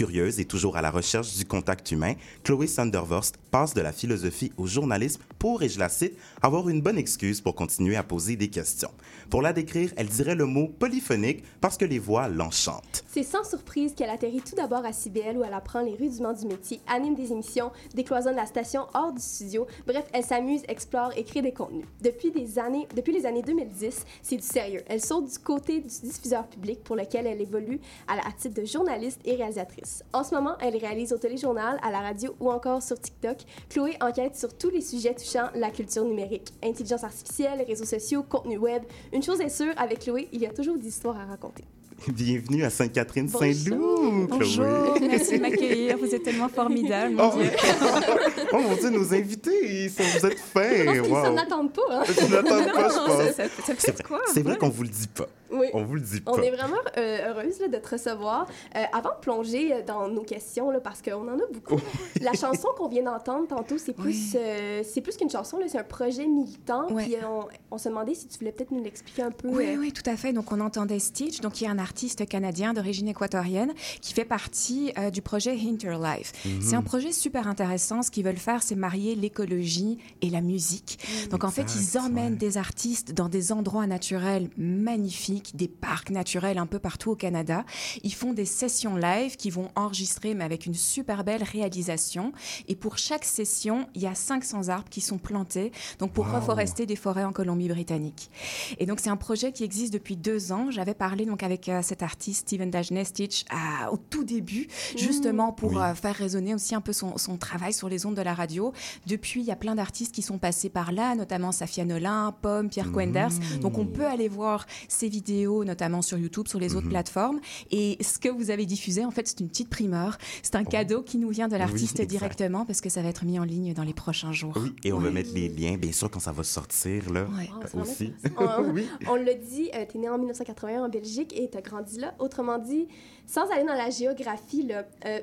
Curieuse 0.00 0.38
et 0.40 0.44
toujours 0.44 0.76
à 0.76 0.82
la 0.82 0.90
recherche 0.90 1.34
du 1.38 1.46
contact 1.46 1.90
humain, 1.90 2.12
Chloé 2.44 2.66
Sondervorst 2.66 3.36
passe 3.50 3.72
de 3.72 3.80
la 3.80 3.92
philosophie 3.92 4.52
au 4.58 4.66
journalisme 4.66 5.22
pour, 5.38 5.62
et 5.62 5.70
je 5.70 5.78
la 5.78 5.88
cite, 5.88 6.18
avoir 6.42 6.68
une 6.68 6.82
bonne 6.82 6.98
excuse 6.98 7.40
pour 7.40 7.54
continuer 7.54 7.96
à 7.96 8.02
poser 8.02 8.36
des 8.36 8.48
questions. 8.48 8.90
Pour 9.30 9.40
la 9.40 9.54
décrire, 9.54 9.90
elle 9.96 10.08
dirait 10.08 10.34
le 10.34 10.44
mot 10.44 10.68
polyphonique 10.68 11.42
parce 11.62 11.78
que 11.78 11.86
les 11.86 11.98
voix 11.98 12.28
l'enchantent. 12.28 13.04
C'est 13.08 13.22
sans 13.22 13.42
surprise 13.42 13.94
qu'elle 13.94 14.10
atterrit 14.10 14.42
tout 14.42 14.54
d'abord 14.54 14.84
à 14.84 14.92
CBL 14.92 15.38
où 15.38 15.42
elle 15.44 15.54
apprend 15.54 15.80
les 15.80 15.94
rudiments 15.94 16.34
du 16.34 16.46
métier, 16.46 16.78
anime 16.86 17.14
des 17.14 17.32
émissions, 17.32 17.72
décloisonne 17.94 18.36
la 18.36 18.44
station 18.46 18.82
hors 18.92 19.14
du 19.14 19.22
studio. 19.22 19.66
Bref, 19.86 20.04
elle 20.12 20.24
s'amuse, 20.24 20.60
explore 20.68 21.12
et 21.16 21.24
crée 21.24 21.40
des 21.40 21.52
contenus. 21.52 21.86
Depuis, 22.02 22.30
des 22.30 22.58
années, 22.58 22.86
depuis 22.94 23.14
les 23.14 23.24
années 23.24 23.42
2010, 23.42 24.04
c'est 24.22 24.36
du 24.36 24.42
sérieux. 24.42 24.82
Elle 24.88 25.00
saute 25.00 25.30
du 25.32 25.38
côté 25.38 25.80
du 25.80 25.88
diffuseur 25.88 26.46
public 26.46 26.84
pour 26.84 26.96
lequel 26.96 27.26
elle 27.26 27.40
évolue 27.40 27.80
à, 28.06 28.16
la- 28.16 28.26
à 28.26 28.32
titre 28.32 28.60
de 28.60 28.66
journaliste 28.66 29.20
et 29.24 29.36
réalisatrice. 29.36 29.85
En 30.12 30.24
ce 30.24 30.34
moment, 30.34 30.56
elle 30.60 30.76
réalise 30.76 31.12
au 31.12 31.18
téléjournal, 31.18 31.78
à 31.82 31.90
la 31.90 32.00
radio 32.00 32.34
ou 32.40 32.50
encore 32.50 32.82
sur 32.82 32.98
TikTok. 33.00 33.38
Chloé 33.68 33.96
enquête 34.00 34.36
sur 34.36 34.56
tous 34.56 34.70
les 34.70 34.80
sujets 34.80 35.14
touchant 35.14 35.48
la 35.54 35.70
culture 35.70 36.04
numérique, 36.04 36.48
intelligence 36.62 37.04
artificielle, 37.04 37.62
réseaux 37.66 37.84
sociaux, 37.84 38.22
contenu 38.28 38.58
web. 38.58 38.82
Une 39.12 39.22
chose 39.22 39.40
est 39.40 39.48
sûre, 39.48 39.72
avec 39.76 40.00
Chloé, 40.00 40.28
il 40.32 40.40
y 40.40 40.46
a 40.46 40.50
toujours 40.52 40.76
des 40.76 40.88
histoires 40.88 41.18
à 41.20 41.24
raconter. 41.24 41.64
Bienvenue 42.08 42.62
à 42.62 42.68
Sainte-Catherine-Saint-Loup, 42.68 44.26
Chloé. 44.26 44.38
Bonjour, 44.38 44.96
merci 45.00 45.38
de 45.38 45.42
m'accueillir. 45.42 45.96
Vous 45.96 46.14
êtes 46.14 46.22
tellement 46.24 46.48
formidable, 46.50 47.14
mon 47.14 47.30
Oh. 47.32 47.38
Dieu. 47.38 47.50
oh 48.52 48.58
mon 48.58 48.74
Dieu, 48.76 48.90
nos 48.90 49.14
invités, 49.14 49.84
ils 49.84 49.90
sont, 49.90 50.02
vous 50.02 50.26
êtes 50.26 50.38
fins. 50.38 50.62
Je 50.74 50.84
pense 50.84 51.00
qu'ils 51.06 51.12
wow. 51.14 51.24
s'en 51.24 51.36
attendent 51.38 51.72
pas. 51.72 51.82
Hein? 51.90 52.02
Ils 52.22 52.30
n'attendent 52.30 52.72
pas, 52.72 52.88
je 52.90 52.96
Non, 52.96 53.06
pense. 53.06 53.16
ça- 53.18 53.32
ça- 53.32 53.44
ça 53.44 53.74
fait 53.74 53.74
C'est 53.78 53.92
vrai, 53.92 54.02
quoi? 54.06 54.20
c'est 54.26 54.42
vrai 54.42 54.52
Ouais. 54.52 54.58
qu'on 54.58 54.68
vous 54.68 54.82
le 54.82 54.88
dit 54.90 55.06
pas. 55.08 55.26
Oui. 55.50 55.66
On 55.74 55.84
vous 55.84 55.94
le 55.94 56.00
dit 56.00 56.20
pas. 56.20 56.32
On 56.32 56.42
est 56.42 56.50
vraiment 56.50 56.76
euh, 56.96 57.28
heureuse 57.28 57.60
là, 57.60 57.68
de 57.68 57.76
te 57.76 57.88
recevoir. 57.90 58.46
Euh, 58.76 58.82
avant 58.92 59.10
de 59.10 59.20
plonger 59.20 59.72
euh, 59.72 59.82
dans 59.86 60.08
nos 60.08 60.22
questions, 60.22 60.70
là, 60.70 60.80
parce 60.80 61.02
qu'on 61.02 61.28
en 61.28 61.38
a 61.38 61.46
beaucoup, 61.52 61.80
la 62.20 62.32
chanson 62.32 62.68
qu'on 62.76 62.88
vient 62.88 63.04
d'entendre 63.04 63.46
tantôt, 63.46 63.78
c'est 63.78 63.92
plus, 63.92 64.34
euh, 64.34 64.82
c'est 64.84 65.00
plus 65.00 65.16
qu'une 65.16 65.30
chanson, 65.30 65.58
c'est 65.66 65.78
un 65.78 65.84
projet 65.84 66.26
militant. 66.26 66.86
Puis 66.86 67.16
euh, 67.16 67.20
on, 67.28 67.46
on 67.70 67.78
se 67.78 67.88
demandait 67.88 68.14
si 68.14 68.26
tu 68.28 68.38
voulais 68.38 68.52
peut-être 68.52 68.70
nous 68.70 68.82
l'expliquer 68.82 69.22
un 69.22 69.30
peu. 69.30 69.48
Oui, 69.48 69.66
euh, 69.66 69.76
oui, 69.78 69.92
tout 69.92 70.08
à 70.08 70.16
fait. 70.16 70.32
Donc, 70.32 70.52
on 70.52 70.60
entendait 70.60 70.98
Stitch, 70.98 71.40
donc, 71.40 71.52
qui 71.54 71.64
est 71.64 71.68
un 71.68 71.78
artiste 71.78 72.26
canadien 72.28 72.72
d'origine 72.74 73.08
équatorienne, 73.08 73.72
qui 74.00 74.12
fait 74.14 74.24
partie 74.24 74.92
euh, 74.98 75.10
du 75.10 75.22
projet 75.22 75.56
Interlife. 75.66 76.32
Mhm. 76.44 76.62
C'est 76.62 76.76
un 76.76 76.82
projet 76.82 77.12
super 77.12 77.48
intéressant. 77.48 78.02
Ce 78.02 78.10
qu'ils 78.10 78.24
veulent 78.24 78.36
faire, 78.36 78.62
c'est 78.62 78.74
marier 78.74 79.14
l'écologie 79.14 79.98
et 80.22 80.30
la 80.30 80.40
musique. 80.40 80.98
Donc, 81.30 81.44
en 81.44 81.50
fait, 81.50 81.66
ils 81.74 81.98
emmènent 81.98 82.36
des 82.36 82.56
artistes 82.58 83.12
dans 83.12 83.28
des 83.28 83.52
endroits 83.52 83.86
naturels 83.86 84.48
magnifiques, 84.56 85.35
des 85.54 85.68
parcs 85.68 86.10
naturels 86.10 86.58
un 86.58 86.66
peu 86.66 86.78
partout 86.78 87.10
au 87.12 87.16
Canada. 87.16 87.64
Ils 88.02 88.14
font 88.14 88.32
des 88.32 88.44
sessions 88.44 88.96
live 88.96 89.36
qui 89.36 89.50
vont 89.50 89.68
enregistrer, 89.74 90.34
mais 90.34 90.44
avec 90.44 90.66
une 90.66 90.74
super 90.74 91.24
belle 91.24 91.42
réalisation. 91.42 92.32
Et 92.68 92.76
pour 92.76 92.98
chaque 92.98 93.24
session, 93.24 93.88
il 93.94 94.02
y 94.02 94.06
a 94.06 94.14
500 94.14 94.68
arbres 94.68 94.88
qui 94.88 95.00
sont 95.00 95.18
plantés, 95.18 95.72
donc 95.98 96.12
pour 96.12 96.26
Wow. 96.26 96.36
reforester 96.36 96.86
des 96.86 96.96
forêts 96.96 97.24
en 97.24 97.32
Colombie-Britannique. 97.32 98.30
Et 98.78 98.86
donc, 98.86 99.00
c'est 99.00 99.10
un 99.10 99.16
projet 99.16 99.52
qui 99.52 99.64
existe 99.64 99.92
depuis 99.92 100.16
deux 100.16 100.52
ans. 100.52 100.70
J'avais 100.70 100.94
parlé 100.94 101.24
donc 101.24 101.42
avec 101.42 101.68
euh, 101.68 101.82
cet 101.82 102.02
artiste, 102.02 102.48
Steven 102.48 102.70
Dagenet 102.70 103.04
Stitch, 103.04 103.44
à- 103.50 103.92
au 103.92 103.96
tout 103.96 104.24
début, 104.24 104.68
justement 104.96 105.52
pour 105.52 105.72
Oui. 105.72 105.78
euh, 105.78 105.94
faire 105.94 106.14
résonner 106.14 106.54
aussi 106.54 106.74
un 106.74 106.80
peu 106.80 106.92
son, 106.92 107.16
son 107.18 107.36
travail 107.36 107.72
sur 107.72 107.88
les 107.88 108.06
ondes 108.06 108.14
de 108.16 108.22
la 108.22 108.34
radio. 108.34 108.72
Depuis, 109.06 109.40
il 109.40 109.46
y 109.46 109.50
a 109.50 109.56
plein 109.56 109.74
d'artistes 109.74 110.14
qui 110.14 110.22
sont 110.22 110.38
passés 110.38 110.68
par 110.68 110.92
là, 110.92 111.14
notamment 111.14 111.52
Safia 111.52 111.84
Nolin, 111.84 112.34
Pomme, 112.42 112.68
Pierre 112.68 112.92
Quenders. 112.92 113.30
Donc, 113.60 113.78
on 113.78 113.86
peut 113.86 114.06
aller 114.06 114.28
voir 114.28 114.66
ces 114.88 115.08
vidéos, 115.08 115.25
notamment 115.64 116.02
sur 116.02 116.18
YouTube, 116.18 116.48
sur 116.48 116.58
les 116.58 116.76
autres 116.76 116.88
plateformes. 116.88 117.40
Et 117.70 117.98
ce 118.02 118.18
que 118.18 118.28
vous 118.28 118.50
avez 118.50 118.66
diffusé, 118.66 119.04
en 119.04 119.10
fait, 119.10 119.26
c'est 119.26 119.40
une 119.40 119.48
petite 119.48 119.68
primeur. 119.68 120.18
C'est 120.42 120.54
un 120.54 120.64
cadeau 120.64 121.02
qui 121.02 121.18
nous 121.18 121.30
vient 121.30 121.48
de 121.48 121.56
l'artiste 121.56 122.00
directement 122.02 122.64
parce 122.64 122.80
que 122.80 122.88
ça 122.88 123.02
va 123.02 123.08
être 123.08 123.24
mis 123.24 123.38
en 123.38 123.44
ligne 123.44 123.74
dans 123.74 123.84
les 123.84 123.94
prochains 123.94 124.32
jours. 124.32 124.54
Oui, 124.56 124.74
et 124.84 124.92
on 124.92 124.98
va 124.98 125.10
mettre 125.10 125.32
les 125.34 125.48
liens, 125.48 125.76
bien 125.76 125.92
sûr, 125.92 126.10
quand 126.10 126.20
ça 126.20 126.32
va 126.32 126.42
sortir, 126.42 127.12
là, 127.12 127.26
Ouais. 127.36 127.48
Oh, 127.74 127.80
aussi. 127.80 128.12
On, 128.38 128.70
oui. 128.72 128.88
on 129.08 129.16
l'a 129.16 129.34
dit, 129.34 129.70
tu 129.90 129.96
es 129.96 130.00
né 130.00 130.08
en 130.08 130.18
1981 130.18 130.84
en 130.84 130.88
Belgique 130.88 131.34
et 131.36 131.50
tu 131.50 131.58
as 131.58 131.62
grandi 131.62 131.98
là. 131.98 132.14
Autrement 132.18 132.58
dit, 132.58 132.88
sans 133.26 133.50
aller 133.50 133.64
dans 133.64 133.74
la 133.74 133.90
géographie, 133.90 134.62
là, 134.62 134.86
euh, 135.04 135.20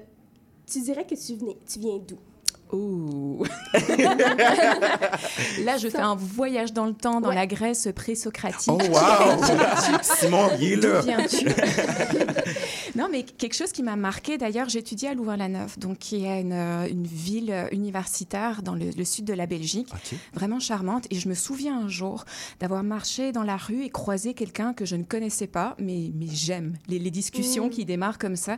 tu 0.66 0.82
dirais 0.82 1.06
que 1.06 1.16
tu, 1.16 1.36
venais, 1.36 1.58
tu 1.68 1.80
viens 1.80 1.98
d'où? 1.98 2.18
Ouh. 2.74 3.44
Là, 5.64 5.78
je 5.78 5.88
fais 5.90 6.00
un 6.00 6.16
voyage 6.16 6.74
dans 6.74 6.86
le 6.86 6.94
temps, 6.94 7.22
dans 7.22 7.32
la 7.32 7.48
Grèce 7.48 7.88
pré-socratique. 7.96 8.72
Oh, 8.74 8.80
wow! 8.92 9.44
Simon, 10.02 10.50
il 10.60 10.74
est 10.74 10.76
là. 10.78 11.02
Non, 12.96 13.08
mais 13.12 13.24
quelque 13.24 13.56
chose 13.56 13.72
qui 13.72 13.82
m'a 13.84 13.96
marqué, 13.96 14.38
d'ailleurs, 14.38 14.68
étudié 14.76 15.10
à 15.10 15.14
Louvain-la-Neuve, 15.14 15.80
donc 15.80 15.98
qui 16.00 16.26
est 16.26 16.42
une, 16.42 16.54
euh, 16.54 16.88
une 16.90 17.08
ville 17.08 17.68
universitaire 17.72 18.62
dans 18.62 18.76
le, 18.76 18.90
le 18.96 19.06
sud 19.06 19.26
de 19.26 19.34
la 19.34 19.46
Belgique, 19.48 19.88
vraiment 20.34 20.60
charmante. 20.60 21.06
Et 21.10 21.16
je 21.16 21.28
me 21.28 21.34
souviens 21.34 21.80
un 21.80 21.88
jour 21.88 22.26
d'avoir 22.60 22.84
marché 22.84 23.32
dans 23.32 23.44
la 23.44 23.58
rue 23.58 23.84
et 23.84 23.90
croisé 23.90 24.34
quelqu'un 24.34 24.74
que 24.74 24.86
je 24.86 24.96
ne 24.96 25.04
connaissais 25.04 25.48
pas, 25.48 25.76
mais, 25.80 26.12
mais 26.16 26.28
j'aime 26.32 26.74
les, 26.88 27.00
les 27.00 27.12
discussions 27.12 27.68
Mm. 27.68 27.70
qui 27.70 27.86
démarrent 27.86 28.18
comme 28.18 28.36
ça. 28.36 28.58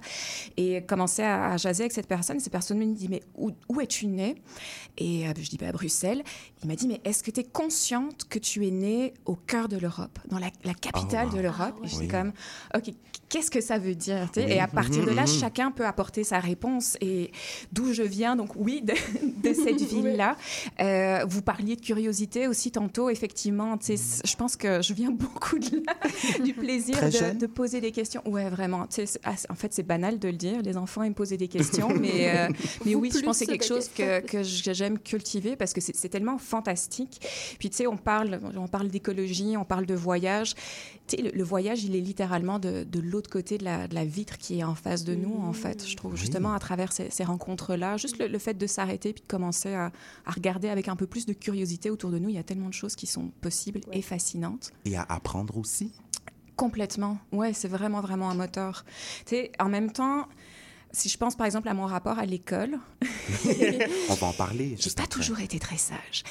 Et 0.57 0.81
commencer 0.83 1.21
à, 1.23 1.51
à 1.51 1.57
jaser 1.57 1.83
avec 1.83 1.91
cette 1.93 2.07
personne. 2.07 2.39
Cette 2.39 2.51
personne 2.51 2.77
me 2.77 2.85
dit, 2.93 3.07
mais 3.09 3.21
où, 3.37 3.51
où 3.69 3.81
es-tu? 3.81 4.04
Née 4.07 4.35
Et 4.97 5.27
euh, 5.27 5.33
je 5.39 5.49
dis, 5.49 5.57
bah, 5.57 5.67
à 5.67 5.71
Bruxelles. 5.71 6.23
Il 6.63 6.67
m'a 6.67 6.75
dit, 6.75 6.87
mais 6.87 7.01
est-ce 7.03 7.23
que 7.23 7.31
tu 7.31 7.39
es 7.41 7.43
consciente 7.43 8.25
que 8.29 8.39
tu 8.39 8.65
es 8.67 8.71
née 8.71 9.13
au 9.25 9.35
cœur 9.35 9.67
de 9.67 9.77
l'Europe, 9.77 10.19
dans 10.29 10.39
la, 10.39 10.49
la 10.63 10.73
capitale 10.73 11.27
Oh, 11.27 11.31
wow. 11.31 11.37
de 11.37 11.41
l'Europe? 11.41 11.75
Ah 11.81 11.85
Et 11.85 11.87
j'étais 11.87 12.01
ouais. 12.03 12.07
comme, 12.07 12.31
ok, 12.75 12.93
qu'est-ce 13.29 13.51
que 13.51 13.61
ça 13.61 13.77
veut 13.77 13.95
dire? 13.95 14.29
Et 14.37 14.59
à 14.59 14.67
partir 14.67 15.05
de 15.05 15.11
là, 15.11 15.23
Mhm. 15.23 15.27
chacun 15.27 15.71
peut 15.71 15.85
apporter 15.85 16.23
sa 16.23 16.39
réponse. 16.39 16.97
Et 17.01 17.31
d'où 17.71 17.93
je 17.93 18.03
viens, 18.03 18.35
donc 18.35 18.55
oui, 18.55 18.81
de, 18.81 18.93
de 19.47 19.53
cette 19.53 19.81
ville-là. 19.81 20.37
Euh, 20.79 21.25
vous 21.27 21.41
parliez 21.41 21.75
de 21.75 21.81
curiosité 21.81 22.47
aussi 22.47 22.71
tantôt, 22.71 23.09
effectivement. 23.09 23.77
Je 23.87 24.35
pense 24.35 24.55
que 24.55 24.81
je 24.81 24.93
viens 24.93 25.11
beaucoup 25.25 25.59
de 25.59 25.83
là, 25.85 25.95
du 26.43 26.53
plaisir 26.65 26.95
de, 27.01 27.45
poser 27.47 27.81
des 27.81 27.91
questions. 27.91 28.21
Ouais, 28.25 28.49
vraiment. 28.49 28.87
ah, 29.23 29.33
en 29.49 29.55
fait, 29.55 29.73
c'est 29.73 29.83
banal 29.83 30.19
de 30.19 30.27
le 30.27 30.35
dire. 30.35 30.61
Les 30.61 30.77
enfants 30.77 31.03
aiment 31.03 31.13
poser 31.13 31.37
des 31.37 31.47
questions, 31.47 31.89
mais, 31.99 32.35
euh, 32.35 32.47
mais 32.85 32.95
oui, 32.95 33.11
je 33.13 33.19
pense 33.19 33.39
que 33.39 33.45
c'est 33.45 33.51
quelque 33.51 33.65
chose 33.65 33.89
que, 33.89 34.43
j'aime 34.73 34.99
cultiver 34.99 35.55
parce 35.55 35.73
que 35.73 35.81
c'est 35.81 36.09
tellement 36.09 36.37
fantastique. 36.37 37.21
Puis 37.59 37.69
tu 37.69 37.77
sais, 37.77 37.87
on 37.87 37.97
parle, 37.97 38.39
on 38.57 38.67
parle 38.67 38.89
d'écologie, 38.89 39.55
on 39.57 39.65
parle 39.65 39.85
de 39.85 39.95
voyage. 39.95 40.53
Le, 41.17 41.29
le 41.31 41.43
voyage, 41.43 41.83
il 41.83 41.95
est 41.95 42.01
littéralement 42.01 42.59
de, 42.59 42.83
de 42.83 42.99
l'autre 43.15 43.29
côté 43.29 43.57
de 43.57 43.63
la, 43.63 43.87
de 43.87 43.95
la 43.95 44.05
vitre 44.05 44.37
qui 44.37 44.59
est 44.59 44.63
en 44.63 44.75
face 44.75 45.03
de 45.03 45.15
nous, 45.15 45.35
en 45.41 45.53
fait. 45.53 45.87
Je 45.87 45.95
trouve 45.95 46.15
justement 46.15 46.53
à 46.53 46.59
travers 46.59 46.91
ces, 46.91 47.09
ces 47.09 47.23
rencontres-là, 47.23 47.97
juste 47.97 48.19
le, 48.19 48.27
le 48.27 48.39
fait 48.39 48.53
de 48.53 48.67
s'arrêter 48.67 49.13
puis 49.13 49.21
de 49.21 49.27
commencer 49.27 49.73
à, 49.73 49.91
à 50.25 50.31
regarder 50.31 50.69
avec 50.69 50.87
un 50.87 50.95
peu 50.95 51.07
plus 51.07 51.25
de 51.25 51.33
curiosité 51.33 51.89
autour 51.89 52.11
de 52.11 52.19
nous. 52.19 52.29
Il 52.29 52.35
y 52.35 52.39
a 52.39 52.43
tellement 52.43 52.69
de 52.69 52.73
choses 52.73 52.95
qui 52.95 53.07
sont 53.07 53.29
possibles 53.41 53.81
et 53.91 54.01
fascinantes. 54.01 54.71
Et 54.85 54.95
à 54.95 55.03
apprendre 55.03 55.57
aussi. 55.57 55.91
Complètement. 56.55 57.17
Ouais, 57.31 57.53
c'est 57.53 57.67
vraiment, 57.67 58.01
vraiment 58.01 58.29
un 58.29 58.35
moteur. 58.35 58.85
Tu 59.25 59.35
sais, 59.35 59.51
en 59.59 59.67
même 59.69 59.91
temps, 59.91 60.27
si 60.95 61.09
je 61.09 61.17
pense 61.17 61.35
par 61.35 61.45
exemple 61.45 61.67
à 61.67 61.73
mon 61.73 61.85
rapport 61.85 62.19
à 62.19 62.25
l'école, 62.25 62.79
On 64.09 64.13
va 64.13 64.27
en 64.27 64.33
parler. 64.33 64.75
j'ai 64.79 64.89
pas 64.91 65.03
après. 65.03 65.19
toujours 65.19 65.39
été 65.39 65.59
très 65.59 65.77
sage. 65.77 66.23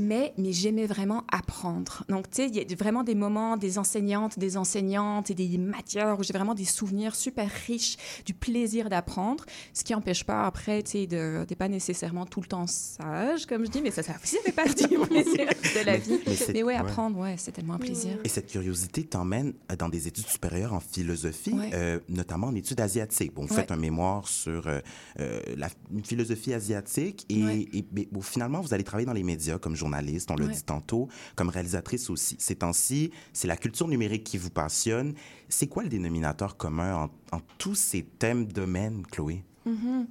Mais, 0.00 0.32
mais 0.38 0.52
j'aimais 0.52 0.86
vraiment 0.86 1.24
apprendre. 1.30 2.04
Donc, 2.08 2.30
tu 2.30 2.36
sais, 2.36 2.48
il 2.48 2.56
y 2.56 2.60
a 2.60 2.76
vraiment 2.76 3.02
des 3.02 3.14
moments, 3.14 3.56
des 3.56 3.78
enseignantes, 3.78 4.38
des 4.38 4.56
enseignantes 4.56 5.30
et 5.30 5.34
des 5.34 5.58
matières 5.58 6.18
où 6.18 6.22
j'ai 6.22 6.32
vraiment 6.32 6.54
des 6.54 6.64
souvenirs 6.64 7.14
super 7.14 7.50
riches 7.66 7.96
du 8.24 8.34
plaisir 8.34 8.88
d'apprendre. 8.88 9.44
Ce 9.72 9.84
qui 9.84 9.92
n'empêche 9.92 10.24
pas 10.24 10.46
après, 10.46 10.82
tu 10.82 10.90
sais, 10.92 11.06
de 11.06 11.44
t'es 11.48 11.56
pas 11.56 11.68
nécessairement 11.68 12.26
tout 12.26 12.40
le 12.40 12.46
temps 12.46 12.66
sage, 12.66 13.46
comme 13.46 13.64
je 13.64 13.70
dis, 13.70 13.82
mais 13.82 13.90
ça, 13.90 14.02
ça, 14.02 14.14
fait 14.14 14.52
partie 14.52 14.86
du 14.86 14.98
plaisir 15.08 15.46
de 15.46 15.63
la 15.94 15.98
Mais- 15.98 16.16
vie. 16.16 16.20
mais 16.26 16.52
Mais, 16.54 16.62
ouais, 16.62 16.74
apprendre, 16.76 17.18
ouais, 17.18 17.36
c'est 17.38 17.52
tellement 17.52 17.74
un 17.74 17.78
plaisir. 17.78 18.18
Et 18.24 18.28
cette 18.28 18.46
curiosité 18.48 19.04
t'emmène 19.04 19.52
euh, 19.70 19.76
dans 19.76 19.88
des 19.88 20.08
études 20.08 20.26
supérieures 20.26 20.72
en 20.72 20.80
philosophie, 20.80 21.52
Ouais. 21.52 21.70
euh, 21.74 21.98
notamment 22.08 22.48
en 22.48 22.54
études 22.54 22.80
asiatiques. 22.80 23.34
Bon, 23.34 23.46
vous 23.46 23.54
faites 23.54 23.70
un 23.70 23.76
mémoire 23.76 24.28
sur 24.28 24.66
euh, 24.66 24.80
euh, 25.20 25.40
la 25.56 25.68
une 25.92 26.04
philosophie 26.04 26.52
asiatique 26.54 27.26
et, 27.28 27.84
bon, 28.10 28.20
finalement, 28.22 28.60
vous 28.60 28.74
allez 28.74 28.84
travailler 28.84 29.06
dans 29.06 29.12
les 29.12 29.22
médias 29.22 29.58
comme 29.58 29.76
journaliste, 29.76 30.30
on 30.30 30.36
l'a 30.36 30.46
dit 30.46 30.62
tantôt, 30.62 31.08
comme 31.36 31.48
réalisatrice 31.48 32.10
aussi. 32.10 32.36
Ces 32.38 32.56
temps-ci, 32.56 33.10
c'est 33.32 33.48
la 33.48 33.56
culture 33.56 33.88
numérique 33.88 34.24
qui 34.24 34.38
vous 34.38 34.50
passionne. 34.50 35.14
C'est 35.48 35.66
quoi 35.66 35.82
le 35.82 35.88
dénominateur 35.88 36.56
commun 36.56 36.94
en, 37.32 37.36
en 37.36 37.40
tous 37.58 37.74
ces 37.74 38.02
thèmes, 38.02 38.46
domaines, 38.46 39.02
Chloé? 39.10 39.42
Mhm. 39.66 40.06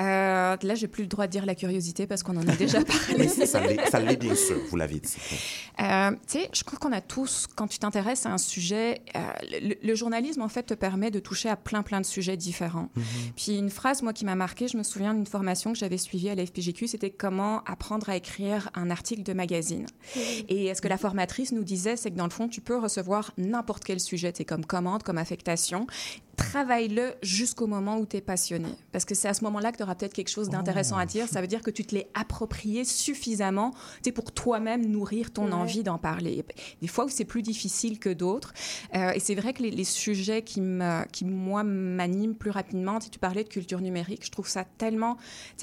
Euh, 0.00 0.56
là, 0.60 0.74
j'ai 0.74 0.88
plus 0.88 1.02
le 1.02 1.08
droit 1.08 1.26
de 1.26 1.32
dire 1.32 1.46
la 1.46 1.54
curiosité 1.54 2.06
parce 2.06 2.22
qu'on 2.22 2.36
en 2.36 2.48
a 2.48 2.56
déjà 2.56 2.82
parlé. 2.84 3.16
Mais 3.18 3.28
ça 3.28 3.60
l'est 3.60 3.90
ça 3.90 4.00
l'est 4.00 4.16
bien 4.16 4.34
sûr, 4.34 4.58
vous 4.68 4.76
l'avez 4.76 5.00
dit. 5.00 5.16
Euh, 5.80 6.10
tu 6.10 6.38
sais, 6.38 6.50
je 6.52 6.64
crois 6.64 6.78
qu'on 6.78 6.92
a 6.92 7.00
tous, 7.00 7.46
quand 7.54 7.66
tu 7.66 7.78
t'intéresses 7.78 8.26
à 8.26 8.30
un 8.32 8.38
sujet, 8.38 9.02
euh, 9.14 9.20
le, 9.60 9.74
le 9.82 9.94
journalisme, 9.94 10.42
en 10.42 10.48
fait, 10.48 10.64
te 10.64 10.74
permet 10.74 11.10
de 11.10 11.18
toucher 11.18 11.48
à 11.48 11.56
plein, 11.56 11.82
plein 11.82 12.00
de 12.00 12.06
sujets 12.06 12.36
différents. 12.36 12.88
Puis 13.36 13.56
une 13.58 13.70
phrase, 13.70 14.02
moi, 14.02 14.12
qui 14.12 14.24
m'a 14.24 14.34
marquée, 14.34 14.68
je 14.68 14.76
me 14.76 14.82
souviens 14.82 15.14
d'une 15.14 15.26
formation 15.26 15.72
que 15.72 15.78
j'avais 15.78 15.98
suivie 15.98 16.28
à 16.28 16.34
la 16.34 16.44
FPGQ, 16.46 16.88
c'était 16.88 17.10
comment 17.10 17.62
apprendre 17.64 18.08
à 18.08 18.16
écrire 18.16 18.70
un 18.74 18.90
article 18.90 19.22
de 19.22 19.32
magazine. 19.32 19.86
Et 20.48 20.74
ce 20.74 20.80
que 20.80 20.88
la 20.88 20.98
formatrice 20.98 21.52
nous 21.52 21.64
disait, 21.64 21.96
c'est 21.96 22.10
que 22.10 22.16
dans 22.16 22.24
le 22.24 22.30
fond, 22.30 22.48
tu 22.48 22.60
peux 22.60 22.78
recevoir 22.78 23.32
n'importe 23.36 23.84
quel 23.84 24.00
sujet, 24.00 24.32
c'est 24.34 24.44
comme 24.44 24.64
commande, 24.64 25.02
comme 25.02 25.18
affectation. 25.18 25.86
Travaille-le 26.36 27.14
jusqu'au 27.22 27.66
moment 27.66 27.98
où 27.98 28.06
tu 28.06 28.16
es 28.16 28.20
passionné. 28.20 28.68
Parce 28.92 29.04
que 29.04 29.14
c'est 29.14 29.28
à 29.28 29.34
ce 29.34 29.42
moment-là 29.44 29.72
que 29.72 29.78
tu 29.78 29.82
auras 29.82 29.94
peut-être 29.94 30.12
quelque 30.12 30.28
chose 30.30 30.48
d'intéressant 30.48 30.96
à 30.96 31.06
dire. 31.06 31.28
Ça 31.28 31.40
veut 31.40 31.46
dire 31.46 31.62
que 31.62 31.70
tu 31.70 31.84
te 31.84 31.94
l'es 31.94 32.08
approprié 32.14 32.84
suffisamment 32.84 33.72
pour 34.14 34.32
toi-même 34.32 34.86
nourrir 34.86 35.32
ton 35.32 35.46
Ouais. 35.46 35.52
envie 35.52 35.82
d'en 35.82 35.98
parler. 35.98 36.44
Des 36.80 36.88
fois 36.88 37.04
où 37.04 37.08
c'est 37.08 37.24
plus 37.24 37.42
difficile 37.42 37.98
que 37.98 38.08
d'autres. 38.10 38.52
Euh, 38.94 39.12
et 39.12 39.20
c'est 39.20 39.34
vrai 39.34 39.52
que 39.52 39.62
les, 39.62 39.70
les 39.70 39.84
sujets 39.84 40.42
qui, 40.42 40.60
me, 40.60 41.04
qui 41.12 41.24
moi, 41.24 41.62
m'animent 41.62 42.34
plus 42.34 42.50
rapidement, 42.50 42.98
tu 42.98 43.18
parlais 43.18 43.44
de 43.44 43.48
culture 43.48 43.80
numérique, 43.80 44.24
je 44.24 44.30
trouve 44.30 44.48
ça 44.48 44.64
tellement 44.64 45.16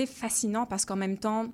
fascinant 0.05 0.65
parce 0.65 0.85
qu'en 0.85 0.95
même 0.95 1.17
temps, 1.17 1.47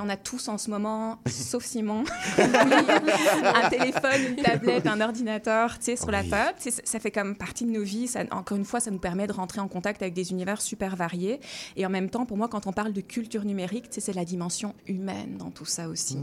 on 0.00 0.08
a 0.08 0.16
tous 0.16 0.48
en 0.48 0.58
ce 0.58 0.70
moment, 0.70 1.18
sauf 1.26 1.64
Simon, 1.64 2.04
un 2.38 3.68
téléphone, 3.70 4.36
une 4.36 4.42
tablette, 4.42 4.86
un 4.86 5.00
ordinateur, 5.00 5.78
tu 5.78 5.84
sais, 5.86 5.96
sur 5.96 6.10
la 6.10 6.22
table. 6.24 6.54
Ça- 6.58 7.00
fait 7.00 7.10
comme 7.10 7.34
partie 7.34 7.64
de 7.64 7.70
nos 7.70 7.82
vies. 7.82 8.06
Ça, 8.06 8.20
encore 8.30 8.56
une 8.56 8.64
fois, 8.64 8.78
ça 8.78 8.90
nous 8.92 8.98
permet 9.00 9.26
de 9.26 9.32
rentrer 9.32 9.60
en 9.60 9.66
contact 9.66 10.02
avec 10.02 10.14
des 10.14 10.30
univers 10.30 10.60
super 10.62 10.94
variés. 10.94 11.40
Et 11.76 11.84
en 11.84 11.90
même 11.90 12.10
temps, 12.10 12.26
pour 12.26 12.36
moi, 12.36 12.46
quand 12.46 12.68
on 12.68 12.72
parle 12.72 12.92
de 12.92 13.00
culture 13.00 13.44
numérique, 13.44 13.86
c'est 13.90 14.14
la 14.14 14.24
dimension 14.24 14.74
humaine 14.86 15.36
dans 15.36 15.50
tout 15.50 15.64
ça 15.64 15.88
aussi. 15.88 16.18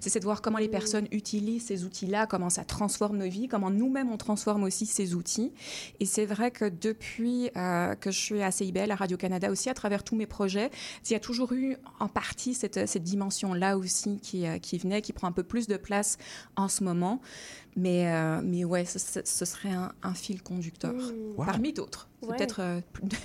C'est 0.00 0.12
c'est 0.12 0.20
de 0.20 0.24
voir 0.24 0.42
comment 0.42 0.58
les 0.58 0.68
personnes 0.68 1.06
utilisent 1.10 1.66
ces 1.66 1.84
outils-là, 1.84 2.26
comment 2.26 2.50
ça 2.50 2.64
transforme 2.64 3.16
nos 3.18 3.28
vies, 3.28 3.48
comment 3.48 3.70
nous-mêmes 3.70 4.10
on 4.10 4.16
transforme 4.18 4.62
aussi 4.62 4.84
ces 4.86 5.14
outils. 5.14 5.52
Et 6.00 6.06
c'est 6.06 6.26
vrai 6.26 6.50
que 6.50 6.66
depuis 6.66 7.50
euh, 7.56 7.94
que 7.94 8.10
je 8.10 8.18
suis 8.18 8.42
à 8.42 8.50
CIBL, 8.50 8.90
à 8.90 8.94
Radio-Canada 8.94 9.50
aussi, 9.50 9.70
à 9.70 9.74
travers 9.74 10.04
tous 10.04 10.14
mes 10.16 10.26
projets, 10.26 10.70
il 11.06 11.12
y 11.12 11.16
a 11.16 11.20
toujours 11.20 11.52
eu 11.52 11.76
en 11.98 12.08
partie 12.08 12.54
cette, 12.54 12.86
cette 12.88 13.02
dimension-là 13.12 13.76
aussi 13.78 14.18
qui, 14.20 14.46
euh, 14.46 14.58
qui 14.58 14.78
venait, 14.78 15.02
qui 15.02 15.12
prend 15.12 15.28
un 15.28 15.32
peu 15.32 15.42
plus 15.44 15.66
de 15.68 15.76
place 15.76 16.16
en 16.56 16.68
ce 16.68 16.82
moment. 16.82 17.20
Mais, 17.76 18.06
euh, 18.12 18.40
mais 18.44 18.64
ouais, 18.64 18.84
ce, 18.84 18.98
serait 19.46 19.70
un, 19.70 19.92
un 20.02 20.12
fil 20.14 20.42
conducteur, 20.42 20.94
Wow. 21.36 21.44
parmi 21.46 21.72
d'autres. 21.72 22.08
C'est 22.20 22.28
Ouais. 22.28 22.36
peut-être 22.36 22.60
euh, 22.60 22.80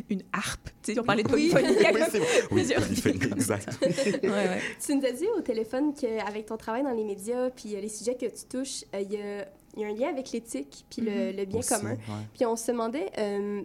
une 0.09 0.23
harpe. 0.31 0.69
Tu 0.83 0.93
sais, 0.93 0.99
on 0.99 1.03
parlait 1.03 1.23
de 1.23 1.33
Oui. 1.33 1.49
polyphonie. 1.51 1.75
Oui, 2.51 2.65
c'est 2.65 3.09
exact. 3.09 3.77
Ouais, 4.23 4.29
ouais. 4.29 4.61
Tu 4.85 4.95
nous 4.95 5.05
as 5.05 5.11
dit 5.11 5.27
au 5.37 5.41
téléphone 5.41 5.93
qu'avec 5.93 6.45
ton 6.45 6.55
travail 6.57 6.83
dans 6.83 6.91
les 6.93 7.03
médias, 7.03 7.49
puis 7.49 7.75
euh, 7.75 7.81
les 7.81 7.89
sujets 7.89 8.15
que 8.15 8.25
tu 8.25 8.45
touches, 8.49 8.83
euh, 8.95 9.01
il 9.01 9.11
y, 9.11 9.17
a, 9.21 9.45
il 9.75 9.81
y 9.81 9.85
a 9.85 9.87
un 9.89 9.93
lien 9.93 10.09
avec 10.09 10.31
l'éthique, 10.31 10.85
puis 10.89 11.01
le, 11.01 11.11
Mhm. 11.31 11.35
le 11.37 11.45
bien 11.45 11.59
Aussi, 11.59 11.69
commun. 11.69 11.91
ouais. 11.91 12.25
Puis 12.33 12.45
on 12.45 12.55
se 12.55 12.71
demandait, 12.71 13.11
euh, 13.17 13.61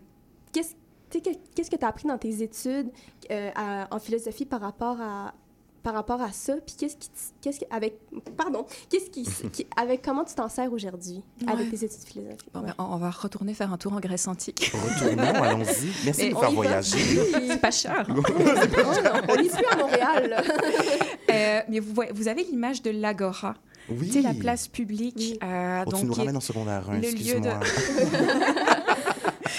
qu'est-ce 0.53 0.75
tu 1.11 1.19
sais, 1.19 1.31
que- 1.35 1.39
qu'est-ce 1.55 1.71
que 1.71 1.77
tu 1.77 1.85
as 1.85 1.89
appris 1.89 2.09
dans 2.09 2.17
tes 2.17 2.43
études 2.43 2.91
euh, 3.31 3.51
à- 3.55 3.87
en 3.95 3.99
philosophie 4.01 4.47
par 4.47 4.63
rapport 4.63 4.99
à 5.01 5.35
par 5.83 5.95
rapport 5.95 6.21
à 6.23 6.31
ça, 6.33 6.55
puis 6.65 6.77
qu'est-ce 6.79 6.97
qui, 6.97 7.11
qu'est-ce 7.41 7.61
que, 7.61 7.65
avec, 7.71 7.99
pardon, 8.37 8.65
qu'est-ce 8.89 9.11
qui, 9.11 9.25
qui- 9.53 9.67
avec 9.77 10.03
comment 10.03 10.25
tu 10.25 10.35
t'en 10.35 10.49
sers 10.49 10.73
aujourd'hui 10.73 11.23
avec 11.47 11.67
Ouais. 11.73 11.77
tes 11.79 11.85
études 11.87 12.01
philosophiques? 12.07 12.49
Bon, 12.55 12.61
Ouais. 12.61 12.67
ben, 12.69 12.75
on 12.79 12.97
va 12.97 13.11
retourner 13.11 13.53
faire 13.55 13.73
un 13.73 13.77
tour 13.79 13.93
en 13.93 14.01
Grèce 14.01 14.29
antique. 14.29 14.73
Retournons, 14.73 15.23
allons-y. 15.43 15.89
Merci 16.05 16.23
Mais 16.23 16.29
de 16.29 16.35
nous 16.35 16.41
faire 16.41 16.51
voyager. 16.53 16.99
C'est 17.49 17.61
pas 17.61 17.71
cher. 17.71 18.05
hein. 18.09 18.15
on 19.29 19.37
n'est 19.37 19.49
plus 19.49 19.65
à 19.71 19.77
Montréal. 19.77 20.31
là. 20.31 20.43
Euh, 21.31 21.61
mais 21.69 21.81
vous, 21.81 21.93
voyez- 21.95 22.13
vous 22.13 22.29
avez 22.29 22.45
l'image 22.45 22.83
de 22.83 22.91
l'Agora. 22.91 23.55
Oui. 23.89 24.07
Tu 24.07 24.13
sais, 24.13 24.23
la 24.23 24.33
place 24.33 24.69
publique. 24.69 25.39
euh, 25.43 25.83
Oh, 25.85 25.91
tu 25.91 25.97
donc, 25.97 26.05
nous 26.05 26.13
qui 26.13 26.19
est 26.21 26.23
ramènes 26.23 26.37
en 26.37 26.41
secondaire 26.41 26.89
1, 26.89 26.95
le 26.95 27.01
lieu 27.01 27.09
excuse-moi. 27.09 27.59
Tu 27.65 27.69
sais, 27.69 28.07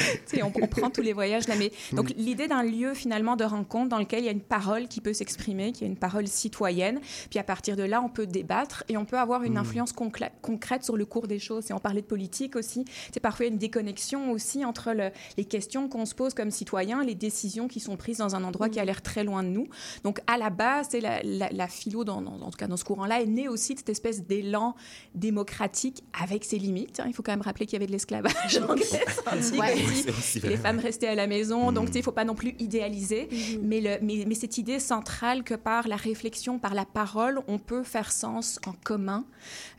on, 0.43 0.51
on 0.61 0.67
prend 0.67 0.89
tous 0.89 1.01
les 1.01 1.13
voyages 1.13 1.47
là, 1.47 1.55
mais 1.57 1.71
donc 1.93 2.11
l'idée 2.17 2.47
d'un 2.47 2.63
lieu 2.63 2.93
finalement 2.93 3.35
de 3.35 3.43
rencontre 3.43 3.89
dans 3.89 3.99
lequel 3.99 4.19
il 4.19 4.25
y 4.25 4.29
a 4.29 4.31
une 4.31 4.41
parole 4.41 4.87
qui 4.87 5.01
peut 5.01 5.13
s'exprimer, 5.13 5.71
qui 5.71 5.83
est 5.83 5.87
une 5.87 5.97
parole 5.97 6.27
citoyenne, 6.27 6.99
puis 7.29 7.39
à 7.39 7.43
partir 7.43 7.75
de 7.75 7.83
là 7.83 8.01
on 8.01 8.09
peut 8.09 8.25
débattre 8.27 8.83
et 8.89 8.97
on 8.97 9.05
peut 9.05 9.17
avoir 9.19 9.43
une 9.43 9.53
Mm. 9.53 9.57
influence 9.57 9.93
concrète 9.93 10.83
sur 10.83 10.97
le 10.97 11.05
cours 11.05 11.27
des 11.27 11.39
choses. 11.39 11.69
Et 11.69 11.73
on 11.73 11.79
parlait 11.79 12.01
de 12.01 12.07
politique 12.07 12.55
aussi, 12.55 12.85
c'est 13.13 13.19
parfois 13.19 13.45
une 13.45 13.57
déconnexion 13.57 14.31
aussi 14.31 14.65
entre 14.65 14.91
le- 14.93 15.11
les 15.37 15.45
questions 15.45 15.87
qu'on 15.89 16.05
se 16.05 16.15
pose 16.15 16.33
comme 16.33 16.49
citoyens, 16.51 17.03
les 17.03 17.15
décisions 17.15 17.67
qui 17.67 17.79
sont 17.79 17.95
prises 17.97 18.17
dans 18.17 18.35
un 18.35 18.43
endroit 18.43 18.69
qui 18.69 18.79
a 18.79 18.85
l'air 18.85 19.01
très 19.01 19.23
loin 19.23 19.43
de 19.43 19.49
nous. 19.49 19.67
Donc 20.03 20.19
à 20.27 20.37
la 20.37 20.49
base, 20.49 20.87
c'est 20.91 21.01
la, 21.01 21.21
la- 21.23 21.49
la 21.51 21.67
philo 21.67 22.03
dans, 22.03 22.21
dans- 22.21 22.41
en 22.41 22.49
tout 22.51 22.57
cas 22.57 22.67
dans 22.67 22.77
ce 22.77 22.83
courant-là 22.83 23.21
est 23.21 23.25
née 23.27 23.47
aussi 23.47 23.73
de 23.73 23.79
cette 23.79 23.89
espèce 23.89 24.23
d'élan 24.25 24.75
démocratique 25.13 26.03
avec 26.21 26.43
ses 26.43 26.57
limites. 26.57 26.99
hein. 26.99 27.05
Il 27.07 27.13
faut 27.13 27.23
quand 27.23 27.31
même 27.31 27.41
rappeler 27.41 27.65
qu'il 27.65 27.73
y 27.73 27.77
avait 27.77 27.87
de 27.87 27.91
l'esclavage 27.91 28.57
en 28.67 28.75
Grèce 28.75 29.21
antique 29.31 29.59
Ouais. 29.59 29.75
Aussi. 29.85 30.09
Aussi 30.09 30.39
les 30.41 30.57
femmes 30.57 30.79
restaient 30.79 31.07
à 31.07 31.15
la 31.15 31.27
maison. 31.27 31.71
Donc, 31.71 31.87
sais, 31.87 31.95
il 31.95 31.99
ne 31.99 32.03
faut 32.03 32.11
pas 32.11 32.25
non 32.25 32.35
plus 32.35 32.55
idéaliser. 32.59 33.29
mais, 33.61 33.81
le, 33.81 33.97
mais, 34.01 34.25
mais 34.27 34.35
cette 34.35 34.57
idée 34.57 34.79
centrale 34.79 35.43
que 35.43 35.53
par 35.55 35.87
la 35.87 35.95
réflexion, 35.95 36.59
par 36.59 36.73
la 36.73 36.85
parole, 36.85 37.41
on 37.47 37.59
peut 37.59 37.83
faire 37.83 38.11
sens 38.11 38.59
en 38.65 38.73
commun, 38.83 39.25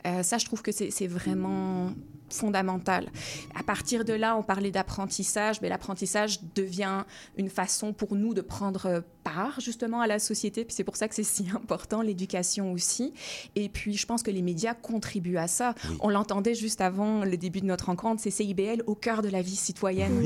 euh, 0.05 0.23
ça, 0.23 0.37
je 0.37 0.45
trouve 0.45 0.61
que 0.61 0.71
c'est 0.71 0.91
c'est 0.91 1.07
vraiment 1.07 1.91
fondamental. 2.29 3.09
À 3.57 3.63
partir 3.63 4.03
de 4.05 4.13
là, 4.13 4.35
on 4.35 4.43
parlait 4.43 4.71
d'apprentissage, 4.71 5.61
mais 5.61 5.69
l'apprentissage 5.69 6.39
devient 6.55 7.03
une 7.37 7.49
façon 7.49 7.93
pour 7.93 8.15
nous 8.15 8.33
de 8.33 8.41
prendre 8.41 9.03
part 9.25 9.59
justement 9.59 9.99
à 10.01 10.07
la 10.07 10.19
société, 10.19 10.63
puis 10.63 10.73
c'est 10.75 10.83
pour 10.85 10.95
ça 10.95 11.07
que 11.09 11.15
c'est 11.15 11.23
si 11.23 11.47
important 11.55 12.01
l'éducation 12.01 12.71
aussi. 12.71 13.11
Et 13.55 13.67
puis 13.69 13.97
je 13.97 14.05
pense 14.05 14.21
que 14.23 14.31
les 14.31 14.41
médias 14.43 14.73
contribuent 14.75 15.37
à 15.37 15.47
ça. 15.47 15.73
On 15.99 16.09
l'entendait 16.09 16.53
juste 16.55 16.79
avant 16.79 17.25
le 17.25 17.35
début 17.35 17.59
de 17.61 17.65
notre 17.65 17.87
rencontre, 17.87 18.21
c'est 18.21 18.29
CIBL 18.31 18.83
au 18.85 18.93
cœur 18.95 19.21
de 19.23 19.29
la 19.29 19.41
vie 19.41 19.55
citoyenne. 19.55 20.21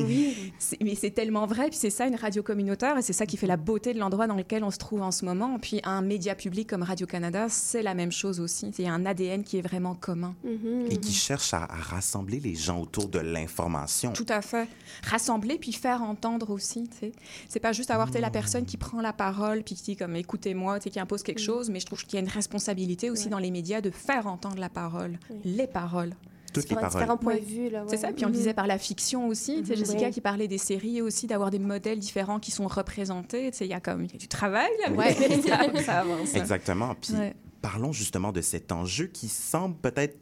C'est- 0.59 0.77
Mais 0.83 0.95
c'est 0.95 1.11
tellement 1.11 1.45
vrai, 1.47 1.69
puis 1.69 1.77
c'est 1.77 1.89
ça 1.89 2.05
une 2.07 2.15
radio 2.15 2.43
communautaire, 2.43 2.97
et 2.97 3.01
c'est 3.01 3.13
ça 3.13 3.25
qui 3.25 3.37
fait 3.37 3.47
la 3.47 3.57
beauté 3.57 3.93
de 3.93 3.99
l'endroit 3.99 4.27
dans 4.27 4.35
lequel 4.35 4.63
on 4.63 4.71
se 4.71 4.77
trouve 4.77 5.01
en 5.01 5.11
ce 5.11 5.23
moment. 5.25 5.57
Puis 5.59 5.79
un 5.85 6.01
média 6.01 6.35
public 6.35 6.67
comme 6.69 6.83
Radio-Canada, 6.83 7.47
c'est 7.49 7.81
la 7.83 7.93
même 7.93 8.11
chose 8.11 8.39
aussi. 8.41 8.71
Il 8.77 8.85
y 8.85 8.87
a 8.87 8.93
un 8.93 9.05
ADN 9.05 9.43
qui 9.43 9.57
est 9.57 9.61
vraiment 9.61 9.95
commun. 9.95 10.35
Et 10.89 10.97
qui 10.97 11.13
cherche 11.13 11.53
à, 11.53 11.63
à 11.63 11.75
rassembler 11.77 12.39
les 12.39 12.55
gens 12.55 12.81
autour 12.81 13.07
de 13.07 13.19
l'information. 13.19 14.11
Tout 14.11 14.25
à 14.29 14.41
fait. 14.41 14.67
Rassembler 15.03 15.57
puis 15.57 15.71
faire 15.73 16.01
entendre 16.03 16.49
aussi. 16.49 16.83
tu 16.89 16.97
sais. 16.99 17.11
C'est 17.47 17.59
pas 17.59 17.71
juste 17.71 17.91
avoir 17.91 18.11
sais, 18.11 18.19
Hmm. 18.19 18.23
la 18.23 18.29
personne 18.31 18.65
qui 18.65 18.75
prend 18.77 18.88
la 18.99 19.13
parole 19.13 19.63
puis 19.63 19.75
qui 19.75 19.83
dit 19.83 19.95
comme 19.95 20.15
écoutez-moi, 20.15 20.79
tu 20.79 20.85
sais, 20.85 20.89
qui 20.89 20.99
impose 20.99 21.23
quelque 21.23 21.41
chose, 21.41 21.69
mais 21.69 21.79
je 21.79 21.85
trouve 21.85 22.03
qu'il 22.03 22.15
y 22.15 22.17
a 22.17 22.21
une 22.21 22.31
responsabilité 22.31 23.09
aussi 23.09 23.29
dans 23.29 23.37
les 23.39 23.51
médias 23.51 23.81
de 23.81 23.91
faire 23.91 24.27
entendre 24.27 24.57
la 24.59 24.69
parole, 24.69 25.17
les 25.45 25.67
paroles. 25.67 26.13
Toutes 26.51 26.67
les 26.67 26.75
paroles. 26.75 26.89
différents 26.89 27.17
points 27.17 27.35
Ouais. 27.35 27.41
de 27.41 27.45
vue. 27.45 27.69
C'est 27.87 27.97
ça. 27.97 28.11
Puis 28.11 28.25
on 28.25 28.29
le 28.29 28.33
Mhm. 28.33 28.37
disait 28.39 28.53
par 28.55 28.65
la 28.65 28.79
fiction 28.79 29.27
aussi. 29.27 29.57
Tu 29.61 29.65
sais, 29.67 29.71
Mhm. 29.73 29.77
Jessica 29.77 30.01
Ouais. 30.05 30.09
qui 30.11 30.19
parlait 30.19 30.47
des 30.47 30.57
séries 30.57 30.99
aussi, 31.01 31.27
d'avoir 31.27 31.51
des 31.51 31.59
modèles 31.59 31.99
différents 31.99 32.39
qui 32.39 32.49
sont 32.49 32.67
représentés. 32.67 33.51
Tu 33.51 33.57
sais, 33.59 33.65
Il 33.65 33.69
y 33.69 33.73
a 33.75 33.79
comme 33.79 34.03
y 34.05 34.15
a 34.15 34.17
du 34.17 34.27
travail 34.27 34.69
là, 34.83 34.91
Ouais. 34.91 35.13
ça, 35.47 35.83
ça 35.83 35.99
avance. 35.99 36.33
Exactement. 36.33 36.95
Puis 36.99 37.13
Ouais. 37.13 37.35
parlons 37.61 37.91
justement 37.91 38.31
de 38.31 38.41
cet 38.41 38.71
enjeu 38.71 39.05
qui 39.05 39.27
semble 39.27 39.75
peut-être 39.75 40.17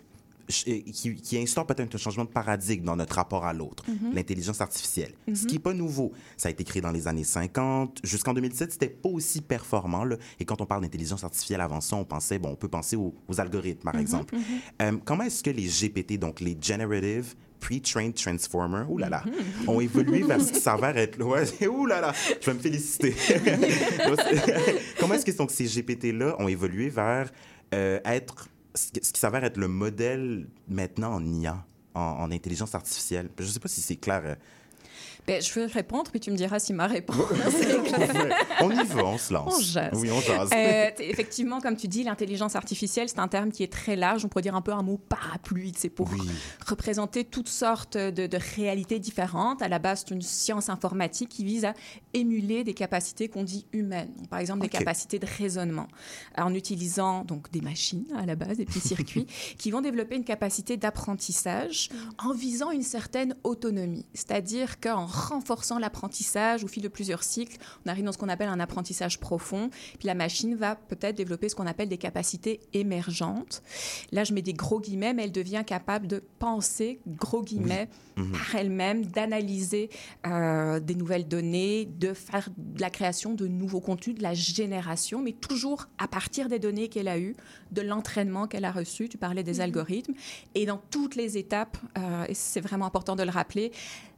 qui, 0.47 1.15
qui 1.15 1.37
instaure 1.37 1.65
peut-être 1.67 1.93
un 1.93 1.97
changement 1.97 2.23
de 2.25 2.29
paradigme 2.29 2.83
dans 2.85 2.95
notre 2.95 3.15
rapport 3.15 3.45
à 3.45 3.53
l'autre, 3.53 3.83
Mhm. 3.87 4.13
l'intelligence 4.13 4.61
artificielle. 4.61 5.11
Ce 5.27 5.31
Mhm. 5.43 5.47
qui 5.47 5.53
n'est 5.55 5.59
pas 5.61 5.73
nouveau. 5.73 6.11
Ça 6.37 6.47
a 6.47 6.51
été 6.51 6.63
créé 6.63 6.81
dans 6.81 6.91
les 6.91 7.07
années 7.07 7.23
50. 7.25 7.99
Jusqu'en 8.03 8.33
2007, 8.33 8.71
c'était 8.71 8.87
pas 8.89 9.09
aussi 9.09 9.41
performant. 9.41 10.03
là. 10.05 10.15
Et 10.39 10.45
quand 10.45 10.61
on 10.61 10.65
parle 10.65 10.81
d'intelligence 10.83 11.23
artificielle 11.23 11.61
avant 11.61 11.81
ça, 11.81 11.95
on 11.95 12.05
pensait, 12.05 12.39
bon, 12.39 12.49
on 12.49 12.55
peut 12.55 12.67
penser 12.69 12.95
aux, 12.95 13.13
aux 13.27 13.39
algorithmes, 13.41 13.83
par 13.83 13.95
Mhm, 13.95 14.01
exemple. 14.01 14.35
Euh, 14.81 14.97
comment 15.03 15.23
est-ce 15.23 15.43
que 15.43 15.49
les 15.49 15.67
GPT, 15.67 16.17
donc 16.17 16.39
les 16.39 16.57
Generative 16.61 17.35
Pre-Trained 17.59 18.13
Transformer, 18.13 18.83
ouh 18.87 18.97
là 18.99 19.09
là, 19.09 19.23
Mhm. 19.25 19.69
ont 19.69 19.81
évolué 19.81 20.21
vers 20.23 20.39
ce 20.41 20.51
qui 20.53 20.59
s'avère 20.59 20.95
être... 20.97 21.21
Ouais, 21.23 21.43
ouh 21.67 21.85
là 21.87 21.99
là, 22.01 22.13
je 22.39 22.45
vais 22.45 22.53
me 22.53 22.59
féliciter. 22.59 23.15
Comment 24.99 25.13
est-ce 25.15 25.25
que 25.25 25.31
donc, 25.35 25.51
ces 25.51 25.65
GPT-là 25.65 26.35
ont 26.39 26.47
évolué 26.47 26.89
vers 26.89 27.31
euh, 27.73 27.99
être 28.05 28.47
ce 28.77 29.11
qui 29.13 29.19
s'avère 29.19 29.43
être 29.43 29.57
le 29.57 29.67
modèle 29.67 30.47
maintenant 30.67 31.13
en 31.13 31.25
IA, 31.25 31.65
en, 31.95 32.01
en 32.01 32.31
intelligence 32.31 32.75
artificielle? 32.75 33.29
Je 33.37 33.43
ne 33.43 33.49
sais 33.49 33.59
pas 33.59 33.67
si 33.67 33.81
c'est 33.81 33.97
clair. 33.97 34.37
Ben, 35.27 35.41
je 35.41 35.53
vais 35.59 35.65
répondre, 35.65 36.09
puis 36.09 36.21
tu 36.21 36.31
me 36.31 36.37
diras 36.37 36.57
si 36.59 36.71
ma 36.71 36.87
réponse 36.87 37.17
est 37.17 37.75
Ouais. 37.75 37.83
claire. 37.89 38.37
on 38.61 38.71
y 38.71 38.83
va, 38.85 39.03
on 39.05 39.17
se 39.17 39.33
lance. 39.33 39.55
On 39.57 39.61
jase. 39.61 39.91
Oui, 39.93 40.09
on 40.09 40.21
jase. 40.21 40.49
Euh, 40.53 40.89
effectivement, 40.99 41.59
comme 41.59 41.75
tu 41.75 41.89
dis, 41.89 42.03
l'intelligence 42.05 42.55
artificielle, 42.55 43.09
c'est 43.09 43.19
un 43.19 43.27
terme 43.27 43.51
qui 43.51 43.61
est 43.63 43.71
très 43.71 43.97
large. 43.97 44.23
On 44.23 44.29
pourrait 44.29 44.41
dire 44.43 44.55
un 44.55 44.61
peu 44.61 44.71
un 44.71 44.83
mot 44.83 44.97
parapluie. 44.97 45.73
C'est 45.75 45.89
pour 45.89 46.09
représenter 46.65 47.25
toutes 47.25 47.49
sortes 47.49 47.97
de, 47.97 48.25
de 48.25 48.39
réalités 48.55 48.99
différentes. 48.99 49.61
À 49.61 49.67
la 49.67 49.79
base, 49.79 50.05
c'est 50.07 50.13
une 50.15 50.21
science 50.21 50.69
informatique 50.69 51.27
qui 51.29 51.43
vise 51.43 51.65
à 51.65 51.73
émuler 52.13 52.63
des 52.63 52.73
capacités 52.73 53.27
qu'on 53.27 53.43
dit 53.43 53.65
humaines. 53.73 54.13
Donc, 54.17 54.29
par 54.29 54.39
exemple, 54.39 54.61
des 54.61 54.69
capacités 54.69 55.19
de 55.19 55.27
raisonnement, 55.37 55.87
en 56.37 56.53
utilisant 56.53 57.25
donc 57.25 57.51
des 57.51 57.61
machines 57.61 58.05
à 58.17 58.25
la 58.25 58.35
base, 58.35 58.57
des 58.57 58.65
petits 58.65 58.79
circuits, 58.87 59.27
qui 59.57 59.71
vont 59.71 59.81
développer 59.81 60.15
une 60.15 60.23
capacité 60.23 60.77
d'apprentissage 60.77 61.89
en 62.17 62.31
visant 62.33 62.71
une 62.71 62.81
certaine 62.83 63.35
autonomie. 63.43 64.05
C'est-à-dire 64.13 64.79
qu'en 64.79 65.05
renforçant 65.17 65.79
l'apprentissage 65.79 66.63
au 66.63 66.67
fil 66.67 66.81
de 66.83 66.87
plusieurs 66.87 67.23
cycles, 67.23 67.57
on 67.85 67.89
arrive 67.89 68.05
dans 68.05 68.11
ce 68.11 68.17
qu'on 68.17 68.29
appelle 68.29 68.49
un 68.49 68.59
apprentissage 68.59 69.19
profond. 69.19 69.69
Puis 69.99 70.07
la 70.07 70.13
machine 70.15 70.55
va 70.55 70.75
peut-être 70.75 71.15
développer 71.15 71.49
ce 71.49 71.55
qu'on 71.55 71.67
appelle 71.67 71.89
des 71.89 71.97
capacités 71.97 72.59
émergentes. 72.73 73.61
Là, 74.11 74.23
je 74.23 74.33
mets 74.33 74.41
des 74.41 74.53
gros 74.53 74.79
guillemets, 74.79 75.13
mais 75.13 75.23
elle 75.25 75.31
devient 75.31 75.63
capable 75.65 76.07
de 76.07 76.23
penser, 76.39 76.99
gros 77.07 77.43
guillemets, 77.43 77.89
Mhm. 78.17 78.31
par 78.31 78.55
elle-même, 78.55 79.05
d'analyser 79.05 79.89
euh, 80.25 80.79
des 80.79 80.95
nouvelles 80.95 81.27
données, 81.27 81.85
de 81.85 82.13
faire 82.13 82.49
de 82.57 82.81
la 82.81 82.89
création 82.89 83.33
de 83.33 83.45
nouveaux 83.47 83.81
contenus, 83.81 84.15
de 84.15 84.23
la 84.23 84.33
génération, 84.33 85.21
mais 85.21 85.33
toujours 85.33 85.85
à 85.99 86.07
partir 86.07 86.49
des 86.49 86.57
données 86.59 86.87
qu'elle 86.89 87.07
a 87.07 87.19
eues, 87.19 87.35
de 87.71 87.81
l'entraînement 87.81 88.47
qu'elle 88.47 88.65
a 88.65 88.71
reçu. 88.71 89.07
Tu 89.09 89.17
parlais 89.17 89.43
des 89.43 89.55
Mhm. 89.55 89.61
algorithmes. 89.61 90.13
Et 90.55 90.65
dans 90.65 90.81
toutes 90.89 91.15
les 91.15 91.37
étapes, 91.37 91.77
euh, 91.97 92.25
et 92.27 92.33
c'est 92.33 92.61
vraiment 92.61 92.85
important 92.87 93.15
de 93.15 93.23
le 93.23 93.29
rappeler, 93.29 93.71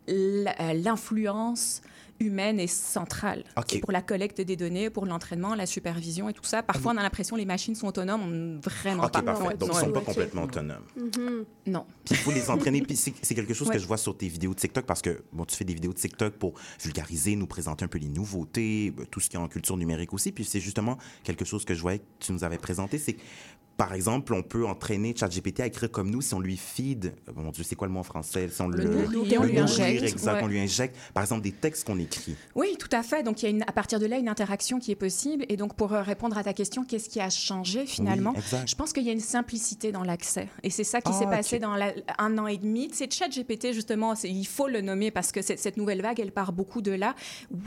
l'influence 0.10 1.82
humaine 2.20 2.60
est 2.60 2.68
centrale 2.68 3.44
pour 3.82 3.92
la 3.92 4.02
collecte 4.02 4.42
des 4.42 4.56
données, 4.56 4.90
pour 4.90 5.06
l'entraînement, 5.06 5.56
la 5.56 5.66
supervision 5.66 6.30
et 6.30 6.34
tout 6.34 6.44
ça. 6.44 6.62
Parfois, 6.64 6.94
on 6.94 6.98
a 6.98 7.04
l'impression 7.04 7.36
que 7.36 7.40
les 7.40 7.46
machines 7.46 7.76
sont 7.76 7.88
autonomes, 7.88 8.22
on- 8.22 8.60
vraiment 8.60 9.06
OK, 9.06 9.12
pas. 9.14 9.22
parfait. 9.22 9.48
Ouais, 9.48 9.58
Donc, 9.58 9.70
ils 9.70 9.72
ne 9.72 9.80
ouais. 9.80 9.86
sont 9.86 9.92
pas 9.92 10.02
complètement 10.02 10.44
autonomes. 10.44 10.84
Non. 11.66 11.86
Il 12.10 12.18
faut 12.18 12.32
les 12.32 12.50
entraîner. 12.50 12.82
Puis 12.82 12.96
c'est 12.96 13.36
quelque 13.36 13.54
chose 13.54 13.68
Ouais. 13.70 13.76
que 13.76 13.82
je 13.82 13.88
vois 13.88 13.98
sur 13.98 14.18
tes 14.18 14.28
vidéos 14.28 14.54
de 14.54 14.60
TikTok 14.60 14.86
parce 14.86 15.02
que 15.02 15.22
bon, 15.32 15.46
tu 15.46 15.56
fais 15.56 15.66
des 15.66 15.74
vidéos 15.74 15.94
de 15.94 15.98
TikTok 16.00 16.34
pour 16.36 16.54
vulgariser, 16.84 17.36
nous 17.36 17.48
présenter 17.48 17.86
un 17.86 17.88
peu 17.88 17.98
les 18.00 18.10
nouveautés, 18.10 18.94
euh, 19.00 19.06
tout 19.10 19.20
ce 19.20 19.30
qui 19.30 19.36
est 19.36 19.40
en 19.40 19.48
culture 19.48 19.78
numérique 19.78 20.14
aussi. 20.14 20.32
Puis 20.32 20.44
c'est 20.46 20.60
justement 20.60 20.98
quelque 21.24 21.46
chose 21.46 21.66
que 21.66 21.74
je 21.74 21.82
voyais 21.82 22.00
que 22.00 22.06
tu 22.20 22.32
nous 22.32 22.44
avais 22.44 22.58
présenté. 22.58 22.98
C'est 22.98 23.14
que, 23.14 23.22
par 23.78 23.94
exemple, 23.94 24.34
on 24.34 24.44
peut 24.44 24.66
entraîner 24.68 25.16
ChatGPT 25.18 25.62
à 25.62 25.68
écrire 25.68 25.90
comme 25.90 26.10
nous 26.12 26.22
si 26.22 26.34
on 26.34 26.42
lui 26.42 26.58
feed, 26.58 27.14
euh, 27.30 27.32
mon 27.36 27.52
Dieu, 27.52 27.64
c'est 27.64 27.76
quoi 27.76 27.88
le 27.88 27.94
mot 27.94 28.02
en 28.02 28.04
français? 28.04 28.50
Si 28.50 28.62
on 28.62 28.68
Le 28.68 28.84
le, 28.84 29.38
on 29.40 29.44
lui 29.44 29.58
injecte, 29.58 30.04
exact, 30.04 30.34
ouais. 30.34 30.44
on 30.44 30.48
lui 30.48 30.60
injecte, 30.60 30.98
par 31.14 31.24
exemple, 31.24 31.44
des 31.44 31.54
textes 31.54 31.86
qu'on 31.88 31.98
écrit. 32.18 32.36
Oui, 32.56 32.76
tout 32.80 32.90
à 32.92 33.04
fait. 33.04 33.24
Donc, 33.24 33.42
il 33.42 33.46
y 33.46 33.48
a 33.48 33.52
une, 33.52 33.64
à 33.64 33.72
partir 33.72 34.00
de 34.00 34.06
là 34.06 34.18
une 34.18 34.30
interaction 34.30 34.80
qui 34.80 34.92
est 34.92 34.96
possible. 34.96 35.46
Et 35.50 35.58
donc, 35.58 35.76
pour 35.76 35.94
euh, 35.94 36.02
répondre 36.02 36.38
à 36.38 36.44
ta 36.44 36.54
question, 36.54 36.84
qu'est-ce 36.84 37.10
qui 37.10 37.20
a 37.20 37.30
changé 37.30 37.86
finalement? 37.86 38.34
Oui. 38.36 38.42
Je 38.66 38.76
pense 38.76 38.94
qu'il 38.94 39.04
y 39.04 39.10
a 39.10 39.14
une 39.14 39.20
simplicité 39.20 39.92
dans 39.92 40.04
l'accès. 40.04 40.48
Et 40.64 40.70
c'est 40.70 40.84
ça 40.84 41.02
qui 41.02 41.12
Ah, 41.14 41.20
s'est 41.20 41.26
passé 41.26 41.60
dans 41.60 41.76
la- 41.76 41.94
un 42.18 42.38
an 42.38 42.48
et 42.48 42.58
demi. 42.58 42.90
C'est 42.94 43.12
ChatGPT, 43.12 43.74
justement, 43.74 44.14
il 44.24 44.46
faut 44.48 44.68
le 44.68 44.82
nommer 44.82 45.12
parce 45.12 45.32
que 45.32 45.42
cette, 45.42 45.60
cette 45.60 45.78
nouvelle 45.78 46.02
vague, 46.02 46.20
elle 46.20 46.32
part 46.32 46.52
beaucoup 46.54 46.82
de 46.82 46.92
là. 46.92 47.16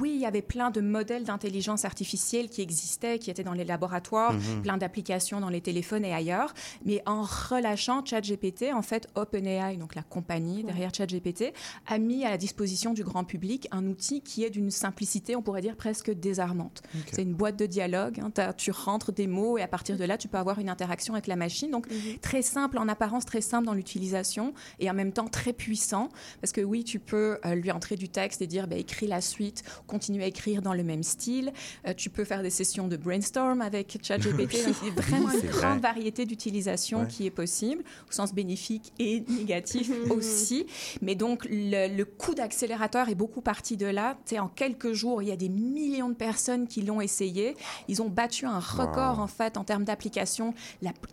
Oui, 0.01 0.13
il 0.15 0.21
y 0.21 0.27
avait 0.27 0.43
plein 0.43 0.71
de 0.71 0.81
modèles 0.81 1.25
d'intelligence 1.25 1.85
artificielle 1.85 2.49
qui 2.49 2.63
existaient, 2.63 3.19
qui 3.19 3.31
étaient 3.31 3.45
dans 3.45 3.53
les 3.53 3.65
laboratoires, 3.65 4.33
Mhm. 4.33 4.63
plein 4.63 4.77
d'applications 4.77 5.41
dans 5.41 5.49
les 5.51 5.61
téléphones 5.61 6.05
et 6.05 6.13
ailleurs. 6.15 6.55
Mais 6.85 7.03
en 7.07 7.23
relâchant 7.23 8.05
ChatGPT, 8.05 8.73
en 8.73 8.83
fait, 8.83 9.09
OpenAI, 9.15 9.77
donc 9.77 9.95
la 9.95 10.03
compagnie 10.03 10.65
derrière 10.65 10.91
ChatGPT, 10.95 11.53
a 11.87 11.99
mis 11.99 12.25
à 12.25 12.31
la 12.31 12.39
disposition 12.39 12.95
du 12.95 13.05
grand 13.05 13.25
public 13.25 13.69
un 13.71 13.87
outil 13.87 14.21
qui 14.23 14.32
est 14.45 14.51
d'une 14.51 14.71
simplicité, 14.71 15.37
on 15.37 15.43
pourrait 15.43 15.61
dire 15.63 15.77
presque 15.77 16.11
désarmante. 16.13 16.83
C'est 17.13 17.23
une 17.23 17.35
boîte 17.35 17.57
de 17.59 17.67
dialogue. 17.67 18.21
hein, 18.21 18.53
tu 18.57 18.71
rentres 18.71 19.13
des 19.13 19.27
mots 19.27 19.59
et 19.59 19.63
à 19.63 19.69
partir 19.69 19.97
de 19.97 20.05
là, 20.05 20.17
tu 20.19 20.29
peux 20.29 20.39
avoir 20.39 20.59
une 20.59 20.69
interaction 20.69 21.15
avec 21.15 21.27
la 21.27 21.37
machine. 21.37 21.71
Donc, 21.71 21.87
très 22.21 22.43
simple 22.43 22.79
en 22.79 22.89
apparence, 22.89 23.25
très 23.27 23.41
simple 23.41 23.67
dans 23.67 23.75
l'utilisation 23.75 24.55
et 24.81 24.91
en 24.91 24.95
même 24.95 25.13
temps 25.13 25.29
très 25.29 25.53
puissant. 25.53 26.09
Parce 26.41 26.53
que 26.53 26.61
oui, 26.61 26.85
tu 26.85 26.99
peux 26.99 27.39
euh, 27.45 27.55
lui 27.55 27.71
entrer 27.71 27.97
du 27.97 28.09
texte 28.09 28.41
et 28.43 28.47
dire 28.47 28.67
bah, 28.67 28.77
écris 28.77 29.07
la 29.07 29.21
suite, 29.21 29.63
continue 29.87 30.23
à 30.23 30.27
écrire 30.27 30.63
dans 30.63 30.75
le 30.75 30.83
même 30.85 31.03
style. 31.03 31.53
Euh, 31.87 31.93
tu 31.95 32.09
peux 32.11 32.25
faire 32.25 32.43
des 32.43 32.51
sessions 32.51 32.89
de 32.89 32.97
brainstorm 32.97 33.61
avec 33.61 33.99
ChatGPT. 34.03 34.65
Donc, 34.67 34.77
il 34.83 34.89
y 34.89 34.91
a 34.91 34.95
vraiment 35.03 35.31
une 35.33 35.41
grande 35.51 35.81
vrai. 35.81 35.93
variété 35.93 36.25
d'utilisations 36.25 37.01
Ouais. 37.03 37.07
qui 37.09 37.27
est 37.27 37.31
possible, 37.31 37.83
au 38.09 38.13
sens 38.13 38.33
bénéfique 38.35 38.93
et 38.99 39.25
négatif 39.29 39.91
aussi. 40.11 40.67
Mais 41.01 41.15
donc, 41.15 41.47
le, 41.51 41.89
le 41.97 42.05
coup 42.05 42.35
d'accélérateur 42.35 43.09
est 43.09 43.15
beaucoup 43.15 43.41
parti 43.41 43.77
de 43.77 43.87
là. 43.87 44.19
Tu 44.25 44.35
sais, 44.35 44.39
en 44.39 44.49
quelques 44.49 44.93
jours, 44.93 45.23
il 45.23 45.29
y 45.29 45.33
a 45.33 45.37
des 45.37 45.49
millions 45.49 46.09
de 46.09 46.15
personnes 46.15 46.67
qui 46.67 46.83
l'ont 46.83 47.01
essayé. 47.01 47.57
Ils 47.89 48.03
ont 48.03 48.09
battu 48.09 48.47
un 48.47 48.59
record, 48.59 49.19
Wow. 49.19 49.25
en 49.25 49.27
fait, 49.27 49.57
en 49.57 49.65
termes 49.65 49.85
d'application, 49.85 50.55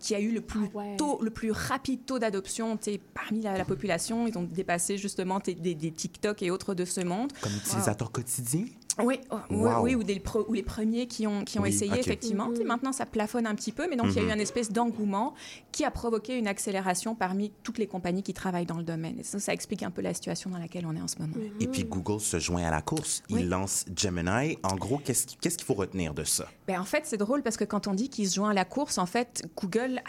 qui 0.00 0.14
a 0.14 0.20
eu 0.20 0.30
le 0.32 0.40
plus 0.40 0.68
tôt, 0.96 1.18
le 1.22 1.30
plus 1.30 1.50
rapide 1.50 2.04
taux 2.06 2.18
d'adoption 2.18 2.78
parmi 3.14 3.42
la, 3.42 3.56
la 3.58 3.64
population. 3.64 4.26
Ils 4.26 4.36
ont 4.38 4.42
dépassé 4.44 4.96
justement 4.98 5.38
des, 5.40 5.54
des 5.54 5.90
TikTok 5.90 6.42
et 6.42 6.50
autres 6.50 6.74
de 6.74 6.84
ce 6.84 7.00
monde. 7.00 7.32
Comme 7.40 7.54
utilisateur 7.56 8.10
quotidien? 8.12 8.64
Oui, 9.02 9.18
oh, 9.30 9.36
oui, 9.50 9.56
Wow. 9.56 9.82
oui, 9.84 9.94
ou, 9.94 10.02
des, 10.02 10.20
ou 10.48 10.52
les 10.52 10.62
premiers 10.62 11.06
qui 11.06 11.26
ont, 11.26 11.44
qui 11.44 11.58
ont 11.58 11.62
Oui, 11.62 11.70
essayé, 11.70 11.98
effectivement. 11.98 12.50
Sais, 12.54 12.64
Maintenant, 12.64 12.92
ça 12.92 13.06
plafonne 13.06 13.46
un 13.46 13.54
petit 13.54 13.72
peu, 13.72 13.86
mais 13.88 13.96
donc 13.96 14.08
il 14.10 14.16
y 14.16 14.18
a 14.18 14.22
eu 14.22 14.26
Mhm. 14.26 14.32
une 14.34 14.40
espèce 14.40 14.70
d'engouement 14.72 15.32
qui 15.72 15.84
a 15.84 15.90
provoqué 15.90 16.36
une 16.36 16.46
accélération 16.48 17.14
parmi 17.14 17.50
toutes 17.62 17.78
les 17.78 17.86
compagnies 17.86 18.22
qui 18.22 18.34
travaillent 18.34 18.66
dans 18.66 18.76
le 18.76 18.82
domaine. 18.84 19.18
Et 19.20 19.22
ça, 19.22 19.38
ça 19.38 19.54
explique 19.54 19.82
un 19.84 19.90
peu 19.90 20.02
la 20.02 20.12
situation 20.12 20.50
dans 20.50 20.58
laquelle 20.58 20.84
on 20.86 20.94
est 20.96 21.00
en 21.00 21.08
ce 21.08 21.18
moment. 21.18 21.32
Et 21.60 21.66
puis 21.68 21.84
Google 21.84 22.20
se 22.20 22.38
joint 22.38 22.62
à 22.64 22.70
la 22.70 22.82
course. 22.96 23.22
Il 23.28 23.48
lance 23.48 23.84
Gemini. 23.96 24.58
En 24.62 24.76
gros, 24.76 24.98
qu'est-ce 24.98 25.26
qui- 25.26 25.36
qu'est-ce 25.36 25.56
qu'il 25.56 25.66
faut 25.66 25.74
retenir 25.74 26.12
de 26.14 26.24
ça? 26.24 26.46
Ben, 26.66 26.80
en 26.80 26.84
fait, 26.84 27.02
c'est 27.04 27.16
drôle 27.16 27.42
parce 27.42 27.56
que 27.56 27.64
quand 27.64 27.86
on 27.86 27.94
dit 27.94 28.08
qu'il 28.08 28.28
se 28.28 28.34
joint 28.34 28.50
à 28.50 28.54
la 28.54 28.64
course, 28.64 28.98
en 28.98 29.06
fait, 29.06 29.42
Google 29.56 30.00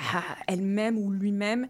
elle-même 0.47 0.97
ou 0.97 1.11
lui-même 1.11 1.67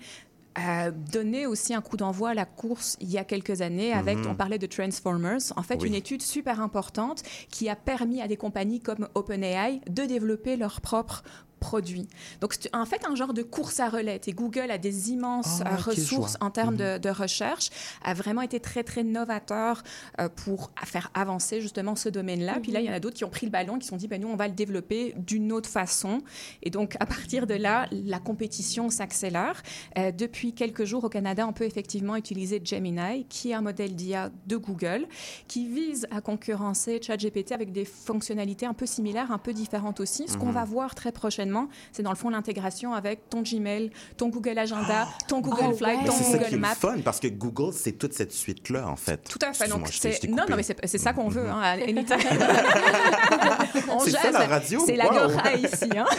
a 0.56 0.92
donné 0.92 1.46
aussi 1.46 1.74
un 1.74 1.80
coup 1.82 1.96
d'envoi 1.96 2.32
à 2.32 2.34
la 2.34 2.44
course 2.46 2.98
il 3.00 3.10
y 3.10 3.18
a 3.18 3.24
quelques 3.24 3.62
années 3.62 3.94
avec, 3.94 4.18
Mhm. 4.18 4.28
on 4.32 4.36
parlait 4.36 4.58
de 4.58 4.66
Transformers, 4.68 5.40
en 5.56 5.64
fait, 5.64 5.82
Oui. 5.82 5.88
une 5.88 5.96
étude 5.96 6.22
super 6.22 6.60
importante 6.60 7.24
qui 7.50 7.70
a 7.70 7.76
permis 7.78 8.22
à 8.22 8.28
des 8.28 8.36
compagnies 8.36 8.82
comme 8.82 9.08
OpenAI 9.16 9.80
de 9.90 10.04
développer 10.04 10.58
leur 10.58 10.82
propre 10.82 11.24
produit. 11.62 12.08
Donc, 12.42 12.56
c'est 12.60 12.76
en 12.76 12.86
fait 12.86 13.06
un 13.08 13.16
genre 13.16 13.34
de 13.34 13.44
course 13.44 13.80
à 13.80 13.88
relais. 13.88 14.20
Et 14.28 14.34
Google 14.34 14.70
a 14.72 14.78
des 14.80 15.12
immenses 15.12 15.62
Ah, 15.64 15.74
euh, 15.74 15.76
ressources 15.78 16.36
en 16.42 16.50
termes 16.50 16.74
Mhm. 16.76 16.98
de, 16.98 16.98
de 16.98 17.10
recherche, 17.10 17.70
a 18.04 18.14
vraiment 18.14 18.42
été 18.42 18.60
très, 18.60 18.84
très 18.84 19.04
novateur 19.04 19.84
euh, 20.20 20.28
pour 20.28 20.72
faire 20.84 21.10
avancer 21.14 21.62
justement 21.62 21.96
ce 21.96 22.10
domaine-là. 22.10 22.58
Puis 22.62 22.72
là, 22.72 22.80
il 22.82 22.88
y 22.88 22.90
en 22.90 22.94
a 22.94 23.00
d'autres 23.00 23.16
qui 23.16 23.24
ont 23.24 23.30
pris 23.30 23.46
le 23.46 23.52
ballon, 23.52 23.78
qui 23.78 23.86
se 23.86 23.92
sont 23.92 23.96
dit, 23.98 24.08
ben, 24.08 24.20
nous, 24.20 24.28
on 24.28 24.36
va 24.36 24.48
le 24.48 24.54
développer 24.56 25.14
d'une 25.18 25.52
autre 25.54 25.70
façon. 25.70 26.22
Et 26.64 26.72
donc, 26.72 26.96
à 27.00 27.06
partir 27.06 27.46
de 27.46 27.54
là, 27.54 27.88
la 27.92 28.20
compétition 28.20 28.90
s'accélère. 28.90 29.62
Euh, 30.00 30.12
depuis 30.12 30.54
quelques 30.54 30.86
jours 30.86 31.04
au 31.04 31.10
Canada, 31.10 31.46
on 31.48 31.54
peut 31.54 31.66
effectivement 31.66 32.16
utiliser 32.16 32.60
Gemini, 32.64 33.26
qui 33.30 33.52
est 33.52 33.54
un 33.54 33.62
modèle 33.62 33.96
d'IA 33.96 34.32
de 34.48 34.58
Google, 34.58 35.06
qui 35.48 35.68
vise 35.68 36.08
à 36.10 36.22
concurrencer 36.22 37.00
ChatGPT 37.02 37.52
avec 37.52 37.72
des 37.72 37.86
fonctionnalités 37.86 38.66
un 38.66 38.74
peu 38.74 38.88
similaires, 38.88 39.32
un 39.32 39.38
peu 39.38 39.54
différentes 39.54 40.00
aussi. 40.00 40.28
Ce 40.28 40.38
qu'on 40.38 40.48
Mhm. 40.48 40.54
va 40.54 40.66
voir 40.66 40.96
très 40.96 41.12
prochainement, 41.12 41.51
c'est 41.92 42.04
dans 42.04 42.12
le 42.12 42.16
fond 42.16 42.30
l'intégration 42.30 42.94
avec 42.94 43.30
ton 43.30 43.42
Gmail, 43.42 43.92
ton 44.18 44.30
Google 44.30 44.58
Agenda, 44.58 45.08
ton 45.28 45.42
Google 45.42 45.76
Flight, 45.76 46.00
Mais 46.02 46.08
ton 46.08 46.14
c'est 46.14 46.24
ça 46.24 46.38
qui 46.38 46.44
Google 46.46 46.54
est 46.56 46.58
Maps. 46.58 46.76
fun, 46.76 47.00
parce 47.04 47.20
que 47.20 47.28
Google, 47.28 47.74
c'est 47.74 47.94
toute 47.94 48.14
cette 48.14 48.32
suite-là, 48.32 48.88
en 48.88 48.96
fait. 48.96 49.24
Tout 49.30 49.40
à 49.42 49.54
fait. 49.54 49.68
Donc, 49.68 49.88
Non, 50.30 50.44
non, 50.50 50.56
mais 50.56 50.64
c'est, 50.64 50.98
ça 50.98 51.14
qu'on 51.14 51.30
veut. 51.30 51.50
Hein, 51.50 51.62
à 51.62 51.76
C'est 54.04 54.12
ça, 54.12 54.32
la 54.32 54.46
radio? 54.48 54.82
C'est 54.86 54.92
Wow. 54.94 54.98
l'agora 55.12 55.54
ici. 55.56 55.90
Hein? 55.98 56.06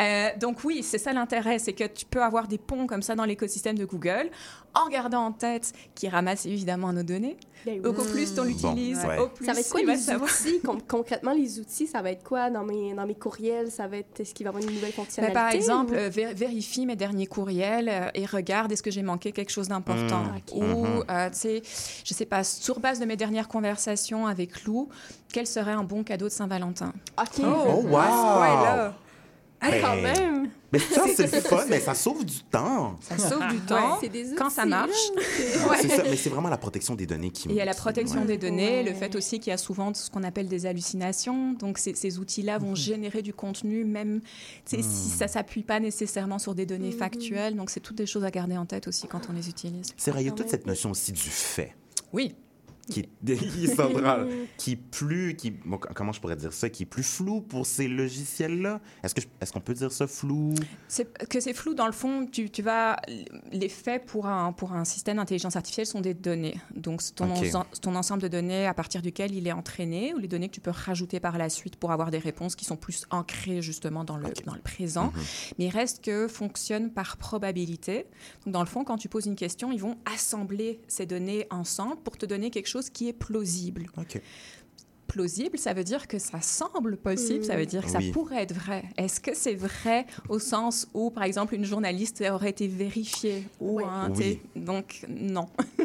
Euh, 0.00 0.28
donc 0.40 0.58
oui, 0.64 0.82
c'est 0.82 0.98
ça 0.98 1.12
l'intérêt, 1.12 1.58
c'est 1.58 1.72
que 1.72 1.84
tu 1.84 2.04
peux 2.04 2.22
avoir 2.22 2.48
des 2.48 2.58
ponts 2.58 2.86
comme 2.86 3.02
ça 3.02 3.14
dans 3.14 3.24
l'écosystème 3.24 3.78
de 3.78 3.84
Google, 3.84 4.28
en 4.74 4.88
gardant 4.88 5.26
en 5.26 5.32
tête 5.32 5.72
qu'ils 5.94 6.08
ramassent 6.08 6.46
évidemment 6.46 6.92
nos 6.92 7.02
données. 7.04 7.36
Ben 7.64 7.80
Au 7.86 7.92
plus 7.92 8.34
on 8.38 8.42
l'utilise, 8.44 8.98
Ouais. 9.06 9.18
au 9.18 9.28
plus 9.28 9.46
Ça 9.46 9.52
va 9.52 9.60
être 9.60 9.70
quoi 9.70 9.80
il 9.80 9.86
va 9.86 9.94
les 9.94 9.98
savoir. 9.98 10.28
outils? 10.30 10.60
con- 10.60 10.78
concrètement, 10.86 11.32
les 11.32 11.60
outils, 11.60 11.86
ça 11.86 12.02
va 12.02 12.10
être 12.10 12.24
quoi 12.24 12.50
dans 12.50 12.64
mes, 12.64 12.92
dans 12.92 13.06
mes 13.06 13.14
courriels? 13.14 13.70
Ça 13.70 13.86
va 13.86 13.98
être, 13.98 14.20
est-ce 14.20 14.34
qu'il 14.34 14.44
va 14.44 14.48
y 14.48 14.54
avoir 14.54 14.62
une 14.68 14.74
nouvelle 14.74 14.90
Ben, 14.90 14.96
fonctionnalité? 14.96 15.34
par 15.40 15.50
exemple, 15.52 15.92
ou- 15.92 15.96
euh, 15.96 16.10
vé- 16.10 16.34
vérifie 16.34 16.84
mes 16.86 16.96
derniers 16.96 17.26
courriels 17.26 17.88
euh, 17.88 18.08
et 18.14 18.26
regarde 18.26 18.72
est-ce 18.72 18.82
que 18.82 18.90
j'ai 18.90 19.02
manqué 19.02 19.32
quelque 19.32 19.50
chose 19.50 19.68
d'important? 19.68 20.24
Mm. 20.24 20.36
Ok. 20.36 20.56
Ou, 20.56 20.86
euh, 21.10 21.30
tu 21.30 21.36
sais, 21.38 21.62
je 22.04 22.12
sais 22.14 22.26
pas, 22.26 22.42
sur 22.44 22.80
base 22.80 22.98
de 22.98 23.04
mes 23.06 23.16
dernières 23.16 23.48
conversations 23.48 24.26
avec 24.26 24.64
Lou, 24.64 24.88
quel 25.32 25.46
serait 25.54 25.72
un 25.72 25.84
bon 25.84 26.02
cadeau 26.04 26.26
de 26.26 26.30
Saint-Valentin? 26.32 26.92
OK. 27.18 27.44
Oh, 27.44 27.82
wow! 27.84 27.90
là. 27.92 28.94
Ah, 29.60 29.70
quand 29.80 29.96
même! 29.96 30.50
Mais 30.72 30.78
ça, 30.78 31.04
c'est 31.16 31.32
le 31.32 31.40
fun, 31.40 31.64
mais 31.70 31.80
ça 31.80 31.94
sauve 31.94 32.24
du 32.24 32.42
temps. 32.42 32.98
Ça 33.00 33.16
sauve 33.16 33.48
du 33.48 33.60
temps 33.60 33.98
des 34.00 34.34
quand 34.36 34.50
ça 34.50 34.66
marche. 34.66 34.90
là. 35.16 35.68
Ouais. 35.70 35.76
C'est 35.80 35.88
ça, 35.88 36.02
mais 36.02 36.16
c'est 36.16 36.28
vraiment 36.28 36.48
la 36.50 36.58
protection 36.58 36.94
des 36.94 37.06
données 37.06 37.30
qui 37.30 37.48
Et 37.48 37.52
il 37.52 37.56
y 37.56 37.60
a 37.60 37.64
la 37.64 37.72
protection 37.72 38.20
ouais. 38.22 38.26
des 38.26 38.36
données, 38.36 38.82
le 38.82 38.92
fait 38.92 39.14
aussi 39.14 39.38
qu'il 39.40 39.52
y 39.52 39.54
a 39.54 39.56
souvent 39.56 39.94
ce 39.94 40.10
qu'on 40.10 40.22
appelle 40.24 40.48
des 40.48 40.66
hallucinations. 40.66 41.52
Donc, 41.52 41.78
ces, 41.78 41.94
ces 41.94 42.18
outils-là 42.18 42.58
Mhm. 42.58 42.64
vont 42.66 42.74
générer 42.74 43.22
du 43.22 43.32
contenu, 43.32 43.84
même 43.84 44.20
si 44.66 44.82
ça 44.82 45.28
s'appuie 45.28 45.62
pas 45.62 45.80
nécessairement 45.80 46.38
sur 46.38 46.54
des 46.54 46.66
données 46.66 46.92
factuelles. 46.92 47.56
Donc, 47.56 47.70
c'est 47.70 47.80
toutes 47.80 47.96
des 47.96 48.06
choses 48.06 48.24
à 48.24 48.30
garder 48.30 48.58
en 48.58 48.66
tête 48.66 48.86
aussi 48.88 49.06
quand 49.06 49.30
on 49.30 49.32
les 49.32 49.48
utilise. 49.48 49.94
C'est 49.96 50.10
vrai, 50.10 50.22
il 50.22 50.26
y 50.26 50.30
a 50.30 50.32
toute 50.32 50.50
cette 50.50 50.66
notion 50.66 50.90
aussi 50.90 51.12
du 51.12 51.20
fait. 51.20 51.72
Oui. 52.12 52.34
Qui 52.90 53.00
est, 53.00 53.66
centrale, 53.74 54.28
qui 54.58 54.72
est 54.72 54.76
plus, 54.76 55.36
qui, 55.36 55.50
bon, 55.50 55.78
comment 55.78 56.12
je 56.12 56.20
pourrais 56.20 56.36
dire 56.36 56.52
ça, 56.52 56.68
qui 56.68 56.82
est 56.82 56.86
plus 56.86 57.02
flou 57.02 57.40
pour 57.40 57.66
ces 57.66 57.88
logiciels-là? 57.88 58.80
Est-ce 59.02 59.14
que, 59.14 59.20
est-ce 59.40 59.52
qu'on 59.52 59.60
peut 59.60 59.74
dire 59.74 59.90
ça 59.90 60.06
flou? 60.06 60.54
C'est 60.88 61.10
que 61.28 61.40
c'est 61.40 61.54
flou 61.54 61.74
dans 61.74 61.86
le 61.86 61.92
fond. 61.92 62.26
Tu, 62.26 62.50
tu 62.50 62.62
vas 62.62 62.96
les 63.52 63.68
faits 63.68 64.04
pour 64.06 64.26
un 64.26 64.52
pour 64.52 64.72
un 64.72 64.84
système 64.84 65.16
d'intelligence 65.16 65.56
artificielle 65.56 65.86
sont 65.86 66.00
des 66.00 66.14
données. 66.14 66.56
Donc 66.74 67.00
c'est 67.00 67.14
ton, 67.14 67.32
ton 67.80 67.94
ensemble 67.94 68.22
de 68.22 68.28
données 68.28 68.66
à 68.66 68.74
partir 68.74 69.00
duquel 69.00 69.34
il 69.34 69.46
est 69.46 69.52
entraîné 69.52 70.12
ou 70.14 70.18
les 70.18 70.28
données 70.28 70.48
que 70.48 70.54
tu 70.54 70.60
peux 70.60 70.70
rajouter 70.70 71.20
par 71.20 71.38
la 71.38 71.48
suite 71.48 71.76
pour 71.76 71.90
avoir 71.90 72.10
des 72.10 72.18
réponses 72.18 72.54
qui 72.54 72.64
sont 72.64 72.76
plus 72.76 73.06
ancrées 73.10 73.62
justement 73.62 74.04
dans 74.04 74.16
le 74.16 74.28
dans 74.44 74.54
le 74.54 74.60
présent. 74.60 75.06
Mhm. 75.06 75.22
Mais 75.58 75.64
il 75.66 75.70
reste 75.70 76.04
que 76.04 76.28
fonctionne 76.28 76.90
par 76.90 77.16
probabilité. 77.16 78.06
Donc 78.44 78.52
dans 78.52 78.60
le 78.60 78.66
fond, 78.66 78.84
quand 78.84 78.98
tu 78.98 79.08
poses 79.08 79.26
une 79.26 79.36
question, 79.36 79.72
ils 79.72 79.80
vont 79.80 79.96
assembler 80.04 80.80
ces 80.88 81.06
données 81.06 81.46
ensemble 81.50 81.96
pour 82.02 82.18
te 82.18 82.26
donner 82.26 82.50
quelque 82.50 82.66
chose 82.66 82.73
qui 82.82 83.08
est 83.08 83.12
plausible. 83.12 83.86
Plausible, 85.06 85.58
ça 85.58 85.74
veut 85.74 85.84
dire 85.84 86.08
que 86.08 86.18
ça 86.18 86.40
semble 86.40 86.96
possible, 86.96 87.44
ça 87.44 87.56
veut 87.56 87.66
dire 87.66 87.82
que 87.82 87.86
Oui. 87.86 87.92
ça 88.06 88.12
pourrait 88.12 88.42
être 88.42 88.54
vrai. 88.54 88.84
Est-ce 88.96 89.20
que 89.20 89.34
c'est 89.34 89.54
vrai 89.54 90.06
au 90.28 90.38
sens 90.38 90.88
où, 90.94 91.10
par 91.10 91.22
exemple, 91.24 91.54
une 91.54 91.64
journaliste 91.64 92.24
aurait 92.28 92.50
été 92.50 92.66
vérifiée 92.66 93.44
ou 93.60 93.80
un, 93.80 94.10
Oui. 94.12 94.40
Donc, 94.56 95.04
non. 95.08 95.46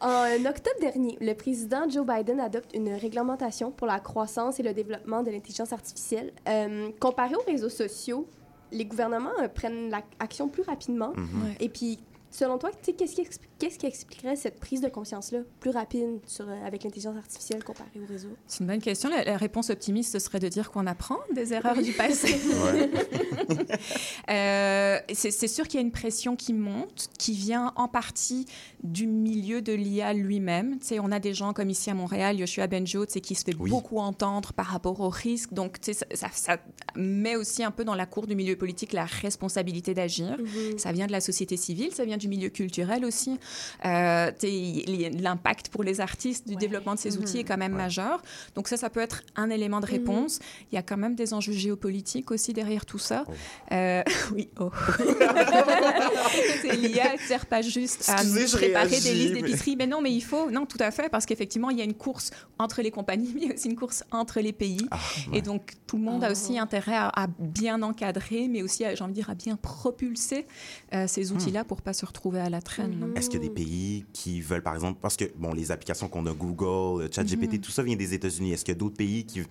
En 0.00 0.44
octobre 0.44 0.80
dernier, 0.80 1.16
le 1.20 1.32
président 1.34 1.88
Joe 1.88 2.04
Biden 2.06 2.40
adopte 2.40 2.74
une 2.74 2.90
réglementation 2.92 3.70
pour 3.70 3.86
la 3.86 4.00
croissance 4.00 4.60
et 4.60 4.62
le 4.62 4.74
développement 4.74 5.22
de 5.22 5.30
l'intelligence 5.30 5.72
artificielle. 5.72 6.32
Euh, 6.48 6.90
comparé 7.00 7.34
aux 7.36 7.50
réseaux 7.50 7.70
sociaux, 7.70 8.28
les 8.72 8.84
gouvernements 8.84 9.30
euh, 9.40 9.48
prennent 9.48 9.90
l'action 9.90 10.48
plus 10.48 10.62
rapidement. 10.62 11.12
Mhm. 11.16 11.42
Ouais. 11.44 11.56
Et 11.60 11.68
puis, 11.68 12.00
selon 12.34 12.58
toi, 12.58 12.70
qu'est-ce 12.82 13.14
qui, 13.14 13.86
expliquerait 13.86 14.34
cette 14.36 14.58
prise 14.58 14.80
de 14.80 14.88
conscience-là 14.88 15.38
plus 15.60 15.70
rapide 15.70 16.18
sur, 16.26 16.48
euh, 16.48 16.66
avec 16.66 16.82
l'intelligence 16.82 17.16
artificielle 17.16 17.62
comparée 17.62 17.88
aux 18.02 18.06
réseaux? 18.06 18.36
C'est 18.48 18.60
une 18.60 18.66
bonne 18.66 18.80
question. 18.80 19.08
La, 19.08 19.22
la 19.24 19.36
réponse 19.36 19.70
optimiste, 19.70 20.12
ce 20.12 20.18
serait 20.18 20.40
de 20.40 20.48
dire 20.48 20.70
qu'on 20.72 20.86
apprend 20.86 21.18
des 21.32 21.52
erreurs 21.54 21.80
du 21.80 21.92
passé. 21.92 22.36
Euh, 24.30 24.98
c'est 25.12 25.48
sûr 25.48 25.68
qu'il 25.68 25.78
y 25.78 25.82
a 25.82 25.86
une 25.86 25.92
pression 25.92 26.34
qui 26.34 26.54
monte, 26.54 27.10
qui 27.18 27.32
vient 27.32 27.72
en 27.76 27.88
partie 27.88 28.46
du 28.82 29.06
milieu 29.06 29.60
de 29.60 29.72
l'IA 29.72 30.14
lui-même. 30.14 30.78
On 31.00 31.12
a 31.12 31.20
des 31.20 31.34
gens 31.34 31.52
comme 31.52 31.68
ici 31.68 31.90
à 31.90 31.94
Montréal, 31.94 32.38
Yoshua 32.38 32.66
Benjo, 32.66 33.04
qui 33.04 33.34
se 33.34 33.44
fait 33.44 33.52
beaucoup 33.54 33.98
entendre 33.98 34.52
par 34.54 34.66
rapport 34.66 34.98
aux 35.00 35.10
risques. 35.10 35.52
Donc, 35.52 35.76
ça, 35.82 35.92
ça- 36.14 36.30
ça 36.32 36.56
met 36.96 37.36
aussi 37.36 37.62
un 37.62 37.70
peu 37.70 37.84
dans 37.84 37.94
la 37.94 38.06
cour 38.06 38.26
du 38.26 38.34
milieu 38.34 38.56
politique 38.56 38.92
la 38.92 39.04
responsabilité 39.04 39.92
d'agir. 39.94 40.38
Mhm. 40.38 40.78
Ça 40.78 40.92
vient 40.92 41.06
de 41.06 41.12
la 41.12 41.20
société 41.20 41.56
civile, 41.56 41.92
ça 41.92 42.04
vient 42.04 42.16
du 42.16 42.23
milieu 42.28 42.48
culturel 42.48 43.04
aussi. 43.04 43.38
Euh, 43.84 44.30
L'impact 45.20 45.68
pour 45.68 45.82
les 45.82 46.00
artistes 46.00 46.46
du 46.48 46.56
développement 46.56 46.94
de 46.94 46.98
ces 46.98 47.16
outils 47.18 47.34
Mhm. 47.34 47.40
est 47.40 47.44
quand 47.44 47.56
même 47.56 47.72
majeur. 47.74 48.22
Donc 48.54 48.68
ça, 48.68 48.76
ça 48.76 48.90
peut 48.90 49.00
être 49.00 49.22
un 49.36 49.50
élément 49.50 49.80
de 49.80 49.86
réponse. 49.86 50.38
Il 50.70 50.74
y 50.74 50.78
a 50.78 50.82
quand 50.82 50.96
même 50.96 51.14
des 51.14 51.32
enjeux 51.34 51.52
géopolitiques 51.52 52.30
aussi 52.30 52.52
derrière 52.52 52.84
tout 52.86 52.98
ça. 52.98 53.24
Euh, 53.72 54.02
oui, 54.34 54.48
oh. 54.60 54.70
C'est 56.62 56.76
l'IA 56.76 57.12
ne 57.14 57.18
sert 57.18 57.46
pas 57.46 57.62
juste 57.62 58.08
à 58.08 58.22
Excusez, 58.22 58.56
préparer 58.56 59.00
des 59.00 59.14
listes 59.14 59.34
mais- 59.34 59.42
d'épicerie, 59.42 59.76
mais... 59.76 59.86
non, 59.86 60.00
mais 60.00 60.12
il 60.12 60.20
faut, 60.22 60.50
non, 60.50 60.66
tout 60.66 60.78
à 60.80 60.90
fait, 60.90 61.08
parce 61.08 61.26
qu'effectivement, 61.26 61.70
il 61.70 61.78
y 61.78 61.80
a 61.80 61.84
une 61.84 61.94
course 61.94 62.30
entre 62.58 62.82
les 62.82 62.90
compagnies, 62.90 63.30
mais 63.34 63.42
il 63.42 63.48
y 63.48 63.50
a 63.50 63.54
aussi 63.54 63.68
une 63.68 63.76
course 63.76 64.04
entre 64.10 64.40
les 64.40 64.52
pays. 64.52 64.86
Ah, 64.90 64.98
Et 65.32 65.42
donc, 65.42 65.72
tout 65.86 65.96
le 65.96 66.02
monde 66.02 66.24
a 66.24 66.30
aussi 66.30 66.58
intérêt 66.58 66.94
à, 66.96 67.08
à 67.08 67.26
bien 67.38 67.82
encadrer, 67.82 68.48
mais 68.48 68.62
aussi, 68.62 68.84
j'ai 68.94 69.02
envie 69.04 69.12
de 69.12 69.18
dire, 69.18 69.30
à 69.30 69.34
bien 69.34 69.56
propulser 69.56 70.46
euh, 70.94 71.06
ces 71.06 71.24
Hmm. 71.24 71.36
outils-là 71.36 71.64
pour 71.64 71.80
pas 71.80 71.92
se 71.92 72.04
retrouver 72.04 72.13
à 72.34 72.48
la 72.50 72.62
traîne. 72.62 73.12
Est-ce 73.16 73.28
qu'il 73.28 73.40
y 73.42 73.44
a 73.44 73.48
des 73.48 73.54
pays 73.54 74.04
qui 74.12 74.40
veulent, 74.40 74.62
par 74.62 74.74
exemple, 74.74 74.98
parce 75.02 75.16
que 75.16 75.24
bon, 75.36 75.52
les 75.52 75.70
applications 75.70 76.08
qu'on 76.08 76.24
a, 76.26 76.32
Google, 76.32 77.08
ChatGPT, 77.12 77.54
Mhm. 77.54 77.60
tout 77.60 77.70
ça 77.70 77.82
vient 77.82 77.96
des 77.96 78.14
États-Unis. 78.14 78.52
Est-ce 78.52 78.64
qu'il 78.64 78.72
y 78.74 78.76
a 78.76 78.78
d'autres 78.78 78.96
pays 78.96 79.24
qui, 79.26 79.42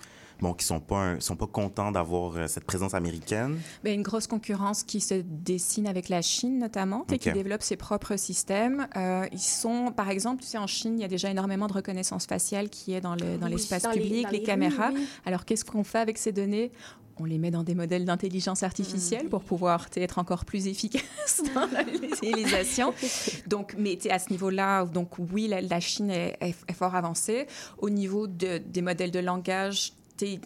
bon, 0.42 0.54
qui 0.54 0.66
sont 0.66 0.80
pas, 0.80 0.98
un- 0.98 1.20
sont 1.20 1.36
pas 1.36 1.46
contents 1.46 1.92
d'avoir 1.92 2.36
euh, 2.36 2.48
cette 2.48 2.64
présence 2.64 2.94
américaine? 2.96 3.60
Ben, 3.84 3.94
une 3.94 4.02
grosse 4.02 4.26
concurrence 4.28 4.82
qui 4.84 5.02
se 5.02 5.22
dessine 5.24 5.86
avec 5.88 6.10
la 6.10 6.22
Chine 6.24 6.58
notamment, 6.58 7.06
et 7.12 7.18
qui 7.20 7.32
développe 7.32 7.62
ses 7.62 7.76
propres 7.76 8.16
systèmes. 8.18 8.88
Euh, 8.98 9.26
ils 9.32 9.40
sont, 9.40 9.92
par 9.96 10.10
exemple, 10.10 10.42
tu 10.42 10.48
sais, 10.50 10.58
en 10.58 10.68
Chine, 10.68 10.98
il 10.98 11.02
y 11.02 11.06
a 11.06 11.10
déjà 11.10 11.30
énormément 11.30 11.68
de 11.68 11.74
reconnaissance 11.74 12.26
faciale 12.26 12.70
qui 12.70 12.94
est 12.94 13.02
dans 13.02 13.16
le- 13.16 13.38
dans 13.38 13.46
Oui, 13.48 13.54
l'espace 13.54 13.86
les- 13.94 14.02
public, 14.02 14.24
dans 14.24 14.30
les, 14.32 14.42
caméras. 14.44 14.92
oui. 14.94 15.06
Alors, 15.26 15.46
qu'est-ce 15.46 15.64
qu'on 15.66 15.84
fait 15.84 16.00
avec 16.00 16.18
ces 16.18 16.32
données? 16.32 16.72
On 17.20 17.26
les 17.26 17.38
met 17.38 17.52
dans 17.52 17.64
des 17.64 17.76
modèles 17.76 18.06
d'intelligence 18.06 18.64
artificielle 18.64 19.30
pour 19.30 19.44
pouvoir 19.44 19.88
être 19.96 20.18
encore 20.20 20.46
plus 20.46 20.68
efficace 20.68 21.42
dans 21.56 21.68
la- 21.72 21.84
l'utilisation. 21.84 22.94
Donc, 23.48 23.76
mais 23.78 23.98
à 24.10 24.20
ce 24.20 24.30
niveau-là, 24.32 24.86
donc 24.86 25.18
oui, 25.20 25.48
la, 25.48 25.62
la 25.62 25.80
Chine 25.80 26.10
est, 26.10 26.38
est- 26.42 26.56
est 26.68 26.74
fort 26.74 26.96
avancée. 26.96 27.46
Au 27.78 27.90
niveau 27.90 28.28
de- 28.28 28.58
des 28.58 28.82
modèles 28.82 29.12
de 29.12 29.20
langage, 29.20 29.94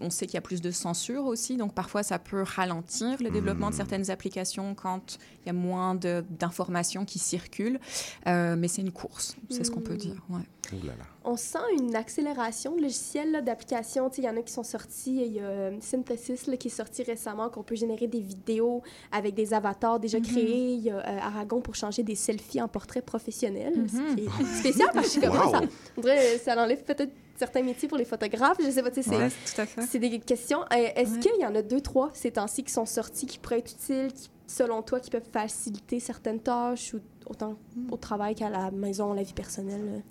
on 0.01 0.09
sait 0.09 0.25
qu'il 0.25 0.35
y 0.35 0.37
a 0.37 0.41
plus 0.41 0.61
de 0.61 0.71
censure 0.71 1.25
aussi, 1.25 1.55
donc 1.57 1.73
parfois 1.73 2.01
ça 2.03 2.17
peut 2.19 2.41
ralentir 2.41 3.21
le 3.21 3.29
développement 3.29 3.69
de 3.69 3.75
certaines 3.75 4.09
applications 4.09 4.73
quand 4.75 5.17
il 5.43 5.47
y 5.47 5.49
a 5.49 5.53
moins 5.53 5.93
d'informations 5.95 7.05
qui 7.05 7.19
circulent. 7.19 7.79
Euh, 8.27 8.55
mais 8.57 8.67
c'est 8.67 8.81
une 8.81 8.91
course, 8.91 9.35
c'est 9.49 9.63
ce 9.63 9.71
qu'on 9.71 9.81
peut 9.81 9.93
Mm. 9.93 9.97
dire. 9.97 10.15
ouais. 10.29 10.41
Ouh 10.73 10.85
là 10.85 10.93
là. 10.97 11.05
On 11.23 11.37
sent 11.37 11.59
une 11.79 11.95
accélération 11.95 12.75
de 12.75 12.81
logiciels, 12.81 13.41
d'applications. 13.45 14.09
Il 14.17 14.23
y 14.25 14.29
en 14.29 14.35
a 14.35 14.41
qui 14.41 14.51
sont 14.51 14.63
sortis. 14.63 15.21
Il 15.25 15.33
y 15.33 15.39
a 15.39 15.43
euh, 15.43 15.77
Synthesis 15.79 16.45
là, 16.47 16.57
qui 16.57 16.67
est 16.67 16.71
sorti 16.71 17.03
récemment, 17.03 17.49
qu'on 17.49 17.63
peut 17.63 17.75
générer 17.75 18.07
des 18.07 18.19
vidéos 18.19 18.81
avec 19.13 19.33
des 19.33 19.53
avatars 19.53 19.99
déjà 19.99 20.17
Mhm. 20.19 20.25
créés. 20.25 20.73
Il 20.73 20.81
y 20.83 20.89
a 20.89 20.97
euh, 20.97 21.19
Aragon 21.21 21.61
pour 21.61 21.75
changer 21.75 22.03
des 22.03 22.15
selfies 22.15 22.61
en 22.61 22.67
portrait 22.67 23.01
professionnel. 23.01 23.85
Ce 23.87 24.15
qui 24.15 24.25
est 24.25 24.59
spécial 24.59 24.89
parce 24.93 25.07
que 25.07 25.13
je 25.13 25.19
suis 25.19 25.21
comme 25.21 25.37
Wow. 25.37 25.51
ça. 25.51 25.61
Dirait, 25.97 26.37
ça 26.39 26.61
enlève 26.61 26.83
peut-être 26.83 27.13
certains 27.37 27.61
métiers 27.63 27.87
pour 27.87 27.97
les 27.97 28.05
photographes. 28.05 28.57
Je 28.63 28.69
sais 28.69 28.81
pas, 28.83 28.89
tu 28.91 29.01
sais, 29.03 29.09
c'est- 29.09 29.15
Ouais, 29.17 29.29
des 29.99 30.19
questions. 30.19 30.61
Euh, 30.73 30.87
Est-ce 30.95 31.19
qu'il 31.19 31.39
y 31.39 31.45
en 31.45 31.55
a 31.55 31.61
deux, 31.61 31.81
trois 31.81 32.09
ces 32.13 32.31
temps-ci 32.31 32.63
qui 32.63 32.71
sont 32.73 32.85
sortis 32.85 33.25
qui 33.25 33.37
pourraient 33.39 33.59
être 33.59 33.71
utiles, 33.71 34.11
qui 34.13 34.29
selon 34.47 34.81
toi, 34.81 34.99
qui 34.99 35.09
peuvent 35.09 35.29
faciliter 35.31 35.99
certaines 35.99 36.39
tâches 36.39 36.93
ou 36.93 36.99
autant 37.29 37.57
au 37.91 37.97
travail 37.97 38.33
qu'à 38.35 38.49
la 38.49 38.71
maison, 38.71 39.11
la 39.13 39.21
vie 39.21 39.33
personnelle? 39.33 40.01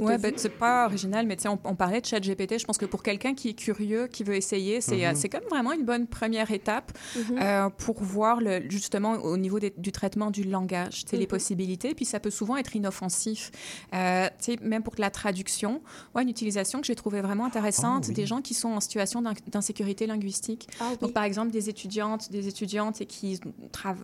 euh, 0.00 0.04
t'as 0.06 0.18
ben, 0.18 0.32
c'est 0.36 0.48
pas 0.58 0.86
original, 0.86 1.24
mais 1.24 1.36
tu 1.36 1.42
sais, 1.42 1.48
on, 1.48 1.58
on 1.64 1.76
parlait 1.76 2.00
de 2.00 2.06
ChatGPT. 2.06 2.58
Je 2.58 2.64
pense 2.64 2.78
que 2.78 2.84
pour 2.86 3.04
quelqu'un 3.04 3.34
qui 3.34 3.50
est 3.50 3.54
curieux, 3.54 4.08
qui 4.08 4.24
veut 4.24 4.34
essayer, 4.34 4.80
c'est 4.80 5.06
euh, 5.06 5.12
c'est 5.14 5.28
comme 5.28 5.44
vraiment 5.48 5.72
une 5.72 5.84
bonne 5.84 6.08
première 6.08 6.50
étape 6.50 6.90
Mhm. 7.16 7.38
euh, 7.40 7.70
pour 7.70 8.02
voir 8.02 8.40
le, 8.40 8.68
justement 8.68 9.12
au 9.12 9.36
niveau 9.36 9.60
des- 9.60 9.72
du 9.78 9.92
traitement 9.92 10.32
du 10.32 10.42
langage, 10.42 11.04
tu 11.04 11.10
sais, 11.10 11.16
les 11.16 11.22
Mhm. 11.22 11.28
possibilités. 11.28 11.94
Puis 11.94 12.04
ça 12.06 12.18
peut 12.18 12.30
souvent 12.30 12.56
être 12.56 12.74
inoffensif. 12.74 13.52
Euh, 13.94 14.26
tu 14.40 14.54
sais, 14.54 14.58
même 14.60 14.82
pour 14.82 14.96
de 14.96 15.00
la 15.00 15.10
traduction, 15.10 15.80
ouais, 16.16 16.24
une 16.24 16.28
utilisation 16.28 16.80
que 16.80 16.86
j'ai 16.88 16.96
trouvée 16.96 17.20
vraiment 17.20 17.44
intéressante, 17.46 18.04
Ah, 18.06 18.08
oui. 18.08 18.14
des 18.14 18.26
gens 18.26 18.42
qui 18.42 18.54
sont 18.54 18.70
en 18.70 18.80
situation 18.80 19.22
d'in- 19.22 19.32
d'insécurité 19.46 20.08
linguistique. 20.08 20.68
Ah, 20.80 20.88
oui. 20.90 20.98
Donc, 21.00 21.12
par 21.12 21.22
exemple, 21.22 21.52
des 21.52 21.68
étudiantes, 21.68 22.32
des 22.32 22.48
étudiantes 22.48 23.00
et 23.00 23.06
qui, 23.06 23.38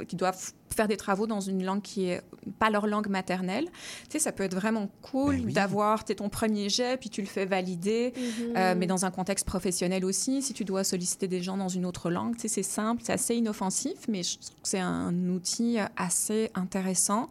qui 0.07 0.17
doivent 0.17 0.53
faire 0.75 0.89
des 0.89 0.97
travaux 0.97 1.27
dans 1.27 1.41
une 1.41 1.65
langue 1.65 1.83
qui 1.83 2.07
est 2.07 2.23
pas 2.59 2.71
leur 2.71 2.87
langue 2.87 3.09
maternelle. 3.09 3.67
Tu 4.05 4.13
sais, 4.13 4.19
ça 4.19 4.33
peut 4.33 4.45
être 4.45 4.55
vraiment 4.55 4.89
cool 5.03 5.41
Ben 5.43 5.53
d'avoir 5.53 6.05
tu 6.05 6.09
sais, 6.09 6.15
ton 6.15 6.29
premier 6.29 6.69
jet, 6.69 6.99
puis 6.99 7.11
tu 7.11 7.21
le 7.21 7.27
fais 7.27 7.45
valider, 7.45 8.13
Mhm. 8.17 8.57
euh, 8.57 8.75
mais 8.77 8.87
dans 8.87 9.05
un 9.05 9.11
contexte 9.11 9.47
professionnel 9.47 10.05
aussi. 10.05 10.43
Si 10.43 10.55
tu 10.55 10.65
dois 10.65 10.85
solliciter 10.85 11.29
des 11.29 11.43
gens 11.43 11.57
dans 11.57 11.69
une 11.69 11.85
autre 11.87 12.11
langue, 12.11 12.35
tu 12.37 12.43
sais, 12.43 12.49
c'est 12.49 12.63
simple, 12.63 13.03
c'est 13.05 13.13
assez 13.13 13.35
inoffensif, 13.35 13.95
mais 14.09 14.23
je 14.23 14.39
trouve 14.39 14.51
que 14.63 14.69
c'est 14.69 14.79
un 14.79 15.15
outil 15.29 15.79
assez 15.97 16.51
intéressant. 16.55 17.29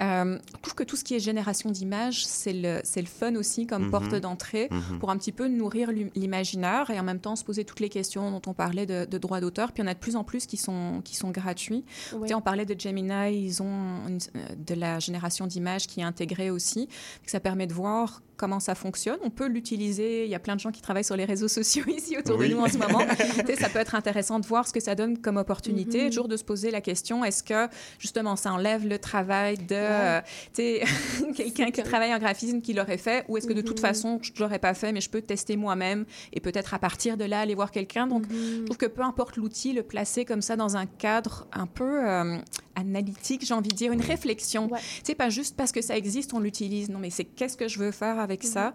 Euh, 0.00 0.38
je 0.54 0.60
trouve 0.60 0.74
que 0.74 0.84
tout 0.84 0.96
ce 0.96 1.04
qui 1.04 1.14
est 1.14 1.20
génération 1.20 1.70
d'images, 1.70 2.24
c'est 2.26 2.52
le, 2.52 2.80
c'est 2.84 3.00
le 3.00 3.06
fun 3.06 3.34
aussi 3.36 3.66
comme 3.66 3.84
Mhm. 3.84 3.90
porte 3.90 4.14
d'entrée 4.16 4.68
Mhm. 4.70 4.98
pour 4.98 5.10
un 5.10 5.16
petit 5.16 5.32
peu 5.32 5.48
nourrir 5.48 5.92
l'im- 5.92 6.10
l'imaginaire 6.14 6.90
et 6.90 6.98
en 6.98 7.02
même 7.04 7.20
temps 7.20 7.36
se 7.36 7.44
poser 7.44 7.64
toutes 7.64 7.80
les 7.80 7.88
questions 7.88 8.30
dont 8.30 8.42
on 8.46 8.54
parlait 8.54 8.86
de, 8.86 9.04
de 9.04 9.18
droits 9.18 9.40
d'auteur. 9.40 9.72
Puis 9.72 9.82
il 9.82 9.86
y 9.86 9.88
en 9.88 9.90
a 9.90 9.94
de 9.94 9.98
plus 9.98 10.16
en 10.16 10.24
plus 10.24 10.46
qui 10.46 10.56
sont, 10.56 11.00
qui 11.04 11.16
sont 11.16 11.30
gratuits. 11.30 11.84
Ouais. 12.12 12.22
Tu 12.22 12.28
sais, 12.28 12.34
on 12.34 12.40
parlait 12.40 12.66
de 12.66 12.74
Gemini, 12.80 13.44
ils 13.44 13.62
ont 13.62 13.66
euh, 13.66 14.18
de 14.56 14.74
la 14.74 14.98
génération 14.98 15.46
d'images 15.46 15.86
qui 15.86 16.00
est 16.00 16.04
intégrée 16.04 16.50
aussi. 16.50 16.88
Ça 17.26 17.40
permet 17.40 17.66
de 17.66 17.74
voir 17.74 18.22
comment 18.40 18.58
ça 18.60 18.74
fonctionne. 18.74 19.18
On 19.22 19.28
peut 19.30 19.46
l'utiliser. 19.48 20.24
Il 20.24 20.30
y 20.30 20.34
a 20.34 20.38
plein 20.38 20.54
de 20.56 20.60
gens 20.60 20.70
qui 20.70 20.80
travaillent 20.80 21.04
sur 21.04 21.16
les 21.16 21.26
réseaux 21.26 21.46
sociaux 21.48 21.84
ici 21.88 22.16
autour 22.16 22.38
Oui. 22.38 22.48
de 22.48 22.54
nous 22.54 22.60
en 22.60 22.68
ce 22.68 22.78
moment. 22.78 23.00
Tu 23.40 23.46
sais, 23.46 23.56
ça 23.56 23.68
peut 23.68 23.78
être 23.78 23.94
intéressant 23.94 24.40
de 24.40 24.46
voir 24.46 24.66
ce 24.66 24.72
que 24.72 24.80
ça 24.80 24.94
donne 24.94 25.18
comme 25.18 25.36
opportunité. 25.36 26.04
Mhm. 26.04 26.08
Toujours 26.10 26.28
de 26.28 26.36
se 26.38 26.44
poser 26.44 26.70
la 26.70 26.80
question 26.80 27.22
est-ce 27.24 27.42
que 27.42 27.68
justement 27.98 28.34
ça 28.36 28.52
enlève 28.52 28.86
le 28.86 28.98
travail 28.98 29.58
de 29.58 29.74
euh, 29.76 30.20
quelqu'un 31.36 31.70
qui 31.70 31.82
travaille 31.82 32.14
en 32.14 32.18
graphisme 32.18 32.60
qui 32.60 32.72
l'aurait 32.72 32.98
fait? 32.98 33.24
Ou 33.28 33.36
est-ce 33.36 33.46
que 33.46 33.52
de 33.52 33.60
toute 33.60 33.78
Mhm. 33.78 33.86
façon 33.86 34.18
je 34.22 34.32
l'aurais 34.38 34.58
pas 34.58 34.74
fait 34.74 34.92
mais 34.92 35.00
je 35.00 35.10
peux 35.10 35.20
tester 35.22 35.56
moi-même 35.56 36.04
et 36.32 36.40
peut-être 36.40 36.74
à 36.74 36.78
partir 36.78 37.16
de 37.16 37.24
là 37.24 37.40
aller 37.40 37.54
voir 37.54 37.70
quelqu'un? 37.70 38.06
Donc 38.06 38.24
je 38.30 38.64
trouve 38.64 38.76
que 38.78 38.86
peu 38.86 39.02
importe 39.02 39.36
l'outil, 39.36 39.72
le 39.72 39.82
placer 39.82 40.24
comme 40.24 40.42
ça 40.42 40.56
dans 40.56 40.76
un 40.76 40.86
cadre 40.86 41.46
un 41.52 41.66
peu 41.66 42.08
euh, 42.08 42.38
analytique, 42.76 43.44
j'ai 43.44 43.52
envie 43.54 43.68
de 43.68 43.74
dire, 43.74 43.92
une 43.92 44.00
réflexion. 44.00 44.68
Tu 44.68 44.76
sais, 45.04 45.14
pas 45.14 45.28
juste 45.28 45.54
parce 45.56 45.70
que 45.72 45.82
ça 45.82 45.96
existe, 45.96 46.32
on 46.32 46.40
l'utilise. 46.40 46.88
Non, 46.88 46.98
mais 46.98 47.10
c'est 47.10 47.24
qu'est-ce 47.24 47.56
que 47.56 47.68
je 47.68 47.78
veux 47.78 47.90
faire 47.90 48.18
avec 48.30 48.44
ça? 48.44 48.72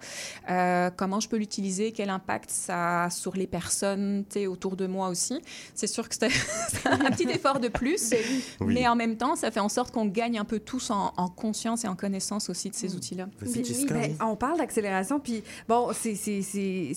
Euh, 0.50 0.90
comment 0.96 1.20
je 1.20 1.28
peux 1.30 1.38
l'utiliser? 1.38 1.92
Quel 1.92 2.10
impact 2.10 2.50
ça 2.52 3.04
a 3.06 3.10
sur 3.10 3.36
les 3.36 3.48
personnes, 3.48 4.24
autour 4.48 4.76
de 4.76 4.86
moi 4.88 5.10
aussi? 5.10 5.42
C'est 5.74 5.88
sûr 5.88 6.08
que 6.10 6.16
c'est 6.16 6.26
un 6.86 7.10
petit 7.12 7.30
effort 7.30 7.60
de 7.60 7.68
plus, 7.70 8.14
Oui. 8.62 8.74
mais 8.74 8.88
en 8.88 8.96
même 8.96 9.18
temps, 9.18 9.36
ça 9.36 9.52
fait 9.52 9.60
en 9.60 9.70
sorte 9.70 9.92
qu'on 9.94 10.06
gagne 10.06 10.38
un 10.38 10.46
peu 10.46 10.60
tous 10.60 10.90
en, 10.92 11.14
en 11.18 11.28
conscience 11.30 11.84
et 11.86 11.88
en 11.88 11.96
connaissance 11.96 12.50
aussi 12.50 12.70
de 12.70 12.76
ces 12.76 12.96
outils-là. 12.96 13.28
Puis, 13.40 13.50
oui, 13.56 13.86
ben, 13.90 14.16
on 14.22 14.36
parle 14.36 14.58
d'accélération, 14.58 15.20
puis 15.20 15.44
bon, 15.68 15.90
c'est- 15.94 16.16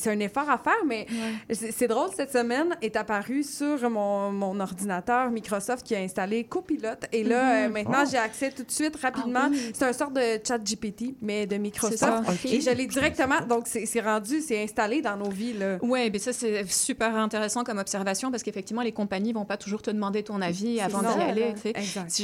un 0.08 0.20
effort 0.20 0.48
à 0.48 0.58
faire, 0.58 0.84
mais 0.86 1.06
c'est 1.50 1.72
c'est 1.78 1.86
drôle, 1.86 2.08
cette 2.16 2.32
semaine 2.32 2.76
est 2.82 2.96
apparu 2.96 3.42
sur 3.44 3.88
mon, 3.90 4.32
mon 4.32 4.58
ordinateur 4.58 5.30
Microsoft 5.30 5.86
qui 5.86 5.94
a 5.94 5.98
installé 6.00 6.44
Copilot, 6.44 6.88
et 7.12 7.22
là, 7.22 7.44
Mhm. 7.44 7.70
euh, 7.70 7.72
maintenant, 7.74 8.02
Oh. 8.04 8.08
j'ai 8.10 8.16
accès 8.16 8.50
tout 8.50 8.62
de 8.64 8.70
suite, 8.70 8.96
rapidement. 8.96 9.48
C'est 9.74 9.84
un 9.84 9.92
sort 9.92 10.10
de 10.10 10.40
chat 10.46 10.58
GPT, 10.58 11.14
mais 11.22 11.46
de 11.46 11.56
Microsoft. 11.56 11.98
ça. 11.98 12.22
Et 12.52 12.60
je 12.60 12.70
l'ai 12.70 12.86
directement, 12.86 13.40
donc 13.48 13.66
c'est 13.66 13.86
c'est 13.86 14.00
rendu, 14.00 14.40
c'est 14.40 14.62
installé 14.62 15.02
dans 15.02 15.16
nos 15.16 15.30
vies. 15.30 15.54
Oui, 15.82 16.10
mais 16.12 16.18
ça, 16.18 16.32
c'est 16.32 16.66
super 16.70 17.14
intéressant 17.16 17.64
comme 17.64 17.78
observation 17.78 18.30
parce 18.30 18.42
qu'effectivement, 18.42 18.82
les 18.82 18.92
compagnies 18.92 19.32
vont 19.32 19.44
pas 19.44 19.56
toujours 19.56 19.82
te 19.82 19.90
demander 19.90 20.22
ton 20.22 20.40
avis 20.40 20.80
avant 20.80 21.00
d'y 21.00 21.20
aller. 21.20 21.54
tu 21.62 21.72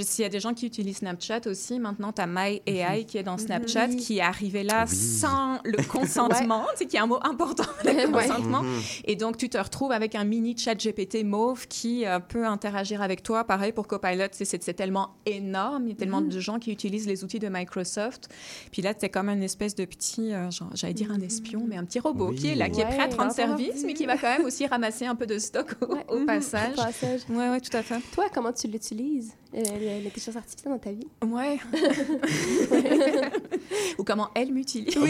S'il 0.05 0.23
y 0.23 0.27
a 0.27 0.29
des 0.29 0.41
gens 0.41 0.55
qui 0.55 0.67
utilisent 0.67 0.99
Snapchat 0.99 1.41
aussi, 1.47 1.79
maintenant, 1.79 2.13
tu 2.13 2.21
as 2.23 2.27
My 2.27 2.61
AI 2.67 3.05
qui 3.07 3.19
est 3.19 3.23
dans 3.23 3.39
Snapchat, 3.39 3.87
Oui. 3.89 3.97
qui 3.97 4.19
est 4.19 4.23
arrivé 4.23 4.63
là 4.63 4.85
Oui. 4.89 4.95
sans 4.97 5.59
le 5.65 5.83
consentement, 5.89 6.67
tu 6.73 6.79
sais, 6.79 6.87
qui 6.87 6.97
est 6.97 7.01
un 7.01 7.07
mot 7.07 7.19
important, 7.23 7.65
le 7.85 7.91
Ouais. 7.93 8.27
consentement. 8.29 8.63
Mhm. 8.63 8.81
Et 9.07 9.17
donc, 9.17 9.37
tu 9.37 9.49
te 9.49 9.59
retrouves 9.59 9.93
avec 9.93 10.15
un 10.15 10.25
mini 10.25 10.57
chat 10.57 10.75
GPT 10.75 11.25
mauve 11.25 11.67
qui 11.69 12.07
euh, 12.07 12.19
peut 12.19 12.47
interagir 12.47 13.03
avec 13.03 13.23
toi. 13.23 13.45
Pareil 13.45 13.73
pour 13.73 13.87
Copilot, 13.87 14.29
tu 14.29 14.45
c'est 14.45 14.63
c'est 14.63 14.75
tellement 14.75 15.11
énorme. 15.27 15.85
Il 15.87 15.91
y 15.91 15.93
a 15.93 15.97
tellement 15.97 16.21
de 16.21 16.41
gens 16.41 16.59
qui 16.59 16.71
utilisent 16.73 17.07
les 17.07 17.25
outils 17.25 17.39
de 17.39 17.49
Microsoft. 17.49 18.29
Puis 18.73 18.83
là, 18.83 18.93
c'est 18.99 19.09
comme 19.09 19.29
une 19.29 19.43
espèce 19.43 19.75
de 19.75 19.85
petit, 19.85 20.14
euh, 20.21 20.49
j'allais 20.75 20.95
dire 20.95 21.11
un 21.11 21.21
espion, 21.21 21.65
mais 21.67 21.77
un 21.77 21.85
petit 21.85 21.99
robot 22.01 22.29
Oui. 22.31 22.37
qui 22.37 22.49
est 22.49 22.55
là, 22.55 22.69
qui 22.69 22.81
est 22.81 22.85
prêt 22.85 23.01
à 23.01 23.09
te 23.09 23.17
rendre 23.17 23.33
service, 23.33 23.83
mais 23.87 23.95
qui 23.95 24.07
va 24.07 24.17
quand 24.17 24.29
même 24.39 24.45
aussi 24.45 24.67
ramasser 24.67 25.07
un 25.07 25.15
peu 25.15 25.27
de 25.27 25.39
stock 25.39 25.75
au, 25.83 26.15
au 26.15 26.19
Mhm, 26.21 26.27
passage. 26.27 26.73
au 26.73 26.77
passage. 26.83 27.21
Ouais, 27.31 27.49
ouais, 27.51 27.61
tout 27.61 27.77
à 27.77 27.83
fait. 27.83 28.01
Toi, 28.13 28.27
comment 28.33 28.53
tu 28.53 28.67
l'utilises, 28.69 29.33
l'intelligence 29.55 30.37
artificielle 30.37 30.73
dans 30.73 30.79
ta 30.79 30.93
vie? 30.93 31.07
Ouais. 31.25 31.59
Ou 33.99 34.05
comment 34.05 34.29
elle 34.35 34.53
m'utilise. 34.53 34.95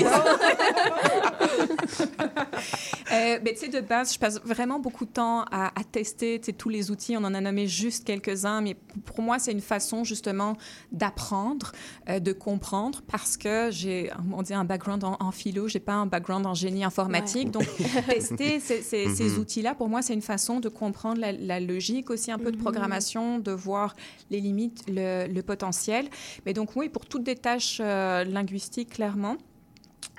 Euh, 3.13 3.39
ben, 3.39 3.55
tu 3.55 3.61
sais, 3.61 3.69
de 3.69 3.81
base, 3.81 4.15
je 4.15 4.19
passe 4.19 4.41
vraiment 4.45 4.81
beaucoup 4.81 5.05
de 5.05 5.11
temps 5.11 5.43
à, 5.51 5.67
à 5.79 5.85
tester 5.85 6.41
tous 6.41 6.69
les 6.69 6.91
outils. 6.91 7.17
On 7.17 7.23
en 7.23 7.35
a 7.35 7.41
nommé 7.41 7.69
juste 7.69 8.05
quelques-uns, 8.05 8.61
mais 8.61 8.75
pour 9.05 9.21
moi, 9.23 9.39
c'est 9.39 9.53
une 9.53 9.61
façon 9.61 10.03
justement 10.05 10.57
d'apprendre, 10.91 11.73
euh, 12.09 12.19
de 12.19 12.33
comprendre, 12.33 13.03
parce 13.07 13.37
que 13.37 13.69
j'ai, 13.71 14.11
on 14.33 14.43
dit, 14.43 14.55
un 14.55 14.65
background 14.65 15.05
en, 15.05 15.17
en 15.21 15.31
philo, 15.31 15.69
j'ai 15.69 15.81
pas 15.81 15.93
un 15.93 16.07
background 16.07 16.47
en 16.47 16.55
génie 16.55 16.83
informatique. 16.83 17.45
Ouais. 17.47 17.51
Donc, 17.51 17.67
tester 18.09 18.59
ces, 18.59 18.83
ces- 18.83 19.15
ces 19.15 19.25
Mhm. 19.25 19.39
outils-là, 19.39 19.75
pour 19.75 19.89
moi, 19.89 20.03
c'est 20.03 20.15
une 20.15 20.23
façon 20.23 20.59
de 20.59 20.69
comprendre 20.69 21.21
la, 21.21 21.31
la 21.33 21.61
logique, 21.61 22.11
aussi 22.11 22.33
un 22.33 22.39
peu 22.39 22.51
de 22.51 22.57
Mhm. 22.57 22.63
programmation, 22.63 23.39
de 23.39 23.53
voir 23.53 23.95
les 24.35 24.41
limites, 24.41 24.85
le, 24.89 25.41
potentiel. 25.43 26.07
Mais 26.47 26.53
donc, 26.53 26.77
oui, 26.77 26.89
pour 26.89 27.07
toutes 27.07 27.25
des 27.25 27.37
tâches 27.37 27.79
euh, 27.81 28.25
linguistiques, 28.25 28.91
clairement. 28.91 29.37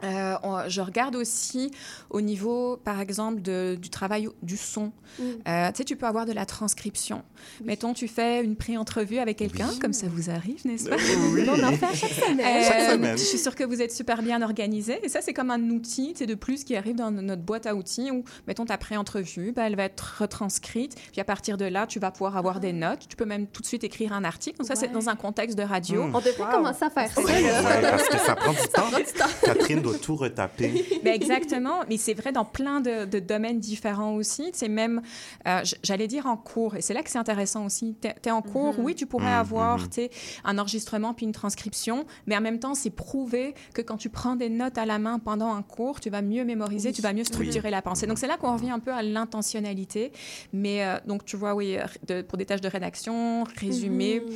Euh, 0.03 0.35
on- 0.43 0.67
je 0.67 0.81
regarde 0.81 1.15
aussi 1.15 1.71
au 2.09 2.19
niveau, 2.21 2.77
par 2.83 2.99
exemple, 2.99 3.41
de- 3.41 3.77
du 3.81 3.89
travail 3.89 4.27
du 4.43 4.57
son. 4.57 4.91
Mm. 5.19 5.23
Euh, 5.47 5.67
tu 5.71 5.77
sais, 5.77 5.83
tu 5.85 5.95
peux 5.95 6.05
avoir 6.05 6.25
de 6.25 6.33
la 6.33 6.45
transcription. 6.45 7.23
Mettons, 7.63 7.93
tu 7.93 8.07
fais 8.07 8.43
une 8.43 8.55
pré-entrevue 8.57 9.19
avec 9.19 9.37
quelqu'un, 9.37 9.69
comme 9.79 9.93
ça 9.93 10.07
vous 10.09 10.29
arrive, 10.29 10.65
n'est-ce 10.65 10.89
pas? 10.89 10.95
Euh, 10.95 11.33
oui. 11.33 11.47
On 11.49 11.63
en 11.63 11.71
fait 11.71 11.85
à 11.85 11.93
chaque 11.93 12.11
semaine. 12.11 12.39
Euh, 12.41 12.67
Chaque 12.67 12.91
semaine. 12.91 13.17
Je 13.17 13.23
suis 13.23 13.37
sûre 13.37 13.55
que 13.55 13.63
vous 13.63 13.81
êtes 13.81 13.93
super 13.93 14.21
bien 14.21 14.41
organisé. 14.41 14.99
Et 15.03 15.07
ça, 15.09 15.21
c'est 15.21 15.33
comme 15.33 15.51
un 15.51 15.69
outil 15.69 16.11
tu 16.13 16.19
sais, 16.19 16.25
de 16.25 16.35
plus 16.35 16.63
qui 16.65 16.75
arrive 16.75 16.95
dans 16.95 17.11
notre 17.11 17.41
boîte 17.43 17.65
à 17.65 17.75
outils 17.75 18.11
où, 18.11 18.23
mettons, 18.47 18.65
ta 18.65 18.77
pré-entrevue, 18.77 19.53
ben, 19.53 19.63
elle 19.65 19.75
va 19.77 19.83
être 19.83 20.17
retranscrite. 20.19 20.95
Puis 21.11 21.21
à 21.21 21.23
partir 21.25 21.57
de 21.57 21.65
là, 21.65 21.87
tu 21.87 21.99
vas 21.99 22.11
pouvoir 22.11 22.35
avoir 22.35 22.59
des 22.59 22.73
notes. 22.73 23.07
Tu 23.07 23.15
peux 23.15 23.25
même 23.25 23.47
tout 23.47 23.61
de 23.61 23.67
suite 23.67 23.83
écrire 23.83 24.11
un 24.13 24.23
article. 24.25 24.57
Donc 24.57 24.67
ça, 24.67 24.75
c'est 24.75 24.91
dans 24.91 25.07
un 25.09 25.15
contexte 25.15 25.57
de 25.57 25.63
radio. 25.63 26.03
On 26.13 26.19
devrait 26.19 26.51
commencer 26.51 26.83
à 26.85 26.89
faire 26.89 27.11
ça. 27.11 27.21
Ouais, 27.21 27.41
là. 27.41 27.91
parce 27.91 28.09
que 28.09 28.17
ça 28.17 28.35
prend 28.35 28.51
du 28.51 28.57
temps. 28.73 28.81
prend 28.89 28.97
du 28.97 29.05
temps. 29.05 29.25
Catherine 29.43 29.81
doit 29.91 29.99
tout 29.99 30.15
retaper. 30.15 30.85
Ben, 31.03 31.13
exactement, 31.13 31.81
mais 31.87 31.97
c'est 31.97 32.13
vrai 32.13 32.31
dans 32.31 32.45
plein 32.45 32.81
de, 32.81 33.05
de 33.05 33.19
domaines 33.19 33.59
différents 33.59 34.15
aussi. 34.15 34.49
C'est 34.53 34.67
même, 34.69 35.01
euh, 35.47 35.61
j'allais 35.83 36.07
dire 36.07 36.25
en 36.25 36.35
cours, 36.37 36.75
et 36.75 36.81
c'est 36.81 36.93
là 36.93 37.03
que 37.03 37.09
c'est 37.09 37.17
intéressant 37.19 37.65
aussi. 37.65 37.95
Tu 38.01 38.07
es, 38.27 38.31
en 38.31 38.41
cours, 38.41 38.75
oui, 38.79 38.95
tu 38.95 39.05
pourrais 39.05 39.31
avoir 39.33 39.79
mhm. 39.79 39.89
tu 39.89 39.93
sais, 40.01 40.09
un 40.43 40.57
enregistrement 40.57 41.13
puis 41.13 41.25
une 41.25 41.31
transcription, 41.31 42.05
mais 42.25 42.35
en 42.35 42.41
même 42.41 42.59
temps, 42.59 42.73
c'est 42.75 42.89
prouvé 42.89 43.53
que 43.73 43.81
quand 43.81 43.97
tu 43.97 44.09
prends 44.09 44.35
des 44.35 44.49
notes 44.49 44.77
à 44.77 44.85
la 44.85 44.97
main 44.99 45.19
pendant 45.19 45.53
un 45.53 45.61
cours, 45.61 45.99
tu 45.99 46.09
vas 46.09 46.21
mieux 46.21 46.43
mémoriser, 46.43 46.91
tu 46.91 47.01
vas 47.01 47.13
mieux 47.13 47.23
structurer 47.23 47.67
Oui. 47.67 47.71
la 47.71 47.81
pensée. 47.81 48.07
Donc 48.07 48.17
c'est 48.17 48.27
là 48.27 48.37
qu'on 48.37 48.53
revient 48.53 48.71
un 48.71 48.79
peu 48.79 48.91
à 48.91 49.03
l'intentionnalité. 49.03 50.11
Mais 50.53 50.83
euh, 50.83 50.97
donc 51.05 51.25
tu 51.25 51.37
vois, 51.37 51.53
oui, 51.55 51.77
de- 52.07 52.21
pour 52.23 52.37
des 52.37 52.45
tâches 52.45 52.61
de 52.61 52.67
rédaction, 52.69 53.43
résumé, 53.59 54.21
Mhm. 54.21 54.33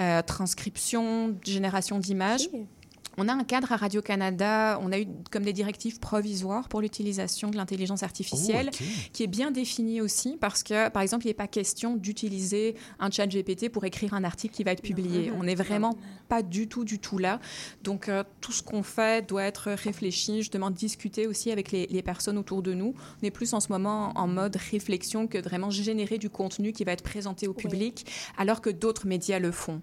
euh, 0.00 0.22
transcription, 0.22 1.36
génération 1.44 1.98
d'images. 1.98 2.48
On 3.20 3.26
a 3.26 3.32
un 3.32 3.42
cadre 3.42 3.72
à 3.72 3.76
Radio-Canada, 3.76 4.78
on 4.80 4.92
a 4.92 5.00
eu 5.00 5.06
comme 5.32 5.42
des 5.42 5.52
directives 5.52 5.98
provisoires 5.98 6.68
pour 6.68 6.80
l'utilisation 6.80 7.50
de 7.50 7.56
l'intelligence 7.56 8.04
artificielle, 8.04 8.70
Oh, 8.72 8.84
qui 9.12 9.24
est 9.24 9.28
bien 9.28 9.50
définie 9.50 10.00
aussi 10.00 10.36
parce 10.40 10.62
que, 10.62 10.88
par 10.88 11.02
exemple, 11.02 11.26
il 11.26 11.28
n'est 11.28 11.34
pas 11.34 11.48
question 11.48 11.96
d'utiliser 11.96 12.76
un 13.00 13.10
chat 13.10 13.26
GPT 13.26 13.70
pour 13.70 13.84
écrire 13.84 14.14
un 14.14 14.22
article 14.22 14.54
qui 14.54 14.62
va 14.62 14.70
être 14.70 14.82
publié. 14.82 15.32
On 15.36 15.42
n'est 15.42 15.56
vraiment 15.56 15.96
pas 16.28 16.42
du 16.42 16.68
tout, 16.68 16.84
du 16.84 17.00
tout 17.00 17.18
là. 17.18 17.40
Donc, 17.82 18.08
euh, 18.08 18.22
tout 18.40 18.52
ce 18.52 18.62
qu'on 18.62 18.84
fait 18.84 19.26
doit 19.26 19.42
être 19.42 19.70
réfléchi, 19.72 20.38
justement, 20.38 20.70
discuter 20.70 21.26
aussi 21.26 21.50
avec 21.50 21.72
les, 21.72 21.88
les 21.88 22.02
personnes 22.02 22.38
autour 22.38 22.62
de 22.62 22.72
nous. 22.72 22.94
On 23.20 23.26
est 23.26 23.32
plus 23.32 23.52
en 23.52 23.60
ce 23.60 23.72
moment 23.72 24.12
en 24.14 24.28
mode 24.28 24.56
réflexion 24.56 25.26
que 25.26 25.38
vraiment 25.38 25.70
générer 25.70 26.18
du 26.18 26.30
contenu 26.30 26.72
qui 26.72 26.84
va 26.84 26.92
être 26.92 27.02
présenté 27.02 27.48
au 27.48 27.54
public, 27.54 28.06
alors 28.36 28.60
que 28.60 28.70
d'autres 28.70 29.08
médias 29.08 29.40
le 29.40 29.50
font. 29.50 29.80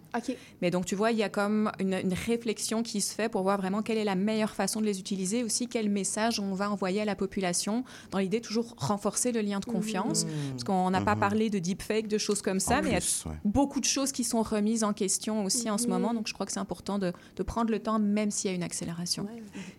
Mais 0.62 0.72
donc, 0.72 0.86
tu 0.86 0.96
vois, 0.96 1.12
il 1.12 1.18
y 1.18 1.24
a 1.24 1.30
comme 1.30 1.72
une, 1.80 1.96
une 1.96 2.14
réflexion 2.14 2.82
qui 2.82 3.02
se 3.02 3.14
fait 3.14 3.25
fait 3.26 3.30
pour 3.30 3.44
voir 3.44 3.58
vraiment 3.58 3.82
quelle 3.82 3.98
est 3.98 4.04
la 4.04 4.16
meilleure 4.16 4.54
façon 4.54 4.80
de 4.82 4.86
les 4.86 5.00
utiliser, 5.00 5.44
aussi 5.44 5.68
quel 5.68 5.90
message 5.90 6.40
on 6.40 6.54
va 6.54 6.70
envoyer 6.70 7.02
à 7.02 7.06
la 7.06 7.16
population, 7.16 7.84
dans 8.12 8.20
l'idée 8.20 8.42
toujours 8.42 8.74
renforcer 8.78 9.32
le 9.32 9.42
lien 9.42 9.60
de 9.60 9.66
confiance, 9.66 10.26
parce 10.52 10.64
qu'on 10.64 10.90
n'a 10.92 11.02
pas 11.02 11.16
Mhm. 11.16 11.20
parlé 11.20 11.50
de 11.50 11.60
deepfake, 11.60 12.08
de 12.08 12.18
choses 12.18 12.42
comme 12.42 12.60
ça, 12.60 12.80
En 12.80 12.82
mais 12.84 12.90
il 12.90 12.94
y 12.94 12.96
a 12.96 13.30
ouais. 13.30 13.36
beaucoup 13.44 13.80
de 13.80 13.86
choses 13.86 14.12
qui 14.12 14.24
sont 14.24 14.42
remises 14.44 14.84
en 14.84 14.94
question 14.94 15.44
aussi 15.46 15.70
en 15.70 15.78
ce 15.78 15.86
Mhm. 15.86 15.90
moment, 15.94 16.14
donc 16.14 16.28
je 16.28 16.34
crois 16.34 16.46
que 16.46 16.52
c'est 16.52 16.60
important 16.60 17.00
de, 17.00 17.14
de 17.36 17.44
prendre 17.44 17.72
le 17.72 17.80
temps, 17.80 18.00
même 18.00 18.32
s'il 18.32 18.50
y 18.52 18.54
a 18.54 18.56
une 18.56 18.64
accélération. 18.64 19.28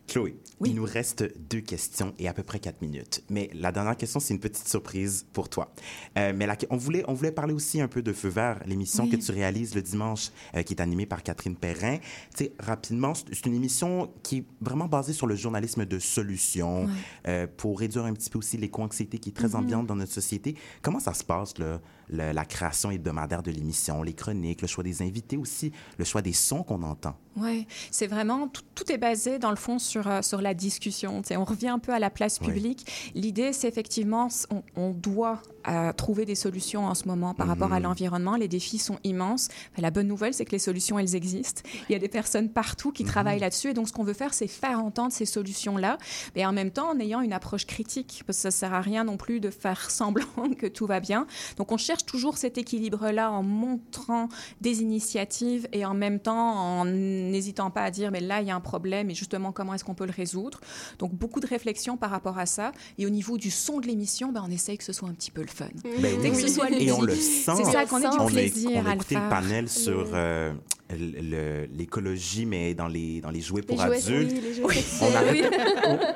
Chloé, 0.09 0.37
il 0.65 0.75
nous 0.75 0.85
reste 0.85 1.25
deux 1.51 1.61
questions 1.61 2.15
et 2.19 2.29
à 2.29 2.33
peu 2.35 2.43
près 2.43 2.59
quatre 2.59 2.81
minutes. 2.83 3.23
Mais 3.31 3.51
la 3.55 3.73
dernière 3.73 3.97
question, 3.97 4.21
c'est 4.21 4.35
une 4.35 4.41
petite 4.41 4.69
surprise 4.69 5.27
pour 5.33 5.49
toi. 5.49 5.73
Euh, 6.19 6.33
mais 6.35 6.47
la- 6.47 6.57
on, 6.71 6.77
voulait, 6.77 7.05
on 7.09 7.15
voulait 7.15 7.33
parler 7.33 7.53
aussi 7.55 7.81
un 7.81 7.89
peu 7.89 8.03
de 8.03 8.13
Feu 8.13 8.29
vert, 8.29 8.61
l'émission 8.67 9.05
Oui. 9.05 9.11
que 9.11 9.17
tu 9.17 9.31
réalises 9.33 9.75
le 9.75 9.83
dimanche, 9.83 10.31
euh, 10.55 10.63
qui 10.63 10.75
est 10.75 10.81
animée 10.81 11.07
par 11.07 11.23
Catherine 11.23 11.57
Perrin. 11.57 11.99
Tu 12.37 12.45
sais, 12.45 12.53
rapidement, 12.59 13.13
c'est 13.33 13.47
une 13.47 13.55
émission 13.55 14.11
qui 14.23 14.39
est 14.39 14.45
vraiment 14.61 14.87
basée 14.87 15.13
sur 15.13 15.27
le 15.27 15.35
journalisme 15.37 15.85
de 15.85 15.99
solution 15.99 16.85
Ouais. 16.85 16.91
euh, 17.29 17.47
pour 17.57 17.79
réduire 17.79 18.05
un 18.05 18.13
petit 18.13 18.31
peu 18.31 18.39
aussi 18.39 18.57
l'éco-anxiété 18.57 19.19
qui 19.19 19.31
est 19.31 19.33
très 19.37 19.49
Mhm. 19.49 19.55
ambiante 19.57 19.87
dans 19.87 19.97
notre 19.97 20.13
société. 20.13 20.55
Comment 20.83 21.01
ça 21.01 21.15
se 21.15 21.25
passe, 21.25 21.59
là, 21.59 21.81
le- 22.09 22.33
la 22.33 22.45
création 22.45 22.91
hebdomadaire 22.91 23.43
de 23.43 23.51
l'émission, 23.51 24.03
les 24.03 24.15
chroniques, 24.15 24.63
le 24.63 24.69
choix 24.69 24.85
des 24.85 25.03
invités 25.03 25.37
aussi, 25.37 25.73
le 25.99 26.05
choix 26.05 26.23
des 26.23 26.33
sons 26.33 26.63
qu'on 26.63 26.83
entend? 26.83 27.17
Oui, 27.37 27.67
c'est 27.91 28.07
vraiment, 28.07 28.49
tout, 28.49 28.63
tout 28.75 28.91
est 28.91 28.97
basé 28.97 29.39
dans 29.39 29.51
le 29.51 29.57
fond 29.57 29.79
sur, 29.79 30.09
euh, 30.09 30.23
sur 30.23 30.41
la 30.41 30.55
discussion. 30.55 31.21
On 31.33 31.45
revient 31.45 31.69
un 31.69 31.79
peu 31.79 31.93
à 31.93 31.99
la 31.99 32.09
place 32.09 32.39
Oui. 32.41 32.47
publique. 32.49 32.87
L'idée, 33.15 33.53
c'est 33.53 33.69
effectivement, 33.69 34.29
on, 34.51 34.63
on 34.77 34.91
doit 34.93 35.43
euh, 35.69 35.93
trouver 35.93 36.25
des 36.25 36.37
solutions 36.37 36.87
en 36.87 36.95
ce 36.95 37.09
moment 37.09 37.35
par 37.35 37.49
rapport 37.49 37.73
à 37.73 37.79
Mhm. 37.79 37.83
l'environnement. 37.87 38.37
Les 38.37 38.47
défis 38.47 38.79
sont 38.79 38.99
immenses. 39.03 39.49
Enfin, 39.73 39.83
la 39.83 39.91
bonne 39.91 40.07
nouvelle, 40.07 40.33
c'est 40.33 40.45
que 40.45 40.53
les 40.53 40.61
solutions, 40.61 40.97
elles 40.99 41.17
existent. 41.17 41.63
Il 41.89 41.93
y 41.93 41.97
a 41.97 41.99
des 41.99 42.09
personnes 42.09 42.49
partout 42.51 42.93
qui 42.93 43.03
travaillent 43.05 43.41
là-dessus. 43.41 43.71
Et 43.71 43.75
donc, 43.75 43.89
ce 43.89 43.93
qu'on 43.93 44.05
veut 44.05 44.13
faire, 44.15 44.33
c'est 44.33 44.47
faire 44.47 44.79
entendre 44.79 45.13
ces 45.13 45.27
solutions-là, 45.27 45.99
et 46.37 46.47
en 46.47 46.53
même 46.53 46.71
temps 46.71 46.89
en 46.91 47.01
ayant 47.01 47.21
une 47.21 47.33
approche 47.33 47.67
critique, 47.67 48.23
parce 48.27 48.39
que 48.39 48.43
ça 48.43 48.51
sert 48.53 48.73
à 48.75 48.81
rien 48.81 49.03
non 49.05 49.17
plus 49.17 49.41
de 49.41 49.51
faire 49.51 49.91
semblant 49.91 50.25
que 50.57 50.67
tout 50.69 50.87
va 50.87 51.01
bien. 51.01 51.27
Donc, 51.57 51.73
on 51.73 51.77
cherche 51.77 51.96
toujours 52.05 52.37
cet 52.37 52.59
équilibre-là 52.59 53.31
en 53.31 53.43
montrant 53.43 54.29
des 54.61 54.83
initiatives 54.83 55.69
et 55.73 55.85
en 55.85 55.95
même 55.95 56.21
temps 56.21 56.37
en 56.37 56.85
n'hésitant 56.85 57.71
pas 57.71 57.83
à 57.83 57.91
dire, 57.91 58.11
mais 58.11 58.21
là, 58.21 58.41
il 58.41 58.49
y 58.49 58.51
a 58.51 58.57
un 58.57 58.61
problème 58.61 59.11
et 59.11 59.15
justement, 59.15 59.53
comment 59.53 59.75
est-ce 59.75 59.85
qu'on 59.85 59.95
peut 59.95 60.07
le 60.07 60.13
résoudre? 60.13 60.61
Donc, 60.99 61.15
beaucoup 61.15 61.41
de 61.41 61.47
réflexion 61.47 61.97
par 61.97 62.11
rapport 62.11 62.39
à 62.39 62.47
ça. 62.47 62.73
Et 62.99 63.07
au 63.07 63.11
niveau 63.11 63.39
du 63.39 63.51
son 63.51 63.81
de 63.81 63.87
l'émission, 63.87 64.33
ben, 64.33 64.43
on 64.47 64.51
essaye 64.51 64.79
que 64.79 64.85
ce 64.85 64.93
soit 64.93 65.09
un 65.09 65.15
petit 65.15 65.31
peu 65.31 65.43
le 65.43 65.49
fun. 65.49 65.67
Ben 66.01 66.21
que 66.21 66.41
ce 66.41 66.49
soit 66.49 66.71
Et 66.71 66.93
on 66.93 67.03
le 67.03 67.15
sent. 67.15 67.53
C'est 67.57 67.65
ça, 67.65 67.87
qu'on 67.87 68.01
du 68.01 68.07
on 68.07 68.27
plaisir 68.27 68.79
a, 68.79 68.83
on 68.83 68.87
a 68.87 68.95
écouté 68.95 69.15
le 69.15 69.29
panel 69.29 69.69
sur 69.69 70.11
euh, 70.15 70.53
l'écologie, 70.91 72.47
mais 72.47 72.75
dans 72.75 72.89
les, 72.89 73.21
dans 73.21 73.31
les 73.31 73.41
jouets 73.41 73.63
pour 73.63 73.77
jouets, 73.81 73.97
adultes. 73.97 74.33
oui, 74.33 74.41
les 74.41 74.55
jouets 74.55 74.85
on 75.03 75.15
arrête- 75.15 75.51
oui. 75.53 75.59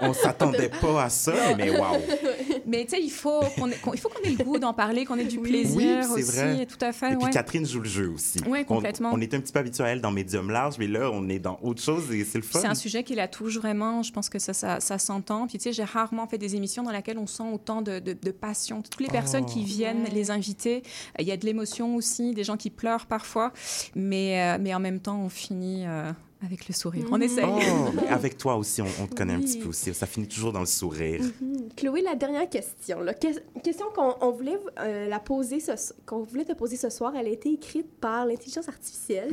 on, 0.00 0.08
on 0.08 0.12
s'attendait 0.14 0.68
pas 0.80 1.04
à 1.04 1.08
ça, 1.10 1.34
mais 1.56 1.70
waouh! 1.70 1.96
Mais 2.66 2.84
tu 2.84 2.90
sais, 2.90 3.02
il 3.02 3.10
faut 3.10 3.40
qu'on 3.56 3.66
il 3.68 3.98
faut 3.98 4.08
qu'on 4.08 4.22
ait 4.22 4.30
le 4.30 4.44
goût 4.44 4.58
d'en 4.58 4.72
parler, 4.72 5.04
qu'on 5.04 5.18
ait 5.18 5.24
du 5.24 5.40
plaisir 5.40 5.76
Oui, 5.76 5.88
c'est 6.02 6.22
aussi. 6.22 6.36
vrai. 6.36 6.66
Tout 6.66 6.84
à 6.84 6.92
fait, 6.92 7.12
Et 7.12 7.16
puis. 7.16 7.30
Catherine 7.30 7.66
joue 7.66 7.80
le 7.80 7.88
jeu 7.88 8.08
aussi. 8.10 8.38
Oui, 8.46 8.60
On- 8.60 8.64
complètement. 8.76 9.10
On, 9.12 9.20
est 9.20 9.34
un 9.34 9.40
petit 9.40 9.52
peu 9.52 9.58
habitué 9.58 9.82
à 9.82 9.88
elle 9.88 10.00
dans 10.00 10.12
Médium 10.12 10.50
Large, 10.50 10.76
mais 10.78 10.86
là, 10.86 11.10
on 11.12 11.28
est 11.28 11.40
dans 11.40 11.58
autre 11.62 11.82
chose 11.82 12.12
et 12.12 12.22
c'est 12.24 12.38
le 12.38 12.44
fun. 12.44 12.60
C'est 12.60 12.66
un 12.68 12.74
sujet 12.76 13.02
qui 13.02 13.16
la 13.16 13.26
touche 13.26 13.56
vraiment. 13.58 14.02
Je 14.04 14.12
pense 14.12 14.28
que 14.28 14.38
ça, 14.38 14.52
ça, 14.52 14.78
ça 14.78 14.98
s'entend. 14.98 15.48
Puis, 15.48 15.58
tu 15.58 15.64
sais, 15.64 15.72
j'ai 15.72 15.82
rarement 15.84 16.28
fait 16.28 16.38
des 16.38 16.54
émissions 16.54 16.82
dans 16.84 16.92
lesquelles 16.92 17.18
on 17.18 17.26
sent 17.26 17.42
autant 17.52 17.82
de, 17.82 17.98
de, 17.98 18.12
de 18.12 18.30
passion. 18.30 18.82
Toutes 18.82 19.00
les 19.00 19.08
personnes 19.08 19.44
Oh. 19.48 19.52
qui 19.52 19.64
viennent, 19.64 20.04
les 20.12 20.30
invités, 20.30 20.82
il 21.18 21.26
y 21.26 21.32
a 21.32 21.36
de 21.36 21.46
l'émotion 21.46 21.96
aussi, 21.96 22.34
des 22.34 22.44
gens 22.44 22.56
qui 22.58 22.70
pleurent 22.70 23.06
parfois. 23.06 23.52
Mais, 23.96 24.40
euh, 24.40 24.58
mais 24.60 24.74
en 24.74 24.80
même 24.80 25.00
temps, 25.00 25.20
on 25.20 25.28
finit 25.28 25.84
euh, 25.86 26.10
avec 26.44 26.68
le 26.68 26.74
sourire. 26.74 27.06
On 27.10 27.20
essaye. 27.20 27.44
Oh, 27.46 27.90
mais 27.94 28.08
avec 28.08 28.36
toi 28.38 28.56
aussi, 28.56 28.80
on, 28.82 28.86
on 29.02 29.06
te 29.06 29.14
connaît 29.14 29.34
un 29.34 29.40
petit 29.40 29.58
peu 29.58 29.68
aussi. 29.68 29.92
Ça 29.94 30.06
finit 30.06 30.26
toujours 30.28 30.52
dans 30.52 30.60
le 30.60 30.66
sourire. 30.66 31.20
Mhm. 31.40 31.68
Chloé, 31.76 32.02
la 32.02 32.14
dernière 32.14 32.48
question. 32.48 33.00
là. 33.00 33.14
Que- 33.14 33.60
question 33.60 33.86
qu'on 33.94 34.14
on 34.20 34.30
voulait 34.32 34.58
euh, 34.80 35.08
la 35.08 35.18
poser 35.18 35.60
ce, 35.60 35.72
qu'on 36.06 36.22
voulait 36.24 36.44
te 36.44 36.52
poser 36.52 36.76
ce 36.76 36.88
soir, 36.90 37.12
elle 37.16 37.26
a 37.26 37.30
été 37.30 37.52
écrite 37.52 37.90
par 38.00 38.26
l'intelligence 38.26 38.68
artificielle. 38.68 39.30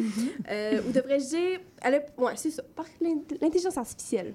Euh, 0.50 0.82
ou 0.88 0.92
devrais-je 0.92 1.26
dire... 1.28 1.60
Elle 1.82 1.96
a- 1.96 2.22
ouais, 2.22 2.34
c'est 2.36 2.52
ça, 2.52 2.64
par 2.76 2.86
l'in- 3.02 3.22
l'intelligence 3.42 3.78
artificielle. 3.78 4.34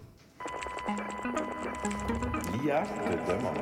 L'IA 2.64 2.82
te 2.82 3.32
demande. 3.32 3.59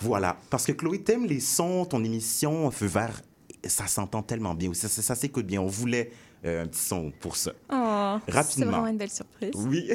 Voilà, 0.04 0.36
parce 0.50 0.66
que 0.66 0.74
Chloé, 0.74 1.02
t'aimes 1.02 1.26
les 1.26 1.40
sons, 1.40 1.86
ton 1.86 2.04
émission 2.04 2.70
Feu 2.72 2.88
vert, 2.88 3.22
ça 3.66 3.88
s'entend 3.88 4.22
tellement 4.22 4.54
bien 4.54 4.74
ça, 4.74 4.90
ça 4.90 5.16
s'écoute 5.16 5.46
bien. 5.46 5.62
On 5.62 5.68
voulait 5.68 6.12
euh, 6.44 6.64
un 6.64 6.68
petit 6.68 6.82
son 6.82 7.14
pour 7.22 7.38
ça. 7.38 7.54
Oh, 7.72 8.18
C'est 8.28 8.66
vraiment 8.66 8.88
une 8.88 8.98
belle 8.98 9.10
surprise. 9.10 9.54
Oui. 9.56 9.90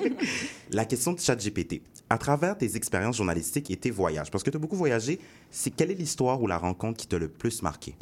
La 0.70 0.86
question 0.86 1.12
de 1.12 1.20
ChatGPT. 1.20 1.82
À 2.08 2.16
travers 2.16 2.56
tes 2.56 2.76
expériences 2.76 3.18
journalistiques 3.18 3.70
et 3.70 3.76
tes 3.76 3.90
voyages, 3.90 4.30
parce 4.30 4.42
que 4.42 4.48
tu 4.48 4.56
as 4.56 4.60
beaucoup 4.60 4.76
voyagé, 4.76 5.20
c'est 5.50 5.70
quelle 5.70 5.90
est 5.90 5.94
l'histoire 5.94 6.40
ou 6.40 6.46
la 6.46 6.56
rencontre 6.56 6.96
qui 6.96 7.06
t'a 7.06 7.18
le 7.18 7.28
plus 7.28 7.62
marqué? 7.62 7.94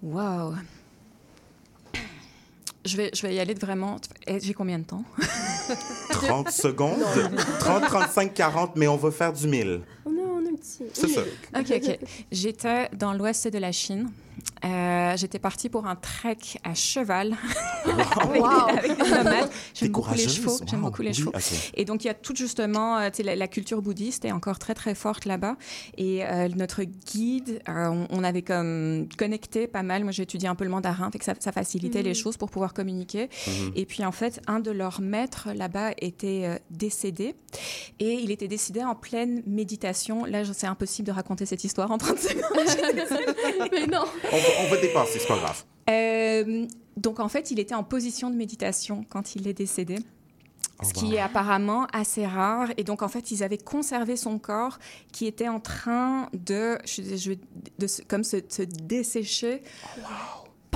Wow. 0.00 0.54
Je 2.84 2.96
vais, 2.96 3.10
je 3.14 3.22
vais 3.22 3.34
y 3.34 3.40
aller 3.40 3.54
de 3.54 3.60
vraiment. 3.60 3.96
Eh, 4.26 4.40
J'ai 4.40 4.54
combien 4.54 4.78
de 4.78 4.84
temps? 4.84 5.04
30 6.10 6.50
secondes? 6.50 7.02
30, 7.60 7.82
35, 7.84 8.34
40, 8.34 8.76
mais 8.76 8.88
on 8.88 8.96
va 8.96 9.10
faire 9.10 9.32
du 9.32 9.46
1000. 9.46 9.80
On 10.06 10.10
a, 10.10 10.12
on 10.22 10.38
un 10.38 10.56
petit... 10.56 10.84
C'est 10.92 11.08
ça. 11.08 11.20
Ok, 11.58 11.70
ok. 11.76 11.98
J'étais 12.32 12.88
dans 12.96 13.12
l'ouest 13.12 13.46
de 13.48 13.58
la 13.58 13.72
Chine. 13.72 14.10
Euh, 14.64 15.16
J'étais 15.16 15.38
partie 15.38 15.68
pour 15.68 15.86
un 15.86 15.96
trek 15.96 16.36
à 16.64 16.74
cheval 16.74 17.34
avec, 17.84 18.42
Wow. 18.42 18.46
avec 18.68 18.96
des 18.96 19.10
nomades. 19.10 19.48
T'es 19.50 19.54
J'aime 19.74 19.92
beaucoup 19.92 20.14
les 20.14 20.28
chevaux. 20.28 20.58
J'aime 20.66 20.80
beaucoup 20.82 21.02
les 21.02 21.08
Oui, 21.10 21.14
chevaux. 21.14 21.32
Et 21.74 21.84
donc 21.84 22.04
il 22.04 22.08
y 22.08 22.10
a 22.10 22.14
tout 22.14 22.34
justement, 22.36 22.98
euh, 22.98 23.08
la, 23.24 23.36
la 23.36 23.48
culture 23.48 23.80
bouddhiste 23.82 24.24
est 24.24 24.32
encore 24.32 24.58
très 24.58 24.74
très 24.74 24.94
forte 24.94 25.24
là-bas. 25.24 25.56
Et 25.96 26.24
euh, 26.24 26.48
notre 26.54 26.82
guide, 26.84 27.60
euh, 27.68 27.88
on, 27.88 28.06
on 28.10 28.24
avait 28.24 28.42
comme 28.42 29.08
connecté 29.18 29.66
pas 29.66 29.82
mal. 29.82 30.02
Moi 30.04 30.12
j'ai 30.12 30.22
étudié 30.24 30.48
un 30.48 30.54
peu 30.54 30.64
le 30.64 30.70
mandarin, 30.70 31.10
fait 31.10 31.18
que 31.18 31.24
ça, 31.24 31.34
ça 31.40 31.52
facilitait 31.52 32.00
Mhm. 32.00 32.04
les 32.04 32.14
choses 32.14 32.36
pour 32.36 32.50
pouvoir 32.50 32.72
communiquer. 32.74 33.28
Mhm. 33.46 33.72
Et 33.76 33.86
puis 33.86 34.04
en 34.04 34.12
fait, 34.12 34.40
un 34.46 34.60
de 34.60 34.70
leurs 34.70 35.00
maîtres 35.00 35.48
là-bas 35.54 35.90
était 35.98 36.60
décédé. 36.70 37.34
Et 37.98 38.12
il 38.14 38.30
était 38.30 38.48
décédé 38.48 38.82
en 38.84 38.94
pleine 38.94 39.42
méditation. 39.46 40.24
Là, 40.24 40.42
c'est 40.52 40.66
impossible 40.66 41.06
de 41.08 41.12
raconter 41.12 41.46
cette 41.46 41.64
histoire 41.64 41.90
en 41.90 41.98
30 41.98 42.18
secondes. 42.18 42.44
Mais 43.72 43.86
non. 43.86 44.04
On 44.32 44.36
on 44.64 44.68
va 44.68 44.76
dépasser, 44.80 45.18
c'est 45.18 45.28
pas 45.28 45.36
grave. 45.38 45.64
Euh, 45.88 46.66
donc 46.96 47.20
en 47.20 47.28
fait, 47.28 47.50
il 47.50 47.58
était 47.58 47.74
en 47.74 47.84
position 47.84 48.30
de 48.30 48.36
méditation 48.36 49.04
quand 49.08 49.34
il 49.34 49.46
est 49.48 49.52
décédé. 49.54 49.96
Oh, 50.82 50.84
Ce 50.86 50.92
qui 50.94 51.14
est 51.14 51.20
apparemment 51.20 51.86
assez 51.92 52.26
rare. 52.26 52.68
Et 52.78 52.84
donc, 52.84 53.02
en 53.02 53.08
fait, 53.08 53.30
ils 53.30 53.42
avaient 53.42 53.58
conservé 53.58 54.16
son 54.16 54.38
corps 54.38 54.78
qui 55.12 55.26
était 55.26 55.48
en 55.48 55.60
train 55.60 56.28
de, 56.32 56.78
je, 56.86 57.02
je- 57.16 57.32
de 57.78 57.86
se- 57.86 58.00
comme 58.02 58.24
se, 58.24 58.38
se 58.48 58.62
dessécher 58.62 59.62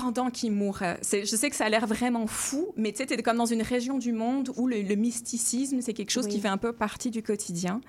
pendant 0.05 0.28
qu'il 0.31 0.52
mourait. 0.52 0.98
C'est- 1.01 1.24
Je 1.24 1.35
sais 1.36 1.48
que 1.48 1.56
ça 1.56 1.64
a 1.64 1.68
l'air 1.70 1.86
vraiment 1.86 2.26
fou, 2.26 2.72
mais 2.76 2.93
tu 2.93 2.98
sais, 2.98 3.06
t'es 3.06 3.16
comme 3.22 3.39
dans 3.39 3.47
une 3.47 3.62
région 3.62 3.97
du 3.97 4.12
monde 4.12 4.51
où 4.56 4.66
le, 4.66 4.82
le 4.82 4.94
mysticisme, 4.97 5.81
c'est 5.81 5.94
quelque 5.94 6.10
chose 6.10 6.26
qui 6.28 6.40
fait 6.40 6.48
un 6.48 6.59
peu 6.59 6.72
partie 6.74 7.10
du 7.10 7.22
quotidien. 7.22 7.81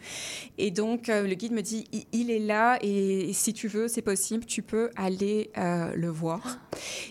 Et 0.57 0.71
donc, 0.71 1.09
euh, 1.09 1.27
le 1.27 1.35
guide 1.35 1.51
me 1.51 1.61
dit, 1.61 1.87
il, 1.91 2.05
il 2.13 2.31
est 2.31 2.39
là 2.39 2.77
et, 2.81 3.33
si 3.33 3.51
tu 3.53 3.67
veux, 3.67 3.87
c'est 3.89 4.01
possible, 4.01 4.45
tu 4.45 4.61
peux 4.61 4.89
aller 4.95 5.51
euh, 5.57 5.93
le 5.95 6.07
voir. 6.09 6.59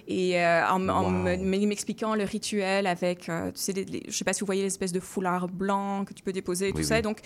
Et 0.09 0.40
euh, 0.40 0.66
en, 0.68 0.89
en 0.89 1.10
me- 1.10 1.66
m'expliquant 1.66 2.14
le 2.14 2.24
rituel 2.24 2.86
avec, 2.86 3.28
euh, 3.28 3.51
tu 3.52 3.60
sais, 3.60 3.72
les- 3.72 3.85
les- 3.85 4.02
je 4.09 4.12
sais 4.16 4.24
pas 4.24 4.32
si 4.32 4.40
vous 4.40 4.47
voyez 4.47 4.62
l'espèce 4.62 4.93
de 4.93 5.01
foulard 5.01 5.48
blanc 5.48 6.05
que 6.06 6.14
tu 6.14 6.22
peux 6.22 6.32
déposer 6.32 6.68
et 6.68 6.72
tout 6.72 6.78
Oui, 6.78 6.85
ça. 6.85 6.98
Et 6.98 7.02
donc, 7.02 7.20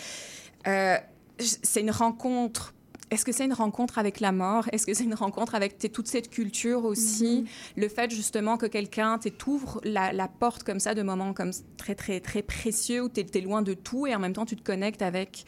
euh, 0.66 0.96
c'est 1.38 1.80
une 1.82 1.90
rencontre. 1.92 2.74
Est-ce 3.10 3.24
que 3.24 3.32
c'est 3.32 3.44
une 3.47 3.52
rencontre 3.55 3.98
avec 3.98 4.20
la 4.20 4.32
mort? 4.32 4.64
Est-ce 4.72 4.85
que 4.86 4.93
c'est 4.94 5.05
une 5.05 5.14
rencontre 5.14 5.55
avec 5.55 5.78
toute 5.93 6.06
cette 6.09 6.28
culture 6.30 6.85
aussi? 6.85 7.47
Le 7.76 7.89
fait 7.89 8.10
justement 8.10 8.56
que 8.56 8.66
quelqu'un 8.66 9.18
t'ouvre 9.30 9.80
la, 9.85 10.12
la 10.12 10.28
porte 10.28 10.62
comme 10.62 10.78
ça 10.80 10.94
de 10.94 11.02
moments 11.02 11.32
comme 11.32 11.52
très 11.76 11.94
très 11.94 12.20
très 12.20 12.43
précieux 12.43 13.02
où 13.05 13.09
tu 13.09 13.20
es, 13.20 13.40
loin 13.40 13.62
de 13.62 13.74
tout 13.74 14.06
et 14.06 14.14
en 14.14 14.18
même 14.18 14.32
temps 14.35 14.44
tu 14.47 14.56
te 14.56 14.62
connectes 14.62 15.02
avec 15.02 15.44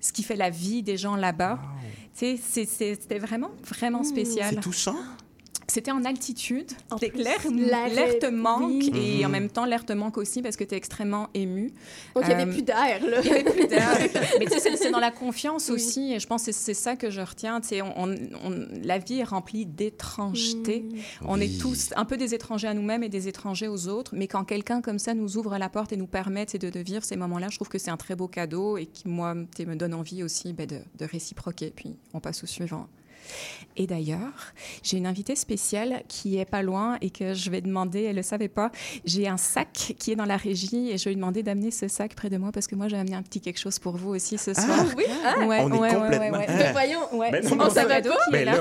ce 0.00 0.12
qui 0.12 0.22
fait 0.22 0.36
la 0.36 0.50
vie 0.50 0.82
des 0.82 0.96
gens 0.96 1.16
là-bas. 1.16 1.58
Tu 2.14 2.36
sais, 2.36 2.40
c'est- 2.42 2.64
c'est- 2.64 2.94
C'était 3.00 3.18
vraiment 3.18 3.50
vraiment 3.66 4.02
spécial. 4.02 4.54
C'est 4.54 4.60
touchant. 4.60 4.96
C'était 5.68 5.90
en 5.90 6.04
altitude. 6.04 6.70
L'air 7.94 8.18
te 8.20 8.26
manque 8.26 8.84
oui. 8.92 9.18
et 9.20 9.26
en 9.26 9.28
même 9.28 9.48
temps 9.50 9.64
l'air 9.64 9.84
te 9.84 9.92
manque 9.92 10.16
aussi 10.16 10.40
parce 10.42 10.56
que 10.56 10.64
tu 10.64 10.74
es 10.74 10.76
extrêmement 10.78 11.28
ému. 11.34 11.72
Donc, 12.14 12.24
il 12.24 12.28
n'y 12.28 12.34
avait 12.34 12.42
Euh, 12.48 12.52
plus 12.52 12.62
d'air, 12.62 13.00
il 13.02 13.12
avait 13.14 13.42
plus 13.44 13.66
d'air. 13.66 13.98
Mais 14.38 14.46
tu 14.46 14.58
sais, 14.60 14.76
c'est- 14.76 14.90
dans 14.90 15.00
la 15.00 15.10
confiance 15.10 15.68
aussi. 15.70 16.12
Et 16.12 16.20
je 16.20 16.26
pense 16.26 16.46
que 16.46 16.52
c'est 16.52 16.72
ça 16.74 16.94
que 16.96 17.10
je 17.10 17.20
retiens. 17.20 17.60
Tu 17.60 17.68
sais, 17.68 17.82
on, 17.82 17.92
on- 18.04 18.14
on- 18.44 18.68
la 18.84 18.98
vie 18.98 19.18
est 19.18 19.24
remplie 19.24 19.66
d'étrangeté. 19.66 20.84
On 21.22 21.40
est 21.40 21.60
tous 21.60 21.90
un 21.96 22.04
peu 22.04 22.16
des 22.16 22.34
étrangers 22.34 22.68
à 22.68 22.74
nous-mêmes 22.74 23.02
et 23.02 23.08
des 23.08 23.28
étrangers 23.28 23.68
aux 23.68 23.88
autres. 23.88 24.12
Mais 24.14 24.28
quand 24.28 24.44
quelqu'un 24.44 24.80
comme 24.80 24.98
ça 24.98 25.14
nous 25.14 25.36
ouvre 25.36 25.58
la 25.58 25.68
porte 25.68 25.92
et 25.92 25.96
nous 25.96 26.06
permet 26.06 26.46
de, 26.46 26.70
de 26.70 26.80
vivre 26.80 27.04
ces 27.04 27.16
moments-là, 27.16 27.48
je 27.50 27.56
trouve 27.56 27.68
que 27.68 27.78
c'est 27.78 27.90
un 27.90 27.96
très 27.96 28.14
beau 28.14 28.28
cadeau 28.28 28.76
et 28.78 28.86
qui, 28.86 29.08
moi, 29.08 29.34
me 29.34 29.74
donne 29.74 29.94
envie 29.94 30.22
aussi 30.22 30.52
ben, 30.52 30.66
de, 30.66 30.78
de 30.98 31.04
réciproquer. 31.04 31.72
Puis 31.74 31.96
on 32.14 32.20
passe 32.20 32.44
au 32.44 32.46
suivant. 32.46 32.86
Et 33.78 33.86
d'ailleurs, 33.86 34.54
j'ai 34.82 34.96
une 34.96 35.06
invitée 35.06 35.36
spéciale 35.36 36.02
qui 36.08 36.38
est 36.38 36.46
pas 36.46 36.62
loin 36.62 36.96
et 37.02 37.10
que 37.10 37.34
je 37.34 37.50
vais 37.50 37.60
demander, 37.60 38.04
elle 38.04 38.16
le 38.16 38.22
savait 38.22 38.48
pas, 38.48 38.70
j'ai 39.04 39.28
un 39.28 39.36
sac 39.36 39.94
qui 39.98 40.12
est 40.12 40.16
dans 40.16 40.24
la 40.24 40.38
régie 40.38 40.90
et 40.90 40.96
je 40.98 41.04
vais 41.04 41.10
lui 41.10 41.16
demander 41.16 41.42
d'amener 41.42 41.70
ce 41.70 41.86
sac 41.86 42.14
près 42.14 42.30
de 42.30 42.38
moi 42.38 42.52
parce 42.52 42.66
que 42.66 42.74
moi 42.74 42.88
j'ai 42.88 42.96
amené 42.96 43.14
un 43.16 43.22
petit 43.22 43.40
quelque 43.40 43.58
chose 43.58 43.78
pour 43.78 43.96
vous 43.98 44.10
aussi 44.14 44.38
ce 44.38 44.54
soir. 44.54 44.66
Ah 44.80 44.84
oui, 44.96 45.04
ah. 45.24 45.46
ouais, 45.46 45.60
On 45.60 45.68
est 45.68 45.72
ouais, 45.78 45.80
ouais, 45.80 45.94
complètement- 45.94 46.38
ouais. 46.38 46.46
Mais 46.48 46.72
voyons, 46.72 47.00
Ouais, 47.12 47.30
c'est 47.42 47.50
mon 47.54 47.68
qui 48.30 48.34
est 48.36 48.44
là. 48.46 48.54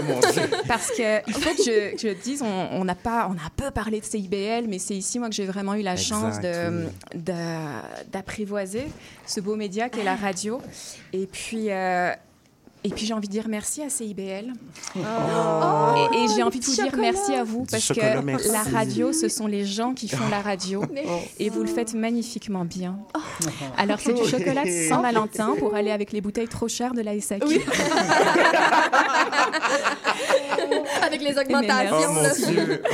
Parce 0.67 0.91
que 0.91 1.21
il 1.29 1.33
faut 1.33 1.55
que 1.55 1.63
je, 1.63 1.91
que 1.95 2.09
je 2.09 2.13
dise, 2.21 2.41
on, 2.41 2.67
on 2.73 2.87
a 2.89 2.95
pas, 2.95 3.29
on 3.29 3.33
a 3.37 3.45
un 3.45 3.51
peu 3.55 3.71
parlé 3.71 4.01
de 4.01 4.05
CIBL, 4.05 4.67
mais 4.67 4.79
c'est 4.79 4.95
ici 4.95 5.17
moi 5.19 5.29
que 5.29 5.35
j'ai 5.35 5.45
vraiment 5.45 5.75
eu 5.75 5.81
la 5.81 5.95
chance 5.95 6.39
de, 6.41 6.83
oui. 7.13 7.21
de- 7.21 8.11
d'apprivoiser 8.11 8.85
ce 9.25 9.39
beau 9.39 9.55
média 9.55 9.87
qu'est 9.89 10.03
la 10.03 10.15
radio. 10.15 10.61
Et 11.13 11.25
puis. 11.27 11.71
euh, 11.71 12.11
et 12.85 12.89
puis 12.89 13.05
j'ai 13.07 13.13
envie 13.15 13.27
de 13.27 13.31
dire 13.31 13.47
merci 13.47 13.81
à 13.81 13.89
CIBL. 13.89 14.53
Oh, 14.95 14.99
et 16.13 16.17
et 16.17 16.27
j'ai 16.35 16.43
envie 16.43 16.59
de 16.59 16.65
vous 16.65 16.73
dire 16.73 16.95
merci 16.97 17.33
à 17.33 17.43
vous 17.43 17.65
parce 17.69 17.83
chocolat, 17.83 18.17
que 18.17 18.21
merci. 18.25 18.51
la 18.51 18.61
radio, 18.61 19.11
ce 19.11 19.27
sont 19.27 19.47
les 19.47 19.65
gens 19.65 19.95
qui 19.95 20.07
font 20.07 20.27
la 20.29 20.41
radio 20.41 20.83
et 21.39 21.49
vous 21.49 21.61
le 21.61 21.67
faites 21.67 21.95
magnifiquement 21.95 22.63
bien. 22.63 22.99
Alors 23.77 23.99
c'est 23.99 24.13
du 24.13 24.23
chocolat 24.29 24.65
de 24.65 24.87
Saint-Valentin 24.87 25.55
pour 25.57 25.73
aller 25.73 25.89
avec 25.89 26.11
les 26.11 26.21
bouteilles 26.21 26.47
trop 26.47 26.67
chères 26.67 26.93
de 26.93 27.01
la 27.01 27.19
SAQ. 27.19 27.45
Avec 31.15 31.21
les 31.21 31.33
Oh 31.37 31.41
augmentations. 31.41 32.13
mon 32.13 32.21
là. 32.21 32.33
Dieu! 32.33 32.81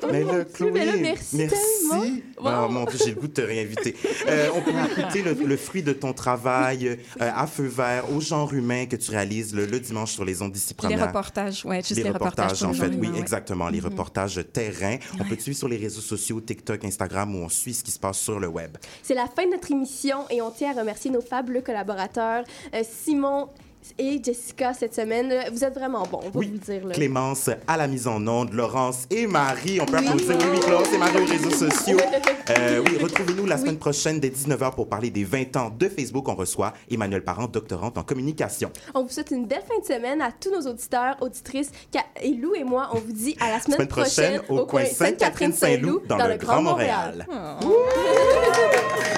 Oh. 0.00 0.10
Mais 0.12 0.22
là, 0.24 0.44
Chloé, 0.44 0.70
mais 0.70 0.84
là, 0.86 0.92
merci 1.02 1.36
tellement. 1.36 2.04
Oh 2.38 2.68
mon 2.70 2.84
Dieu, 2.84 2.98
j'ai 3.04 3.10
le 3.10 3.20
goût 3.20 3.26
de 3.26 3.32
te 3.32 3.40
réinviter. 3.42 3.94
Euh, 4.26 4.48
on 4.54 4.62
peut 4.62 4.70
écouter 4.70 5.22
le, 5.22 5.32
le 5.34 5.56
fruit 5.58 5.82
de 5.82 5.92
ton 5.92 6.12
travail 6.14 6.86
euh, 6.88 6.96
à 7.18 7.46
feu 7.46 7.66
vert, 7.66 8.04
au 8.14 8.20
genre 8.20 8.52
humain 8.54 8.86
que 8.86 8.96
tu 8.96 9.10
réalises 9.10 9.54
le, 9.54 9.66
le 9.66 9.80
dimanche 9.80 10.12
sur 10.12 10.24
les 10.24 10.40
ondes 10.40 10.52
d'ici 10.52 10.68
Les 10.70 10.74
première. 10.76 11.06
reportages, 11.08 11.64
ouais, 11.66 11.78
juste 11.78 11.96
les, 11.96 12.04
les 12.04 12.10
reportages. 12.10 12.62
en 12.62 12.72
fait, 12.72 12.90
oui, 12.98 13.08
ouais. 13.08 13.18
exactement. 13.18 13.68
Les 13.68 13.80
Mhm. 13.80 13.84
reportages 13.86 14.40
terrain. 14.52 14.96
On 15.20 15.24
peut 15.24 15.36
te 15.36 15.42
suivre 15.42 15.58
sur 15.58 15.68
les 15.68 15.76
réseaux 15.76 16.00
sociaux, 16.00 16.40
TikTok, 16.40 16.84
Instagram, 16.84 17.34
où 17.34 17.40
on 17.44 17.48
suit 17.50 17.74
ce 17.74 17.84
qui 17.84 17.90
se 17.90 17.98
passe 17.98 18.18
sur 18.18 18.40
le 18.40 18.46
web. 18.48 18.78
C'est 19.02 19.14
la 19.14 19.26
fin 19.26 19.44
de 19.44 19.50
notre 19.50 19.70
émission 19.70 20.20
et 20.30 20.40
on 20.40 20.50
tient 20.50 20.74
à 20.74 20.80
remercier 20.80 21.10
nos 21.10 21.20
fabuleux 21.20 21.60
collaborateurs, 21.62 22.44
euh, 22.74 22.82
Simon 23.04 23.48
et 23.98 24.20
Jessica, 24.22 24.74
cette 24.74 24.94
semaine. 24.94 25.32
Vous 25.52 25.64
êtes 25.64 25.74
vraiment 25.74 26.04
bons, 26.04 26.20
on 26.24 26.30
va 26.30 26.46
vous 26.46 26.58
dire. 26.58 26.86
Là. 26.86 26.94
Clémence 26.94 27.50
à 27.66 27.76
la 27.76 27.86
mise 27.86 28.06
en 28.06 28.26
onde, 28.26 28.52
Laurence 28.52 29.06
et 29.10 29.26
Marie. 29.26 29.80
On 29.80 29.86
peut 29.86 29.96
applaudir 29.96 30.36
oui, 30.38 30.44
oui, 30.52 30.60
Claude 30.60 30.86
et 30.94 30.98
Marie 30.98 31.18
aux 31.18 31.26
réseaux 31.26 31.50
sociaux. 31.50 31.98
Euh, 32.50 32.82
oui, 32.82 32.96
retrouvez-nous 32.98 33.44
la 33.44 33.58
semaine 33.58 33.76
prochaine 33.76 34.20
dès 34.20 34.30
19h 34.30 34.74
pour 34.74 34.88
parler 34.88 35.10
des 35.10 35.22
20 35.22 35.54
ans 35.56 35.70
de 35.70 35.86
Facebook. 35.86 36.26
On 36.28 36.34
reçoit 36.34 36.72
Emmanuel 36.90 37.22
Parent, 37.22 37.46
doctorante 37.46 37.98
en 37.98 38.02
communication. 38.02 38.70
On 38.94 39.02
vous 39.02 39.10
souhaite 39.10 39.32
une 39.32 39.46
belle 39.46 39.62
fin 39.68 39.78
de 39.78 39.84
semaine 39.84 40.22
à 40.22 40.32
tous 40.32 40.50
nos 40.50 40.70
auditeurs, 40.70 41.16
auditrices. 41.20 41.70
Et 42.22 42.32
Lou 42.32 42.54
et 42.54 42.64
moi, 42.64 42.88
on 42.94 42.98
vous 43.00 43.12
dit 43.12 43.36
à 43.38 43.50
la 43.50 43.60
semaine, 43.60 43.76
Semaine 43.76 43.88
prochaine 43.88 44.40
au 44.48 44.64
coin 44.64 44.86
Sainte-Catherine-Saint-Loup 44.86 46.00
dans 46.08 46.16
le 46.26 46.38
Grand 46.38 46.62
Montréal. 46.62 47.26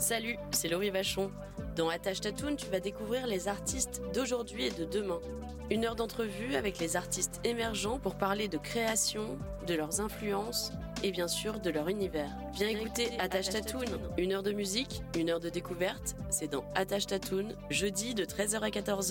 Salut, 0.00 0.38
c'est 0.50 0.68
Laurie 0.68 0.88
Vachon. 0.88 1.30
Dans 1.76 1.90
Attache 1.90 2.22
Tatoune, 2.22 2.56
tu 2.56 2.66
vas 2.68 2.80
découvrir 2.80 3.26
les 3.26 3.48
artistes 3.48 4.00
d'aujourd'hui 4.14 4.64
et 4.64 4.70
de 4.70 4.86
demain. 4.86 5.20
Une 5.70 5.84
heure 5.84 5.94
d'entrevue 5.94 6.54
avec 6.54 6.78
les 6.78 6.96
artistes 6.96 7.38
émergents 7.44 7.98
pour 7.98 8.14
parler 8.14 8.48
de 8.48 8.56
création, 8.56 9.38
de 9.66 9.74
leurs 9.74 10.00
influences 10.00 10.72
et 11.02 11.10
bien 11.12 11.28
sûr 11.28 11.60
de 11.60 11.68
leur 11.68 11.88
univers. 11.88 12.30
Viens 12.54 12.68
écouter 12.68 13.10
Attache 13.18 13.50
Tatoune. 13.50 13.98
Une 14.16 14.32
heure 14.32 14.42
de 14.42 14.52
musique, 14.52 15.02
une 15.18 15.28
heure 15.28 15.38
de 15.38 15.50
découverte, 15.50 16.16
c'est 16.30 16.50
dans 16.50 16.64
Attache 16.74 17.06
Tatoune, 17.06 17.54
jeudi 17.68 18.14
de 18.14 18.24
13h 18.24 18.60
à 18.60 18.70
14h. 18.70 18.96